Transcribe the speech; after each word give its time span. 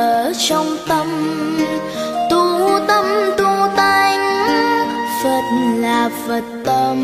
ở 0.00 0.32
trong 0.48 0.76
tâm. 0.88 1.06
Tu 2.30 2.70
tâm, 2.88 3.04
tu 3.38 3.46
tánh, 3.76 4.20
phật 5.22 5.42
là 5.78 6.10
phật 6.26 6.44
tâm. 6.64 6.96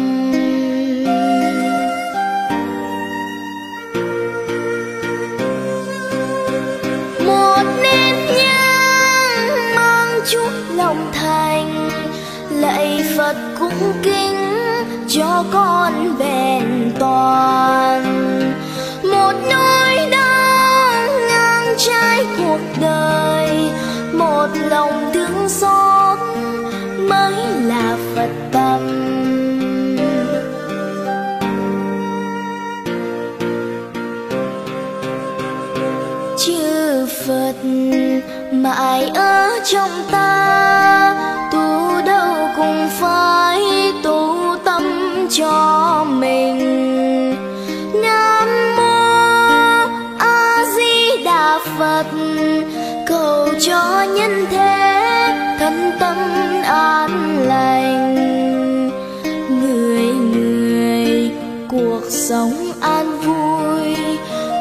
Một 7.26 7.62
nén 7.82 8.14
nhang 8.36 9.74
mang 9.74 10.20
chút 10.30 10.50
lòng 10.76 11.10
thành, 11.12 11.90
lạy 12.50 13.04
phật 13.16 13.36
cũng 13.58 13.92
kính 14.02 14.36
cho 15.08 15.44
con 15.52 16.18
bền 16.18 16.92
toàn. 16.98 18.05
of 24.46 24.70
long 24.70 25.05
cho 53.66 54.06
nhân 54.14 54.46
thế 54.50 55.56
thân 55.58 55.90
tâm 56.00 56.16
an 56.64 57.38
lành. 57.38 58.14
Người 59.60 60.02
người 60.02 61.30
cuộc 61.68 62.00
sống 62.10 62.72
an 62.80 63.20
vui, 63.20 63.96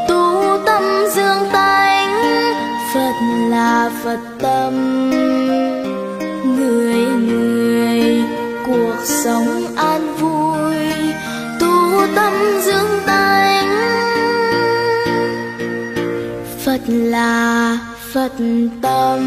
tu 0.09 0.57
tâm 0.65 0.83
dương 1.15 1.49
tánh, 1.53 2.23
phật 2.93 3.13
là 3.49 3.91
phật 4.03 4.19
tâm. 4.41 4.73
Người 6.57 7.05
người 7.05 8.23
cuộc 8.65 8.95
sống 9.05 9.75
an 9.75 10.15
vui, 10.15 10.75
tu 11.59 12.07
tâm 12.15 12.33
dương 12.61 12.99
tánh, 13.05 13.69
phật 16.65 16.81
là 16.87 17.77
Phật 18.15 18.31
tâm. 18.81 19.19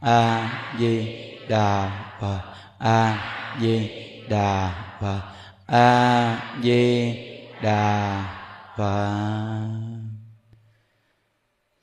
A 0.00 0.50
Di 0.78 1.16
Đà 1.48 1.90
Phật. 2.20 2.40
A 2.78 3.18
Di 3.60 3.90
Đà 4.28 4.72
Phật. 5.00 5.20
A 5.66 6.38
Di 6.62 7.14
Đà 7.62 8.24
Phật 8.76 9.83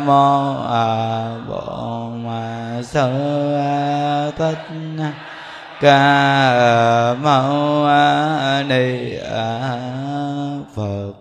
mô 0.00 0.62
a 0.62 1.38
bổn 1.48 2.24
sơ 2.84 4.30
thích 4.30 4.58
ca 5.80 7.14
mâu 7.14 7.86
ni 8.68 9.18
phật 10.74 11.12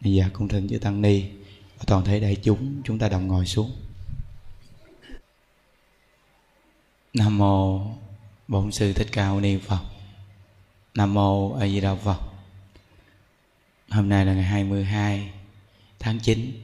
bây 0.00 0.12
giờ 0.12 0.24
cung 0.32 0.48
thỉnh 0.48 0.68
chư 0.68 0.78
tăng 0.78 1.02
ni 1.02 1.24
toàn 1.86 2.04
thể 2.04 2.20
đại 2.20 2.36
chúng 2.42 2.82
chúng 2.84 2.98
ta 2.98 3.08
đồng 3.08 3.26
ngồi 3.26 3.46
xuống. 3.46 3.72
Nam 7.14 7.38
mô 7.38 7.80
bổn 8.48 8.72
sư 8.72 8.92
thích 8.92 9.08
ca 9.12 9.28
mâu 9.28 9.40
ni 9.40 9.58
phật. 9.58 9.80
Nam 10.94 11.14
mô 11.14 11.52
a 11.52 11.66
di 11.66 11.80
đà 11.80 11.94
phật. 11.94 12.18
Hôm 13.90 14.08
nay 14.08 14.26
là 14.26 14.34
ngày 14.34 14.42
22 14.42 15.32
tháng 15.98 16.18
9 16.18 16.63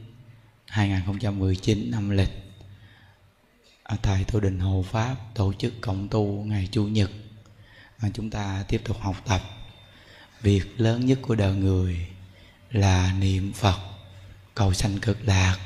2019 0.71 1.91
năm 1.91 2.09
lịch. 2.09 2.29
Ở 3.83 3.97
tại 4.01 4.23
tổ 4.23 4.39
đình 4.39 4.59
Hồ 4.59 4.85
Pháp 4.91 5.15
tổ 5.33 5.53
chức 5.53 5.73
cộng 5.81 6.07
tu 6.07 6.25
ngày 6.25 6.69
Chủ 6.71 6.83
nhật. 6.83 7.11
Và 7.99 8.09
chúng 8.13 8.29
ta 8.29 8.63
tiếp 8.67 8.81
tục 8.85 8.97
học 8.99 9.15
tập. 9.27 9.41
Việc 10.41 10.63
lớn 10.77 11.05
nhất 11.05 11.19
của 11.21 11.35
đời 11.35 11.55
người 11.55 12.07
là 12.71 13.13
niệm 13.19 13.53
Phật 13.53 13.77
cầu 14.55 14.73
sanh 14.73 14.99
cực 14.99 15.17
lạc 15.21 15.57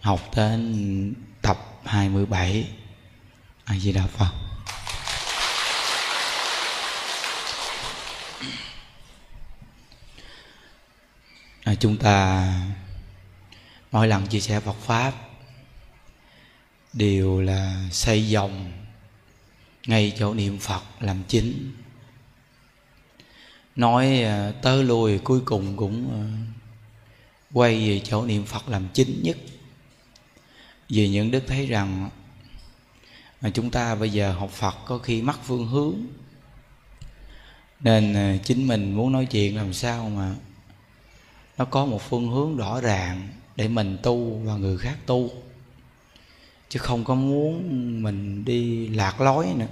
học 0.00 0.20
đến 0.36 1.14
tập 1.42 1.58
27 1.84 2.68
A 3.64 3.78
Di 3.78 3.92
Đà 3.92 4.06
Phật. 4.06 4.30
À, 11.64 11.74
chúng 11.74 11.96
ta 11.96 12.46
mỗi 13.96 14.08
lần 14.08 14.26
chia 14.26 14.40
sẻ 14.40 14.60
Phật 14.60 14.76
pháp 14.80 15.12
đều 16.92 17.40
là 17.40 17.88
xây 17.90 18.28
dòng 18.28 18.72
ngay 19.86 20.12
chỗ 20.18 20.34
niệm 20.34 20.58
Phật 20.58 20.82
làm 21.00 21.22
chính. 21.28 21.72
Nói 23.76 24.22
à, 24.22 24.52
tới 24.62 24.84
lui 24.84 25.18
cuối 25.18 25.40
cùng 25.44 25.76
cũng 25.76 26.10
à, 26.12 26.22
quay 27.52 27.88
về 27.88 28.00
chỗ 28.04 28.26
niệm 28.26 28.44
Phật 28.44 28.68
làm 28.68 28.88
chính 28.92 29.22
nhất. 29.22 29.36
Vì 30.88 31.08
những 31.08 31.30
đức 31.30 31.44
thấy 31.46 31.66
rằng 31.66 32.10
mà 33.40 33.50
chúng 33.50 33.70
ta 33.70 33.94
bây 33.94 34.10
giờ 34.10 34.32
học 34.32 34.50
Phật 34.50 34.74
có 34.86 34.98
khi 34.98 35.22
mắc 35.22 35.38
phương 35.44 35.68
hướng, 35.68 36.06
nên 37.80 38.14
à, 38.14 38.36
chính 38.44 38.66
mình 38.66 38.92
muốn 38.92 39.12
nói 39.12 39.26
chuyện 39.26 39.56
làm 39.56 39.72
sao 39.72 40.08
mà 40.08 40.34
nó 41.58 41.64
có 41.64 41.86
một 41.86 42.02
phương 42.08 42.30
hướng 42.30 42.56
rõ 42.56 42.80
ràng 42.80 43.28
để 43.56 43.68
mình 43.68 43.98
tu 44.02 44.40
và 44.44 44.56
người 44.56 44.78
khác 44.78 44.96
tu. 45.06 45.30
Chứ 46.68 46.78
không 46.78 47.04
có 47.04 47.14
muốn 47.14 47.62
mình 48.02 48.44
đi 48.44 48.88
lạc 48.88 49.20
lối 49.20 49.46
nữa, 49.56 49.66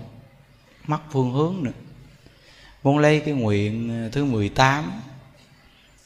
mất 0.87 1.01
phương 1.11 1.33
hướng 1.33 1.55
nữa. 1.63 1.73
Muốn 2.83 2.99
lấy 2.99 3.21
cái 3.21 3.35
nguyện 3.35 3.91
ờ, 4.05 4.09
thứ 4.09 4.25
18 4.25 4.93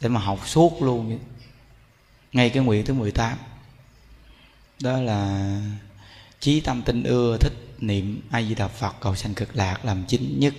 để 0.01 0.09
mà 0.09 0.21
học 0.21 0.49
suốt 0.49 0.83
luôn 0.83 1.19
ngay 2.33 2.51
cái 2.51 2.63
nguyện 2.63 2.85
thứ 2.85 2.95
18 2.95 3.39
đó 4.83 5.01
là 5.01 5.61
chí 6.41 6.61
tâm 6.61 6.83
tinh 6.83 7.03
ưa, 7.03 7.37
thích 7.41 7.53
niệm 7.79 8.21
a 8.31 8.43
di 8.43 8.55
đà 8.55 8.69
phật, 8.69 8.95
cầu 9.01 9.15
sanh 9.15 9.35
cực 9.35 9.57
lạc 9.57 9.85
làm 9.85 10.05
chính 10.09 10.41
nhất. 10.41 10.55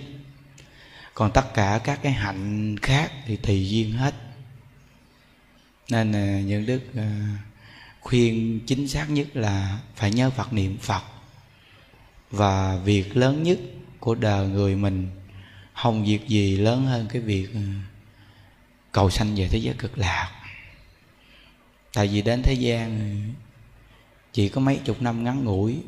Còn 1.14 1.30
tất 1.30 1.54
cả 1.54 1.80
các 1.84 2.00
cái 2.02 2.12
hạnh 2.12 2.76
khác 2.82 3.12
thì 3.26 3.36
tùy 3.36 3.68
duyên 3.70 3.92
hết 3.92 4.14
nên 5.90 6.12
ờ, 6.12 6.40
những 6.40 6.66
đức 6.66 6.80
ờ, 6.96 7.06
khuyên 8.00 8.60
chính 8.66 8.88
xác 8.88 9.10
nhất 9.10 9.36
là 9.36 9.78
phải 9.96 10.10
nhớ 10.10 10.30
phật 10.30 10.52
niệm 10.52 10.78
phật. 10.78 11.02
Và 12.30 12.76
việc 12.76 13.16
lớn 13.16 13.42
nhất 13.42 13.58
của 14.00 14.14
đời 14.14 14.48
người 14.48 14.76
mình 14.76 15.10
không 15.74 16.04
việc 16.04 16.28
gì 16.28 16.56
lớn 16.56 16.86
hơn 16.86 17.06
cái 17.12 17.22
việc 17.22 17.48
ờ, 17.54 17.60
cầu 18.92 19.10
sanh 19.10 19.34
về 19.34 19.48
thế 19.48 19.58
giới 19.58 19.74
cực 19.78 19.98
lạc. 19.98 20.30
Tại 21.92 22.08
vì 22.08 22.22
đến 22.22 22.42
thế 22.42 22.54
gian 22.54 23.20
chỉ 24.32 24.48
có 24.48 24.60
mấy 24.60 24.80
chục 24.84 25.02
năm 25.02 25.24
ngắn 25.24 25.44
ngủi, 25.44 25.78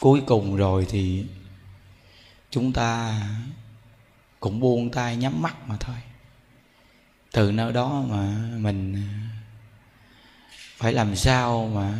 cuối 0.00 0.22
cùng 0.26 0.56
rồi 0.56 0.86
thì 0.90 1.24
chúng 2.50 2.72
ta 2.72 3.22
cũng 4.40 4.60
buông 4.60 4.90
tay 4.90 5.16
nhắm 5.16 5.42
mắt 5.42 5.68
mà 5.68 5.76
thôi 5.80 5.96
từ 7.32 7.52
nơi 7.52 7.72
đó 7.72 8.04
mà 8.08 8.48
mình 8.58 9.02
phải 10.76 10.92
làm 10.92 11.16
sao 11.16 11.70
mà 11.74 11.98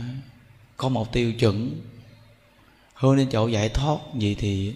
có 0.76 0.88
một 0.88 1.12
tiêu 1.12 1.32
chuẩn? 1.32 1.81
Hướng 2.94 3.17
đến 3.17 3.29
chỗ 3.31 3.49
giải 3.49 3.69
thoát 3.69 3.99
gì 4.14 4.34
thì 4.34 4.75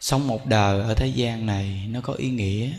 sống 0.00 0.26
một 0.26 0.46
đời 0.46 0.80
ở 0.80 0.94
thế 0.94 1.06
gian 1.06 1.46
này 1.46 1.86
nó 1.90 2.00
có 2.00 2.12
ý 2.12 2.30
nghĩa. 2.30 2.72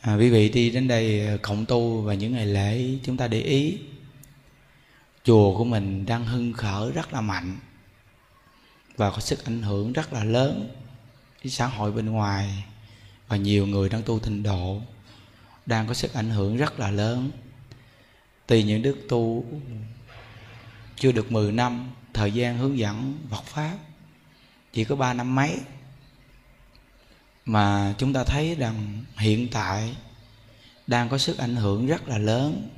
À, 0.00 0.14
quý 0.14 0.30
vị 0.30 0.48
đi 0.48 0.70
đến 0.70 0.88
đây 0.88 1.26
à, 1.26 1.36
cộng 1.42 1.66
tu 1.66 2.00
và 2.00 2.14
những 2.14 2.32
ngày 2.32 2.46
lễ 2.46 2.84
chúng 3.02 3.16
ta 3.16 3.28
để 3.28 3.40
ý. 3.40 3.78
Chùa 5.24 5.56
của 5.58 5.64
mình 5.64 6.06
đang 6.06 6.26
hưng 6.26 6.52
khởi 6.52 6.92
rất 6.92 7.12
là 7.12 7.20
mạnh 7.20 7.56
và 8.96 9.10
có 9.10 9.20
sức 9.20 9.44
ảnh 9.44 9.62
hưởng 9.62 9.92
rất 9.92 10.12
là 10.12 10.24
lớn 10.24 10.68
với 11.42 11.50
xã 11.50 11.66
hội 11.66 11.92
bên 11.92 12.06
ngoài 12.06 12.64
và 13.28 13.36
nhiều 13.36 13.66
người 13.66 13.88
đang 13.88 14.02
tu 14.02 14.18
tịnh 14.18 14.42
độ 14.42 14.80
đang 15.66 15.86
có 15.86 15.94
sức 15.94 16.12
ảnh 16.12 16.30
hưởng 16.30 16.56
rất 16.56 16.78
là 16.78 16.90
lớn. 16.90 17.30
Tùy 18.46 18.62
những 18.62 18.82
đức 18.82 18.96
tu 19.08 19.44
chưa 20.96 21.12
được 21.12 21.32
10 21.32 21.52
năm, 21.52 21.90
thời 22.14 22.32
gian 22.32 22.58
hướng 22.58 22.78
dẫn 22.78 23.18
Phật 23.30 23.44
pháp 23.44 23.78
chỉ 24.72 24.84
có 24.84 24.96
ba 24.96 25.14
năm 25.14 25.34
mấy, 25.34 25.56
mà 27.44 27.94
chúng 27.98 28.12
ta 28.12 28.24
thấy 28.24 28.54
rằng 28.54 29.04
hiện 29.16 29.48
tại 29.50 29.96
đang 30.86 31.08
có 31.08 31.18
sức 31.18 31.38
ảnh 31.38 31.56
hưởng 31.56 31.86
rất 31.86 32.08
là 32.08 32.18
lớn. 32.18 32.68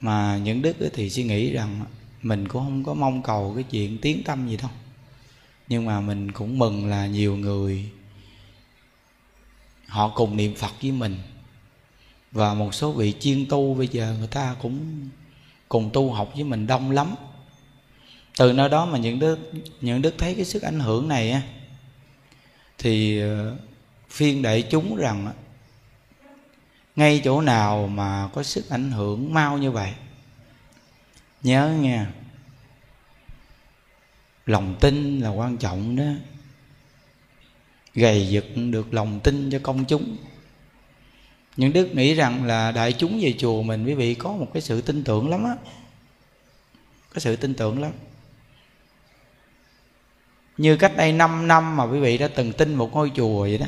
Mà 0.00 0.38
những 0.38 0.62
đức 0.62 0.76
thì 0.92 1.10
suy 1.10 1.22
nghĩ 1.24 1.52
rằng 1.52 1.84
mình 2.22 2.48
cũng 2.48 2.64
không 2.64 2.84
có 2.84 2.94
mong 2.94 3.22
cầu 3.22 3.52
cái 3.54 3.64
chuyện 3.70 3.98
tiến 3.98 4.22
tâm 4.24 4.48
gì 4.48 4.56
đâu. 4.56 4.70
Nhưng 5.68 5.84
mà 5.84 6.00
mình 6.00 6.32
cũng 6.32 6.58
mừng 6.58 6.86
là 6.86 7.06
nhiều 7.06 7.36
người 7.36 7.90
họ 9.92 10.08
cùng 10.08 10.36
niệm 10.36 10.54
phật 10.54 10.72
với 10.82 10.92
mình. 10.92 11.18
Và 12.32 12.54
một 12.54 12.74
số 12.74 12.92
vị 12.92 13.14
chuyên 13.20 13.46
tu 13.48 13.74
bây 13.74 13.88
giờ 13.88 14.14
người 14.18 14.26
ta 14.26 14.56
cũng 14.62 15.08
cùng 15.68 15.90
tu 15.92 16.12
học 16.12 16.30
với 16.34 16.44
mình 16.44 16.66
đông 16.66 16.90
lắm. 16.90 17.14
Từ 18.38 18.52
nơi 18.52 18.68
đó 18.68 18.86
mà 18.86 18.98
những 18.98 19.18
đức 19.18 19.38
những 19.80 20.02
đức 20.02 20.14
thấy 20.18 20.34
cái 20.34 20.44
sức 20.44 20.62
ảnh 20.62 20.80
hưởng 20.80 21.08
này 21.08 21.30
á, 21.30 21.42
thì 22.78 23.20
ờ, 23.20 23.56
phiên 24.08 24.42
đại 24.42 24.62
chúng 24.70 24.96
rằng 24.96 25.32
ngay 26.96 27.20
chỗ 27.24 27.40
nào 27.40 27.86
mà 27.86 28.28
có 28.32 28.42
sức 28.42 28.70
ảnh 28.70 28.90
hưởng 28.90 29.34
mau 29.34 29.58
như 29.58 29.70
vậy, 29.70 29.92
nhớ 31.42 31.68
nha 31.80 32.12
lòng 34.46 34.76
tin 34.80 35.20
là 35.20 35.28
quan 35.28 35.56
trọng 35.56 35.96
đó 35.96 36.04
gầy 37.94 38.28
dựng 38.28 38.70
được 38.70 38.94
lòng 38.94 39.20
tin 39.20 39.50
cho 39.50 39.58
công 39.62 39.84
chúng. 39.84 40.16
Những 41.56 41.72
đức 41.72 41.94
nghĩ 41.94 42.14
rằng 42.14 42.44
là 42.44 42.72
đại 42.72 42.92
chúng 42.92 43.20
về 43.22 43.34
chùa 43.38 43.62
mình, 43.62 43.84
quý 43.84 43.94
vị, 43.94 44.14
có 44.14 44.32
một 44.32 44.48
cái 44.52 44.62
sự 44.62 44.80
tin 44.80 45.04
tưởng 45.04 45.30
lắm 45.30 45.44
á. 45.44 45.56
Có 47.14 47.20
sự 47.20 47.36
tin 47.36 47.54
tưởng 47.54 47.80
lắm. 47.80 47.92
Như 50.56 50.76
cách 50.76 50.96
đây 50.96 51.12
5 51.12 51.48
năm 51.48 51.76
mà 51.76 51.84
quý 51.84 52.00
vị 52.00 52.18
đã 52.18 52.28
từng 52.28 52.52
tin 52.52 52.74
một 52.74 52.92
ngôi 52.92 53.12
chùa 53.14 53.40
vậy 53.40 53.58
đó. 53.58 53.66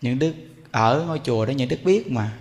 Những 0.00 0.18
đức, 0.18 0.34
ở 0.70 1.04
ngôi 1.06 1.20
chùa 1.24 1.46
đó 1.46 1.50
những 1.50 1.68
đức 1.68 1.78
biết 1.84 2.10
mà. 2.10 2.38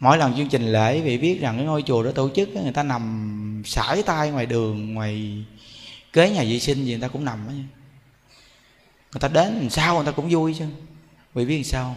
Mỗi 0.00 0.18
lần 0.18 0.36
chương 0.36 0.48
trình 0.48 0.72
lễ 0.72 1.00
vị 1.00 1.18
biết 1.18 1.40
rằng 1.40 1.56
cái 1.56 1.66
ngôi 1.66 1.82
chùa 1.82 2.02
đó 2.02 2.10
tổ 2.10 2.30
chức 2.36 2.48
người 2.48 2.72
ta 2.72 2.82
nằm 2.82 3.62
sải 3.64 4.02
tay 4.02 4.30
ngoài 4.30 4.46
đường, 4.46 4.94
ngoài 4.94 5.44
kế 6.12 6.30
nhà 6.30 6.42
vệ 6.42 6.58
sinh 6.58 6.84
gì 6.84 6.92
người 6.92 7.00
ta 7.00 7.08
cũng 7.08 7.24
nằm 7.24 7.38
đó 7.46 7.52
người 9.16 9.20
ta 9.20 9.28
đến 9.28 9.54
làm 9.54 9.70
sao 9.70 9.94
người 9.94 10.04
ta 10.06 10.12
cũng 10.12 10.28
vui 10.30 10.54
chứ. 10.58 10.66
Vì 11.34 11.46
biết 11.46 11.56
làm 11.56 11.64
sao? 11.64 11.96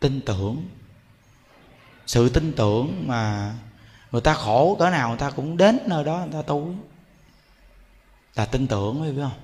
Tin 0.00 0.20
tưởng. 0.20 0.68
Sự 2.06 2.28
tin 2.28 2.52
tưởng 2.52 3.04
mà 3.06 3.54
người 4.12 4.20
ta 4.20 4.34
khổ 4.34 4.76
cỡ 4.78 4.90
nào 4.90 5.08
người 5.08 5.18
ta 5.18 5.30
cũng 5.30 5.56
đến 5.56 5.78
nơi 5.86 6.04
đó 6.04 6.18
người 6.18 6.32
ta 6.32 6.42
tu. 6.42 6.74
Là 8.34 8.44
tin 8.44 8.66
tưởng 8.66 9.16
biết 9.16 9.22
không? 9.22 9.40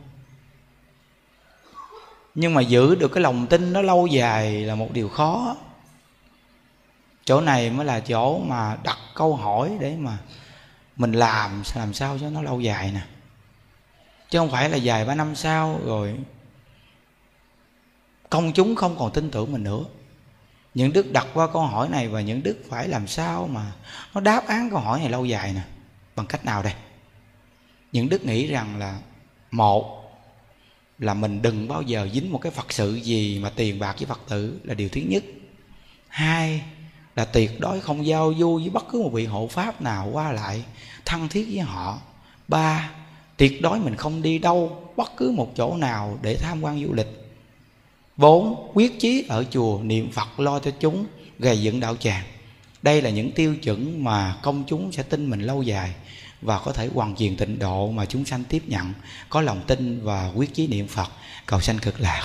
Nhưng 2.34 2.54
mà 2.54 2.60
giữ 2.60 2.94
được 2.94 3.08
cái 3.08 3.22
lòng 3.22 3.46
tin 3.46 3.72
nó 3.72 3.82
lâu 3.82 4.06
dài 4.06 4.64
là 4.64 4.74
một 4.74 4.92
điều 4.92 5.08
khó. 5.08 5.56
Chỗ 7.24 7.40
này 7.40 7.70
mới 7.70 7.86
là 7.86 8.00
chỗ 8.00 8.38
mà 8.38 8.76
đặt 8.82 8.98
câu 9.14 9.36
hỏi 9.36 9.76
để 9.80 9.96
mà 9.96 10.18
mình 10.96 11.12
làm 11.12 11.62
làm 11.74 11.94
sao 11.94 12.18
cho 12.20 12.30
nó 12.30 12.42
lâu 12.42 12.60
dài 12.60 12.90
nè. 12.94 13.00
Chứ 14.30 14.38
không 14.38 14.50
phải 14.50 14.70
là 14.70 14.76
dài 14.76 15.04
ba 15.04 15.14
năm 15.14 15.34
sau 15.34 15.80
rồi 15.84 16.18
công 18.34 18.52
chúng 18.52 18.74
không 18.74 18.96
còn 18.98 19.12
tin 19.12 19.30
tưởng 19.30 19.52
mình 19.52 19.64
nữa. 19.64 19.84
Những 20.74 20.92
đức 20.92 21.12
đặt 21.12 21.26
qua 21.34 21.46
câu 21.52 21.62
hỏi 21.62 21.88
này 21.88 22.08
và 22.08 22.20
những 22.20 22.42
đức 22.42 22.56
phải 22.68 22.88
làm 22.88 23.06
sao 23.06 23.48
mà 23.52 23.72
nó 24.14 24.20
đáp 24.20 24.46
án 24.46 24.70
câu 24.70 24.78
hỏi 24.78 25.00
này 25.00 25.08
lâu 25.08 25.24
dài 25.24 25.52
nè. 25.52 25.60
Bằng 26.16 26.26
cách 26.26 26.44
nào 26.44 26.62
đây? 26.62 26.72
Những 27.92 28.08
đức 28.08 28.24
nghĩ 28.24 28.46
rằng 28.46 28.78
là, 28.78 28.98
một 29.50 30.12
là 30.98 31.14
mình 31.14 31.42
đừng 31.42 31.68
bao 31.68 31.82
giờ 31.82 32.08
dính 32.12 32.32
một 32.32 32.38
cái 32.38 32.52
phật 32.52 32.72
sự 32.72 32.94
gì 32.94 33.38
mà 33.42 33.50
tiền 33.50 33.78
bạc 33.78 33.94
với 33.98 34.06
phật 34.06 34.20
tử 34.28 34.60
là 34.64 34.74
điều 34.74 34.88
thứ 34.88 35.00
nhất. 35.00 35.24
Hai 36.08 36.62
là 37.16 37.24
tuyệt 37.24 37.60
đối 37.60 37.80
không 37.80 38.06
giao 38.06 38.34
du 38.38 38.58
với 38.58 38.70
bất 38.70 38.84
cứ 38.92 39.02
một 39.02 39.10
vị 39.12 39.26
hộ 39.26 39.46
pháp 39.46 39.82
nào 39.82 40.10
qua 40.12 40.32
lại, 40.32 40.64
thân 41.04 41.28
thiết 41.28 41.46
với 41.50 41.60
họ. 41.60 41.98
Ba, 42.48 42.90
tuyệt 43.36 43.62
đối 43.62 43.78
mình 43.78 43.96
không 43.96 44.22
đi 44.22 44.38
đâu 44.38 44.92
bất 44.96 45.12
cứ 45.16 45.30
một 45.30 45.52
chỗ 45.56 45.76
nào 45.76 46.18
để 46.22 46.36
tham 46.36 46.62
quan 46.62 46.84
du 46.84 46.92
lịch 46.92 47.23
bốn 48.16 48.70
quyết 48.74 49.00
chí 49.00 49.24
ở 49.28 49.44
chùa, 49.50 49.80
niệm 49.82 50.12
phật 50.12 50.40
lo 50.40 50.58
cho 50.58 50.70
chúng, 50.80 51.06
gầy 51.38 51.62
dựng 51.62 51.80
đạo 51.80 51.96
tràng. 51.96 52.22
Đây 52.82 53.02
là 53.02 53.10
những 53.10 53.32
tiêu 53.32 53.56
chuẩn 53.56 54.04
mà 54.04 54.36
công 54.42 54.64
chúng 54.66 54.92
sẽ 54.92 55.02
tin 55.02 55.30
mình 55.30 55.40
lâu 55.40 55.62
dài 55.62 55.94
và 56.42 56.58
có 56.58 56.72
thể 56.72 56.88
hoàn 56.94 57.16
thiện 57.16 57.36
tịnh 57.36 57.58
độ 57.58 57.90
mà 57.90 58.06
chúng 58.06 58.24
sanh 58.24 58.44
tiếp 58.44 58.62
nhận, 58.66 58.92
có 59.28 59.40
lòng 59.40 59.60
tin 59.66 60.04
và 60.04 60.30
quyết 60.34 60.54
chí 60.54 60.66
niệm 60.66 60.88
phật. 60.88 61.08
Cầu 61.46 61.60
sanh 61.60 61.78
cực 61.78 62.00
lạc. 62.00 62.22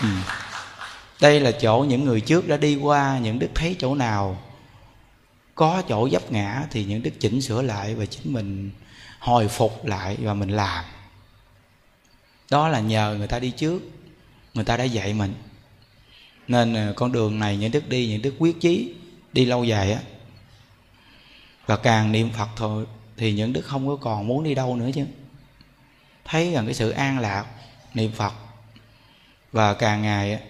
Ừ. 0.00 0.08
đây 1.20 1.40
là 1.40 1.52
chỗ 1.52 1.84
những 1.88 2.04
người 2.04 2.20
trước 2.20 2.48
đã 2.48 2.56
đi 2.56 2.76
qua, 2.76 3.18
những 3.22 3.38
đức 3.38 3.48
thấy 3.54 3.76
chỗ 3.78 3.94
nào 3.94 4.38
có 5.54 5.82
chỗ 5.88 6.08
dấp 6.08 6.32
ngã 6.32 6.62
thì 6.70 6.84
những 6.84 7.02
đức 7.02 7.10
chỉnh 7.20 7.42
sửa 7.42 7.62
lại 7.62 7.94
và 7.94 8.06
chính 8.06 8.32
mình 8.32 8.70
hồi 9.18 9.48
phục 9.48 9.86
lại 9.86 10.16
và 10.20 10.34
mình 10.34 10.50
làm 10.50 10.84
đó 12.50 12.68
là 12.68 12.80
nhờ 12.80 13.14
người 13.18 13.26
ta 13.26 13.38
đi 13.38 13.50
trước, 13.50 13.82
người 14.54 14.64
ta 14.64 14.76
đã 14.76 14.84
dạy 14.84 15.14
mình. 15.14 15.34
Nên 16.48 16.74
ờ, 16.74 16.92
con 16.96 17.12
đường 17.12 17.38
này 17.38 17.56
những 17.56 17.72
đức 17.72 17.88
đi, 17.88 18.08
những 18.08 18.22
đức 18.22 18.34
quyết 18.38 18.60
chí 18.60 18.94
đi 19.32 19.44
lâu 19.44 19.64
dài 19.64 19.92
á. 19.92 20.00
Và 21.66 21.76
càng 21.76 22.12
niệm 22.12 22.30
phật 22.30 22.48
thôi 22.56 22.86
thì 23.16 23.32
những 23.32 23.52
đức 23.52 23.62
không 23.62 23.88
có 23.88 23.96
còn 23.96 24.26
muốn 24.26 24.44
đi 24.44 24.54
đâu 24.54 24.76
nữa 24.76 24.90
chứ. 24.94 25.06
Thấy 26.24 26.52
rằng 26.52 26.64
cái 26.64 26.74
sự 26.74 26.90
an 26.90 27.18
lạc, 27.18 27.46
niệm 27.94 28.12
phật 28.12 28.32
và 29.52 29.74
càng 29.74 30.02
ngày 30.02 30.40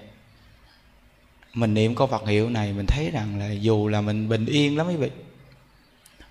mình 1.55 1.75
niệm 1.75 1.95
câu 1.95 2.07
Phật 2.07 2.27
hiệu 2.27 2.51
này 2.51 2.73
mình 2.73 2.87
thấy 2.87 3.11
rằng 3.11 3.39
là 3.39 3.53
dù 3.53 3.89
là 3.89 4.01
mình 4.01 4.29
bình 4.29 4.47
yên 4.47 4.77
lắm 4.77 4.89
quý 4.89 4.97
vị, 4.97 5.11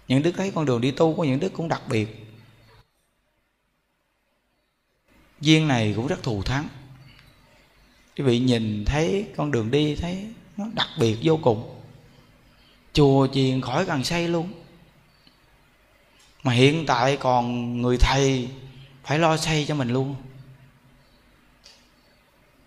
những 0.07 0.23
đức 0.23 0.31
thấy 0.37 0.51
con 0.51 0.65
đường 0.65 0.81
đi 0.81 0.91
tu 0.91 1.15
của 1.15 1.23
những 1.23 1.39
đức 1.39 1.53
cũng 1.53 1.67
đặc 1.67 1.81
biệt. 1.89 2.28
Duyên 5.41 5.67
này 5.67 5.93
cũng 5.95 6.07
rất 6.07 6.23
thù 6.23 6.43
thắng. 6.43 6.67
Quý 8.17 8.23
vị 8.23 8.39
nhìn 8.39 8.85
thấy 8.85 9.25
con 9.35 9.51
đường 9.51 9.71
đi, 9.71 9.95
thấy 9.95 10.27
nó 10.57 10.65
đặc 10.73 10.87
biệt 10.99 11.17
vô 11.23 11.39
cùng. 11.41 11.75
Chùa 12.93 13.27
chiền 13.33 13.61
khỏi 13.61 13.85
cần 13.85 14.03
xây 14.03 14.27
luôn. 14.27 14.49
Mà 16.43 16.53
hiện 16.53 16.85
tại 16.85 17.17
còn 17.17 17.77
người 17.81 17.97
thầy 17.97 18.49
phải 19.03 19.19
lo 19.19 19.37
xây 19.37 19.65
cho 19.65 19.75
mình 19.75 19.89
luôn. 19.89 20.15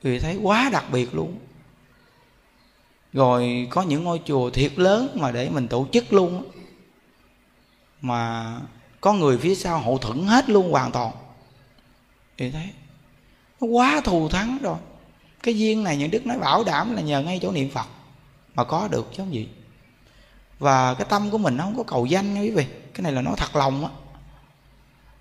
Vì 0.03 0.19
thấy 0.19 0.39
quá 0.43 0.71
đặc 0.73 0.85
biệt 0.93 1.15
luôn. 1.15 1.39
Rồi 3.13 3.67
có 3.71 3.83
những 3.83 4.05
ngôi 4.05 4.21
chùa 4.25 4.51
thiệt 4.51 4.79
lớn 4.79 5.09
mà 5.21 5.31
để 5.31 5.51
mình 5.51 5.69
tổ 5.69 5.87
chức 5.93 6.13
luôn 6.13 6.51
mà 8.01 8.53
có 9.01 9.13
người 9.13 9.39
phía 9.39 9.55
sau 9.55 9.79
hậu 9.79 9.99
thuẫn 9.99 10.27
hết 10.27 10.51
luôn 10.51 10.73
hoàn 10.73 10.93
toàn 10.93 11.13
thì 12.43 12.51
thấy 12.51 12.69
nó 13.61 13.67
quá 13.67 14.01
thù 14.05 14.29
thắng 14.29 14.59
rồi. 14.63 14.77
Cái 15.43 15.59
duyên 15.59 15.85
này 15.85 15.97
những 15.97 16.11
đức 16.11 16.27
nói 16.27 16.39
bảo 16.39 16.65
đảm 16.65 16.97
là 16.97 17.03
nhờ 17.03 17.23
ngay 17.23 17.39
chỗ 17.43 17.53
niệm 17.53 17.71
phật 17.71 17.87
mà 18.55 18.65
có 18.65 18.89
được, 18.89 19.11
chứ 19.13 19.23
không 19.23 19.35
gì. 19.35 19.49
Và 20.59 20.95
cái 20.95 21.07
tâm 21.11 21.31
của 21.31 21.39
mình 21.39 21.57
nó 21.57 21.65
không 21.65 21.77
có 21.77 21.83
cầu 21.83 22.07
danh 22.07 22.35
nha 22.35 22.41
quý 22.41 22.51
vị. 22.51 22.67
Cái 22.95 23.03
này 23.03 23.13
là 23.13 23.23
nó 23.23 23.35
thật 23.37 23.57
lòng 23.57 23.85
á. 23.85 23.91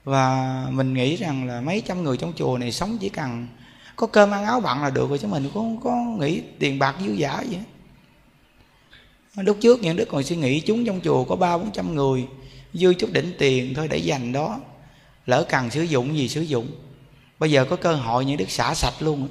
Và 0.03 0.65
mình 0.71 0.93
nghĩ 0.93 1.15
rằng 1.15 1.47
là 1.47 1.61
mấy 1.61 1.81
trăm 1.81 2.03
người 2.03 2.17
trong 2.17 2.33
chùa 2.35 2.57
này 2.57 2.71
sống 2.71 2.97
chỉ 2.97 3.09
cần 3.09 3.47
có 3.95 4.07
cơm 4.07 4.31
ăn 4.31 4.45
áo 4.45 4.59
bặn 4.59 4.81
là 4.81 4.89
được 4.89 5.09
rồi, 5.09 5.17
chứ 5.17 5.27
mình 5.27 5.43
cũng 5.43 5.53
không 5.53 5.81
có 5.83 5.95
nghĩ 6.19 6.41
tiền 6.59 6.79
bạc 6.79 6.95
dư 7.05 7.13
giả 7.13 7.41
gì 7.41 7.55
hết. 7.55 7.63
Lúc 9.35 9.57
trước 9.61 9.81
những 9.81 9.97
đức 9.97 10.07
còn 10.11 10.23
suy 10.23 10.35
nghĩ, 10.35 10.59
chúng 10.59 10.85
trong 10.85 11.01
chùa 11.03 11.23
có 11.23 11.35
ba, 11.35 11.57
bốn 11.57 11.71
trăm 11.71 11.95
người, 11.95 12.27
dư 12.73 12.93
chút 12.93 13.09
đỉnh 13.11 13.31
tiền 13.37 13.73
thôi 13.73 13.87
để 13.87 13.97
dành 13.97 14.31
đó. 14.31 14.59
Lỡ 15.25 15.45
cần 15.49 15.69
sử 15.69 15.81
dụng 15.81 16.17
gì 16.17 16.27
sử 16.27 16.41
dụng 16.41 16.67
bây 17.41 17.51
giờ 17.51 17.65
có 17.65 17.75
cơ 17.75 17.95
hội 17.95 18.25
những 18.25 18.37
đức 18.37 18.51
xả 18.51 18.73
sạch 18.73 18.93
luôn. 18.99 19.27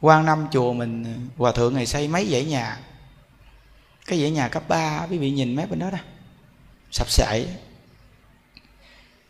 Quan 0.00 0.24
năm 0.24 0.46
chùa 0.52 0.72
mình, 0.72 1.28
hòa 1.36 1.52
thượng 1.52 1.74
ngày 1.74 1.86
xây 1.86 2.08
mấy 2.08 2.28
dãy 2.28 2.44
nhà. 2.44 2.78
Cái 4.06 4.20
dãy 4.20 4.30
nhà 4.30 4.48
cấp 4.48 4.62
3 4.68 5.06
quý 5.10 5.18
vị 5.18 5.30
nhìn 5.30 5.56
mép 5.56 5.70
bên 5.70 5.78
đó 5.78 5.90
đó. 5.90 5.98
Sập 6.90 7.10
sệ. 7.10 7.46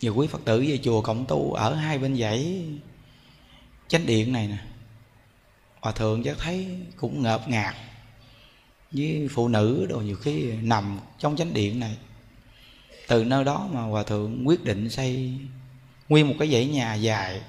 Nhiều 0.01 0.15
quý 0.15 0.27
phật 0.27 0.45
tử 0.45 0.65
về 0.69 0.79
chùa 0.83 1.01
cộng 1.01 1.27
tu 1.27 1.53
ở 1.53 1.75
hai 1.75 1.99
bên 1.99 2.17
dãy 2.17 2.65
chánh 3.89 4.07
điện 4.07 4.33
này 4.33 4.47
nè. 4.47 4.59
Hòa 5.81 5.93
thượng 5.93 6.23
chắc 6.23 6.39
thấy 6.39 6.67
cũng 6.97 7.23
ngợp 7.23 7.49
ngạt 7.49 7.75
với 8.91 9.29
phụ 9.31 9.49
nữ 9.49 9.87
đồ 9.89 9.99
nhiều 10.01 10.17
khi 10.17 10.53
nằm 10.63 10.99
trong 11.19 11.37
chánh 11.37 11.55
điện 11.55 11.81
này. 11.81 11.97
Từ 13.09 13.25
nơi 13.25 13.45
đó 13.45 13.69
mà 13.73 13.81
hòa 13.81 14.03
thượng 14.03 14.49
quyết 14.49 14.65
định 14.65 14.91
xây 14.91 15.39
nguyên 16.09 16.29
một 16.29 16.35
cái 16.39 16.51
dãy 16.53 16.67
nhà 16.67 16.95
dài 16.95 17.41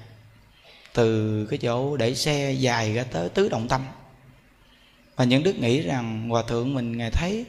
từ 0.92 1.46
cái 1.46 1.58
chỗ 1.58 1.96
để 1.96 2.14
xe 2.14 2.52
dài 2.52 2.94
ra 2.94 3.04
tới 3.04 3.28
tứ 3.28 3.48
động 3.48 3.68
tâm. 3.68 3.80
Và 5.16 5.24
những 5.24 5.42
đức 5.42 5.58
nghĩ 5.58 5.80
rằng 5.80 6.28
hòa 6.28 6.42
thượng 6.42 6.74
mình 6.74 6.96
ngài 6.98 7.10
thấy 7.10 7.44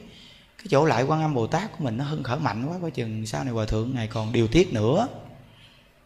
cái 0.58 0.66
chỗ 0.70 0.84
lại 0.84 1.02
quan 1.02 1.22
âm 1.22 1.34
bồ 1.34 1.46
tát 1.46 1.72
của 1.78 1.84
mình 1.84 1.96
nó 1.96 2.04
hưng 2.04 2.22
khởi 2.22 2.38
mạnh 2.38 2.66
quá, 2.66 2.78
coi 2.82 2.90
chừng 2.90 3.26
sau 3.26 3.44
này 3.44 3.52
hòa 3.52 3.66
thượng 3.66 3.94
ngài 3.94 4.06
còn 4.06 4.32
điều 4.32 4.48
tiết 4.48 4.72
nữa. 4.72 5.08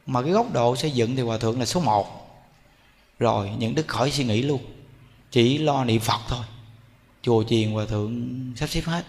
Mà 0.07 0.23
cái 0.23 0.31
góc 0.31 0.53
độ 0.53 0.77
xây 0.77 0.91
dựng 0.91 1.17
thì 1.17 1.23
hòa 1.23 1.39
thượng 1.39 1.59
là 1.59 1.67
số 1.67 1.81
một. 1.81 2.23
Rồi 3.19 3.51
những 3.59 3.75
đức 3.75 3.89
khỏi 3.89 4.11
suy 4.11 4.25
nghĩ 4.25 4.43
luôn, 4.43 4.61
chỉ 5.31 5.59
lo 5.59 5.85
niệm 5.85 6.01
phật 6.01 6.21
thôi. 6.29 6.45
Chùa 7.23 7.45
chiền 7.49 7.71
hòa 7.71 7.85
thượng 7.87 8.31
sắp 8.57 8.69
xếp 8.69 8.83
hết. 8.85 9.05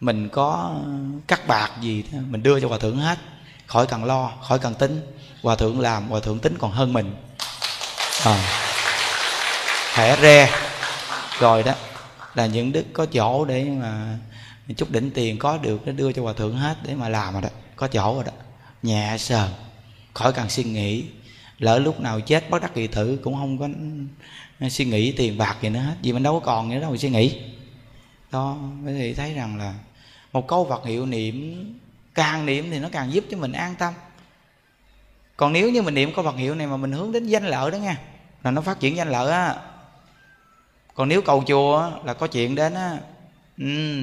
Mình 0.00 0.28
có 0.28 0.80
cắt 1.26 1.46
bạc 1.46 1.70
gì 1.80 2.04
mình 2.28 2.42
đưa 2.42 2.60
cho 2.60 2.68
hòa 2.68 2.78
thượng 2.78 2.96
hết. 2.96 3.18
Khỏi 3.66 3.86
cần 3.86 4.04
lo, 4.04 4.32
khỏi 4.42 4.58
cần 4.58 4.74
tính. 4.74 5.00
Hòa 5.42 5.56
thượng 5.56 5.80
làm, 5.80 6.08
hòa 6.08 6.20
thượng 6.20 6.38
tính 6.38 6.54
còn 6.58 6.70
hơn 6.70 6.92
mình 6.92 7.14
à. 8.24 8.38
thẻ 9.94 10.16
re. 10.22 10.50
Rồi 11.40 11.62
đó, 11.62 11.74
là 12.34 12.46
những 12.46 12.72
đức 12.72 12.84
có 12.92 13.06
chỗ 13.06 13.44
để 13.44 13.64
mà 13.64 14.18
chút 14.76 14.90
đỉnh 14.90 15.10
tiền 15.10 15.38
có 15.38 15.58
được 15.58 15.86
nó 15.86 15.92
đưa 15.92 16.12
cho 16.12 16.22
hòa 16.22 16.32
thượng 16.32 16.56
hết 16.56 16.76
để 16.86 16.94
mà 16.94 17.08
làm 17.08 17.32
rồi 17.32 17.42
đó, 17.42 17.48
có 17.76 17.88
chỗ 17.88 18.14
rồi 18.14 18.24
đó. 18.24 18.32
Nhẹ 18.82 19.16
sờn, 19.18 19.48
khỏi 20.14 20.32
cần 20.32 20.48
suy 20.48 20.64
nghĩ. 20.64 21.04
Lỡ 21.58 21.78
lúc 21.78 22.00
nào 22.00 22.20
chết, 22.20 22.50
bất 22.50 22.62
đắc 22.62 22.74
kỳ 22.74 22.86
tử 22.86 23.18
cũng 23.24 23.34
không 23.34 23.58
có 23.58 23.68
suy 24.68 24.84
nghĩ 24.84 25.12
tiền 25.12 25.38
bạc 25.38 25.56
gì 25.62 25.68
nữa 25.68 25.80
hết, 25.80 25.94
vì 26.02 26.12
mình 26.12 26.22
đâu 26.22 26.40
có 26.40 26.46
còn 26.46 26.68
nữa 26.68 26.80
đâu 26.80 26.90
mà 26.90 26.96
suy 26.96 27.10
nghĩ. 27.10 27.38
Đó, 28.30 28.56
mới 28.82 28.94
thì 28.94 29.14
thấy 29.14 29.34
rằng 29.34 29.58
là 29.58 29.74
một 30.32 30.48
câu 30.48 30.64
vật 30.64 30.86
hiệu 30.86 31.06
niệm, 31.06 31.64
càng 32.14 32.46
niệm 32.46 32.70
thì 32.70 32.78
nó 32.78 32.88
càng 32.92 33.12
giúp 33.12 33.24
cho 33.30 33.36
mình 33.36 33.52
an 33.52 33.74
tâm. 33.78 33.94
Còn 35.36 35.52
nếu 35.52 35.70
như 35.70 35.82
mình 35.82 35.94
niệm 35.94 36.12
câu 36.14 36.24
vật 36.24 36.36
hiệu 36.36 36.54
này 36.54 36.66
mà 36.66 36.76
mình 36.76 36.92
hướng 36.92 37.12
đến 37.12 37.26
danh 37.26 37.46
lợi 37.46 37.70
đó 37.70 37.76
nha 37.76 37.96
là 38.44 38.50
nó 38.50 38.60
phát 38.60 38.80
triển 38.80 38.96
danh 38.96 39.10
lợi 39.10 39.32
á. 39.32 39.56
Còn 40.94 41.08
nếu 41.08 41.22
cầu 41.22 41.44
chùa 41.46 41.90
là 42.04 42.14
có 42.14 42.26
chuyện 42.26 42.54
đến 42.54 42.74
á. 42.74 42.98
Ừ, 43.58 43.98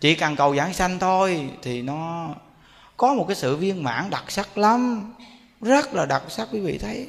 chỉ 0.00 0.14
cần 0.14 0.36
cầu 0.36 0.56
giảng 0.56 0.74
sanh 0.74 0.98
thôi 0.98 1.50
thì 1.62 1.82
nó 1.82 2.28
có 2.96 3.14
một 3.14 3.24
cái 3.28 3.36
sự 3.36 3.56
viên 3.56 3.82
mãn 3.82 4.10
đặc 4.10 4.24
sắc 4.28 4.58
lắm. 4.58 5.12
Rất 5.60 5.94
là 5.94 6.06
đặc 6.06 6.22
sắc 6.28 6.48
quý 6.52 6.60
vị 6.60 6.78
thấy. 6.78 7.06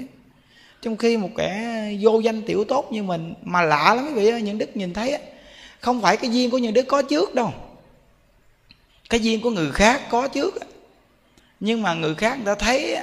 Trong 0.82 0.98
khi 0.98 1.18
một 1.18 1.30
kẻ 1.38 1.84
vô 2.02 2.20
danh 2.20 2.42
tiểu 2.42 2.64
tốt 2.64 2.92
như 2.92 3.04
mình 3.04 3.34
mà 3.42 3.62
lạ 3.62 3.94
lắm 3.96 4.06
quý 4.08 4.14
vị 4.14 4.30
ơi 4.30 4.42
những 4.42 4.58
đức 4.58 4.78
nhìn 4.78 4.94
thấy 4.94 5.18
không 5.80 6.02
phải 6.02 6.18
cái 6.18 6.32
duyên 6.32 6.50
của 6.50 6.58
những 6.58 6.74
đức 6.74 6.88
có 6.88 7.02
trước 7.02 7.36
đâu. 7.36 7.54
Cái 9.10 9.20
duyên 9.20 9.42
của 9.42 9.50
người 9.50 9.72
khác 9.72 10.02
có 10.10 10.28
trước 10.28 10.60
nhưng 11.60 11.82
mà 11.82 11.94
người 11.94 12.16
khác 12.16 12.36
người 12.36 12.46
ta 12.46 12.56
thấy 12.56 12.98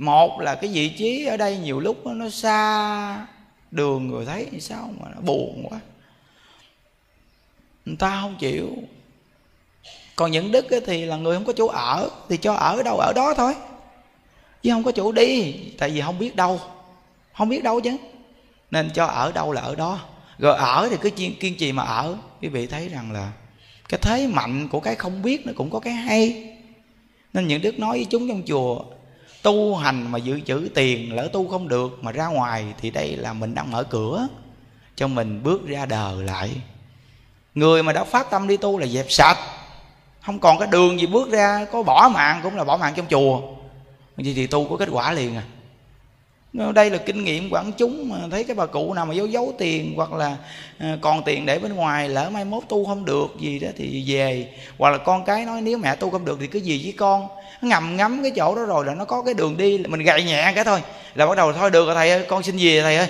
một 0.00 0.40
là 0.40 0.54
cái 0.54 0.70
vị 0.70 0.88
trí 0.88 1.26
ở 1.26 1.36
đây 1.36 1.58
nhiều 1.58 1.80
lúc 1.80 2.06
nó 2.06 2.28
xa 2.30 3.26
đường 3.70 4.08
người 4.08 4.26
thấy 4.26 4.46
sao 4.60 4.90
mà 5.00 5.08
nó 5.14 5.20
buồn 5.20 5.66
quá. 5.70 5.80
Người 7.84 7.96
ta 7.96 8.20
không 8.20 8.36
chịu. 8.38 8.68
Còn 10.16 10.30
những 10.30 10.52
đức 10.52 10.66
thì 10.86 11.04
là 11.04 11.16
người 11.16 11.36
không 11.36 11.44
có 11.44 11.52
chỗ 11.52 11.66
ở 11.66 12.10
thì 12.28 12.36
cho 12.36 12.54
ở 12.54 12.82
đâu 12.82 12.96
ở 12.96 13.12
đó 13.16 13.34
thôi. 13.36 13.54
Chứ 14.62 14.70
không 14.70 14.82
có 14.82 14.92
chỗ 14.92 15.12
đi 15.12 15.54
tại 15.78 15.90
vì 15.90 16.00
không 16.00 16.18
biết 16.18 16.36
đâu 16.36 16.60
không 17.32 17.48
biết 17.48 17.62
đâu 17.62 17.80
chứ. 17.80 17.96
Nên 18.70 18.90
cho 18.94 19.06
ở 19.06 19.32
đâu 19.32 19.52
là 19.52 19.60
ở 19.60 19.74
đó. 19.74 19.98
Rồi 20.38 20.56
ở 20.56 20.88
thì 20.90 20.96
cứ 21.00 21.10
kiên, 21.10 21.38
kiên 21.40 21.56
trì 21.56 21.72
mà 21.72 21.82
ở. 21.82 22.16
Quý 22.42 22.48
vị 22.48 22.66
thấy 22.66 22.88
rằng 22.88 23.12
là 23.12 23.32
cái 23.88 24.00
thế 24.02 24.26
mạnh 24.26 24.68
của 24.68 24.80
cái 24.80 24.94
không 24.94 25.22
biết 25.22 25.46
nó 25.46 25.52
cũng 25.56 25.70
có 25.70 25.80
cái 25.80 25.92
hay. 25.92 26.56
Nên 27.32 27.46
những 27.46 27.62
đức 27.62 27.78
nói 27.78 27.98
với 27.98 28.06
chúng 28.10 28.28
trong 28.28 28.42
chùa 28.46 28.84
tu 29.42 29.76
hành 29.76 30.12
mà 30.12 30.18
dự 30.18 30.40
trữ 30.40 30.68
tiền, 30.74 31.14
lỡ 31.14 31.28
tu 31.32 31.48
không 31.48 31.68
được 31.68 31.98
mà 32.04 32.12
ra 32.12 32.26
ngoài 32.26 32.64
thì 32.80 32.90
đây 32.90 33.16
là 33.16 33.32
mình 33.32 33.54
đang 33.54 33.70
mở 33.70 33.84
cửa 33.84 34.28
cho 34.96 35.08
mình 35.08 35.42
bước 35.42 35.66
ra 35.66 35.86
đời 35.86 36.24
lại. 36.24 36.50
Người 37.54 37.82
mà 37.82 37.92
đã 37.92 38.04
phát 38.04 38.30
tâm 38.30 38.48
đi 38.48 38.56
tu 38.56 38.78
là 38.78 38.86
dẹp 38.86 39.06
sạch. 39.08 39.38
Không 40.20 40.38
còn 40.38 40.58
cái 40.58 40.68
đường 40.70 41.00
gì 41.00 41.06
bước 41.06 41.30
ra, 41.30 41.66
có 41.72 41.82
bỏ 41.82 42.10
mạng 42.14 42.40
cũng 42.42 42.56
là 42.56 42.64
bỏ 42.64 42.76
mạng 42.76 42.92
trong 42.96 43.06
chùa. 43.10 43.40
Vậy 44.16 44.32
thì 44.36 44.46
tu 44.46 44.68
có 44.68 44.76
kết 44.76 44.88
quả 44.92 45.12
liền 45.12 45.36
à. 45.36 45.42
Đây 46.72 46.90
là 46.90 46.98
kinh 46.98 47.24
nghiệm 47.24 47.50
quảng 47.50 47.72
chúng 47.72 48.08
mà 48.08 48.16
thấy 48.30 48.44
cái 48.44 48.56
bà 48.56 48.66
cụ 48.66 48.94
nào 48.94 49.06
mà 49.06 49.14
giấu 49.14 49.26
giấu 49.26 49.54
tiền 49.58 49.92
hoặc 49.96 50.12
là 50.12 50.36
à, 50.78 50.98
còn 51.00 51.22
tiền 51.22 51.46
để 51.46 51.58
bên 51.58 51.74
ngoài, 51.74 52.08
lỡ 52.08 52.30
mai 52.30 52.44
mốt 52.44 52.62
tu 52.68 52.84
không 52.84 53.04
được 53.04 53.26
gì 53.40 53.58
đó 53.58 53.68
thì 53.76 54.04
về. 54.06 54.48
Hoặc 54.78 54.90
là 54.90 54.98
con 54.98 55.24
cái 55.24 55.44
nói, 55.44 55.60
nếu 55.62 55.78
mẹ 55.78 55.94
tu 55.94 56.10
không 56.10 56.24
được 56.24 56.38
thì 56.40 56.46
cứ 56.46 56.58
gì 56.58 56.80
với 56.84 56.92
con? 56.92 57.28
Ngầm 57.62 57.96
ngắm 57.96 58.22
cái 58.22 58.32
chỗ 58.36 58.54
đó 58.54 58.62
rồi 58.62 58.84
là 58.84 58.94
nó 58.94 59.04
có 59.04 59.22
cái 59.22 59.34
đường 59.34 59.56
đi, 59.56 59.78
mình 59.88 60.02
gậy 60.02 60.24
nhẹ 60.24 60.52
cái 60.54 60.64
thôi. 60.64 60.82
Là 61.14 61.26
bắt 61.26 61.36
đầu 61.36 61.52
thôi, 61.52 61.70
được 61.70 61.86
rồi 61.86 61.94
thầy 61.94 62.10
ơi, 62.10 62.24
con 62.28 62.42
xin 62.42 62.56
về 62.58 62.82
thầy 62.82 62.96
ơi. 62.96 63.08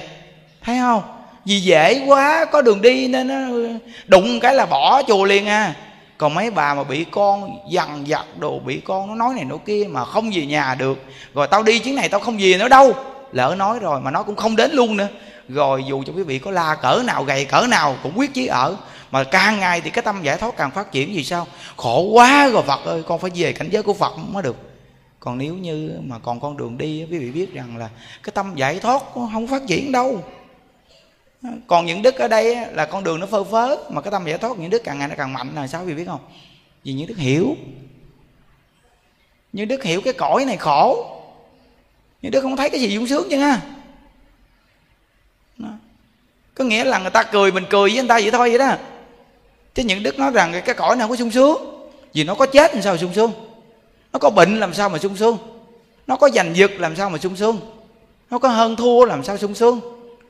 Thấy 0.65 0.79
không? 0.79 1.03
Vì 1.45 1.61
dễ 1.61 2.05
quá, 2.07 2.45
có 2.45 2.63
đường 2.63 2.83
đi 2.83 3.09
nên 3.09 3.29
nó 3.29 3.69
đụng 4.07 4.41
cái 4.41 4.55
là 4.55 4.67
bỏ 4.67 5.03
chùa 5.03 5.25
liền 5.25 5.47
à. 5.47 5.75
Còn 6.19 6.35
mấy 6.35 6.51
bà 6.51 6.75
mà 6.75 6.85
bị 6.85 7.05
con 7.11 7.51
dằn 7.71 8.05
vặt 8.09 8.25
đồ, 8.39 8.59
bị 8.59 8.81
con 8.85 9.09
nó 9.09 9.15
nói 9.15 9.35
này 9.35 9.45
nói 9.45 9.59
kia 9.67 9.87
mà 9.91 10.05
không 10.05 10.31
về 10.35 10.47
nhà 10.47 10.75
được. 10.79 11.05
Rồi 11.35 11.47
tao 11.49 11.63
đi 11.63 11.79
chuyến 11.79 11.95
này 11.95 12.09
tao 12.09 12.21
không 12.21 12.37
về 12.41 12.57
nữa 12.59 12.69
đâu. 12.69 12.95
Lỡ 13.33 13.55
nói 13.59 13.79
rồi 13.79 14.01
mà 14.01 14.11
nó 14.11 14.23
cũng 14.23 14.37
không 14.37 14.57
đến 14.57 14.71
luôn 14.73 14.97
nữa. 14.97 15.09
Rồi 15.49 15.85
dù 15.89 16.03
cho 16.07 16.13
quý 16.17 16.23
vị 16.23 16.39
có 16.39 16.51
la 16.51 16.77
cỡ 16.83 17.03
nào, 17.07 17.25
gầy 17.25 17.45
cỡ 17.45 17.67
nào 17.69 17.97
cũng 18.03 18.13
quyết 18.19 18.35
chí 18.35 18.47
ở 18.47 18.77
mà 19.11 19.25
càng 19.25 19.61
ngày 19.61 19.81
thì 19.81 19.91
cái 19.91 20.03
tâm 20.03 20.23
giải 20.23 20.37
thoát 20.37 20.57
càng 20.57 20.71
phát 20.71 20.93
triển, 20.93 21.13
vì 21.13 21.25
sao? 21.25 21.47
Khổ 21.77 22.03
quá 22.03 22.49
rồi, 22.49 22.63
phật 22.63 22.85
ơi, 22.85 23.03
con 23.07 23.19
phải 23.19 23.31
về 23.35 23.53
cảnh 23.53 23.69
giới 23.71 23.83
của 23.83 23.95
phật 23.95 24.17
mới 24.17 24.43
được. 24.43 24.57
Còn 25.21 25.39
nếu 25.39 25.55
như 25.55 25.93
mà 26.03 26.19
còn 26.19 26.41
con 26.41 26.57
đường 26.57 26.79
đi, 26.79 27.07
quý 27.11 27.19
vị 27.19 27.31
biết 27.31 27.55
rằng 27.55 27.77
là 27.77 27.89
cái 28.23 28.33
tâm 28.35 28.55
giải 28.55 28.79
thoát 28.79 29.03
không 29.15 29.47
phát 29.47 29.63
triển 29.67 29.93
đâu. 29.93 30.25
Còn 31.67 31.87
những 31.87 32.03
đức 32.03 32.15
ở 32.15 32.29
đây 32.29 32.57
là 32.73 32.87
con 32.87 33.05
đường 33.05 33.21
nó 33.21 33.27
phơ 33.27 33.45
phớ, 33.45 33.77
mà 33.91 34.01
cái 34.01 34.11
tâm 34.11 34.27
giải 34.27 34.39
thoát 34.39 34.59
những 34.59 34.71
đức 34.71 34.85
càng 34.85 34.99
ngày 34.99 35.09
nó 35.09 35.15
càng 35.19 35.33
mạnh 35.33 35.51
là 35.55 35.67
sao 35.67 35.81
quý 35.81 35.87
vị 35.87 35.95
biết 35.95 36.07
không? 36.07 36.21
Vì 36.85 36.93
những 36.93 37.07
đức 37.07 37.19
hiểu. 37.19 37.57
Những 39.53 39.69
đức 39.69 39.85
hiểu 39.85 40.01
cái 40.01 40.13
cõi 40.13 40.45
này 40.45 40.57
khổ. 40.57 41.17
Những 42.23 42.33
đức 42.33 42.41
không 42.41 42.57
thấy 42.57 42.71
cái 42.71 42.81
gì 42.81 42.97
sung 42.97 43.07
sướng 43.07 43.29
chứ 43.31 43.37
ha. 43.37 43.61
Có 46.55 46.65
nghĩa 46.65 46.85
là 46.85 46.99
người 46.99 47.11
ta 47.11 47.23
cười 47.23 47.53
mình 47.53 47.65
cười 47.71 47.91
với 47.91 47.99
người 47.99 48.09
ta 48.09 48.15
vậy 48.15 48.31
thôi 48.31 48.49
vậy 48.49 48.59
đó 48.59 48.77
chứ 49.75 49.83
những 49.83 50.03
đức 50.03 50.19
nói 50.19 50.31
rằng 50.31 50.63
cái 50.65 50.75
cõi 50.75 50.97
nào 50.97 51.09
có 51.09 51.17
sung 51.17 51.31
sướng. 51.31 51.57
Vì 52.15 52.25
nó 52.25 52.35
có 52.35 52.47
chết 52.47 52.75
làm 52.75 52.83
sao 52.83 52.93
mà 52.93 52.99
sung 52.99 53.15
sướng? 53.15 53.33
Nó 54.13 54.19
có 54.19 54.31
bệnh 54.31 54.61
làm 54.61 54.75
sao 54.75 54.89
mà 54.89 54.99
sung 54.99 55.17
sướng? 55.17 55.37
Nó 56.07 56.17
có 56.17 56.31
giành 56.31 56.57
giật 56.57 56.71
làm 56.79 56.97
sao 56.97 57.11
mà 57.11 57.19
sung 57.19 57.37
sướng? 57.37 57.61
Nó 58.31 58.39
có 58.39 58.49
hơn 58.49 58.77
thua 58.77 59.05
làm 59.05 59.25
sao 59.25 59.37
sung 59.39 59.55
sướng? 59.55 59.81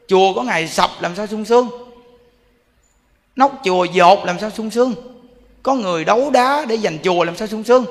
Chùa 0.09 0.35
có 0.35 0.42
ngày 0.42 0.68
sập 0.68 0.90
làm 1.00 1.16
sao 1.16 1.26
sung 1.26 1.44
sướng? 1.44 1.68
Nóc 3.37 3.61
chùa 3.64 3.85
dột 3.85 4.24
làm 4.24 4.38
sao 4.38 4.50
sung 4.50 4.70
sướng? 4.70 4.94
Có 5.62 5.74
người 5.74 6.05
đấu 6.05 6.31
đá 6.31 6.64
để 6.68 6.76
giành 6.76 6.98
chùa 6.98 7.24
làm 7.24 7.37
sao 7.37 7.48
sung 7.48 7.64
sướng? 7.64 7.85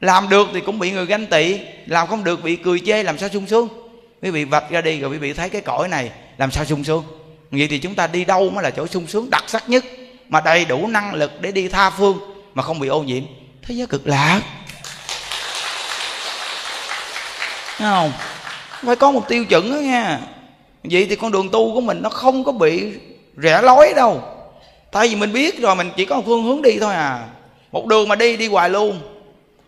Làm 0.00 0.28
được 0.28 0.48
thì 0.52 0.60
cũng 0.60 0.78
bị 0.78 0.90
người 0.90 1.06
ganh 1.06 1.26
tị, 1.26 1.58
làm 1.86 2.06
không 2.06 2.24
được 2.24 2.42
bị 2.42 2.56
cười 2.56 2.80
chê 2.86 3.02
làm 3.02 3.18
sao 3.18 3.28
sung 3.28 3.46
sướng? 3.46 3.68
Quý 4.22 4.30
vị 4.30 4.44
vạch 4.44 4.70
ra 4.70 4.80
đi 4.80 5.00
rồi 5.00 5.10
quý 5.10 5.18
vị 5.18 5.32
thấy 5.32 5.48
cái 5.48 5.60
cõi 5.60 5.88
này 5.88 6.10
làm 6.38 6.50
sao 6.50 6.64
sung 6.64 6.84
sướng? 6.84 7.04
Vậy 7.50 7.68
thì 7.70 7.78
chúng 7.78 7.94
ta 7.94 8.06
đi 8.06 8.24
đâu 8.24 8.50
mới 8.50 8.64
là 8.64 8.70
chỗ 8.70 8.86
sung 8.86 9.06
sướng 9.06 9.30
đặc 9.30 9.44
sắc 9.46 9.68
nhất? 9.68 9.84
Mà 10.28 10.40
đầy 10.40 10.64
đủ 10.64 10.86
năng 10.86 11.14
lực 11.14 11.40
để 11.40 11.52
đi 11.52 11.68
tha 11.68 11.90
phương 11.90 12.18
mà 12.54 12.62
không 12.62 12.78
bị 12.78 12.88
ô 12.88 13.02
nhiễm. 13.02 13.22
Thế 13.62 13.74
giới 13.74 13.86
cực 13.86 14.06
lạc. 14.06 14.40
Thấy 17.78 17.88
không? 17.90 18.12
Phải 18.82 18.96
có 18.96 19.10
một 19.10 19.28
tiêu 19.28 19.44
chuẩn 19.44 19.72
đó 19.72 19.76
nha. 19.76 20.20
Vậy 20.84 21.06
thì 21.10 21.16
con 21.16 21.32
đường 21.32 21.48
tu 21.48 21.74
của 21.74 21.80
mình 21.80 22.02
nó 22.02 22.08
không 22.08 22.44
có 22.44 22.52
bị 22.52 22.92
rẽ 23.36 23.62
lối 23.62 23.92
đâu. 23.96 24.22
Tại 24.92 25.08
vì 25.08 25.16
mình 25.16 25.32
biết 25.32 25.60
rồi, 25.60 25.76
mình 25.76 25.90
chỉ 25.96 26.04
có 26.04 26.16
một 26.16 26.22
phương 26.26 26.44
hướng 26.44 26.62
đi 26.62 26.78
thôi 26.80 26.94
à. 26.94 27.26
Một 27.72 27.86
đường 27.86 28.08
mà 28.08 28.16
đi 28.16 28.36
đi 28.36 28.48
hoài 28.48 28.70
luôn. 28.70 29.00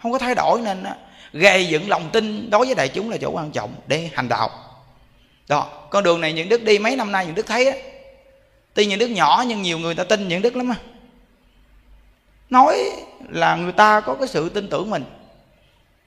Không 0.02 0.12
có 0.12 0.18
thay 0.18 0.34
đổi 0.34 0.60
nên 0.60 0.84
á, 0.84 0.94
gây 1.32 1.66
dựng 1.68 1.88
lòng 1.88 2.10
tin 2.12 2.50
đối 2.50 2.66
với 2.66 2.74
đại 2.74 2.88
chúng 2.88 3.10
là 3.10 3.16
chỗ 3.16 3.30
quan 3.30 3.50
trọng 3.50 3.74
để 3.86 4.10
hành 4.14 4.28
đạo 4.28 4.50
đó, 5.48 5.68
con 5.90 6.04
đường 6.04 6.20
này 6.20 6.32
những 6.32 6.48
đức 6.48 6.62
đi 6.62 6.78
mấy 6.78 6.96
năm 6.96 7.12
nay, 7.12 7.26
những 7.26 7.34
đức 7.34 7.46
thấy 7.46 7.66
á. 7.66 7.76
Tuy 8.74 8.86
những 8.86 8.98
đức 8.98 9.08
nhỏ 9.08 9.44
nhưng 9.46 9.62
nhiều 9.62 9.78
người 9.78 9.94
ta 9.94 10.04
tin 10.04 10.28
những 10.28 10.42
đức 10.42 10.56
lắm 10.56 10.68
á. 10.70 10.76
Nói 12.50 12.90
là 13.28 13.56
người 13.56 13.72
ta 13.72 14.00
có 14.00 14.14
cái 14.14 14.28
sự 14.28 14.48
tin 14.48 14.68
tưởng 14.68 14.90
mình 14.90 15.04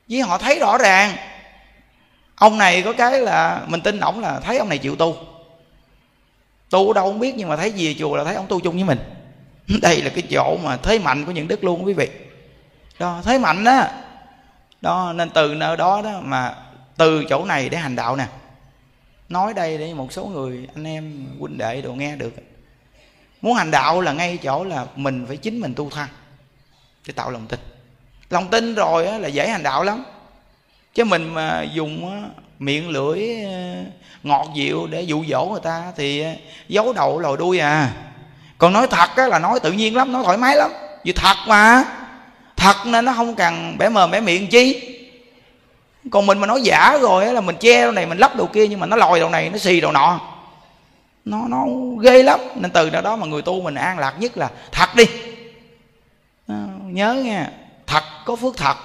với 0.10 0.22
họ 0.22 0.38
thấy 0.38 0.60
rõ 0.60 0.78
ràng. 0.78 1.16
Ông 2.36 2.58
này 2.58 2.82
có 2.82 2.94
cái 2.94 3.20
là 3.20 3.62
mình 3.68 3.82
tin 3.82 4.00
ổng 4.00 4.20
là 4.20 4.40
thấy 4.40 4.58
ông 4.58 4.70
này 4.70 4.78
chịu 4.78 4.96
tu. 4.96 5.18
Tu 6.70 6.94
đâu 6.94 7.06
không 7.06 7.20
biết, 7.20 7.34
nhưng 7.38 7.50
mà 7.50 7.58
thấy 7.58 7.74
về 7.78 7.96
chùa 8.00 8.16
là 8.16 8.24
thấy 8.24 8.36
ông 8.36 8.48
tu 8.48 8.60
chung 8.60 8.76
với 8.76 8.84
mình. 8.84 9.00
Đây 9.82 10.02
là 10.02 10.10
cái 10.10 10.24
chỗ 10.30 10.58
mà 10.64 10.78
thế 10.78 11.00
mạnh 11.00 11.26
của 11.26 11.32
những 11.32 11.48
đức 11.48 11.64
luôn, 11.64 11.86
quý 11.86 11.94
vị. 11.94 12.10
Đó, 13.00 13.22
thế 13.26 13.38
mạnh 13.38 13.64
đó 13.64 13.84
đó, 14.82 15.14
nên 15.16 15.30
từ 15.30 15.56
nơi 15.56 15.78
đó 15.78 16.02
đó 16.04 16.20
mà, 16.24 16.56
từ 16.98 17.24
chỗ 17.30 17.46
này 17.46 17.70
để 17.70 17.78
hành 17.78 17.96
đạo 17.96 18.16
nè 18.16 18.26
nói 19.30 19.54
đây 19.54 19.78
để 19.78 19.94
một 19.94 20.14
số 20.14 20.26
người, 20.26 20.68
anh 20.76 20.88
em, 20.88 21.26
huynh 21.40 21.58
đệ 21.58 21.82
đồ 21.82 21.94
nghe 21.94 22.16
được. 22.16 22.34
Muốn 23.42 23.54
hành 23.54 23.72
đạo 23.72 24.02
là 24.02 24.14
ngay 24.14 24.38
chỗ 24.38 24.64
là 24.64 24.86
mình 24.96 25.26
phải 25.28 25.38
chính 25.38 25.60
mình 25.60 25.74
tu 25.74 25.90
thân 25.90 26.08
để 27.08 27.14
tạo 27.14 27.32
lòng 27.32 27.48
tin. 27.48 27.60
Lòng 28.30 28.48
tin 28.48 28.76
rồi 28.76 29.20
là 29.20 29.28
dễ 29.28 29.50
hành 29.50 29.64
đạo 29.64 29.84
lắm. 29.84 30.06
Chứ 30.94 31.04
mình 31.04 31.34
mà 31.34 31.64
dùng 31.74 32.24
miệng 32.60 32.90
lưỡi 32.90 33.44
ờ, 33.44 33.84
ngọt 34.24 34.48
dịu 34.56 34.88
để 34.88 35.02
dụ 35.02 35.26
dỗ 35.30 35.46
người 35.46 35.62
ta 35.64 35.94
thì 35.96 36.22
ờ, 36.22 36.32
giấu 36.68 36.94
đầu 36.94 37.20
lòi 37.20 37.38
đuôi 37.38 37.60
à. 37.60 37.94
Còn 38.58 38.74
nói 38.74 38.88
thật 38.88 39.10
là 39.18 39.40
nói 39.40 39.60
tự 39.60 39.72
nhiên 39.72 39.96
lắm, 39.96 40.12
nói 40.12 40.24
thoải 40.24 40.38
mái 40.38 40.56
lắm. 40.56 40.72
Vì 41.04 41.14
thật 41.14 41.36
mà, 41.48 41.84
thật 42.56 42.76
nên 42.86 43.06
nó 43.06 43.14
không 43.14 43.36
cần 43.36 43.76
bẻ 43.78 43.90
mờ 43.90 44.08
bẻ 44.08 44.20
miệng 44.20 44.48
chi 44.48 44.99
còn 46.12 46.26
mình 46.26 46.40
mà 46.40 46.48
nói 46.48 46.62
giả 46.62 46.98
rồi 47.02 47.34
là 47.34 47.42
mình 47.42 47.56
che 47.60 47.82
đầu 47.82 47.92
này 47.92 48.06
mình 48.06 48.18
lắp 48.18 48.36
đầu 48.36 48.48
kia 48.48 48.68
nhưng 48.68 48.80
mà 48.80 48.86
nó 48.86 48.96
lòi 48.96 49.20
đầu 49.20 49.30
này 49.30 49.50
nó 49.50 49.58
xì 49.58 49.82
đầu 49.82 49.92
nọ. 49.92 50.20
Nó 51.26 51.42
nó 51.48 51.66
ghê 52.02 52.24
lắm. 52.24 52.40
Nên 52.56 52.72
từ 52.72 52.90
đó 52.90 53.02
đó 53.02 53.16
mà 53.16 53.26
người 53.26 53.42
tu 53.42 53.62
mình 53.62 53.76
an 53.76 54.00
lạc 54.00 54.16
nhất 54.20 54.38
là 54.38 54.50
thật 54.72 54.90
đi. 54.96 55.06
À, 56.48 56.66
nhớ 56.84 57.14
nha 57.14 57.52
thật 57.88 58.04
có 58.26 58.36
phước 58.36 58.58
thật. 58.58 58.78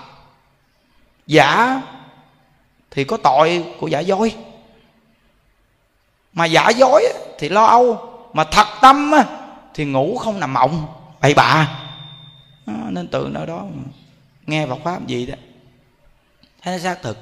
Giả 1.27 1.81
thì 2.91 3.05
có 3.05 3.17
tội 3.17 3.65
của 3.81 3.89
giả 3.89 4.01
dối. 4.01 4.35
Mà 6.33 6.45
giả 6.45 6.69
dối 6.69 7.05
thì 7.39 7.49
lo 7.49 7.65
âu. 7.65 8.11
Mà 8.33 8.45
thật 8.45 8.67
tâm 8.81 9.13
thì 9.75 9.85
ngủ 9.85 10.19
không 10.19 10.41
nằm 10.41 10.53
mộng. 10.53 10.87
Bậy 11.21 11.35
bạ. 11.35 11.69
À, 12.67 12.75
nên 12.89 13.09
từ 13.09 13.29
nơi 13.33 13.47
đó 13.47 13.63
nghe 14.47 14.67
Phật 14.67 14.79
pháp 14.85 15.07
gì 15.07 15.27
đó 15.27 15.35
thấy 16.65 16.77
nó 16.77 16.83
xác 16.83 17.03
thực. 17.03 17.19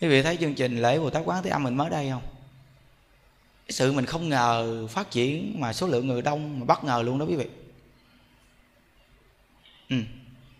Quý 0.00 0.08
vị 0.08 0.22
thấy 0.22 0.36
chương 0.36 0.54
trình 0.54 0.82
lễ 0.82 0.98
Bồ 0.98 1.10
Tát 1.10 1.22
Quán 1.24 1.42
Thế 1.42 1.50
Âm 1.50 1.62
mình 1.62 1.76
mới 1.76 1.90
đây 1.90 2.10
không? 2.10 2.22
Cái 3.66 3.72
sự 3.72 3.92
mình 3.92 4.06
không 4.06 4.28
ngờ 4.28 4.86
phát 4.86 5.10
triển 5.10 5.60
mà 5.60 5.72
số 5.72 5.86
lượng 5.86 6.06
người 6.06 6.22
đông 6.22 6.60
mà 6.60 6.64
bất 6.64 6.84
ngờ 6.84 7.02
luôn 7.06 7.18
đó 7.18 7.24
quý 7.28 7.36
vị. 7.36 7.46
Ừ. 9.88 9.96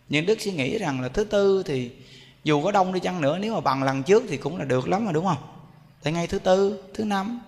nhưng 0.08 0.26
Đức 0.26 0.40
suy 0.40 0.52
nghĩ 0.52 0.78
rằng 0.78 1.00
là 1.00 1.08
thứ 1.08 1.24
tư 1.24 1.62
thì 1.66 1.90
dù 2.44 2.62
có 2.62 2.72
đông 2.72 2.92
đi 2.92 3.00
chăng 3.00 3.20
nữa, 3.20 3.38
nếu 3.38 3.54
mà 3.54 3.60
bằng 3.60 3.82
lần 3.82 4.02
trước 4.02 4.22
thì 4.28 4.36
cũng 4.36 4.56
là 4.56 4.64
được 4.64 4.88
lắm 4.88 5.06
mà, 5.06 5.12
đúng 5.12 5.24
không? 5.24 5.42
Tại 6.02 6.12
ngay 6.12 6.26
thứ 6.26 6.38
tư, 6.38 6.82
thứ 6.94 7.04
năm. 7.04 7.40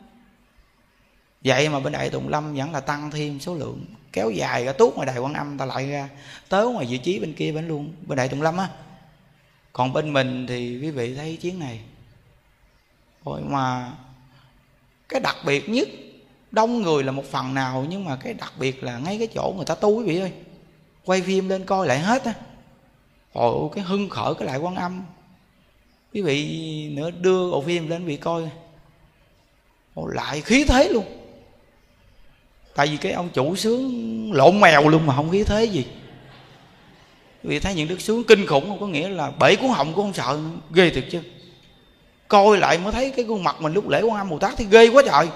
Vậy 1.44 1.68
mà 1.68 1.80
bên 1.80 1.92
đại 1.92 2.10
tùng 2.10 2.28
lâm 2.28 2.54
vẫn 2.54 2.72
là 2.72 2.80
tăng 2.80 3.10
thêm 3.10 3.40
số 3.40 3.54
lượng, 3.54 3.84
kéo 4.12 4.30
dài 4.30 4.64
cả 4.64 4.72
tuốt 4.72 4.94
ngoài 4.94 5.06
đài 5.06 5.18
quan 5.18 5.34
âm 5.34 5.58
ta 5.58 5.64
lại 5.64 5.90
ra, 5.90 6.08
tới 6.48 6.66
ngoài 6.66 6.86
vị 6.86 6.98
trí 6.98 7.18
bên 7.18 7.34
kia 7.34 7.52
bên 7.52 7.68
luôn. 7.68 7.92
Bên 8.06 8.16
đại 8.16 8.28
tùng 8.28 8.42
lâm 8.42 8.56
á 8.56 8.68
còn 9.72 9.92
bên 9.92 10.12
mình 10.12 10.46
thì 10.46 10.78
quý 10.82 10.90
vị 10.90 11.14
thấy 11.14 11.36
chuyến 11.36 11.58
này. 11.58 11.80
Rồi 13.24 13.40
mà 13.40 13.92
cái 15.08 15.20
đặc 15.20 15.36
biệt 15.46 15.68
nhất, 15.68 15.88
đông 16.50 16.82
người 16.82 17.04
là 17.04 17.12
một 17.12 17.24
phần 17.30 17.54
nào, 17.54 17.86
nhưng 17.88 18.04
mà 18.04 18.16
cái 18.16 18.34
đặc 18.34 18.52
biệt 18.58 18.82
là 18.82 18.98
ngay 18.98 19.18
cái 19.18 19.26
chỗ 19.26 19.54
người 19.56 19.64
ta 19.64 19.74
tu 19.74 19.98
quý 19.98 20.04
vị 20.04 20.18
ơi. 20.18 20.32
Quay 21.04 21.22
phim 21.22 21.48
lên 21.48 21.64
coi 21.64 21.86
lại 21.86 21.98
hết 21.98 22.24
á. 22.24 22.34
Ôi, 23.32 23.68
cái 23.74 23.84
hưng 23.84 24.08
khởi 24.08 24.34
cái 24.34 24.46
lại 24.46 24.58
quan 24.58 24.74
âm. 24.74 25.02
Quý 26.14 26.22
vị 26.22 26.88
nữa 26.92 27.10
đưa 27.10 27.50
bộ 27.50 27.62
phim 27.62 27.88
lên 27.88 28.04
vị 28.04 28.16
coi. 28.16 28.50
Ôi, 29.94 30.10
lại 30.14 30.40
khí 30.40 30.64
thế 30.64 30.88
luôn. 30.88 31.04
Tại 32.74 32.86
vì 32.86 32.96
cái 32.96 33.12
ông 33.12 33.28
chủ 33.34 33.56
sướng 33.56 34.32
lộn 34.32 34.60
mèo 34.60 34.88
luôn 34.88 35.06
mà 35.06 35.16
không 35.16 35.30
khí 35.30 35.44
thế 35.44 35.64
gì 35.64 35.86
vì 37.42 37.58
thấy 37.58 37.74
những 37.74 37.88
đức 37.88 38.00
sướng 38.00 38.24
kinh 38.24 38.46
khủng 38.46 38.68
không 38.68 38.80
có 38.80 38.86
nghĩa 38.86 39.08
là 39.08 39.32
bể 39.40 39.56
cuốn 39.56 39.70
họng 39.70 39.92
cũng 39.92 40.04
không 40.04 40.14
sợ 40.14 40.38
ghê 40.74 40.90
thiệt 40.90 41.04
chứ. 41.10 41.20
Coi 42.28 42.58
lại 42.58 42.78
mới 42.78 42.92
thấy 42.92 43.10
cái 43.10 43.24
khuôn 43.28 43.44
mặt 43.44 43.56
mình 43.60 43.72
lúc 43.72 43.88
lễ 43.88 44.02
quan 44.02 44.18
âm 44.18 44.28
bồ 44.28 44.38
tát 44.38 44.54
thì 44.56 44.66
ghê 44.70 44.88
quá 44.88 45.02
trời. 45.06 45.28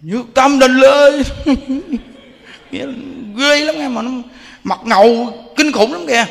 Nhược 0.00 0.26
tâm 0.34 0.58
đình 0.58 0.76
lê 0.76 1.22
ghê 3.36 3.64
lắm 3.64 3.74
nghe 3.78 3.88
mà 3.88 4.02
nó 4.02 4.10
mặt 4.64 4.80
ngầu 4.84 5.26
kinh 5.56 5.72
khủng 5.72 5.92
lắm 5.92 6.04
kìa. 6.08 6.26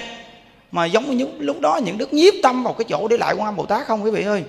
Mà 0.72 0.86
giống 0.86 1.18
như 1.18 1.28
lúc 1.40 1.60
đó 1.60 1.80
những 1.86 1.98
đức 1.98 2.14
nhiếp 2.14 2.34
tâm 2.44 2.64
vào 2.64 2.74
cái 2.74 2.86
chỗ 2.90 3.08
để 3.08 3.18
lại 3.18 3.36
quan 3.38 3.48
âm 3.48 3.56
bồ 3.56 3.66
tát 3.66 3.88
không 3.88 4.04
quý 4.04 4.12
vị 4.12 4.24
ơi? 4.24 4.44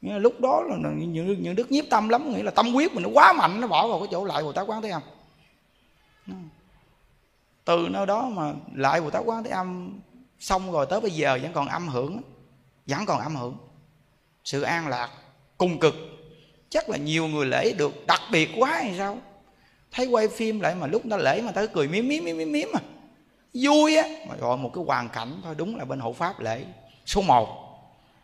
Lúc 0.00 0.40
đó 0.40 0.62
là 0.62 0.76
những, 0.96 1.42
những 1.42 1.54
đức 1.54 1.72
nhiếp 1.72 1.84
tâm 1.90 2.08
lắm 2.08 2.34
nghĩa 2.34 2.42
là 2.42 2.50
tâm 2.50 2.74
quyết 2.74 2.94
mình 2.94 3.02
nó 3.02 3.08
quá 3.12 3.32
mạnh 3.32 3.60
nó 3.60 3.66
bỏ 3.66 3.88
vào 3.88 3.98
cái 3.98 4.08
chỗ 4.10 4.24
lại 4.24 4.42
bồ 4.42 4.52
tát 4.52 4.66
quán 4.66 4.82
thế 4.82 4.90
không 4.90 5.02
từ 7.66 7.88
nơi 7.90 8.06
đó 8.06 8.28
mà 8.32 8.52
lại 8.74 9.00
bồ 9.00 9.10
tát 9.10 9.22
quán 9.26 9.44
thế 9.44 9.50
âm 9.50 10.00
xong 10.38 10.72
rồi 10.72 10.86
tới 10.86 11.00
bây 11.00 11.10
giờ 11.10 11.38
vẫn 11.42 11.52
còn 11.52 11.68
âm 11.68 11.88
hưởng 11.88 12.22
vẫn 12.86 13.06
còn 13.06 13.20
âm 13.20 13.36
hưởng. 13.36 13.56
Sự 14.44 14.62
an 14.62 14.88
lạc, 14.88 15.10
cùng 15.58 15.78
cực. 15.78 15.94
Chắc 16.70 16.88
là 16.88 16.96
nhiều 16.96 17.26
người 17.26 17.46
lễ 17.46 17.72
được, 17.72 18.06
đặc 18.06 18.20
biệt 18.32 18.50
quá 18.56 18.70
hay 18.70 18.94
sao? 18.98 19.18
Thấy 19.92 20.06
quay 20.06 20.28
phim 20.28 20.60
lại 20.60 20.74
mà 20.74 20.86
lúc 20.86 21.02
ta 21.10 21.16
lễ 21.16 21.42
mà 21.42 21.52
ta 21.52 21.66
cười 21.66 21.88
miếm 21.88 22.08
miếm 22.08 22.24
miếm 22.24 22.36
miếm 22.36 22.52
miếm 22.52 22.68
mà 22.74 22.80
vui 23.54 23.96
á, 23.96 24.08
mà 24.28 24.34
gọi 24.36 24.56
một 24.56 24.70
cái 24.74 24.84
hoàn 24.86 25.08
cảnh 25.08 25.40
thôi, 25.44 25.54
đúng 25.58 25.76
là 25.76 25.84
bên 25.84 26.00
hộ 26.00 26.12
pháp 26.12 26.40
lễ. 26.40 26.64
Số 27.06 27.22
1 27.22 27.48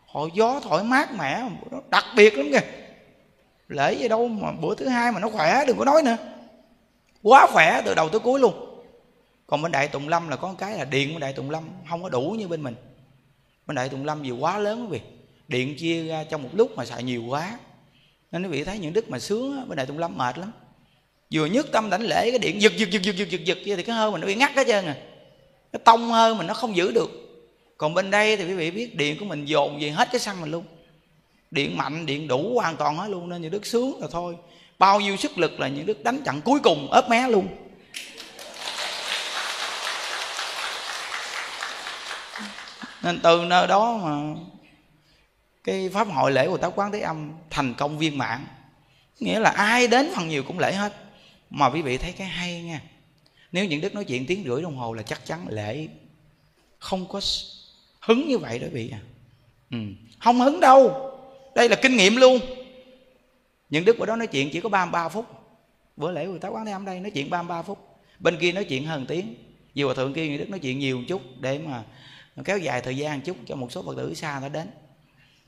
họ 0.06 0.20
gió 0.34 0.60
thổi 0.60 0.84
mát 0.84 1.14
mẻ, 1.14 1.42
nó 1.70 1.78
đặc 1.88 2.04
biệt 2.16 2.34
lắm 2.34 2.46
kìa. 2.52 2.66
Lễ 3.68 3.94
gì 3.94 4.08
đâu 4.08 4.28
mà 4.28 4.52
bữa 4.52 4.74
thứ 4.74 4.88
hai 4.88 5.12
mà 5.12 5.20
nó 5.20 5.28
khỏe, 5.28 5.64
đừng 5.66 5.78
có 5.78 5.84
nói 5.84 6.02
nữa. 6.02 6.16
Quá 7.22 7.46
khỏe 7.46 7.82
từ 7.84 7.94
đầu 7.94 8.08
tới 8.08 8.20
cuối 8.20 8.40
luôn 8.40 8.71
còn 9.52 9.62
bên 9.62 9.72
đại 9.72 9.88
tùng 9.88 10.08
lâm 10.08 10.28
là 10.28 10.36
có 10.36 10.54
cái 10.58 10.78
là 10.78 10.84
điện 10.84 11.08
bên 11.08 11.20
đại 11.20 11.32
tùng 11.32 11.50
lâm, 11.50 11.64
không 11.90 12.02
có 12.02 12.08
đủ 12.08 12.36
như 12.38 12.48
bên 12.48 12.62
mình. 12.62 12.74
Bên 13.66 13.74
đại 13.74 13.88
tùng 13.88 14.04
lâm 14.04 14.24
gì 14.24 14.30
quá 14.30 14.58
lớn 14.58 14.82
quý 14.82 14.98
vị. 14.98 15.00
Điện 15.48 15.76
chia 15.78 16.06
ra 16.06 16.24
trong 16.24 16.42
một 16.42 16.48
lúc 16.52 16.76
mà 16.76 16.84
xài 16.84 17.02
nhiều 17.02 17.22
quá. 17.22 17.58
Nên 18.30 18.42
quý 18.42 18.48
vị 18.48 18.64
thấy 18.64 18.78
những 18.78 18.92
đức 18.92 19.10
mà 19.10 19.18
sướng 19.18 19.68
bên 19.68 19.76
đại 19.76 19.86
tùng 19.86 19.98
lâm 19.98 20.18
mệt 20.18 20.38
lắm. 20.38 20.52
Vừa 21.32 21.46
nhất 21.46 21.66
tâm 21.72 21.90
đảnh 21.90 22.02
lễ 22.02 22.30
cái 22.30 22.38
điện 22.38 22.62
giật 22.62 22.72
giật 22.76 22.90
giật 22.90 23.02
giật 23.02 23.16
giật 23.16 23.28
giật 23.30 23.40
giật 23.44 23.58
thì 23.64 23.82
cái 23.82 23.96
hơi 23.96 24.10
mình 24.10 24.20
nó 24.20 24.26
bị 24.26 24.34
ngắt 24.34 24.56
hết 24.56 24.66
trơn 24.66 24.86
à. 24.86 24.96
Cái 25.72 25.80
tông 25.84 26.10
hơi 26.10 26.34
mình 26.34 26.46
nó 26.46 26.54
không 26.54 26.76
giữ 26.76 26.92
được. 26.92 27.10
Còn 27.78 27.94
bên 27.94 28.10
đây 28.10 28.36
thì 28.36 28.44
quý 28.44 28.54
vị 28.54 28.70
biết 28.70 28.96
điện 28.96 29.16
của 29.20 29.24
mình 29.24 29.44
dồn 29.44 29.80
về 29.80 29.90
hết 29.90 30.08
cái 30.12 30.20
xăng 30.20 30.40
mình 30.40 30.50
luôn. 30.50 30.64
Điện 31.50 31.76
mạnh, 31.76 32.06
điện 32.06 32.28
đủ 32.28 32.54
hoàn 32.54 32.76
toàn 32.76 32.96
hết 32.96 33.08
luôn, 33.08 33.28
nên 33.28 33.42
những 33.42 33.50
đức 33.50 33.66
sướng 33.66 34.00
là 34.00 34.06
thôi. 34.10 34.36
Bao 34.78 35.00
nhiêu 35.00 35.16
sức 35.16 35.38
lực 35.38 35.60
là 35.60 35.68
những 35.68 35.86
đức 35.86 36.04
đánh 36.04 36.22
chặn 36.24 36.40
cuối 36.44 36.60
cùng 36.60 36.90
ớp 36.90 37.10
mé 37.10 37.28
luôn. 37.28 37.48
Nên 43.02 43.20
từ 43.22 43.44
nơi 43.44 43.66
đó 43.66 44.00
mà 44.04 44.40
cái 45.64 45.88
pháp 45.88 46.08
hội 46.08 46.32
lễ 46.32 46.48
của 46.48 46.58
táo 46.58 46.72
quán 46.76 46.92
thế 46.92 47.00
âm 47.00 47.32
thành 47.50 47.74
công 47.74 47.98
viên 47.98 48.18
mãn. 48.18 48.46
Nghĩa 49.20 49.40
là 49.40 49.50
ai 49.50 49.88
đến 49.88 50.10
phần 50.16 50.28
nhiều 50.28 50.42
cũng 50.42 50.58
lễ 50.58 50.72
hết. 50.72 50.92
Mà 51.50 51.70
quý 51.70 51.82
vị 51.82 51.98
thấy 51.98 52.12
cái 52.12 52.26
hay 52.26 52.62
nha. 52.62 52.80
Nếu 53.52 53.64
những 53.64 53.80
đức 53.80 53.94
nói 53.94 54.04
chuyện 54.04 54.26
tiếng 54.26 54.44
rưỡi 54.46 54.62
đồng 54.62 54.76
hồ 54.76 54.92
là 54.92 55.02
chắc 55.02 55.26
chắn 55.26 55.46
lễ 55.48 55.88
không 56.78 57.06
có 57.08 57.20
hứng 58.00 58.28
như 58.28 58.38
vậy 58.38 58.58
đó 58.58 58.66
vị 58.72 58.90
à. 58.92 59.00
Ừ. 59.70 59.78
không 60.18 60.40
hứng 60.40 60.60
đâu. 60.60 61.10
Đây 61.54 61.68
là 61.68 61.76
kinh 61.82 61.96
nghiệm 61.96 62.16
luôn. 62.16 62.38
Những 63.70 63.84
đức 63.84 63.98
bữa 63.98 64.06
đó 64.06 64.16
nói 64.16 64.26
chuyện 64.26 64.50
chỉ 64.52 64.60
có 64.60 64.68
33 64.68 65.08
phút. 65.08 65.26
Bữa 65.96 66.10
lễ 66.10 66.26
của 66.26 66.38
táo 66.38 66.52
quán 66.52 66.66
thế 66.66 66.72
âm 66.72 66.84
đây 66.84 67.00
nói 67.00 67.10
chuyện 67.10 67.30
33 67.30 67.62
phút. 67.62 67.78
Bên 68.18 68.38
kia 68.40 68.52
nói 68.52 68.64
chuyện 68.64 68.86
hơn 68.86 69.06
tiếng. 69.06 69.34
Vì 69.74 69.82
hòa 69.82 69.94
thượng 69.94 70.14
kia, 70.14 70.28
những 70.28 70.38
đức 70.38 70.48
nói 70.50 70.60
chuyện 70.60 70.78
nhiều 70.78 70.98
một 70.98 71.04
chút 71.08 71.22
để 71.40 71.58
mà 71.58 71.82
kéo 72.44 72.58
dài 72.58 72.80
thời 72.80 72.96
gian 72.96 73.20
chút 73.20 73.36
cho 73.46 73.56
một 73.56 73.72
số 73.72 73.82
phật 73.82 73.96
tử 73.96 74.14
xa 74.14 74.38
nó 74.42 74.48
đến. 74.48 74.70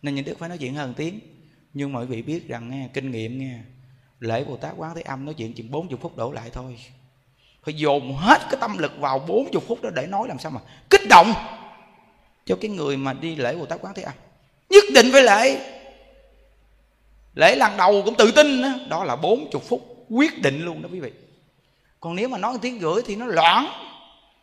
Nên 0.03 0.15
những 0.15 0.25
đức 0.25 0.39
phải 0.39 0.49
nói 0.49 0.59
chuyện 0.59 0.75
hơn 0.75 0.95
tiếng. 0.97 1.21
Nhưng 1.75 1.93
mọi 1.93 2.07
vị 2.07 2.23
biết 2.23 2.49
rằng 2.49 2.71
nghe 2.71 2.89
kinh 2.95 3.11
nghiệm 3.11 3.39
nghe 3.39 3.59
lễ 4.21 4.45
bồ 4.45 4.57
tát 4.57 4.75
quán 4.77 4.95
thế 4.95 5.03
âm 5.03 5.25
nói 5.25 5.35
chuyện 5.35 5.53
chừng 5.53 5.71
40 5.71 5.99
phút 6.03 6.17
đổ 6.17 6.33
lại 6.33 6.51
thôi. 6.53 6.79
Phải 7.63 7.75
dồn 7.75 8.17
hết 8.17 8.39
cái 8.51 8.61
tâm 8.61 8.79
lực 8.79 8.93
vào 8.99 9.19
40 9.19 9.63
phút 9.67 9.83
đó 9.83 9.91
để 9.95 10.07
nói 10.07 10.29
làm 10.29 10.39
sao 10.39 10.51
mà 10.51 10.61
kích 10.91 11.09
động 11.09 11.33
cho 12.47 12.57
cái 12.61 12.71
người 12.71 12.97
mà 12.97 13.13
đi 13.13 13.37
lễ 13.37 13.57
bồ 13.57 13.67
tát 13.67 13.81
quán 13.83 13.95
thế 13.95 14.03
âm. 14.03 14.15
Nhất 14.69 14.85
định 14.95 15.07
phải 15.13 15.23
lễ. 15.23 15.71
Lễ 17.35 17.57
lần 17.57 17.77
đầu 17.77 18.03
cũng 18.05 18.15
tự 18.15 18.33
tin 18.33 18.63
đó, 18.63 18.69
đó 18.89 19.05
là 19.05 19.17
40 19.17 19.63
phút 19.69 20.07
quyết 20.11 20.43
định 20.43 20.65
luôn 20.65 20.83
đó 20.83 20.89
quý 20.93 21.01
vị. 21.01 21.13
Còn 22.01 22.17
nếu 22.17 22.29
mà 22.29 22.39
nói 22.39 22.59
tiếng 22.63 22.81
rưỡi 22.81 23.03
thì 23.07 23.17
nó 23.17 23.27
loạn 23.27 23.67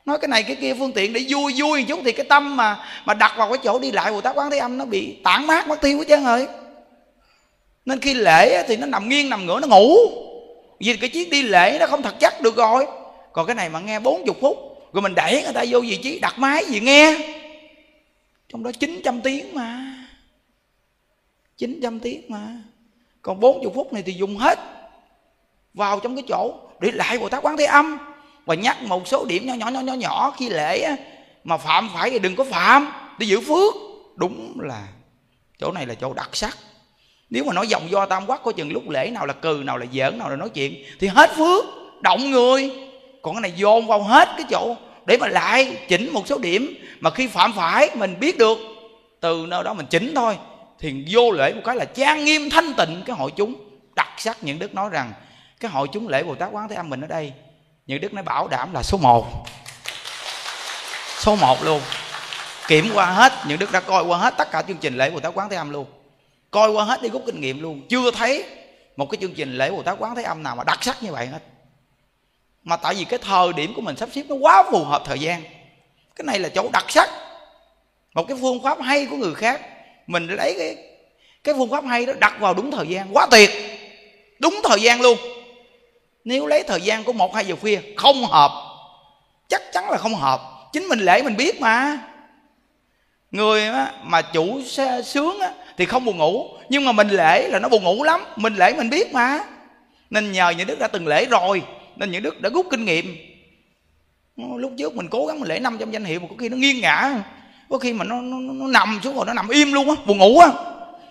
nói 0.06 0.18
cái 0.20 0.28
này 0.28 0.44
cái 0.44 0.56
kia 0.56 0.74
phương 0.74 0.92
tiện 0.92 1.14
để 1.14 1.26
vui 1.30 1.54
vui 1.58 1.82
một 1.82 1.86
chút 1.88 2.00
thì 2.06 2.12
cái 2.12 2.26
tâm 2.30 2.58
mà 2.58 2.86
mà 3.06 3.14
đặt 3.14 3.34
vào 3.38 3.50
cái 3.50 3.58
chỗ 3.64 3.80
đi 3.80 3.92
lại 3.92 4.12
bồ 4.12 4.22
tát 4.22 4.36
quán 4.36 4.52
thế 4.52 4.58
âm 4.58 4.78
nó 4.78 4.86
bị 4.86 5.16
tản 5.24 5.48
mát, 5.48 5.68
mất 5.68 5.82
tiêu 5.82 5.98
hết 5.98 6.06
trơn 6.08 6.24
rồi. 6.24 6.48
Nên 7.86 8.00
khi 8.00 8.14
lễ 8.14 8.64
thì 8.68 8.78
nó 8.78 8.86
nằm 8.86 9.10
nghiêng 9.10 9.30
nằm 9.30 9.46
ngửa, 9.46 9.60
nó 9.60 9.68
ngủ. 9.68 9.96
Vì 10.80 10.98
cái 10.98 11.10
chiếc 11.10 11.30
đi 11.30 11.42
lễ 11.42 11.78
nó 11.80 11.88
không 11.88 12.02
thật 12.02 12.16
chắc 12.20 12.42
được 12.42 12.56
rồi. 12.56 12.88
Còn 13.34 13.48
cái 13.48 13.56
này 13.56 13.70
mà 13.70 13.80
nghe 13.80 14.00
40 14.00 14.36
phút, 14.42 14.58
rồi 14.94 15.02
mình 15.02 15.16
đẩy 15.16 15.44
người 15.44 15.54
ta 15.54 15.64
vô 15.70 15.80
vị 15.80 16.00
trí, 16.04 16.20
đặt 16.20 16.40
máy 16.40 16.66
gì 16.66 16.80
nghe. 16.80 17.18
Trong 18.50 18.64
đó 18.64 18.72
900 18.80 19.22
tiếng 19.22 19.56
mà. 19.56 19.96
900 21.58 22.00
tiếng 22.00 22.22
mà. 22.28 22.48
Còn 23.22 23.40
40 23.40 23.72
phút 23.76 23.94
này 23.94 24.04
thì 24.06 24.14
dùng 24.14 24.38
hết 24.38 24.60
vào 25.74 26.00
trong 26.00 26.16
cái 26.16 26.24
chỗ 26.28 26.54
để 26.80 26.92
lại 26.92 27.20
Bồ 27.20 27.30
Tát 27.30 27.46
Quán 27.46 27.58
Thế 27.58 27.66
Âm 27.66 27.98
và 28.45 28.56
nhắc 28.56 28.84
một 28.84 29.08
số 29.08 29.25
điểm 29.25 29.47
nhỏ 29.47 29.54
nhỏ 29.54 29.69
nhỏ 29.69 29.80
nhỏ 29.80 29.93
nhỏ 29.93 30.34
khi 30.38 30.49
lễ 30.49 30.95
mà 31.43 31.58
phạm 31.58 31.89
phải 31.93 32.10
thì 32.10 32.19
đừng 32.19 32.36
có 32.36 32.43
phạm, 32.43 32.91
để 33.19 33.25
giữ 33.25 33.41
phước. 33.41 33.73
Đúng 34.15 34.58
là 34.62 34.88
chỗ 35.60 35.71
này 35.71 35.86
là 35.86 35.93
chỗ 35.93 36.13
đặc 36.13 36.30
sắc. 36.34 36.58
Nếu 37.30 37.43
mà 37.43 37.54
nói 37.54 37.67
dòng 37.67 37.91
do 37.91 38.06
tam 38.06 38.25
quắc, 38.25 38.43
có 38.43 38.51
chừng 38.51 38.71
lúc 38.71 38.89
lễ 38.89 39.10
nào 39.13 39.25
là 39.25 39.34
cừ, 39.34 39.62
nào 39.65 39.77
là 39.77 39.86
giỡn, 39.93 40.17
nào 40.17 40.30
là 40.30 40.36
nói 40.36 40.49
chuyện, 40.49 40.84
thì 40.99 41.08
hết 41.08 41.32
phước, 41.36 41.65
động 42.01 42.32
người. 42.32 42.71
Còn 43.21 43.36
cái 43.36 43.41
này 43.41 43.54
dồn 43.56 43.88
vào 43.88 44.04
hết 44.04 44.30
cái 44.38 44.45
chỗ, 44.49 44.75
để 45.06 45.17
mà 45.17 45.27
lại 45.27 45.77
chỉnh 45.88 46.13
một 46.13 46.27
số 46.27 46.38
điểm 46.38 46.75
mà 46.99 47.10
khi 47.10 47.27
phạm 47.27 47.54
phải, 47.54 47.89
mình 47.95 48.19
biết 48.19 48.38
được, 48.38 48.58
từ 49.19 49.45
nơi 49.47 49.63
đó 49.63 49.73
mình 49.73 49.86
chỉnh 49.89 50.12
thôi, 50.15 50.38
thì 50.80 51.06
vô 51.10 51.32
lễ 51.32 51.54
một 51.54 51.62
cái 51.63 51.75
là 51.75 51.86
trang 51.86 52.25
nghiêm 52.25 52.49
thanh 52.49 52.73
tịnh 52.73 53.04
cái 53.06 53.15
hội 53.15 53.32
chúng. 53.36 53.56
Đặc 53.95 54.10
sắc 54.17 54.38
những 54.41 54.60
đức 54.60 54.75
nói 54.75 54.89
rằng, 54.89 55.13
cái 55.60 55.71
hội 55.71 55.88
chúng 55.91 56.08
lễ 56.08 56.23
bồ 56.23 56.36
tát 56.36 56.49
quán 56.51 56.69
thế 56.69 56.75
âm 56.75 56.89
mình 56.89 57.01
ở 57.01 57.08
đây 57.08 57.34
những 57.88 58.02
đức 58.02 58.13
nói 58.13 58.24
bảo 58.24 58.48
đảm 58.48 58.74
là 58.74 58.84
số 58.84 58.98
1 58.98 59.46
số 61.20 61.36
1 61.36 61.63
luôn. 61.63 61.82
Kiểm 62.67 62.91
qua 62.94 63.06
hết 63.06 63.34
những 63.48 63.60
đức 63.60 63.72
đã 63.72 63.80
coi 63.80 64.04
qua 64.04 64.17
hết 64.17 64.34
tất 64.38 64.52
cả 64.52 64.62
chương 64.62 64.78
trình 64.78 64.98
lễ 64.98 65.10
bồ 65.10 65.20
tát 65.20 65.34
quán 65.36 65.50
thế 65.50 65.56
âm 65.56 65.70
luôn. 65.70 65.86
Coi 66.52 66.72
qua 66.72 66.84
hết 66.84 67.02
đi 67.02 67.10
rút 67.10 67.24
kinh 67.26 67.41
nghiệm 67.41 67.62
luôn. 67.62 67.82
Chưa 67.89 68.12
thấy 68.12 68.44
một 68.98 69.10
cái 69.12 69.17
chương 69.22 69.34
trình 69.34 69.58
lễ 69.58 69.72
bồ 69.72 69.84
tát 69.84 69.96
quán 70.00 70.15
thế 70.15 70.24
âm 70.24 70.44
nào 70.44 70.56
mà 70.56 70.63
đặc 70.63 70.84
sắc 70.84 71.04
như 71.04 71.12
vậy 71.12 71.28
hết. 71.28 71.39
Mà 72.63 72.78
tại 72.78 72.94
vì 72.94 73.04
cái 73.04 73.20
thời 73.20 73.54
điểm 73.54 73.74
của 73.74 73.82
mình 73.82 73.98
sắp 73.98 74.10
xếp 74.15 74.24
nó 74.30 74.36
quá 74.36 74.63
phù 74.72 74.84
hợp 74.84 75.02
thời 75.06 75.20
gian. 75.20 75.44
Cái 76.15 76.26
này 76.26 76.39
là 76.39 76.50
chỗ 76.50 76.70
đặc 76.74 76.86
sắc. 76.88 77.10
Một 78.13 78.24
cái 78.28 78.38
phương 78.41 78.63
pháp 78.63 78.82
hay 78.82 79.06
của 79.06 79.15
người 79.15 79.36
khác. 79.36 79.62
Mình 80.08 80.28
lấy 80.28 80.56
cái 80.58 80.78
cái 81.44 81.56
phương 81.58 81.70
pháp 81.70 81.84
hay 81.84 82.06
đó 82.06 82.13
đặt 82.20 82.39
vào 82.39 82.54
đúng 82.54 82.72
thời 82.72 82.88
gian. 82.88 83.15
Quá 83.15 83.28
tuyệt. 83.32 83.50
Đúng 84.39 84.60
thời 84.63 84.82
gian 84.82 85.02
luôn 85.02 85.17
nếu 86.26 86.48
lấy 86.48 86.64
thời 86.64 86.82
gian 86.82 87.04
của 87.04 87.14
một 87.14 87.36
hai 87.36 87.46
giờ 87.46 87.56
khuya 87.62 87.80
không 87.98 88.26
hợp. 88.26 88.52
Chắc 89.48 89.62
chắn 89.74 89.90
là 89.90 89.98
không 89.98 90.16
hợp. 90.16 90.42
Chính 90.74 90.84
mình 90.84 91.00
lễ 91.00 91.22
mình 91.24 91.38
biết 91.38 91.62
mà. 91.62 91.98
Người 93.32 93.64
mà 94.04 94.22
chủ 94.22 94.62
sướng 95.06 95.40
thì 95.78 95.86
không 95.86 96.06
buồn 96.06 96.18
ngủ. 96.18 96.48
Nhưng 96.70 96.86
mà 96.86 96.92
mình 96.92 97.10
lễ 97.10 97.48
là 97.48 97.60
nó 97.60 97.70
buồn 97.70 97.84
ngủ 97.84 98.04
lắm. 98.04 98.22
Mình 98.36 98.56
lễ 98.56 98.74
mình 98.74 98.90
biết 98.90 99.14
mà. 99.14 99.40
Nên 100.10 100.32
nhờ 100.32 100.50
những 100.50 100.68
đức 100.68 100.80
đã 100.80 100.88
từng 100.88 101.08
lễ 101.08 101.26
rồi. 101.26 101.64
Nên 101.96 102.12
những 102.12 102.24
đức 102.24 102.42
đã 102.42 102.50
rút 102.50 102.66
kinh 102.72 102.86
nghiệm. 102.86 103.16
Lúc 104.36 104.72
trước 104.78 104.96
mình 104.96 105.08
cố 105.08 105.26
gắng 105.26 105.40
mình 105.40 105.50
lễ 105.50 105.60
năm 105.60 105.78
trăm 105.80 105.92
danh 105.92 106.04
hiệu 106.04 106.20
mà 106.20 106.28
có 106.30 106.36
khi 106.40 106.50
nó 106.50 106.58
nghiêng 106.58 106.82
ngã 106.82 107.24
có 107.70 107.78
khi 107.78 107.94
mà 107.94 108.06
nó, 108.06 108.22
nó, 108.22 108.38
nó 108.40 108.68
nằm 108.68 109.00
xuống 109.04 109.16
rồi 109.16 109.26
nó 109.26 109.34
nằm 109.34 109.50
im 109.50 109.74
luôn 109.74 109.90
á 109.90 109.96
buồn 110.06 110.18
ngủ 110.18 110.40
á. 110.40 110.50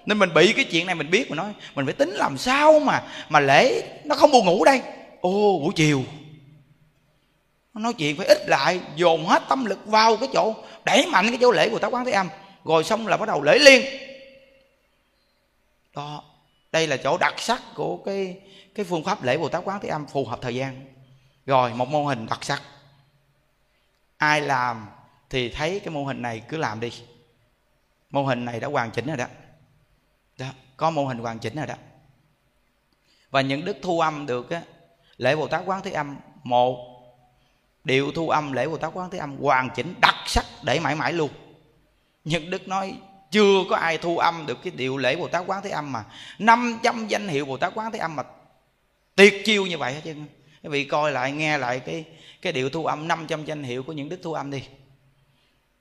Nên 0.07 0.19
mình 0.19 0.35
bị 0.35 0.53
cái 0.53 0.65
chuyện 0.65 0.87
này 0.87 0.95
mình 0.95 1.11
biết 1.11 1.31
mình 1.31 1.37
nói 1.37 1.53
mình 1.75 1.87
phải 1.87 1.95
tính 1.95 2.11
làm 2.11 2.39
sao 2.39 2.81
mà 2.81 3.03
mà 3.29 3.41
lễ 3.41 3.83
nó 4.05 4.15
không 4.15 4.33
buồn 4.33 4.47
ngủ 4.47 4.65
đây 4.65 4.81
ô 5.21 5.59
buổi 5.59 5.73
chiều. 5.77 6.05
Nói 7.75 7.93
chuyện 7.93 8.17
phải 8.17 8.27
ít 8.27 8.39
lại 8.47 8.81
dồn 8.97 9.27
hết 9.27 9.43
tâm 9.49 9.65
lực 9.65 9.87
vào 9.87 10.17
cái 10.17 10.29
chỗ 10.33 10.55
đẩy 10.85 11.07
mạnh 11.07 11.29
cái 11.29 11.39
chỗ 11.41 11.51
lễ 11.51 11.69
của 11.69 11.79
táo 11.79 11.91
quán 11.91 12.05
thế 12.05 12.13
âm. 12.13 12.29
Rồi 12.65 12.85
xong 12.85 13.07
là 13.07 13.17
bắt 13.17 13.27
đầu 13.27 13.43
lễ 13.43 13.59
liên. 13.59 13.83
Đó 15.95 16.25
đây 16.73 16.87
là 16.87 16.97
chỗ 16.97 17.19
đặc 17.19 17.35
sắc 17.39 17.63
của 17.75 17.97
cái 17.97 18.41
cái 18.75 18.85
phương 18.85 19.05
pháp 19.05 19.23
lễ 19.23 19.39
bồ 19.39 19.49
tát 19.49 19.65
quán 19.65 19.81
thế 19.83 19.89
âm 19.89 20.07
phù 20.07 20.25
hợp 20.25 20.39
thời 20.43 20.55
gian. 20.55 20.87
Rồi 21.47 21.75
một 21.75 21.89
mô 21.89 22.05
hình 22.05 22.27
đặc 22.27 22.45
sắc. 22.45 22.63
Ai 24.17 24.41
làm 24.41 24.89
thì 25.31 25.49
thấy 25.49 25.81
cái 25.81 25.95
mô 25.95 26.05
hình 26.05 26.23
này 26.23 26.43
cứ 26.49 26.57
làm 26.57 26.81
đi. 26.81 26.93
Mô 28.11 28.23
hình 28.23 28.45
này 28.45 28.61
đã 28.61 28.69
hoàn 28.69 28.91
chỉnh 28.91 29.07
rồi 29.07 29.17
đó, 29.17 29.27
đó 30.39 30.47
có 30.77 30.91
mô 30.91 31.07
hình 31.07 31.19
hoàn 31.19 31.39
chỉnh 31.39 31.57
rồi 31.57 31.67
đó. 31.67 31.75
Và 33.31 33.41
những 33.41 33.65
đức 33.65 33.77
thu 33.83 34.01
âm 34.01 34.27
được 34.27 34.51
á 34.51 34.63
lễ 35.21 35.37
bồ 35.37 35.47
tát 35.47 35.63
quán 35.67 35.81
thế 35.85 35.91
âm, 35.91 36.17
một 36.45 36.77
điệu 37.85 38.13
thu 38.13 38.29
âm 38.29 38.53
lễ 38.53 38.69
bồ 38.69 38.77
tát 38.77 38.91
quán 38.95 39.11
thế 39.11 39.19
âm 39.19 39.37
hoàn 39.37 39.71
chỉnh 39.75 39.95
đặc 40.01 40.15
sắc 40.27 40.45
để 40.63 40.81
mãi 40.81 40.95
mãi 40.95 41.13
luôn. 41.13 41.31
Những 42.25 42.51
đức 42.51 42.69
nói 42.69 42.95
chưa 43.31 43.65
có 43.71 43.77
ai 43.77 43.99
thu 43.99 44.19
âm 44.19 44.47
được 44.47 44.59
cái 44.63 44.73
điệu 44.77 44.97
lễ 44.97 45.17
bồ 45.17 45.29
tát 45.29 45.45
quán 45.47 45.63
thế 45.63 45.71
âm 45.71 45.93
mà. 45.93 46.05
500 46.39 47.07
danh 47.09 47.29
hiệu 47.29 47.45
bồ 47.45 47.57
tát 47.57 47.73
quán 47.75 47.93
thế 47.93 47.99
âm 47.99 48.17
mà 48.17 48.23
tuyệt 49.17 49.43
chiêu 49.45 49.67
như 49.67 49.79
vậy 49.79 49.95
hết 49.95 50.01
chứ. 50.05 50.15
Quý 50.63 50.69
vị 50.69 50.85
coi 50.85 51.13
lại, 51.13 51.33
nghe 51.33 51.59
lại 51.59 51.81
cái 51.81 52.05
cái 52.43 52.53
điệu 52.53 52.71
thu 52.71 52.87
âm 52.87 53.09
500 53.09 53.45
danh 53.45 53.63
hiệu 53.63 53.83
của 53.83 53.93
những 53.93 54.09
đức 54.09 54.21
thu 54.23 54.33
âm 54.33 54.51
đi. 54.51 54.63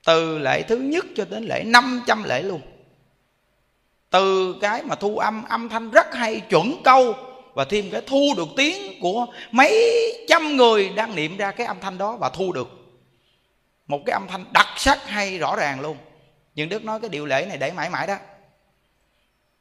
Từ 0.06 0.38
lễ 0.38 0.62
thứ 0.62 0.76
nhất 0.76 1.04
cho 1.16 1.24
đến 1.24 1.44
lễ 1.44 1.62
500 1.66 2.22
lễ 2.24 2.42
luôn. 2.42 2.60
Từ 4.10 4.54
cái 4.60 4.82
mà 4.82 4.94
thu 4.94 5.18
âm 5.18 5.44
âm 5.44 5.68
thanh 5.68 5.90
rất 5.90 6.14
hay, 6.14 6.40
chuẩn 6.40 6.82
câu 6.84 7.14
và 7.60 7.64
thêm 7.64 7.90
cái 7.90 8.02
thu 8.06 8.34
được 8.36 8.48
tiếng 8.56 9.00
của 9.00 9.26
mấy 9.50 9.72
trăm 10.28 10.56
người 10.56 10.88
đang 10.88 11.14
niệm 11.14 11.36
ra 11.36 11.50
cái 11.50 11.66
âm 11.66 11.80
thanh 11.80 11.98
đó 11.98 12.16
và 12.16 12.30
thu 12.30 12.52
được. 12.52 12.68
Một 13.86 14.00
cái 14.06 14.12
âm 14.12 14.26
thanh 14.28 14.44
đặc 14.52 14.66
sắc 14.76 15.08
hay 15.08 15.38
rõ 15.38 15.56
ràng 15.56 15.80
luôn. 15.80 15.96
Những 16.54 16.68
đức 16.68 16.84
nói 16.84 17.00
cái 17.00 17.08
điệu 17.08 17.26
lễ 17.26 17.46
này 17.48 17.58
để 17.58 17.72
mãi 17.72 17.90
mãi 17.90 18.06
đó. 18.06 18.16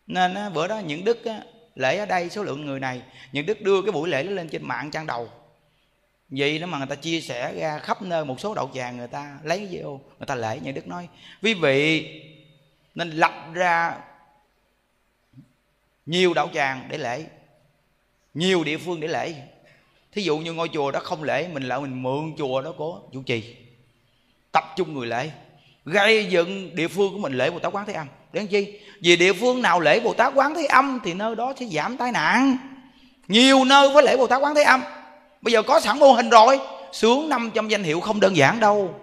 Nên 0.07 0.53
bữa 0.53 0.67
đó 0.67 0.79
những 0.79 1.03
đức 1.03 1.19
lễ 1.75 1.97
ở 1.97 2.05
đây 2.05 2.29
số 2.29 2.43
lượng 2.43 2.65
người 2.65 2.79
này, 2.79 3.01
những 3.31 3.45
đức 3.45 3.61
đưa 3.61 3.81
cái 3.81 3.91
buổi 3.91 4.09
lễ 4.09 4.23
nó 4.23 4.31
lên 4.31 4.49
trên 4.49 4.67
mạng 4.67 4.91
trang 4.91 5.05
đầu. 5.07 5.29
Vậy 6.29 6.59
đó 6.59 6.67
mà 6.67 6.77
người 6.77 6.87
ta 6.87 6.95
chia 6.95 7.21
sẻ 7.21 7.53
ra 7.53 7.79
khắp 7.79 8.01
nơi, 8.01 8.25
một 8.25 8.39
số 8.39 8.53
đậu 8.53 8.71
tràng 8.73 8.97
người 8.97 9.07
ta 9.07 9.37
lấy 9.43 9.67
vô, 9.71 9.89
người 10.19 10.27
ta 10.27 10.35
lễ 10.35 10.59
những 10.63 10.75
đức 10.75 10.87
nói. 10.87 11.07
Quý 11.43 11.53
vị 11.53 12.07
nên 12.95 13.09
lập 13.09 13.33
ra 13.53 13.95
nhiều 16.05 16.33
đạo 16.33 16.49
tràng 16.53 16.87
để 16.89 16.97
lễ 16.97 17.25
nhiều 18.39 18.63
địa 18.63 18.77
phương 18.77 18.99
để 18.99 19.07
lễ. 19.07 19.33
Thí 20.11 20.21
dụ 20.21 20.37
như 20.37 20.53
ngôi 20.53 20.69
chùa 20.73 20.91
đó 20.91 20.99
không 21.03 21.23
lễ, 21.23 21.47
mình 21.53 21.63
lại 21.63 21.79
mình 21.79 22.03
mượn 22.03 22.33
chùa 22.37 22.61
đó 22.61 22.73
có 22.77 22.99
chủ 23.13 23.21
trì. 23.25 23.55
Tập 24.51 24.63
trung 24.75 24.93
người 24.93 25.07
lễ. 25.07 25.29
Gây 25.85 26.25
dựng 26.25 26.75
địa 26.75 26.87
phương 26.87 27.13
của 27.13 27.17
mình 27.17 27.33
lễ 27.33 27.49
bồ 27.49 27.59
tát 27.59 27.73
quán 27.73 27.85
thế 27.85 27.93
âm. 27.93 28.07
Để 28.33 28.45
chi? 28.45 28.79
Vì 29.01 29.15
địa 29.15 29.33
phương 29.33 29.61
nào 29.61 29.79
lễ 29.79 29.99
bồ 29.99 30.13
tát 30.13 30.33
quán 30.35 30.55
thế 30.55 30.65
âm 30.65 30.99
thì 31.03 31.13
nơi 31.13 31.35
đó 31.35 31.53
sẽ 31.59 31.65
giảm 31.65 31.97
tai 31.97 32.11
nạn. 32.11 32.57
Nhiều 33.27 33.65
nơi 33.65 33.89
với 33.89 34.03
lễ 34.03 34.17
bồ 34.17 34.27
tát 34.27 34.41
quán 34.41 34.55
thế 34.55 34.63
âm. 34.63 34.81
Bây 35.41 35.51
giờ 35.51 35.61
có 35.61 35.79
sẵn 35.79 35.99
mô 35.99 36.11
hình 36.11 36.29
rồi. 36.29 36.59
Sướng 36.91 37.29
500 37.29 37.67
danh 37.67 37.83
hiệu 37.83 37.99
không 37.99 38.19
đơn 38.19 38.37
giản 38.37 38.59
đâu. 38.59 38.95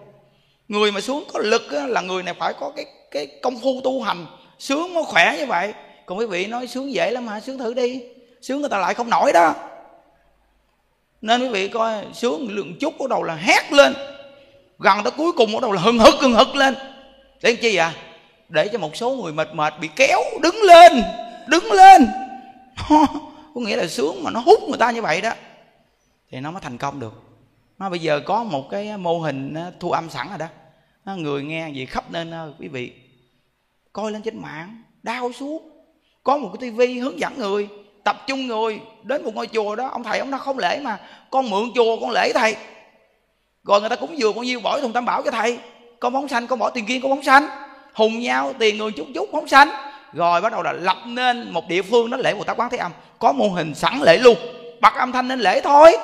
Người 0.69 0.93
mà 0.93 1.01
xuống 1.01 1.25
có 1.33 1.39
lực 1.39 1.63
là 1.71 2.01
người 2.01 2.23
này 2.23 2.35
phải 2.39 2.55
có 2.61 2.73
cái 2.77 2.87
cái 3.11 3.27
công 3.43 3.61
phu 3.61 3.81
tu 3.85 4.03
hành. 4.03 4.27
Sướng 4.59 4.95
mới 4.95 5.05
khỏe 5.05 5.37
như 5.39 5.47
vậy. 5.47 5.75
Còn 6.07 6.19
quý 6.19 6.27
vị 6.27 6.47
nói 6.47 6.67
sướng 6.67 6.93
dễ 6.93 7.11
lắm 7.11 7.29
hả? 7.29 7.41
Sướng 7.41 7.59
thử 7.59 7.75
đi 7.75 8.03
sướng 8.43 8.61
người 8.61 8.71
ta 8.71 8.79
lại 8.79 8.95
không 8.95 9.11
nổi 9.11 9.33
đó. 9.33 9.55
Nên 11.21 11.41
quý 11.41 11.49
vị 11.49 11.69
coi, 11.69 12.05
sướng 12.13 12.51
lượng 12.51 12.79
chút 12.81 12.99
bắt 12.99 13.11
đầu 13.11 13.23
là 13.23 13.35
hét 13.35 13.73
lên. 13.73 13.95
Gần 14.79 14.99
tới 15.05 15.13
cuối 15.17 15.33
cùng 15.33 15.53
bắt 15.53 15.63
đầu 15.63 15.73
là 15.73 15.81
hừng 15.81 15.99
hực 15.99 16.15
hừng 16.15 16.35
hực 16.35 16.57
lên. 16.57 16.75
Để 17.43 17.51
làm 17.51 17.61
chi 17.63 17.77
à 17.77 17.93
để 18.49 18.69
cho 18.73 18.79
một 18.79 18.97
số 18.97 19.11
người 19.11 19.33
mệt 19.33 19.55
mệt, 19.55 19.75
bị 19.81 19.89
kéo, 19.97 20.21
đứng 20.43 20.57
lên 20.63 21.03
đứng 21.47 21.73
lên. 21.73 22.07
Có 23.55 23.61
nghĩa 23.61 23.77
là 23.77 23.87
sướng 23.87 24.23
mà 24.23 24.31
nó 24.31 24.41
hút 24.41 24.63
người 24.69 24.79
ta 24.79 24.91
như 24.91 25.03
vậy 25.03 25.21
đó. 25.21 25.31
Thì 26.31 26.41
nó 26.41 26.51
mới 26.51 26.61
thành 26.61 26.79
công 26.79 27.01
được. 27.01 27.23
Nó 27.79 27.91
bây 27.91 27.99
giờ 27.99 28.21
có 28.21 28.45
một 28.45 28.69
cái 28.71 28.97
mô 28.97 29.19
hình 29.19 29.55
ờ, 29.55 29.73
thu 29.81 29.91
âm 29.91 30.11
sẵn 30.11 30.29
rồi 30.29 30.39
đó. 30.39 31.15
Người 31.15 31.45
nghe 31.45 31.71
gì 31.71 31.87
khắp 31.87 32.05
nên 32.11 32.31
ờ, 32.31 32.53
quý 32.59 32.69
vị 32.69 32.93
coi 33.93 34.13
lên 34.13 34.23
trên 34.23 34.43
mạng, 34.43 34.83
đau 35.03 35.33
suốt 35.33 35.63
có 36.23 36.37
một 36.37 36.51
cái 36.53 36.59
tivi 36.61 36.99
hướng 36.99 37.21
dẫn 37.21 37.39
người 37.39 37.69
tập 38.07 38.27
trung 38.27 38.47
người 38.47 38.81
đến 39.03 39.25
một 39.25 39.35
ngôi 39.35 39.47
chùa 39.47 39.77
đó. 39.77 39.87
Ông 39.87 40.05
thầy, 40.05 40.19
ông 40.19 40.31
nó 40.31 40.39
không 40.39 40.59
lễ 40.59 40.81
mà. 40.83 40.99
Con 41.31 41.51
mượn 41.51 41.71
chùa, 41.75 41.97
con 42.01 42.11
lễ 42.11 42.33
thầy. 42.33 42.57
Rồi 43.65 43.81
người 43.81 43.89
ta 43.89 43.97
cũng 43.97 44.15
vừa 44.19 44.33
bao 44.33 44.45
nhiêu 44.45 44.61
bỏ 44.61 44.81
thùng 44.81 44.93
tam 44.93 45.05
bảo 45.05 45.23
cho 45.23 45.31
thầy. 45.31 45.59
Con 46.01 46.13
bóng 46.13 46.29
xanh 46.29 46.47
con 46.47 46.59
bỏ 46.59 46.71
tiền 46.71 46.87
kiên 46.87 47.03
con 47.03 47.11
bóng 47.11 47.23
xanh 47.23 47.49
hùng 47.95 48.21
nhau, 48.21 48.53
tiền 48.59 48.79
người 48.79 48.91
chút 48.93 49.07
chút 49.15 49.33
bóng 49.33 49.49
xanh 49.49 49.69
rồi 50.13 50.41
bắt 50.41 50.53
đầu 50.53 50.63
là 50.63 50.73
lập 50.73 50.97
nên 51.07 51.53
một 51.53 51.69
địa 51.69 51.83
phương 51.83 52.11
nó 52.11 52.17
lễ 52.17 52.35
bồ 52.35 52.45
tát 52.45 52.57
quán 52.57 52.71
thế 52.71 52.79
âm. 52.79 52.93
Có 53.19 53.33
mô 53.33 53.49
hình 53.49 53.75
sẵn 53.75 54.01
lễ 54.03 54.19
luôn. 54.19 54.37
Bật 54.81 54.95
âm 54.95 55.13
thanh 55.13 55.29
lên 55.29 55.41
lễ 55.41 55.61
thôi. 55.61 55.97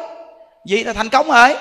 Vì 0.68 0.84
là 0.84 0.92
thành 0.92 1.08
công 1.08 1.28
rồi. 1.28 1.54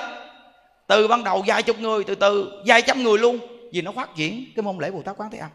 Từ 0.86 1.08
ban 1.08 1.24
đầu 1.24 1.44
vài 1.46 1.62
chục 1.62 1.78
người, 1.78 2.04
từ 2.04 2.14
từ 2.14 2.62
vài 2.66 2.82
trăm 2.82 3.02
người 3.02 3.18
luôn. 3.18 3.38
Vì 3.72 3.82
nó 3.82 3.92
phát 3.92 4.16
triển 4.16 4.44
cái 4.56 4.62
môn 4.62 4.78
lễ 4.78 4.90
bồ 4.90 5.02
tát 5.02 5.16
quán 5.16 5.30
thế 5.30 5.38
âm. 5.38 5.50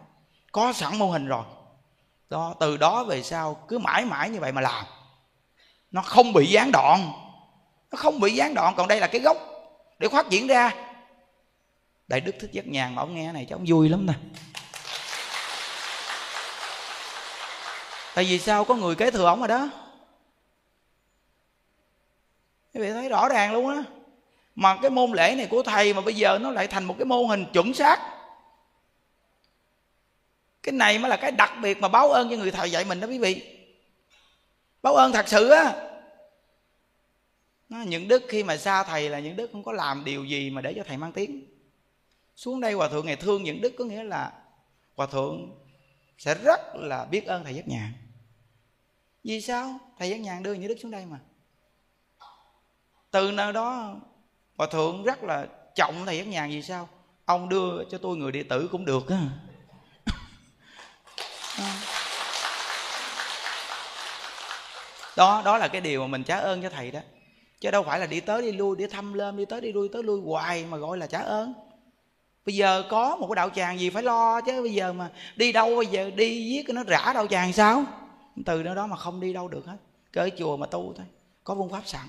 Có 0.52 0.74
sẵn 0.74 0.98
mô 0.98 1.12
hình 1.12 1.28
rồi 1.28 1.44
đó, 2.30 2.56
từ 2.60 2.78
đó 2.78 3.04
về 3.04 3.24
sau 3.24 3.54
cứ 3.68 3.80
mãi 3.80 4.06
mãi 4.06 4.30
như 4.30 4.40
vậy 4.40 4.52
mà 4.52 4.62
làm. 4.62 4.86
Nó 5.92 6.02
không 6.02 6.34
bị 6.34 6.46
gián 6.46 6.72
đoạn. 6.72 7.12
Nó 7.92 7.98
không 7.98 8.20
bị 8.20 8.32
gián 8.32 8.54
đoạn, 8.54 8.74
còn 8.78 8.88
đây 8.88 9.00
là 9.00 9.08
cái 9.08 9.22
gốc 9.22 9.38
để 10.00 10.08
phát 10.08 10.30
triển 10.30 10.48
ra. 10.48 10.74
Đại 12.08 12.22
đức 12.22 12.36
thích 12.40 12.52
giác 12.52 12.68
nhàn 12.68 12.96
mà 12.96 13.02
ông 13.02 13.16
nghe 13.16 13.32
này 13.32 13.48
cho 13.50 13.56
ông 13.56 13.66
vui 13.68 13.90
lắm 13.90 14.06
nè. 14.06 14.14
Tại 18.16 18.26
vì 18.26 18.40
sao? 18.40 18.66
Có 18.66 18.76
người 18.76 18.96
kế 18.96 19.12
thừa 19.12 19.26
ông 19.26 19.40
rồi 19.40 19.48
đó. 19.48 19.70
Quý 22.74 22.82
vị 22.82 22.92
thấy 22.92 23.10
rõ 23.10 23.30
ràng 23.30 23.54
luôn 23.54 23.70
á. 23.70 23.84
Mà 24.56 24.78
cái 24.82 24.90
môn 24.90 25.12
lễ 25.12 25.36
này 25.38 25.48
của 25.48 25.64
thầy 25.64 25.94
mà 25.94 26.02
bây 26.02 26.16
giờ 26.16 26.38
nó 26.42 26.50
lại 26.50 26.68
thành 26.68 26.86
một 26.86 26.96
cái 26.98 27.06
mô 27.06 27.26
hình 27.26 27.46
chuẩn 27.54 27.74
xác 27.74 28.00
cái 30.64 30.74
này 30.74 31.00
mới 31.00 31.10
là 31.10 31.18
cái 31.18 31.32
đặc 31.32 31.52
biệt 31.62 31.82
mà 31.82 31.88
báo 31.88 32.12
ơn 32.12 32.30
cho 32.30 32.36
người 32.36 32.52
thầy 32.52 32.72
dạy 32.72 32.86
mình 32.86 33.00
đó 33.00 33.08
quý 33.08 33.20
vị. 33.20 33.58
Báo 34.82 34.96
ơn 34.96 35.12
thật 35.12 35.28
sự 35.28 35.50
á. 35.50 35.74
Nó 37.70 37.82
những 37.82 38.08
đức 38.08 38.24
khi 38.30 38.44
mà 38.44 38.58
xa 38.58 38.84
thầy 38.84 39.10
là 39.10 39.20
những 39.20 39.36
đức 39.36 39.50
không 39.52 39.64
có 39.64 39.72
làm 39.72 40.06
điều 40.06 40.26
gì 40.26 40.50
mà 40.50 40.62
để 40.62 40.74
cho 40.76 40.84
thầy 40.88 40.98
mang 40.98 41.12
tiếng. 41.12 41.46
Xuống 42.36 42.62
đây 42.62 42.74
hòa 42.74 42.90
thượng 42.90 43.06
ngày 43.06 43.16
thương 43.16 43.44
những 43.44 43.62
đức 43.62 43.74
có 43.78 43.86
nghĩa 43.86 44.04
là 44.04 44.32
hòa 44.96 45.08
thượng 45.08 45.56
sẽ 46.18 46.36
rất 46.36 46.60
là 46.76 47.06
biết 47.06 47.26
ơn 47.26 47.44
thầy 47.44 47.56
giác 47.56 47.68
nhàn 47.68 47.94
vì 49.24 49.42
sao? 49.42 49.80
Thầy 50.00 50.10
giác 50.10 50.20
nhàn 50.20 50.44
đưa 50.44 50.54
những 50.54 50.68
đức 50.68 50.78
xuống 50.82 50.92
đây 50.92 51.06
mà. 51.06 51.20
Từ 53.12 53.32
nơi 53.32 53.54
đó, 53.54 53.96
hòa 54.58 54.68
thượng 54.68 55.04
rất 55.04 55.24
là 55.24 55.48
trọng 55.76 56.06
thầy 56.06 56.18
giác 56.18 56.28
nhàn 56.28 56.50
vì 56.50 56.62
sao? 56.62 56.90
Ông 57.26 57.50
đưa 57.50 57.84
cho 57.92 57.98
tôi 57.98 58.18
người 58.18 58.32
đệ 58.32 58.44
tử 58.44 58.70
cũng 58.72 58.86
được 58.86 59.10
á. 59.10 59.30
Đó 65.18 65.42
đó 65.46 65.58
là 65.58 65.68
cái 65.68 65.82
điều 65.82 66.02
mà 66.02 66.08
mình 66.08 66.24
trả 66.24 66.38
ơn 66.38 66.62
cho 66.62 66.70
thầy 66.70 66.92
đó. 66.92 67.00
Chứ 67.62 67.72
đâu 67.72 67.84
phải 67.84 68.00
là 68.00 68.06
đi 68.06 68.20
tới 68.20 68.42
đi 68.42 68.52
lui, 68.52 68.76
đi 68.76 68.88
thăm 68.88 69.14
lên 69.14 69.38
đi 69.38 69.46
tới 69.46 69.62
đi 69.62 69.72
lui, 69.72 69.90
tới 69.94 70.04
lui 70.04 70.22
hoài 70.22 70.66
mà 70.70 70.78
gọi 70.78 70.98
là 70.98 71.08
trả 71.08 71.20
ơn. 71.20 71.54
Bây 72.46 72.56
giờ 72.56 72.84
có 72.90 73.16
một 73.16 73.28
cái 73.28 73.36
đạo 73.36 73.50
tràng 73.50 73.80
gì 73.80 73.90
phải 73.90 74.04
lo 74.04 74.42
chứ, 74.42 74.62
bây 74.62 74.74
giờ 74.74 74.94
mà 74.94 75.10
đi 75.36 75.52
đâu, 75.52 75.76
bây 75.76 75.86
giờ 75.86 76.12
đi 76.16 76.46
giết 76.46 76.70
nó 76.70 76.84
rã 76.84 77.12
đạo 77.14 77.28
tràng 77.28 77.54
sao? 77.54 77.84
Từ 78.46 78.64
đó 78.64 78.74
đó 78.74 78.88
mà 78.88 78.96
không 78.96 79.20
đi 79.20 79.34
đâu 79.34 79.48
được 79.48 79.66
hết 79.66 79.78
cỡ 80.12 80.30
chùa 80.38 80.58
mà 80.58 80.66
tu 80.66 80.94
thôi, 80.98 81.06
có 81.44 81.56
phương 81.56 81.70
pháp 81.70 81.82
sẵn. 81.86 82.08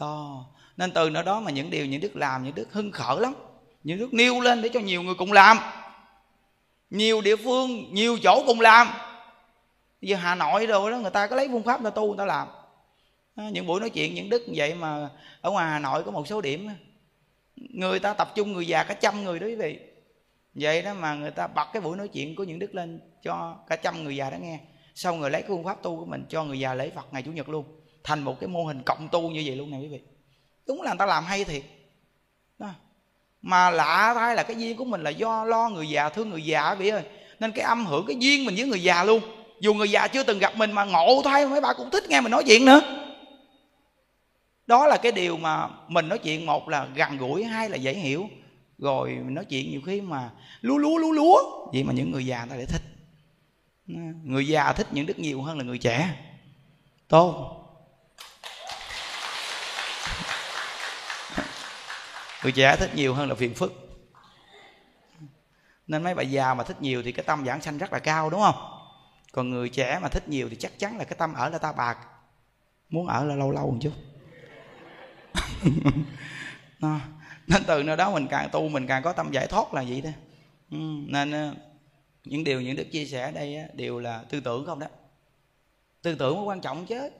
Đó, 0.00 0.44
nên 0.76 0.92
từ 0.92 1.10
nơi 1.10 1.22
đó 1.22 1.40
mà 1.40 1.50
những 1.50 1.70
điều 1.70 1.86
những 1.86 2.00
đức 2.00 2.16
làm, 2.16 2.44
những 2.44 2.54
đức 2.54 2.72
hưng 2.72 2.92
khởi 2.92 3.20
lắm, 3.20 3.34
những 3.84 3.98
đức 3.98 4.14
nêu 4.14 4.40
lên 4.40 4.62
để 4.62 4.68
cho 4.68 4.80
nhiều 4.80 5.02
người 5.02 5.14
cùng 5.14 5.32
làm. 5.32 5.58
Nhiều 6.90 7.20
địa 7.20 7.36
phương, 7.36 7.94
nhiều 7.94 8.18
chỗ 8.22 8.42
cùng 8.46 8.60
làm 8.60 8.88
bây 10.04 10.10
giờ 10.10 10.16
hà 10.16 10.34
nội 10.34 10.66
rồi 10.66 10.90
đó, 10.90 10.98
người 10.98 11.10
ta 11.10 11.26
có 11.26 11.36
lấy 11.36 11.48
phương 11.48 11.62
pháp 11.62 11.82
người 11.82 11.90
ta 11.90 11.94
tu, 11.94 12.06
người 12.06 12.18
ta 12.18 12.24
làm. 12.24 12.48
À, 13.36 13.50
những 13.50 13.66
buổi 13.66 13.80
nói 13.80 13.90
chuyện 13.90 14.14
những 14.14 14.30
đức 14.30 14.42
vậy 14.54 14.74
mà 14.74 15.08
ở 15.40 15.50
ngoài 15.50 15.66
hà 15.66 15.78
nội 15.78 16.04
có 16.04 16.10
một 16.10 16.28
số 16.28 16.40
điểm 16.40 16.68
người 17.56 18.00
ta 18.00 18.14
tập 18.14 18.32
trung 18.34 18.52
người 18.52 18.66
già 18.66 18.84
cả 18.84 18.94
trăm 18.94 19.24
người 19.24 19.38
đó 19.38 19.46
quý 19.46 19.54
vị. 19.54 19.78
Vậy 20.54 20.82
đó 20.82 20.94
mà 20.94 21.14
người 21.14 21.30
ta 21.30 21.46
bật 21.46 21.68
cái 21.72 21.82
buổi 21.82 21.96
nói 21.96 22.08
chuyện 22.08 22.36
của 22.36 22.44
những 22.44 22.58
đức 22.58 22.74
lên 22.74 23.00
cho 23.22 23.56
cả 23.68 23.76
trăm 23.76 24.04
người 24.04 24.16
già 24.16 24.30
đó 24.30 24.36
nghe. 24.36 24.58
Xong 24.94 25.20
người 25.20 25.30
lấy 25.30 25.42
cái 25.42 25.48
phương 25.48 25.64
pháp 25.64 25.82
tu 25.82 25.98
của 25.98 26.04
mình, 26.04 26.24
cho 26.28 26.44
người 26.44 26.58
già 26.58 26.74
lễ 26.74 26.90
phật 26.90 27.06
ngày 27.12 27.22
chủ 27.22 27.32
nhật 27.32 27.48
luôn. 27.48 27.64
Thành 28.04 28.20
một 28.20 28.40
cái 28.40 28.48
mô 28.48 28.64
hình 28.64 28.82
cộng 28.82 29.08
tu 29.12 29.30
như 29.30 29.42
vậy 29.46 29.56
luôn 29.56 29.70
nè 29.70 29.78
quý 29.78 29.88
vị. 29.88 30.00
Đúng 30.66 30.82
là 30.82 30.90
người 30.90 30.98
ta 30.98 31.06
làm 31.06 31.24
hay 31.24 31.44
thiệt. 31.44 31.62
Đó. 32.58 32.70
mà 33.42 33.70
lạ 33.70 34.12
thay 34.14 34.36
là 34.36 34.42
cái 34.42 34.56
duyên 34.56 34.76
của 34.76 34.84
mình 34.84 35.02
là 35.02 35.10
do 35.10 35.44
lo 35.44 35.68
người 35.68 35.88
già, 35.88 36.08
thương 36.08 36.30
người 36.30 36.44
già 36.44 36.74
vị 36.74 36.88
ơi. 36.88 37.02
Nên 37.40 37.52
cái 37.52 37.64
âm 37.64 37.86
hưởng, 37.86 38.04
cái 38.06 38.16
duyên 38.20 38.44
mình 38.44 38.54
với 38.54 38.66
người 38.66 38.82
già 38.82 39.04
luôn 39.04 39.20
dù 39.64 39.74
người 39.74 39.90
già 39.90 40.08
chưa 40.08 40.22
từng 40.22 40.38
gặp 40.38 40.56
mình 40.56 40.72
mà 40.72 40.84
ngộ 40.84 41.22
thay 41.24 41.46
mấy 41.46 41.60
bà 41.60 41.72
cũng 41.72 41.90
thích 41.90 42.04
nghe 42.08 42.20
mình 42.20 42.30
nói 42.30 42.44
chuyện 42.46 42.64
nữa. 42.64 42.80
Đó 44.66 44.86
là 44.86 44.96
cái 44.96 45.12
điều 45.12 45.36
mà 45.36 45.68
mình 45.88 46.08
nói 46.08 46.18
chuyện 46.18 46.46
một 46.46 46.68
là 46.68 46.88
gần 46.94 47.16
gũi, 47.16 47.44
hai 47.44 47.70
là 47.70 47.76
dễ 47.76 47.94
hiểu. 47.94 48.28
Rồi 48.78 49.08
mình 49.08 49.34
nói 49.34 49.44
chuyện 49.44 49.70
nhiều 49.70 49.80
khi 49.86 50.00
mà 50.00 50.30
lúa 50.60 50.76
lúa 50.76 50.96
lúa 50.98 51.10
lúa. 51.12 51.66
Vậy 51.72 51.82
mà 51.84 51.92
những 51.92 52.10
người 52.10 52.26
già 52.26 52.46
ta 52.50 52.56
lại 52.56 52.66
thích. 52.66 52.82
Người 54.24 54.48
già 54.48 54.72
thích 54.72 54.86
những 54.90 55.06
đức 55.06 55.18
nhiều 55.18 55.42
hơn 55.42 55.58
là 55.58 55.64
người 55.64 55.78
trẻ. 55.78 56.14
Tốt 57.08 57.60
người 62.42 62.52
trẻ 62.52 62.76
thích 62.76 62.90
nhiều 62.94 63.14
hơn 63.14 63.28
là 63.28 63.34
phiền 63.34 63.54
phức. 63.54 63.72
Nên 65.86 66.02
mấy 66.02 66.14
bà 66.14 66.22
già 66.22 66.54
mà 66.54 66.64
thích 66.64 66.82
nhiều 66.82 67.02
thì 67.02 67.12
cái 67.12 67.24
tâm 67.24 67.46
giảng 67.46 67.60
sanh 67.60 67.78
rất 67.78 67.92
là 67.92 67.98
cao, 67.98 68.30
đúng 68.30 68.40
không? 68.40 68.73
Còn 69.34 69.50
người 69.50 69.68
trẻ 69.68 69.98
mà 70.02 70.08
thích 70.08 70.28
nhiều 70.28 70.48
thì 70.48 70.56
chắc 70.56 70.78
chắn 70.78 70.98
là 70.98 71.04
cái 71.04 71.16
tâm 71.18 71.34
ở 71.34 71.48
là 71.48 71.58
ta 71.58 71.72
bạc. 71.72 71.98
Muốn 72.88 73.06
ở 73.06 73.24
là 73.24 73.34
lâu 73.34 73.50
lâu 73.50 73.70
một 73.70 73.78
chút. 73.80 73.92
Nó, 76.80 77.00
nên 77.46 77.62
từ 77.66 77.82
nơi 77.82 77.96
đó 77.96 78.10
mình 78.10 78.26
càng 78.30 78.48
tu 78.52 78.68
mình 78.68 78.86
càng 78.86 79.02
có 79.02 79.12
tâm 79.12 79.32
giải 79.32 79.46
thoát 79.46 79.74
là 79.74 79.84
vậy 79.88 80.00
đó. 80.00 80.10
Ừ, 80.70 80.78
nên 81.06 81.30
ờ, 81.30 81.54
những 82.24 82.44
điều 82.44 82.60
những 82.60 82.76
đức 82.76 82.84
chia 82.92 83.06
sẻ 83.06 83.32
đây 83.32 83.58
đều 83.74 83.98
là 83.98 84.24
tư 84.30 84.40
tưởng 84.40 84.66
không 84.66 84.78
đó. 84.78 84.86
Tư 86.02 86.14
tưởng 86.14 86.36
mới 86.36 86.44
quan 86.44 86.60
trọng 86.60 86.86
chứ. 86.86 87.10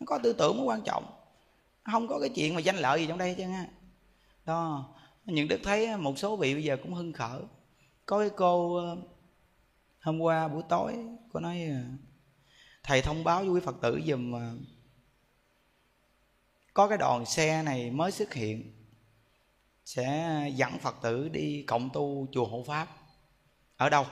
Nó 0.00 0.04
có 0.06 0.18
tư 0.22 0.32
tưởng 0.32 0.56
mới 0.56 0.66
quan 0.66 0.82
trọng. 0.82 1.04
Không 1.92 2.08
có 2.08 2.18
cái 2.20 2.28
chuyện 2.28 2.54
mà 2.54 2.60
danh 2.60 2.76
lợi 2.76 3.00
gì 3.00 3.06
trong 3.06 3.18
đây 3.18 3.34
chứ 3.38 3.44
ha 3.44 3.66
đó 4.46 4.84
những 5.24 5.48
đức 5.48 5.60
thấy 5.64 5.96
một 5.96 6.18
số 6.18 6.36
vị 6.36 6.54
bây 6.54 6.64
giờ 6.64 6.76
cũng 6.82 6.94
hưng 6.94 7.12
khởi. 7.12 7.40
Có 8.06 8.18
cái 8.18 8.30
cô 8.36 8.76
ờ, 8.76 8.96
hôm 10.00 10.20
qua 10.20 10.48
buổi 10.48 10.62
tối 10.68 10.96
cô 11.32 11.40
nói 11.40 11.62
à, 11.62 11.84
thầy 12.82 13.02
thông 13.02 13.24
báo 13.24 13.40
với 13.40 13.48
quý 13.48 13.60
phật 13.64 13.76
tử 13.82 14.00
dùm 14.06 14.30
mà 14.30 14.52
có 16.74 16.88
cái 16.88 16.98
đoàn 16.98 17.26
xe 17.26 17.62
này 17.62 17.90
mới 17.90 18.12
xuất 18.12 18.34
hiện 18.34 18.72
sẽ 19.84 20.50
dẫn 20.54 20.78
phật 20.78 20.96
tử 21.02 21.28
đi 21.28 21.64
cộng 21.66 21.90
tu 21.92 22.26
chùa 22.32 22.44
hộ 22.44 22.64
pháp. 22.66 22.88
Ở 23.76 23.88
đâu? 23.88 24.06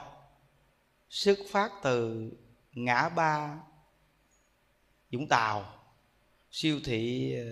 Xuất 1.11 1.39
phát 1.51 1.73
từ 1.83 2.31
ngã 2.73 3.09
ba 3.09 3.59
Vũng 5.13 5.29
Tàu. 5.29 5.75
Siêu 6.51 6.81
thị 6.85 7.35
à, 7.35 7.47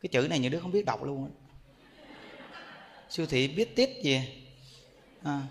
cái 0.00 0.08
chữ 0.12 0.28
này 0.28 0.38
những 0.38 0.52
đứa 0.52 0.60
không 0.60 0.72
biết 0.72 0.84
đọc 0.84 1.04
luôn 1.04 1.24
á. 1.24 1.30
Siêu 3.08 3.26
thị 3.26 3.48
biết 3.48 3.76
tiếp 3.76 3.90
gì? 4.02 4.46
À, 5.22 5.42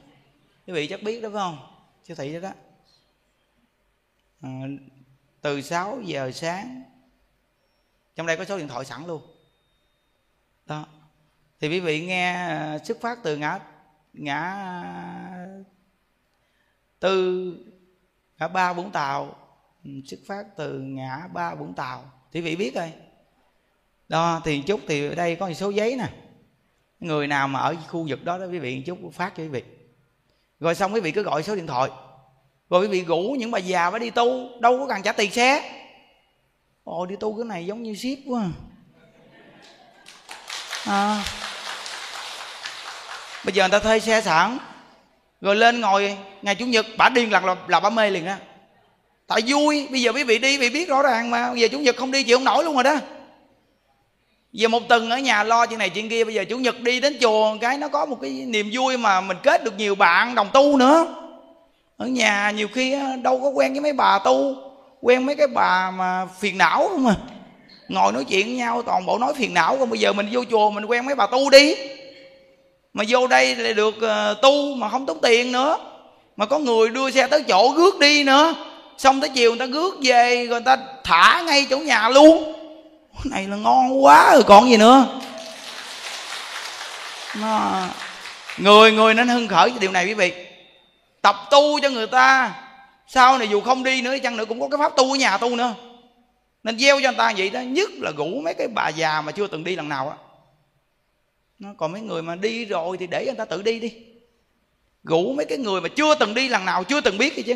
quý 0.67 0.73
vị 0.73 0.87
chắc 0.87 1.03
biết 1.03 1.21
đó 1.21 1.29
phải 1.29 1.39
không? 1.39 1.57
Siêu 2.03 2.15
thị 2.15 2.33
đó 2.33 2.39
đó. 2.39 2.51
À, 4.41 4.49
từ 5.41 5.61
6 5.61 6.01
giờ 6.01 6.31
sáng 6.31 6.83
trong 8.15 8.27
đây 8.27 8.37
có 8.37 8.45
số 8.45 8.57
điện 8.57 8.67
thoại 8.67 8.85
sẵn 8.85 9.07
luôn. 9.07 9.21
Đó. 10.65 10.85
Thì 11.59 11.69
quý 11.69 11.79
vị 11.79 12.05
nghe 12.05 12.33
à, 12.33 12.77
xuất 12.83 13.01
phát 13.01 13.19
từ 13.23 13.37
ngã 13.37 13.59
ngã 14.13 14.67
tư 16.99 17.53
ngã 18.39 18.47
ba 18.47 18.73
vũng 18.73 18.91
tàu 18.91 19.35
ừ, 19.83 19.91
xuất 20.05 20.19
phát 20.27 20.45
từ 20.57 20.79
ngã 20.79 21.27
ba 21.33 21.55
vũng 21.55 21.73
tàu. 21.73 22.11
Thì 22.31 22.41
vị 22.41 22.55
biết 22.55 22.75
rồi. 22.75 22.93
Đó 24.09 24.41
thì 24.45 24.61
chút 24.61 24.79
thì 24.87 25.07
ở 25.07 25.15
đây 25.15 25.35
có 25.35 25.47
một 25.47 25.53
số 25.53 25.69
giấy 25.69 25.95
nè. 25.95 26.09
Người 26.99 27.27
nào 27.27 27.47
mà 27.47 27.59
ở 27.59 27.75
khu 27.87 28.05
vực 28.09 28.23
đó 28.23 28.37
đó 28.37 28.45
quý 28.45 28.59
vị 28.59 28.83
chút 28.85 28.99
phát 29.13 29.33
cho 29.37 29.43
quý 29.43 29.49
vị 29.49 29.63
rồi 30.59 30.75
xong 30.75 30.93
quý 30.93 30.99
vị 30.99 31.11
cứ 31.11 31.21
gọi 31.21 31.43
số 31.43 31.55
điện 31.55 31.67
thoại. 31.67 31.89
Rồi 32.69 32.81
quý 32.81 32.87
vị 32.87 33.03
rủ 33.03 33.35
những 33.39 33.51
bà 33.51 33.59
già 33.59 33.91
phải 33.91 33.99
đi 33.99 34.09
tu 34.09 34.49
đâu 34.59 34.79
có 34.79 34.87
cần 34.87 35.01
trả 35.03 35.11
tiền 35.11 35.31
xe. 35.31 35.71
Ồ 36.83 37.05
đi 37.05 37.15
tu 37.19 37.37
cái 37.37 37.45
này 37.45 37.65
giống 37.65 37.83
như 37.83 37.95
ship 37.95 38.29
quá 38.29 38.41
à. 38.41 38.51
à. 40.85 41.23
bây 43.45 43.53
giờ 43.53 43.63
người 43.63 43.71
ta 43.71 43.79
thuê 43.79 43.99
xe 43.99 44.21
sẵn 44.21 44.57
rồi 45.41 45.55
lên 45.55 45.81
ngồi 45.81 46.17
ngày 46.41 46.55
chủ 46.55 46.65
nhật 46.65 46.85
bả 46.97 47.09
điên 47.09 47.31
lần 47.31 47.45
là, 47.45 47.55
là 47.67 47.79
bả 47.79 47.89
mê 47.89 48.09
liền 48.09 48.25
á 48.25 48.37
tại 49.27 49.41
vui 49.47 49.87
bây 49.91 50.01
giờ 50.01 50.11
quý 50.11 50.23
vị 50.23 50.39
đi 50.39 50.51
quý 50.51 50.57
vị 50.57 50.69
biết 50.69 50.89
rõ 50.89 51.01
ràng 51.01 51.31
mà 51.31 51.49
bây 51.49 51.59
giờ 51.59 51.67
chủ 51.71 51.79
nhật 51.79 51.95
không 51.97 52.11
đi 52.11 52.23
chịu 52.23 52.37
không 52.37 52.43
nổi 52.43 52.63
luôn 52.63 52.73
rồi 52.73 52.83
đó 52.83 52.95
giờ 54.55 54.67
một 54.67 54.87
tuần 54.89 55.09
ở 55.09 55.17
nhà 55.17 55.43
lo 55.43 55.65
chuyện 55.65 55.79
này 55.79 55.89
chuyện 55.89 56.09
kia, 56.09 56.23
bây 56.23 56.33
giờ 56.33 56.43
chủ 56.49 56.57
nhật 56.57 56.79
đi 56.79 56.99
đến 56.99 57.17
chùa 57.21 57.57
cái, 57.61 57.77
nó 57.77 57.87
có 57.87 58.05
một 58.05 58.17
cái 58.21 58.31
niềm 58.31 58.69
vui 58.73 58.97
mà 58.97 59.21
mình 59.21 59.37
kết 59.43 59.63
được 59.63 59.73
nhiều 59.77 59.95
bạn, 59.95 60.35
đồng 60.35 60.49
tu 60.53 60.77
nữa. 60.77 61.07
Ở 61.97 62.07
nhà 62.07 62.51
nhiều 62.51 62.67
khi 62.73 62.95
đâu 63.23 63.39
có 63.43 63.49
quen 63.49 63.73
với 63.73 63.81
mấy 63.81 63.93
bà 63.93 64.19
tu, 64.19 64.55
quen 65.01 65.25
mấy 65.25 65.35
cái 65.35 65.47
bà 65.47 65.91
mà 65.91 66.25
phiền 66.39 66.57
não 66.57 66.87
không 66.89 67.07
à. 67.07 67.15
Ngồi 67.89 68.11
nói 68.13 68.23
chuyện 68.23 68.45
với 68.45 68.55
nhau, 68.55 68.81
toàn 68.81 69.05
bộ 69.05 69.17
nói 69.17 69.33
phiền 69.33 69.53
não, 69.53 69.77
còn 69.79 69.89
bây 69.89 69.99
giờ 69.99 70.13
mình 70.13 70.29
vô 70.31 70.43
chùa 70.51 70.69
mình 70.69 70.85
quen 70.85 71.05
mấy 71.05 71.15
bà 71.15 71.27
tu 71.27 71.49
đi. 71.49 71.75
Mà 72.93 73.03
vô 73.07 73.27
đây 73.27 73.55
lại 73.55 73.73
được 73.73 74.01
ờ, 74.01 74.35
tu 74.41 74.75
mà 74.75 74.89
không 74.89 75.05
tốn 75.05 75.19
tiền 75.21 75.51
nữa. 75.51 75.77
Mà 76.37 76.45
có 76.45 76.59
người 76.59 76.89
đưa 76.89 77.11
xe 77.11 77.27
tới 77.27 77.43
chỗ 77.47 77.73
rước 77.77 77.99
đi 77.99 78.23
nữa. 78.23 78.53
Xong 78.97 79.21
tới 79.21 79.29
chiều 79.29 79.51
người 79.51 79.59
ta 79.59 79.65
rước 79.65 79.95
về 80.03 80.35
rồi 80.35 80.47
người 80.47 80.61
ta 80.65 80.77
thả 81.03 81.43
ngay 81.45 81.67
chỗ 81.69 81.77
nhà 81.77 82.09
luôn 82.09 82.54
này 83.29 83.47
là 83.47 83.55
ngon 83.55 84.03
quá. 84.03 84.33
Rồi 84.33 84.43
còn 84.43 84.69
gì 84.69 84.77
nữa? 84.77 85.21
Nó 87.41 87.83
người 88.57 88.91
người 88.91 89.13
nên 89.13 89.27
hưng 89.27 89.47
khởi 89.47 89.73
điều 89.79 89.91
này 89.91 90.05
quý 90.05 90.13
vị. 90.13 90.33
Tập 91.21 91.35
tu 91.51 91.79
cho 91.81 91.89
người 91.89 92.07
ta. 92.07 92.53
Sau 93.07 93.37
này 93.37 93.47
dù 93.47 93.61
không 93.61 93.83
đi 93.83 94.01
nữa 94.01 94.15
chăng 94.23 94.37
nữa 94.37 94.45
cũng 94.45 94.59
có 94.59 94.67
cái 94.67 94.77
pháp 94.77 94.95
tu 94.95 95.11
ở 95.11 95.15
nhà 95.15 95.37
tu 95.37 95.55
nữa. 95.55 95.73
Nên 96.63 96.79
gieo 96.79 97.01
cho 97.01 97.09
người 97.09 97.17
ta 97.17 97.33
vậy 97.37 97.49
đó. 97.49 97.59
Nhất 97.59 97.89
là 97.93 98.11
rủ 98.17 98.41
mấy 98.43 98.53
cái 98.53 98.67
bà 98.67 98.89
già 98.89 99.21
mà 99.21 99.31
chưa 99.31 99.47
từng 99.47 99.63
đi 99.63 99.75
lần 99.75 99.89
nào 99.89 100.09
á. 100.09 100.15
Nó 101.59 101.69
còn 101.77 101.91
mấy 101.91 102.01
người 102.01 102.21
mà 102.21 102.35
đi 102.35 102.65
rồi 102.65 102.97
thì 102.97 103.07
để 103.07 103.25
người 103.25 103.35
ta 103.35 103.45
tự 103.45 103.61
đi 103.61 103.79
đi. 103.79 103.93
Rủ 105.03 105.33
mấy 105.33 105.45
cái 105.45 105.57
người 105.57 105.81
mà 105.81 105.89
chưa 105.89 106.15
từng 106.15 106.33
đi 106.33 106.47
lần 106.47 106.65
nào, 106.65 106.83
chưa 106.83 107.01
từng 107.01 107.17
biết 107.17 107.35
gì 107.35 107.43
chứ 107.43 107.55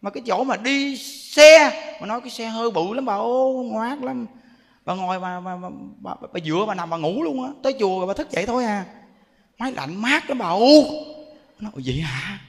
mà 0.00 0.10
cái 0.10 0.22
chỗ 0.26 0.44
mà 0.44 0.56
đi 0.56 0.96
xe, 1.32 1.70
mà 2.00 2.06
nói 2.06 2.20
cái 2.20 2.30
xe 2.30 2.46
hơi 2.46 2.70
bự 2.70 2.94
lắm 2.94 3.04
bà 3.04 3.14
ô 3.14 3.62
ngoát 3.66 3.98
lắm 4.02 4.26
bà 4.88 4.94
ngồi 4.94 5.20
bà, 5.20 5.40
bà, 5.40 5.56
bà, 5.56 5.68
bà, 5.98 6.14
bà 6.32 6.40
dựa 6.44 6.64
bà 6.68 6.74
nằm 6.74 6.90
bà 6.90 6.96
ngủ 6.96 7.22
luôn 7.22 7.44
á. 7.44 7.50
Tới 7.62 7.74
chùa 7.80 7.98
rồi 7.98 8.06
bà 8.06 8.14
thức 8.14 8.30
dậy 8.30 8.46
thôi 8.46 8.64
à. 8.64 8.84
Máy 9.58 9.72
lạnh 9.72 10.02
mát 10.02 10.28
lắm 10.28 10.38
bà 10.38 10.48
ô 10.48 10.82
nó 11.58 11.70
vậy 11.74 12.00
hả? 12.00 12.40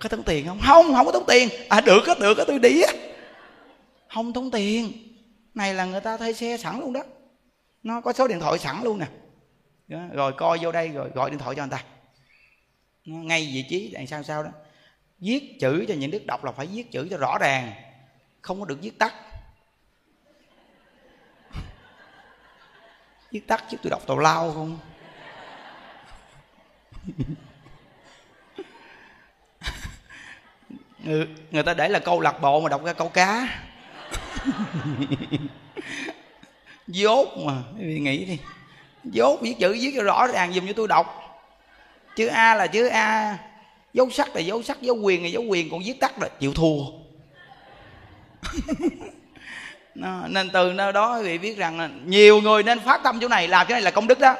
Có 0.00 0.08
tốn 0.08 0.22
tiền 0.22 0.46
không? 0.46 0.58
Không 0.66 0.94
không 0.94 1.06
có 1.06 1.12
tốn 1.12 1.24
tiền. 1.28 1.48
À 1.68 1.80
được 1.80 2.06
á 2.06 2.14
được 2.20 2.38
á 2.38 2.44
tôi 2.46 2.58
đi 2.58 2.82
á. 2.82 2.92
Không 4.08 4.32
tốn 4.32 4.50
tiền. 4.50 4.92
Này 5.54 5.74
là 5.74 5.84
người 5.84 6.00
ta 6.00 6.16
thuê 6.16 6.32
xe 6.32 6.56
sẵn 6.56 6.80
luôn 6.80 6.92
đó. 6.92 7.00
Nó 7.82 8.00
có 8.00 8.12
số 8.12 8.28
điện 8.28 8.40
thoại 8.40 8.58
sẵn 8.58 8.82
luôn 8.82 8.98
nè. 8.98 9.06
Rồi 10.12 10.32
coi 10.32 10.58
vô 10.62 10.72
đây 10.72 10.88
rồi 10.88 11.10
gọi 11.14 11.30
điện 11.30 11.38
thoại 11.38 11.56
cho 11.56 11.62
người 11.62 11.70
ta. 11.70 11.84
Nó 13.04 13.16
ngay 13.16 13.50
vị 13.54 13.64
trí 13.70 13.90
này 13.94 14.06
sao 14.06 14.22
sao 14.22 14.42
đó. 14.42 14.50
Viết 15.18 15.56
chữ 15.60 15.84
cho 15.88 15.94
những 15.94 16.10
đức 16.10 16.26
đọc 16.26 16.44
là 16.44 16.52
phải 16.52 16.66
viết 16.66 16.92
chữ 16.92 17.08
cho 17.10 17.16
rõ 17.16 17.38
ràng. 17.38 17.72
Không 18.42 18.60
có 18.60 18.66
được 18.66 18.78
viết 18.82 18.98
tắt. 18.98 19.14
Viết 23.36 23.46
tắt 23.46 23.64
chứ 23.70 23.76
tôi 23.82 23.90
đọc 23.90 24.02
tào 24.06 24.18
lao 24.18 24.52
không? 24.52 24.78
Người, 31.04 31.20
ừ, 31.20 31.26
người 31.50 31.62
ta 31.62 31.74
để 31.74 31.88
là 31.88 31.98
câu 31.98 32.20
lạc 32.20 32.40
bộ 32.40 32.60
mà 32.60 32.68
đọc 32.68 32.84
ra 32.84 32.92
câu 32.92 33.08
cá. 33.08 33.48
Dốt 36.86 37.28
mà 37.38 37.62
quý 37.78 37.98
nghĩ 38.00 38.24
đi. 38.24 38.38
Dốt 39.04 39.40
viết 39.40 39.54
chữ 39.60 39.72
viết 39.72 39.92
cho 39.96 40.02
rõ 40.02 40.26
ràng 40.26 40.52
dùm 40.52 40.66
cho 40.66 40.72
tôi 40.76 40.88
đọc. 40.88 41.06
Chữ 42.16 42.26
a 42.26 42.54
là 42.54 42.66
chữ 42.66 42.86
a 42.86 43.38
dấu 43.92 44.10
sắc 44.10 44.36
là 44.36 44.40
dấu 44.40 44.62
sắc 44.62 44.82
dấu 44.82 44.96
quyền 45.02 45.22
là 45.22 45.28
dấu 45.28 45.42
quyền 45.42 45.70
còn 45.70 45.80
viết 45.84 46.00
tắt 46.00 46.22
là 46.22 46.28
chịu 46.40 46.54
thua. 46.54 46.80
Ờ, 50.02 50.28
nên 50.28 50.50
từ 50.50 50.72
nơi 50.72 50.92
đó 50.92 51.18
quý 51.18 51.22
vị 51.22 51.38
biết 51.38 51.56
rằng 51.56 52.00
nhiều 52.06 52.40
người 52.40 52.62
nên 52.62 52.80
phát 52.80 53.00
tâm 53.04 53.18
chỗ 53.20 53.28
này 53.28 53.48
làm 53.48 53.66
chỗ 53.68 53.72
này 53.72 53.82
là 53.82 53.90
công 53.90 54.06
đức 54.06 54.18
đó. 54.18 54.34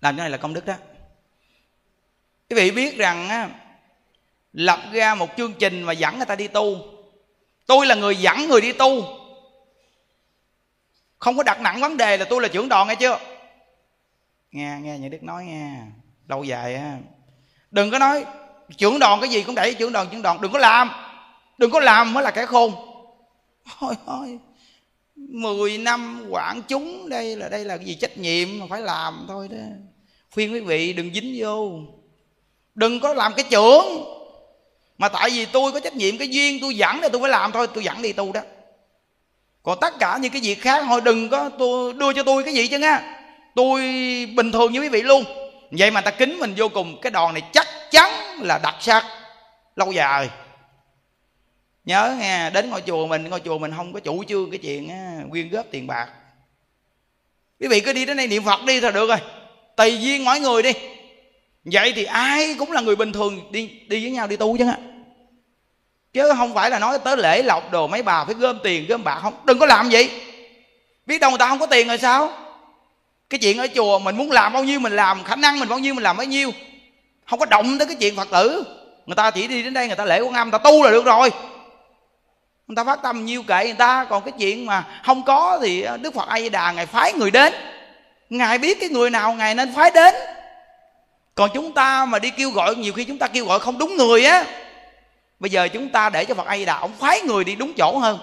Làm 0.00 0.16
chỗ 0.16 0.20
này 0.20 0.30
là 0.30 0.36
công 0.36 0.54
đức 0.54 0.66
đó. 0.66 0.74
Quý 2.50 2.56
vị 2.56 2.70
biết 2.70 2.96
rằng 2.96 3.28
á, 3.28 3.48
lập 4.52 4.80
ra 4.92 5.14
một 5.14 5.28
chương 5.36 5.52
trình 5.52 5.82
mà 5.82 5.92
dẫn 5.92 6.16
người 6.16 6.26
ta 6.26 6.34
đi 6.34 6.48
tu. 6.48 6.76
Tôi 7.66 7.86
là 7.86 7.94
người 7.94 8.16
dẫn 8.16 8.48
người 8.48 8.60
đi 8.60 8.72
tu. 8.72 9.02
Không 11.18 11.36
có 11.36 11.42
đặt 11.42 11.60
nặng 11.60 11.80
vấn 11.80 11.96
đề 11.96 12.16
là 12.16 12.24
tôi 12.24 12.42
là 12.42 12.48
trưởng 12.48 12.68
đoàn 12.68 12.88
nghe 12.88 12.94
chưa? 12.94 13.18
Nghe 14.50 14.78
nghe 14.82 14.98
nhà 14.98 15.08
đức 15.08 15.22
nói 15.22 15.44
nghe. 15.44 15.76
Lâu 16.28 16.44
dài 16.44 16.74
á. 16.74 16.96
Đừng 17.70 17.90
có 17.90 17.98
nói 17.98 18.24
trưởng 18.76 18.98
đoàn 18.98 19.20
cái 19.20 19.30
gì 19.30 19.42
cũng 19.42 19.54
đẩy 19.54 19.74
trưởng 19.74 19.92
đoàn 19.92 20.08
trưởng 20.10 20.22
đoàn 20.22 20.40
đừng 20.40 20.52
có 20.52 20.58
làm. 20.58 20.90
Đừng 21.58 21.70
có 21.70 21.80
làm 21.80 22.12
mới 22.12 22.24
là 22.24 22.30
kẻ 22.30 22.46
khôn 22.46 22.91
thôi 23.78 23.94
thôi. 24.06 24.38
Mười 25.16 25.78
năm 25.78 26.26
quản 26.30 26.62
chúng 26.68 27.08
đây 27.08 27.36
là 27.36 27.48
đây 27.48 27.64
là 27.64 27.76
cái 27.76 27.86
gì 27.86 27.94
trách 27.94 28.18
nhiệm 28.18 28.48
mà 28.58 28.66
phải 28.70 28.80
làm 28.80 29.24
thôi 29.28 29.48
đó. 29.50 29.56
Khuyên 30.34 30.52
quý 30.52 30.60
vị 30.60 30.92
đừng 30.92 31.14
dính 31.14 31.34
vô. 31.38 31.70
Đừng 32.74 33.00
có 33.00 33.14
làm 33.14 33.32
cái 33.36 33.44
trưởng. 33.50 34.04
Mà 34.98 35.08
tại 35.08 35.30
vì 35.30 35.46
tôi 35.46 35.72
có 35.72 35.80
trách 35.80 35.96
nhiệm, 35.96 36.18
cái 36.18 36.28
duyên 36.28 36.58
tôi 36.60 36.74
dẫn 36.74 36.98
thì 37.02 37.08
tôi 37.12 37.20
phải 37.20 37.30
làm 37.30 37.52
thôi, 37.52 37.66
tôi 37.74 37.84
dẫn 37.84 38.02
đi 38.02 38.12
tu 38.12 38.32
đó. 38.32 38.40
Còn 39.62 39.78
tất 39.80 39.94
cả 39.98 40.18
những 40.22 40.32
cái 40.32 40.40
việc 40.42 40.60
khác, 40.60 40.84
thôi 40.88 41.00
đừng 41.00 41.28
có 41.28 41.50
tôi 41.58 41.92
đưa 41.92 42.12
cho 42.12 42.22
tôi 42.22 42.44
cái 42.44 42.54
gì 42.54 42.68
chứ 42.68 42.78
nha. 42.78 43.20
Tôi 43.54 43.80
bình 44.36 44.52
thường 44.52 44.72
như 44.72 44.80
quý 44.80 44.88
vị 44.88 45.02
luôn. 45.02 45.24
Vậy 45.70 45.90
mà 45.90 46.00
ta 46.00 46.10
kính 46.10 46.38
mình 46.38 46.54
vô 46.56 46.68
cùng. 46.68 47.00
Cái 47.02 47.10
đòn 47.10 47.34
này 47.34 47.42
chắc 47.52 47.66
chắn 47.90 48.12
là 48.40 48.60
đặc 48.62 48.74
sắc 48.80 49.04
lâu 49.76 49.92
dài 49.92 50.30
nhớ 51.84 52.16
nghe 52.18 52.50
đến 52.50 52.70
ngôi 52.70 52.82
chùa 52.86 53.06
mình 53.06 53.28
ngôi 53.28 53.40
chùa 53.40 53.58
mình 53.58 53.72
không 53.76 53.92
có 53.92 54.00
chủ 54.00 54.24
trương 54.24 54.50
cái 54.50 54.58
chuyện 54.58 54.88
á, 54.88 55.16
quyên 55.30 55.48
góp 55.48 55.66
tiền 55.70 55.86
bạc. 55.86 56.08
Quý 57.60 57.68
vị 57.68 57.80
cứ 57.80 57.92
đi 57.92 58.04
đến 58.04 58.16
đây 58.16 58.26
niệm 58.26 58.44
phật 58.44 58.64
đi 58.66 58.80
thôi 58.80 58.92
được 58.92 59.08
rồi. 59.08 59.18
Tùy 59.76 59.98
duyên 60.00 60.24
mỗi 60.24 60.40
người 60.40 60.62
đi. 60.62 60.72
Vậy 61.64 61.92
thì 61.96 62.04
ai 62.04 62.54
cũng 62.58 62.72
là 62.72 62.80
người 62.80 62.96
bình 62.96 63.12
thường 63.12 63.52
đi 63.52 63.70
đi 63.88 64.02
với 64.02 64.10
nhau 64.10 64.26
đi 64.26 64.36
tu 64.36 64.58
chứ. 64.58 64.66
Á 64.66 64.76
chứ 66.12 66.32
không 66.36 66.54
phải 66.54 66.70
là 66.70 66.78
nói 66.78 66.98
tới 66.98 67.16
lễ 67.16 67.42
lộc 67.42 67.72
đồ 67.72 67.86
mấy 67.86 68.02
bà 68.02 68.24
phải 68.24 68.34
gom 68.34 68.58
tiền 68.62 68.86
gom 68.88 69.04
bạc 69.04 69.20
không? 69.22 69.34
Đừng 69.44 69.58
có 69.58 69.66
làm 69.66 69.88
vậy. 69.88 70.10
Biết 71.06 71.18
đâu 71.18 71.30
người 71.30 71.38
ta 71.38 71.48
không 71.48 71.58
có 71.58 71.66
tiền 71.66 71.88
rồi 71.88 71.98
sao? 71.98 72.32
Cái 73.30 73.38
chuyện 73.38 73.58
ở 73.58 73.66
chùa 73.74 73.98
mình 73.98 74.16
muốn 74.16 74.30
làm 74.30 74.52
bao 74.52 74.64
nhiêu 74.64 74.80
mình 74.80 74.96
làm 74.96 75.24
khả 75.24 75.36
năng 75.36 75.60
mình 75.60 75.68
bao 75.68 75.78
nhiêu 75.78 75.94
mình 75.94 76.04
làm 76.04 76.16
bấy 76.16 76.26
nhiêu. 76.26 76.50
Không 77.26 77.38
có 77.38 77.46
động 77.46 77.78
tới 77.78 77.86
cái 77.86 77.96
chuyện 78.00 78.16
phật 78.16 78.28
tử. 78.30 78.64
Người 79.06 79.16
ta 79.16 79.30
chỉ 79.30 79.48
đi 79.48 79.62
đến 79.62 79.74
đây 79.74 79.86
người 79.86 79.96
ta 79.96 80.04
lễ 80.04 80.20
quan 80.20 80.34
âm 80.34 80.50
người 80.50 80.58
ta 80.58 80.64
tu 80.64 80.82
là 80.82 80.90
được 80.90 81.04
rồi 81.04 81.30
người 82.72 82.76
ta 82.76 82.84
phát 82.84 83.02
tâm 83.02 83.24
nhiêu 83.24 83.42
kệ 83.42 83.64
người 83.64 83.74
ta, 83.78 84.04
còn 84.04 84.22
cái 84.24 84.32
chuyện 84.38 84.66
mà 84.66 84.84
không 85.04 85.22
có 85.22 85.58
thì 85.62 85.86
đức 86.02 86.14
phật 86.14 86.28
a 86.28 86.40
di 86.40 86.48
đà 86.48 86.72
ngài 86.72 86.86
phái 86.86 87.12
người 87.12 87.30
đến. 87.30 87.52
Ngài 88.30 88.58
biết 88.58 88.80
cái 88.80 88.88
người 88.88 89.10
nào 89.10 89.32
ngài 89.32 89.54
nên 89.54 89.74
phái 89.74 89.90
đến. 89.90 90.14
Còn 91.34 91.50
chúng 91.54 91.72
ta 91.72 92.04
mà 92.04 92.18
đi 92.18 92.30
kêu 92.30 92.50
gọi, 92.50 92.74
nhiều 92.74 92.92
khi 92.92 93.04
chúng 93.04 93.18
ta 93.18 93.26
kêu 93.26 93.44
gọi 93.44 93.60
không 93.60 93.78
đúng 93.78 93.96
người 93.96 94.24
á. 94.24 94.44
Bây 95.38 95.50
giờ 95.50 95.68
chúng 95.68 95.88
ta 95.88 96.10
để 96.10 96.24
cho 96.24 96.34
phật 96.34 96.46
a 96.46 96.56
di 96.56 96.64
đà 96.64 96.76
ông 96.76 96.92
phái 97.00 97.20
người 97.20 97.44
đi 97.44 97.54
đúng 97.54 97.72
chỗ 97.72 97.98
hơn. 97.98 98.18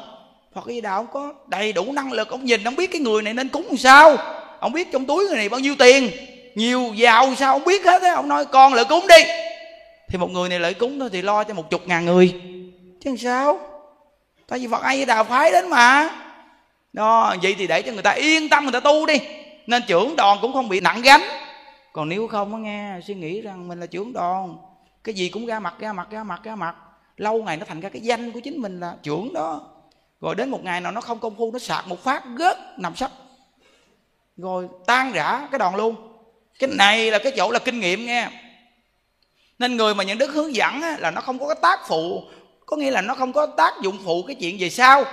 Phật 0.56 0.62
a 0.68 0.72
di 0.72 0.82
đà 0.82 0.94
ông 0.94 1.08
có 1.14 1.34
đầy 1.48 1.74
đủ 1.74 1.92
năng 1.92 2.12
lực, 2.12 2.30
ông 2.30 2.46
nhìn, 2.46 2.64
ông 2.64 2.76
biết 2.76 2.92
cái 2.92 3.02
người 3.02 3.22
này 3.22 3.34
nên 3.34 3.50
cúng 3.50 3.66
làm 3.68 3.78
sao. 3.78 4.18
Ông 4.60 4.72
biết 4.72 4.92
trong 4.92 5.06
túi 5.06 5.28
người 5.28 5.38
này 5.38 5.50
bao 5.50 5.60
nhiêu 5.60 5.76
tiền. 5.80 6.12
Nhiều 6.56 6.94
giàu 6.96 7.36
sao 7.38 7.54
ông 7.54 7.64
biết 7.64 7.86
hết 7.86 8.02
á. 8.02 8.14
Ông 8.14 8.28
nói, 8.28 8.46
con 8.46 8.74
lợi 8.74 8.86
cúng 8.86 9.08
đi. 9.08 9.24
Thì 10.10 10.18
một 10.18 10.32
người 10.32 10.50
này 10.50 10.60
lợi 10.60 10.74
cúng 10.74 11.00
thôi 11.00 11.10
thì 11.12 11.22
lo 11.22 11.44
cho 11.44 11.54
một 11.54 11.70
chục 11.70 11.88
ngàn 11.88 12.06
người. 12.06 12.34
Chứ 13.04 13.16
sao? 13.20 13.60
Tại 14.50 14.60
vì 14.60 14.68
phật 14.68 14.84
a 14.84 14.96
di 14.96 15.06
đà 15.06 15.24
phái 15.24 15.52
đến 15.52 15.70
mà. 15.70 16.10
Đó 16.94 17.36
vậy 17.44 17.56
thì 17.58 17.68
để 17.68 17.82
cho 17.82 17.92
người 17.92 18.04
ta 18.04 18.12
yên 18.12 18.50
tâm 18.50 18.64
người 18.64 18.74
ta 18.74 18.80
tu 18.80 19.06
đi. 19.06 19.20
Nên 19.68 19.84
trưởng 19.88 20.16
đoàn 20.16 20.38
cũng 20.42 20.54
không 20.54 20.70
bị 20.70 20.80
nặng 20.80 21.02
gánh. 21.02 21.22
Còn 21.94 22.10
nếu 22.10 22.28
không 22.28 22.54
á 22.54 22.60
nghe 22.60 23.00
suy 23.08 23.14
nghĩ 23.14 23.42
rằng 23.42 23.68
mình 23.68 23.80
là 23.80 23.86
trưởng 23.86 24.14
đoàn. 24.14 24.58
Cái 25.04 25.16
gì 25.16 25.30
cũng 25.30 25.46
ra 25.46 25.60
mặt 25.60 25.74
ra 25.80 25.94
mặt 25.94 26.08
ra 26.12 26.24
mặt 26.24 26.40
ra 26.44 26.56
mặt. 26.56 26.76
Lâu 27.18 27.44
ngày 27.44 27.58
nó 27.58 27.66
thành 27.66 27.80
ra 27.80 27.90
cái 27.90 28.02
danh 28.02 28.32
của 28.32 28.40
chính 28.40 28.62
mình 28.62 28.80
là 28.80 28.96
trưởng 29.04 29.34
đó. 29.34 29.62
Rồi 30.22 30.36
đến 30.36 30.50
một 30.50 30.64
ngày 30.64 30.82
nào 30.82 30.92
nó 30.92 31.02
không 31.02 31.20
công 31.20 31.36
phu 31.38 31.52
nó 31.52 31.60
sạc 31.60 31.88
một 31.88 32.04
phát 32.04 32.24
gớt 32.36 32.58
nằm 32.78 32.96
sấp. 32.96 33.12
Rồi 34.38 34.68
tan 34.86 35.12
rã 35.12 35.48
cái 35.52 35.60
đoàn 35.60 35.76
luôn. 35.76 35.96
Cái 36.60 36.70
này 36.74 37.12
là 37.12 37.20
cái 37.20 37.34
chỗ 37.38 37.52
là 37.52 37.60
kinh 37.60 37.80
nghiệm 37.80 38.06
nghe. 38.06 38.30
Nên 39.60 39.78
người 39.78 39.96
mà 39.96 40.04
những 40.04 40.18
đức 40.18 40.32
hướng 40.32 40.56
dẫn 40.56 40.82
á, 40.82 40.96
là 41.00 41.12
nó 41.12 41.22
không 41.22 41.40
có 41.40 41.48
cái 41.48 41.58
tác 41.62 41.80
phụ 41.88 42.24
có 42.70 42.78
nghĩa 42.78 42.92
là 42.92 43.02
nó 43.02 43.14
không 43.14 43.34
có 43.34 43.46
tác 43.46 43.74
dụng 43.82 43.98
phụ 44.06 44.24
cái 44.28 44.36
chuyện 44.36 44.58
về 44.60 44.70
sau. 44.70 45.06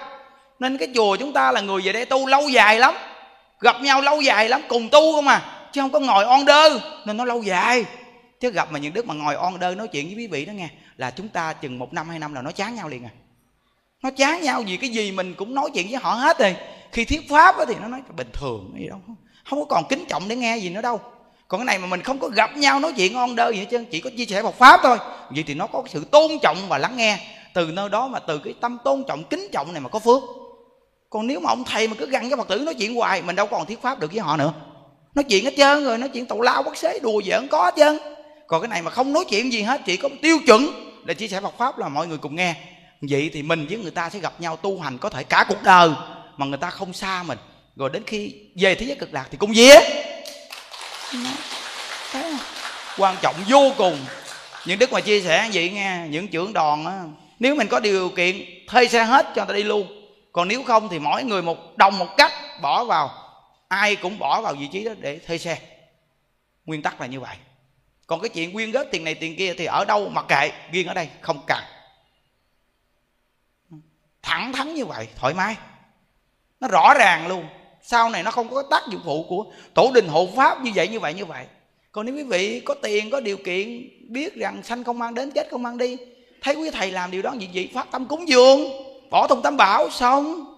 Nên 0.58 0.78
cái 0.78 0.88
chùa 0.94 1.16
chúng 1.16 1.32
ta 1.32 1.52
là 1.52 1.60
người 1.60 1.82
về 1.82 1.92
đây 1.92 2.04
tu 2.04 2.26
lâu 2.26 2.48
dài 2.48 2.78
lắm. 2.78 2.94
Gặp 3.60 3.76
nhau 3.80 4.00
lâu 4.00 4.20
dài 4.20 4.48
lắm, 4.48 4.62
cùng 4.68 4.88
tu 4.88 5.12
không 5.12 5.28
à. 5.28 5.68
Chứ 5.72 5.80
không 5.80 5.90
có 5.90 6.00
ngồi 6.00 6.24
on 6.24 6.44
đơ, 6.44 6.80
nên 7.04 7.16
nó 7.16 7.24
lâu 7.24 7.42
dài. 7.42 7.84
Chứ 8.40 8.50
gặp 8.50 8.72
mà 8.72 8.78
những 8.78 8.92
đức 8.92 9.06
mà 9.06 9.14
ngồi 9.14 9.34
on 9.34 9.58
đơ 9.60 9.74
nói 9.74 9.88
chuyện 9.88 10.06
với 10.06 10.14
quý 10.14 10.26
vị 10.26 10.44
đó 10.44 10.52
nghe, 10.52 10.68
là 10.96 11.10
chúng 11.10 11.28
ta 11.28 11.52
chừng 11.52 11.78
một 11.78 11.92
năm, 11.92 12.08
hai 12.08 12.18
năm 12.18 12.34
là 12.34 12.42
nó 12.42 12.50
chán 12.50 12.74
nhau 12.74 12.88
liền 12.88 13.04
à. 13.04 13.10
Nó 14.02 14.10
chán 14.10 14.42
nhau 14.42 14.62
vì 14.66 14.76
cái 14.76 14.90
gì 14.90 15.12
mình 15.12 15.34
cũng 15.34 15.54
nói 15.54 15.70
chuyện 15.74 15.86
với 15.90 16.00
họ 16.02 16.10
hết 16.10 16.38
rồi. 16.38 16.56
Khi 16.92 17.04
thuyết 17.04 17.28
pháp 17.30 17.56
thì 17.68 17.74
nó 17.82 17.88
nói 17.88 18.00
bình 18.16 18.30
thường 18.32 18.74
gì 18.78 18.88
đâu. 18.88 19.00
Không 19.50 19.58
có 19.58 19.64
còn 19.64 19.84
kính 19.88 20.04
trọng 20.08 20.28
để 20.28 20.36
nghe 20.36 20.56
gì 20.56 20.68
nữa 20.68 20.82
đâu. 20.82 21.00
Còn 21.48 21.60
cái 21.60 21.64
này 21.64 21.78
mà 21.78 21.86
mình 21.86 22.02
không 22.02 22.18
có 22.18 22.28
gặp 22.28 22.56
nhau 22.56 22.80
nói 22.80 22.92
chuyện 22.96 23.14
on 23.14 23.36
đơ 23.36 23.52
gì 23.52 23.58
hết 23.58 23.66
trơn, 23.70 23.84
chỉ 23.84 24.00
có 24.00 24.10
chia 24.16 24.26
sẻ 24.26 24.42
một 24.42 24.58
pháp 24.58 24.80
thôi. 24.82 24.98
Vậy 25.30 25.44
thì 25.46 25.54
nó 25.54 25.66
có 25.66 25.82
sự 25.88 26.04
tôn 26.04 26.30
trọng 26.42 26.68
và 26.68 26.78
lắng 26.78 26.96
nghe 26.96 27.18
từ 27.56 27.66
nơi 27.66 27.88
đó 27.88 28.08
mà 28.08 28.18
từ 28.18 28.38
cái 28.38 28.54
tâm 28.60 28.78
tôn 28.84 29.04
trọng 29.08 29.24
kính 29.24 29.48
trọng 29.52 29.72
này 29.72 29.80
mà 29.80 29.88
có 29.88 29.98
phước. 29.98 30.22
Còn 31.10 31.26
nếu 31.26 31.40
mà 31.40 31.50
ông 31.50 31.64
thầy 31.64 31.88
mà 31.88 31.94
cứ 31.98 32.06
găng 32.06 32.30
cái 32.30 32.36
phật 32.36 32.48
tử 32.48 32.58
nói 32.58 32.74
chuyện 32.74 32.94
hoài 32.94 33.22
mình 33.22 33.36
đâu 33.36 33.46
còn 33.46 33.66
thuyết 33.66 33.82
pháp 33.82 34.00
được 34.00 34.12
với 34.12 34.20
họ 34.20 34.36
nữa. 34.36 34.52
Nói 35.14 35.24
chuyện 35.24 35.44
hết 35.44 35.54
trơn 35.56 35.84
rồi 35.84 35.98
nói 35.98 36.08
chuyện 36.08 36.26
tàu 36.26 36.40
lao 36.40 36.62
bắt 36.62 36.76
xế 36.76 36.98
đùa 36.98 37.22
giỡn 37.26 37.48
có 37.48 37.64
hết 37.64 37.74
trơn. 37.76 37.98
Còn 38.46 38.62
cái 38.62 38.68
này 38.68 38.82
mà 38.82 38.90
không 38.90 39.12
nói 39.12 39.24
chuyện 39.28 39.52
gì 39.52 39.62
hết 39.62 39.80
chỉ 39.86 39.96
có 39.96 40.08
tiêu 40.22 40.38
chuẩn 40.46 40.68
để 41.04 41.14
chia 41.14 41.28
sẻ 41.28 41.40
Phật 41.40 41.58
pháp 41.58 41.78
là 41.78 41.88
mọi 41.88 42.06
người 42.06 42.18
cùng 42.18 42.36
nghe. 42.36 42.54
Vậy 43.00 43.30
thì 43.32 43.42
mình 43.42 43.66
với 43.70 43.78
người 43.78 43.90
ta 43.90 44.10
sẽ 44.10 44.18
gặp 44.18 44.40
nhau 44.40 44.56
tu 44.56 44.80
hành 44.80 44.98
có 44.98 45.10
thể 45.10 45.24
cả 45.24 45.44
cuộc 45.48 45.62
đời 45.62 45.90
mà 46.36 46.46
người 46.46 46.58
ta 46.58 46.70
không 46.70 46.92
xa 46.92 47.22
mình. 47.22 47.38
Rồi 47.76 47.90
đến 47.92 48.02
khi 48.06 48.34
về 48.56 48.74
thế 48.74 48.86
giới 48.86 48.96
cực 48.96 49.14
lạc 49.14 49.26
thì 49.30 49.36
cũng 49.36 49.52
vía. 49.52 49.78
Quan 52.98 53.16
trọng 53.22 53.34
vô 53.48 53.72
cùng. 53.76 53.98
Những 54.66 54.78
đức 54.78 54.92
mà 54.92 55.00
chia 55.00 55.20
sẻ 55.20 55.50
vậy 55.52 55.70
nghe 55.70 56.06
những 56.10 56.28
trưởng 56.28 56.52
đoàn 56.52 56.86
á 56.86 57.02
nếu 57.38 57.54
mình 57.54 57.68
có 57.68 57.80
điều 57.80 58.08
kiện 58.08 58.36
thuê 58.68 58.88
xe 58.88 59.04
hết 59.04 59.26
cho 59.34 59.42
người 59.42 59.48
ta 59.48 59.54
đi 59.54 59.62
luôn, 59.62 60.08
còn 60.32 60.48
nếu 60.48 60.62
không 60.62 60.88
thì 60.88 60.98
mỗi 60.98 61.24
người 61.24 61.42
một 61.42 61.76
đồng 61.76 61.98
một 61.98 62.16
cách 62.16 62.32
bỏ 62.62 62.84
vào, 62.84 63.10
ai 63.68 63.96
cũng 63.96 64.18
bỏ 64.18 64.40
vào 64.40 64.54
vị 64.54 64.68
trí 64.72 64.84
đó 64.84 64.92
để 64.98 65.18
thuê 65.18 65.38
xe. 65.38 65.58
Nguyên 66.64 66.82
tắc 66.82 67.00
là 67.00 67.06
như 67.06 67.20
vậy. 67.20 67.36
Còn 68.06 68.20
cái 68.20 68.28
chuyện 68.28 68.52
quyên 68.52 68.70
góp 68.70 68.86
tiền 68.90 69.04
này 69.04 69.14
tiền 69.14 69.36
kia 69.36 69.54
thì 69.58 69.64
ở 69.64 69.84
đâu 69.84 70.08
mặc 70.08 70.24
kệ, 70.28 70.52
riêng 70.72 70.86
ở 70.86 70.94
đây 70.94 71.08
không 71.20 71.40
cần. 71.46 71.62
Thẳng 74.22 74.52
thắn 74.52 74.74
như 74.74 74.84
vậy, 74.84 75.08
thoải 75.16 75.34
mái. 75.34 75.56
Nó 76.60 76.68
rõ 76.68 76.94
ràng 76.98 77.26
luôn. 77.26 77.46
Sau 77.82 78.10
này 78.10 78.22
nó 78.22 78.30
không 78.30 78.48
có 78.48 78.62
tác 78.70 78.82
dụng 78.90 79.00
phụ 79.04 79.26
của 79.28 79.44
tổ 79.74 79.90
đình 79.94 80.08
hộ 80.08 80.28
pháp 80.36 80.62
như 80.62 80.70
vậy 80.74 80.88
như 80.88 81.00
vậy 81.00 81.14
như 81.14 81.24
vậy. 81.24 81.46
Còn 81.92 82.06
nếu 82.06 82.14
quý 82.14 82.22
vị 82.22 82.60
có 82.64 82.74
tiền, 82.74 83.10
có 83.10 83.20
điều 83.20 83.36
kiện, 83.36 83.88
biết 84.12 84.34
rằng 84.34 84.62
sanh 84.62 84.84
không 84.84 84.98
mang 84.98 85.14
đến, 85.14 85.30
chết 85.30 85.48
không 85.50 85.62
mang 85.62 85.78
đi 85.78 85.96
thấy 86.40 86.54
quý 86.54 86.70
thầy 86.72 86.90
làm 86.90 87.10
điều 87.10 87.22
đó 87.22 87.34
gì 87.38 87.48
vậy 87.54 87.70
phát 87.74 87.90
tâm 87.90 88.08
cúng 88.08 88.28
dường. 88.28 88.60
Bỏ 89.10 89.26
thùng 89.28 89.42
tam 89.42 89.56
bảo, 89.56 89.90
xong. 89.90 90.54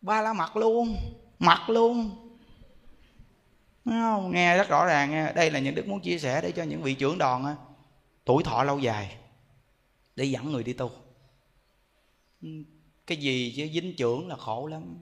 Ba 0.00 0.22
la 0.22 0.32
mặt 0.32 0.56
luôn 0.56 0.96
mặt 1.38 1.70
luôn. 1.70 2.10
Không? 3.84 4.30
nghe 4.32 4.56
rất 4.56 4.68
rõ 4.68 4.86
ràng 4.86 5.10
nghe. 5.10 5.32
đây 5.32 5.50
là 5.50 5.58
những 5.58 5.74
đức 5.74 5.88
muốn 5.88 6.00
chia 6.00 6.18
sẻ 6.18 6.40
để 6.40 6.52
cho 6.52 6.62
những 6.62 6.82
vị 6.82 6.94
trưởng 6.94 7.18
đoàn 7.18 7.56
tuổi 8.24 8.42
thọ 8.44 8.64
lâu 8.64 8.78
dài, 8.78 9.16
để 10.16 10.24
dẫn 10.24 10.52
người 10.52 10.62
đi 10.62 10.72
tu. 10.72 10.90
Cái 13.06 13.18
gì 13.18 13.54
chứ? 13.56 13.68
Dính 13.72 13.96
trưởng 13.96 14.28
là 14.28 14.36
khổ 14.36 14.66
lắm. 14.66 14.96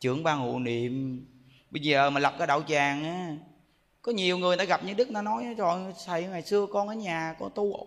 Trưởng 0.00 0.22
ban 0.22 0.38
hộ 0.38 0.58
niệm. 0.58 1.24
Bây 1.70 1.82
giờ 1.82 2.10
mà 2.10 2.20
lập 2.20 2.34
cái 2.38 2.46
đạo 2.46 2.62
tràng 2.68 3.04
á, 3.04 3.36
có 4.02 4.12
nhiều 4.12 4.38
người 4.38 4.56
đã 4.56 4.64
gặp 4.64 4.84
những 4.84 4.96
đức 4.96 5.10
nó 5.10 5.22
nói 5.22 5.54
rồi 5.56 5.94
thầy, 6.06 6.26
ngày 6.26 6.42
xưa 6.42 6.66
con 6.66 6.88
ở 6.88 6.94
nhà, 6.94 7.34
con 7.38 7.50
tu 7.54 7.86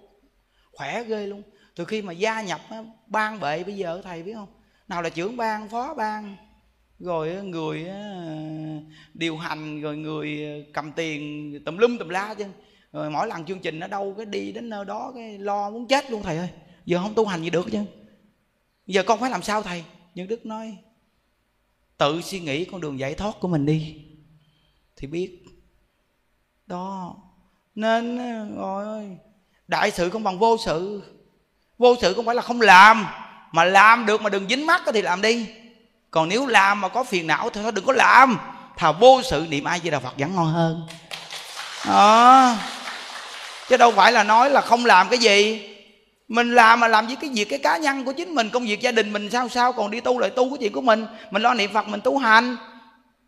khỏe 0.75 1.03
ghê 1.03 1.27
luôn. 1.27 1.43
Từ 1.75 1.85
khi 1.85 2.01
mà 2.01 2.13
gia 2.13 2.41
nhập 2.41 2.61
ban 3.07 3.39
bệ 3.39 3.63
bây 3.63 3.75
giờ 3.75 4.01
thầy 4.03 4.23
biết 4.23 4.33
không? 4.33 4.47
Nào 4.87 5.01
là 5.01 5.09
trưởng 5.09 5.37
ban, 5.37 5.69
phó 5.69 5.93
ban, 5.93 6.35
rồi 6.99 7.43
người 7.43 7.87
điều 9.13 9.37
hành, 9.37 9.81
rồi 9.81 9.97
người 9.97 10.45
ờ, 10.45 10.71
cầm 10.73 10.91
tiền, 10.91 11.51
tùm 11.65 11.77
lum 11.77 11.97
tùm 11.97 12.09
la 12.09 12.33
chứ 12.33 12.45
rồi 12.91 13.09
mỗi 13.09 13.27
lần 13.27 13.45
chương 13.45 13.59
trình 13.59 13.79
ở 13.79 13.87
đâu 13.87 14.13
cái 14.17 14.25
đi 14.25 14.51
đến 14.51 14.69
nơi 14.69 14.85
đó, 14.85 15.11
cái 15.15 15.37
lo 15.37 15.69
muốn 15.69 15.87
chết 15.87 16.11
luôn 16.11 16.23
thầy 16.23 16.37
ơi. 16.37 16.49
Giờ 16.85 16.99
không 16.99 17.15
tu 17.15 17.25
hành 17.25 17.41
gì 17.41 17.49
được 17.49 17.65
chứ 17.71 17.79
giờ 18.87 19.03
con 19.03 19.19
phải 19.19 19.29
làm 19.29 19.43
sao 19.43 19.61
thầy? 19.61 19.83
Nhưng 20.15 20.27
đức 20.27 20.45
nói, 20.45 20.77
tự 21.97 22.21
suy 22.21 22.39
nghĩ 22.39 22.65
con 22.65 22.81
đường 22.81 22.99
giải 22.99 23.13
thoát 23.13 23.35
của 23.39 23.47
mình 23.47 23.65
đi. 23.65 24.05
Thì 24.95 25.07
biết. 25.07 25.43
Đó. 26.67 27.15
Nên 27.75 28.17
rồi 28.55 29.17
đại 29.67 29.91
sự 29.91 30.09
không 30.09 30.23
bằng 30.23 30.39
vô 30.39 30.57
sự. 30.65 31.01
Vô 31.77 31.95
sự 32.01 32.13
không 32.13 32.25
phải 32.25 32.35
là 32.35 32.41
không 32.41 32.61
làm 32.61 33.05
mà 33.51 33.63
làm 33.63 34.05
được 34.05 34.21
mà 34.21 34.29
đừng 34.29 34.47
dính 34.49 34.65
mắt 34.65 34.81
thì 34.93 35.01
làm 35.01 35.21
đi. 35.21 35.45
Còn 36.11 36.29
nếu 36.29 36.47
làm 36.47 36.81
mà 36.81 36.87
có 36.87 37.03
phiền 37.03 37.27
não 37.27 37.49
thì 37.49 37.61
thôi 37.63 37.71
đừng 37.71 37.85
có 37.85 37.93
làm. 37.93 38.39
Thà 38.77 38.91
vô 38.91 39.21
sự 39.23 39.45
niệm 39.49 39.63
ai 39.63 39.79
di 39.83 39.89
đà 39.89 39.99
phật 39.99 40.13
vẫn 40.17 40.35
ngon 40.35 40.53
hơn. 40.53 40.87
À, 41.89 42.57
chứ 43.69 43.77
đâu 43.77 43.91
phải 43.91 44.11
là 44.11 44.23
nói 44.23 44.49
là 44.49 44.61
không 44.61 44.85
làm 44.85 45.09
cái 45.09 45.19
gì. 45.19 45.69
Mình 46.27 46.55
làm 46.55 46.79
mà 46.79 46.87
làm 46.87 47.07
với 47.07 47.15
cái 47.15 47.29
việc 47.33 47.49
cái 47.49 47.59
cá 47.59 47.77
nhân 47.77 48.03
của 48.03 48.11
chính 48.11 48.35
mình 48.35 48.49
công 48.49 48.65
việc 48.65 48.81
gia 48.81 48.91
đình 48.91 49.13
mình 49.13 49.29
sao 49.31 49.49
sao? 49.49 49.73
Còn 49.73 49.91
đi 49.91 49.99
tu 49.99 50.19
lại 50.19 50.29
tu 50.29 50.49
cái 50.49 50.57
chuyện 50.59 50.73
của 50.73 50.81
mình. 50.81 51.05
Mình 51.31 51.41
lo 51.41 51.53
niệm 51.53 51.73
phật 51.73 51.87
mình 51.87 52.01
tu 52.01 52.17
hành. 52.17 52.57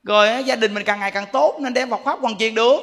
Rồi 0.04 0.44
gia 0.46 0.56
đình 0.56 0.74
mình 0.74 0.84
càng 0.84 1.00
ngày 1.00 1.12
càng 1.12 1.26
tốt 1.32 1.58
nên 1.60 1.74
đem 1.74 1.90
phật 1.90 2.00
pháp 2.06 2.20
hoàn 2.20 2.38
truyền 2.38 2.56
được 2.56 2.80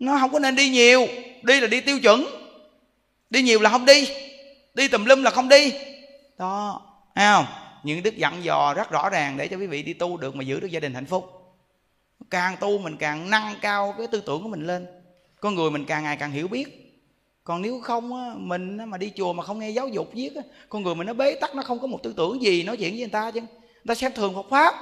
nó 0.00 0.18
không 0.18 0.32
có 0.32 0.38
nên 0.38 0.56
đi 0.56 0.68
nhiều. 0.68 1.06
Đi 1.42 1.60
là 1.60 1.66
đi 1.66 1.80
tiêu 1.80 2.00
chuẩn. 2.00 2.26
Đi 3.30 3.42
nhiều 3.42 3.60
là 3.60 3.70
không 3.70 3.84
đi. 3.84 4.08
Đi 4.74 4.88
tùm 4.88 5.04
lum 5.04 5.22
là 5.22 5.30
không 5.30 5.48
đi. 5.48 5.72
Đó 6.38 6.82
thấy 7.14 7.26
không? 7.26 7.46
Những 7.82 8.02
đức 8.02 8.16
dặn 8.16 8.44
dò 8.44 8.74
rất 8.74 8.90
rõ 8.90 9.10
ràng 9.10 9.36
để 9.36 9.48
cho 9.48 9.56
quý 9.56 9.66
vị 9.66 9.82
đi 9.82 9.92
tu 9.92 10.16
được 10.16 10.36
mà 10.36 10.44
giữ 10.44 10.60
được 10.60 10.70
gia 10.70 10.80
đình 10.80 10.94
hạnh 10.94 11.06
phúc. 11.06 11.24
Càng 12.30 12.56
tu 12.60 12.78
mình 12.78 12.96
càng 12.96 13.30
nâng 13.30 13.54
cao 13.60 13.94
cái 13.98 14.06
tư 14.06 14.22
tưởng 14.26 14.42
của 14.42 14.48
mình 14.48 14.66
lên. 14.66 14.86
Con 15.40 15.54
người 15.54 15.70
mình 15.70 15.84
càng 15.84 16.04
ngày 16.04 16.16
càng 16.16 16.30
hiểu 16.30 16.48
biết. 16.48 16.76
Còn 17.44 17.62
nếu 17.62 17.80
không 17.80 18.14
á, 18.14 18.32
mình 18.36 18.76
mà 18.76 18.98
đi 18.98 19.12
chùa 19.16 19.32
mà 19.32 19.42
không 19.42 19.58
nghe 19.58 19.70
giáo 19.70 19.88
dục 19.88 20.10
viết 20.14 20.30
á, 20.36 20.42
con 20.68 20.82
người 20.82 20.94
mình 20.94 21.06
nó 21.06 21.12
bế 21.12 21.34
tắc 21.40 21.54
nó 21.54 21.62
không 21.62 21.78
có 21.78 21.86
một 21.86 22.02
tư 22.02 22.14
tưởng 22.16 22.42
gì 22.42 22.62
nói 22.62 22.76
chuyện 22.76 22.90
với 22.90 22.98
người 22.98 23.08
ta 23.08 23.30
chứ. 23.30 23.40
Người 23.40 23.48
ta 23.86 23.94
xem 23.94 24.12
thường 24.14 24.34
Phật 24.34 24.46
pháp. 24.50 24.74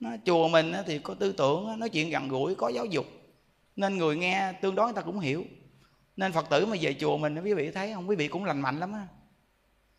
Nó, 0.00 0.10
chùa 0.26 0.48
mình 0.48 0.72
á, 0.72 0.82
thì 0.86 0.98
có 0.98 1.14
tư 1.14 1.32
tưởng 1.32 1.78
nói 1.78 1.88
chuyện 1.88 2.10
gần 2.10 2.28
gũi 2.28 2.54
có 2.54 2.68
giáo 2.68 2.84
dục 2.84 3.06
nên 3.76 3.96
người 3.96 4.16
nghe 4.16 4.52
tương 4.60 4.74
đối 4.74 4.86
người 4.86 4.94
ta 4.94 5.02
cũng 5.02 5.20
hiểu. 5.20 5.44
Nên 6.16 6.32
phật 6.32 6.50
tử 6.50 6.66
mà 6.66 6.76
về 6.80 6.94
chùa 7.00 7.16
mình 7.16 7.42
quý 7.44 7.54
vị 7.54 7.70
thấy 7.70 7.92
không? 7.94 8.08
Quý 8.08 8.16
vị 8.16 8.28
cũng 8.28 8.44
lành 8.44 8.60
mạnh 8.60 8.80
lắm 8.80 8.92
á. 8.92 9.06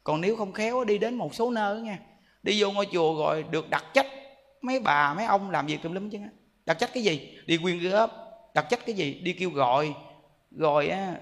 Còn 0.03 0.21
nếu 0.21 0.35
không 0.35 0.53
khéo 0.53 0.83
đi 0.83 0.97
đến 0.97 1.15
một 1.15 1.35
số 1.35 1.51
nơi 1.51 1.81
nha. 1.81 1.99
Đi 2.43 2.61
vô 2.61 2.71
ngôi 2.71 2.87
chùa 2.93 3.17
rồi 3.17 3.45
được 3.51 3.69
đặt 3.69 3.83
trách 3.93 4.07
mấy 4.61 4.79
bà 4.79 5.13
mấy 5.13 5.25
ông 5.25 5.51
làm 5.51 5.65
việc 5.65 5.81
tùm 5.83 5.93
lum 5.93 6.09
chứ 6.09 6.19
đặt 6.65 6.73
trách 6.73 6.89
cái 6.93 7.03
gì? 7.03 7.37
Đi 7.45 7.57
quyên 7.57 7.79
góp. 7.79 8.11
Đặt 8.53 8.65
trách 8.69 8.85
cái 8.85 8.95
gì? 8.95 9.13
Đi 9.13 9.33
kêu 9.33 9.49
gọi. 9.49 9.93
Rồi 10.51 10.87
á, 10.87 11.15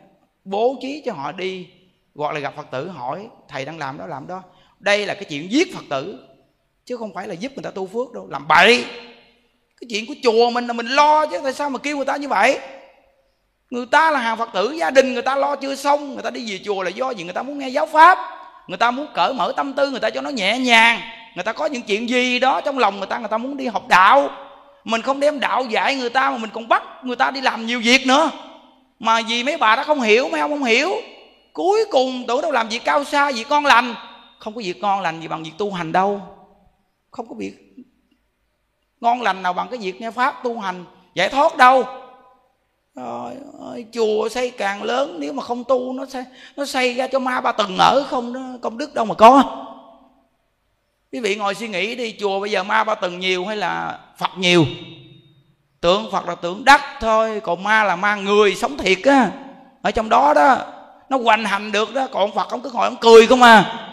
bố 0.44 0.76
trí 0.82 1.02
cho 1.06 1.14
họ 1.14 1.32
đi. 1.32 1.68
Gọi 2.16 2.34
là 2.34 2.40
gặp 2.40 2.54
phật 2.56 2.68
tử 2.72 2.90
hỏi 2.90 3.28
thầy 3.48 3.66
đang 3.66 3.78
làm 3.78 3.98
đó 3.98 4.08
làm 4.08 4.28
đó. 4.28 4.44
Đây 4.80 5.06
là 5.06 5.14
cái 5.14 5.24
chuyện 5.24 5.52
giết 5.52 5.76
phật 5.76 5.84
tử. 5.90 6.28
Chứ 6.86 6.98
không 6.98 7.14
phải 7.14 7.28
là 7.28 7.34
giúp 7.34 7.52
người 7.56 7.64
ta 7.64 7.72
tu 7.72 7.88
phước 7.88 8.14
đâu 8.14 8.28
làm 8.30 8.48
bậy 8.48 8.86
cái 9.84 9.88
chuyện 9.90 10.06
của 10.08 10.16
chùa 10.24 10.50
mình 10.50 10.68
là 10.68 10.74
mình 10.74 10.88
lo 10.88 11.26
chứ, 11.26 11.40
tại 11.44 11.54
sao 11.54 11.70
mà 11.70 11.80
kêu 11.80 11.96
người 11.96 12.06
ta 12.06 12.16
như 12.16 12.28
vậy? 12.28 12.60
Người 13.70 13.86
ta 13.86 14.12
là 14.12 14.20
hàng 14.20 14.38
phật 14.38 14.50
tử 14.54 14.72
gia 14.72 14.90
đình, 14.90 15.14
người 15.14 15.22
ta 15.22 15.36
lo 15.36 15.56
chưa 15.56 15.76
xong, 15.76 16.14
người 16.14 16.24
ta 16.24 16.30
đi 16.30 16.52
về 16.52 16.60
chùa 16.66 16.84
là 16.84 16.90
do 16.90 17.12
gì 17.12 17.24
người 17.24 17.34
ta 17.34 17.44
muốn 17.44 17.60
nghe 17.60 17.70
giáo 17.70 17.86
pháp. 17.86 18.18
Người 18.68 18.78
ta 18.78 18.92
muốn 18.92 19.08
cởi 19.14 19.34
mở 19.34 19.54
tâm 19.56 19.74
tư, 19.74 19.90
người 19.90 20.00
ta 20.00 20.10
cho 20.10 20.22
nó 20.22 20.30
nhẹ 20.30 20.60
nhàng. 20.60 21.00
Người 21.36 21.44
ta 21.44 21.54
có 21.54 21.66
những 21.66 21.82
chuyện 21.82 22.10
gì 22.10 22.40
đó 22.40 22.62
trong 22.62 22.78
lòng 22.78 22.98
người 22.98 23.08
ta 23.08 23.18
người 23.18 23.28
ta 23.28 23.38
muốn 23.38 23.58
đi 23.58 23.68
học 23.68 23.88
đạo. 23.88 24.30
Mình 24.84 25.02
không 25.02 25.20
đem 25.20 25.40
đạo 25.40 25.66
dạy 25.66 25.96
người 25.96 26.10
ta 26.10 26.32
mà 26.32 26.38
mình 26.38 26.50
còn 26.54 26.68
bắt 26.68 26.84
người 27.04 27.16
ta 27.16 27.32
đi 27.32 27.42
làm 27.42 27.66
nhiều 27.66 27.80
việc 27.84 28.08
nữa. 28.08 28.32
Mà 29.00 29.22
vì 29.28 29.44
mấy 29.44 29.58
bà 29.58 29.76
đã 29.76 29.84
không 29.84 30.02
hiểu, 30.02 30.30
mấy 30.30 30.42
ông 30.42 30.52
không 30.52 30.64
hiểu. 30.64 30.92
Cuối 31.54 31.86
cùng 31.92 32.24
tưởng 32.28 32.42
đâu 32.42 32.52
làm 32.52 32.70
việc 32.70 32.82
cao 32.86 33.04
xa 33.04 33.32
việc 33.32 33.50
con 33.50 33.66
lành. 33.66 33.96
Không 34.40 34.56
có 34.56 34.62
việc 34.64 34.82
con 34.82 35.02
lành 35.02 35.22
gì 35.22 35.28
bằng 35.28 35.44
việc 35.44 35.52
tu 35.58 35.72
hành 35.72 35.92
đâu. 35.92 36.22
Không 37.12 37.28
có 37.30 37.36
việc 37.38 37.63
ngon 39.04 39.22
lành 39.22 39.44
nào 39.44 39.54
bằng 39.54 39.68
cái 39.70 39.80
việc 39.80 40.02
nghe 40.02 40.12
pháp 40.12 40.44
tu 40.44 40.60
hành. 40.60 40.86
Giải 41.14 41.30
thoát 41.30 41.58
đâu. 41.58 41.84
Rồi 42.96 43.34
ơi, 43.62 43.86
chùa 43.94 44.30
xây 44.30 44.50
càng 44.50 44.84
lớn 44.84 45.16
nếu 45.20 45.34
mà 45.34 45.44
không 45.44 45.64
tu 45.64 45.94
nó 45.94 46.06
xây 46.06 46.26
nó 46.56 46.66
xây 46.66 46.94
ra 46.94 47.08
cho 47.08 47.20
ma 47.20 47.42
ba 47.42 47.52
tầng 47.52 47.78
ở 47.80 48.04
không 48.08 48.34
đó 48.34 48.42
công 48.62 48.78
đức 48.78 48.94
đâu 48.94 49.06
mà 49.06 49.16
có. 49.16 49.44
Quý 51.12 51.20
vị 51.20 51.36
ngồi 51.36 51.56
suy 51.56 51.68
nghĩ 51.68 51.96
đi 51.96 52.16
chùa 52.20 52.40
bây 52.40 52.52
giờ 52.52 52.64
ma 52.64 52.84
ba 52.84 52.96
tầng 52.96 53.20
nhiều 53.20 53.46
hay 53.46 53.58
là 53.58 54.00
phật 54.18 54.32
nhiều? 54.38 54.66
Tượng 55.82 56.12
phật 56.12 56.28
là 56.28 56.36
tượng 56.36 56.66
đất 56.66 56.82
thôi 57.00 57.42
còn 57.44 57.64
ma 57.64 57.84
là 57.84 57.96
ma 57.96 58.16
người 58.16 58.56
sống 58.56 58.78
thiệt 58.78 58.98
á. 59.04 59.32
Ở 59.82 59.92
trong 59.92 60.10
đó 60.10 60.34
đó 60.34 60.58
nó 61.10 61.18
hoành 61.18 61.46
hành 61.46 61.72
được 61.72 61.94
đó 61.94 62.08
còn 62.12 62.32
phật 62.32 62.50
ông 62.50 62.62
cứ 62.62 62.72
ngồi 62.72 62.86
ông 62.86 62.98
cười 63.02 63.28
không 63.28 63.42
à. 63.42 63.90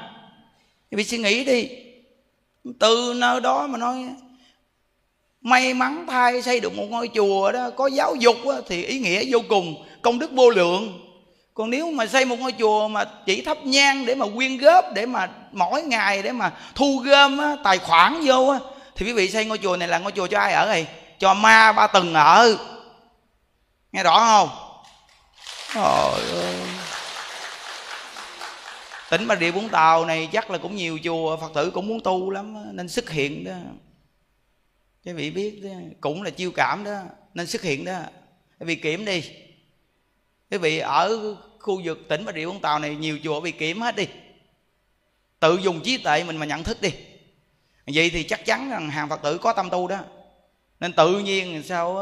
Quý 0.91 0.97
vị 0.97 1.05
suy 1.05 1.19
nghĩ 1.19 1.45
đi. 1.45 1.69
Từ 2.79 3.15
nơi 3.17 3.41
đó 3.41 3.67
mà 3.67 3.79
nói 3.79 4.09
may 5.41 5.75
mắn 5.75 6.05
thay 6.09 6.43
xây 6.43 6.61
được 6.61 6.77
một 6.77 6.87
ngôi 6.89 7.11
chùa 7.15 7.53
đó 7.53 7.71
có 7.77 7.87
giáo 7.87 8.15
dục 8.15 8.37
đó, 8.45 8.61
thì 8.69 8.85
ý 8.85 8.99
nghĩa 8.99 9.25
vô 9.29 9.39
cùng 9.49 9.85
công 10.03 10.19
đức 10.19 10.31
vô 10.33 10.51
lượng. 10.51 11.07
Còn 11.55 11.71
nếu 11.71 11.91
mà 11.91 12.07
xây 12.07 12.25
một 12.25 12.37
ngôi 12.39 12.53
chùa 12.59 12.89
mà 12.89 13.05
chỉ 13.27 13.43
thắp 13.43 13.59
nhang 13.65 14.07
để 14.07 14.15
mà 14.15 14.27
quyên 14.37 14.57
góp 14.57 14.85
để 14.95 15.07
mà 15.07 15.29
mỗi 15.53 15.83
ngày 15.83 16.23
để 16.23 16.33
mà 16.33 16.53
thu 16.75 17.03
gom 17.05 17.39
á, 17.39 17.57
tài 17.65 17.79
khoản 17.79 18.21
vô 18.25 18.49
á, 18.49 18.59
thì 18.97 19.07
quý 19.07 19.13
vị 19.13 19.31
xây 19.31 19.45
ngôi 19.45 19.59
chùa 19.59 19.77
này 19.77 19.89
là 19.89 19.99
ngôi 19.99 20.13
chùa 20.13 20.27
cho 20.27 20.39
ai 20.39 20.53
ở 20.53 20.67
này 20.67 20.87
cho 21.19 21.35
ma 21.35 21.73
ba 21.73 21.87
tầng 21.87 22.15
ở. 22.15 22.57
Nghe 23.93 24.03
rõ 24.03 24.19
không? 24.19 24.49
Trời 25.75 26.43
ơi. 26.43 26.57
Tỉnh 29.11 29.27
bà 29.27 29.37
rịa 29.41 29.51
vũng 29.51 29.69
tàu 29.69 30.05
này 30.05 30.29
chắc 30.33 30.51
là 30.51 30.59
cũng 30.59 30.77
nhiều 30.77 30.99
chùa 31.05 31.37
phật 31.37 31.51
tử 31.55 31.71
cũng 31.71 31.89
muốn 31.89 32.01
tu 32.01 32.31
lắm 32.31 32.77
nên 32.77 32.89
xuất 32.89 33.11
hiện 33.11 33.45
đó 33.45 33.53
quý 35.05 35.13
vị 35.13 35.31
biết 35.31 35.61
đó, 35.65 35.71
cũng 36.01 36.23
là 36.23 36.31
chiêu 36.31 36.53
cảm 36.53 36.85
đó 36.85 37.03
nên 37.35 37.47
xuất 37.47 37.63
hiện 37.63 37.85
đó. 37.85 38.01
Quý 38.61 38.67
vị 38.67 38.75
kiểm 38.75 39.05
đi. 39.05 39.31
Quý 40.51 40.59
vị 40.59 40.79
ở 40.79 41.37
khu 41.59 41.83
vực 41.85 41.99
tỉnh 42.09 42.25
bà 42.25 42.33
rịa 42.33 42.47
vũng 42.47 42.61
tàu 42.61 42.79
này 42.79 42.97
nhiều 42.97 43.19
chùa 43.25 43.41
bị 43.41 43.53
kiểm 43.53 43.81
hết 43.81 43.97
đi. 43.97 44.07
Tự 45.41 45.59
dùng 45.63 45.81
trí 45.81 45.99
tuệ 45.99 46.25
mình 46.25 46.37
mà 46.37 46.47
nhận 46.47 46.63
thức 46.63 46.83
đi. 46.83 46.91
Vậy 47.87 48.11
thì 48.11 48.23
chắc 48.23 48.45
chắn 48.45 48.71
rằng 48.71 48.91
hàng 48.91 49.09
phật 49.09 49.23
tử 49.23 49.39
có 49.39 49.53
tâm 49.53 49.71
tu 49.71 49.89
đó. 49.89 49.99
Nên 50.81 50.93
tự 50.93 51.19
nhiên 51.19 51.63
sao 51.63 51.95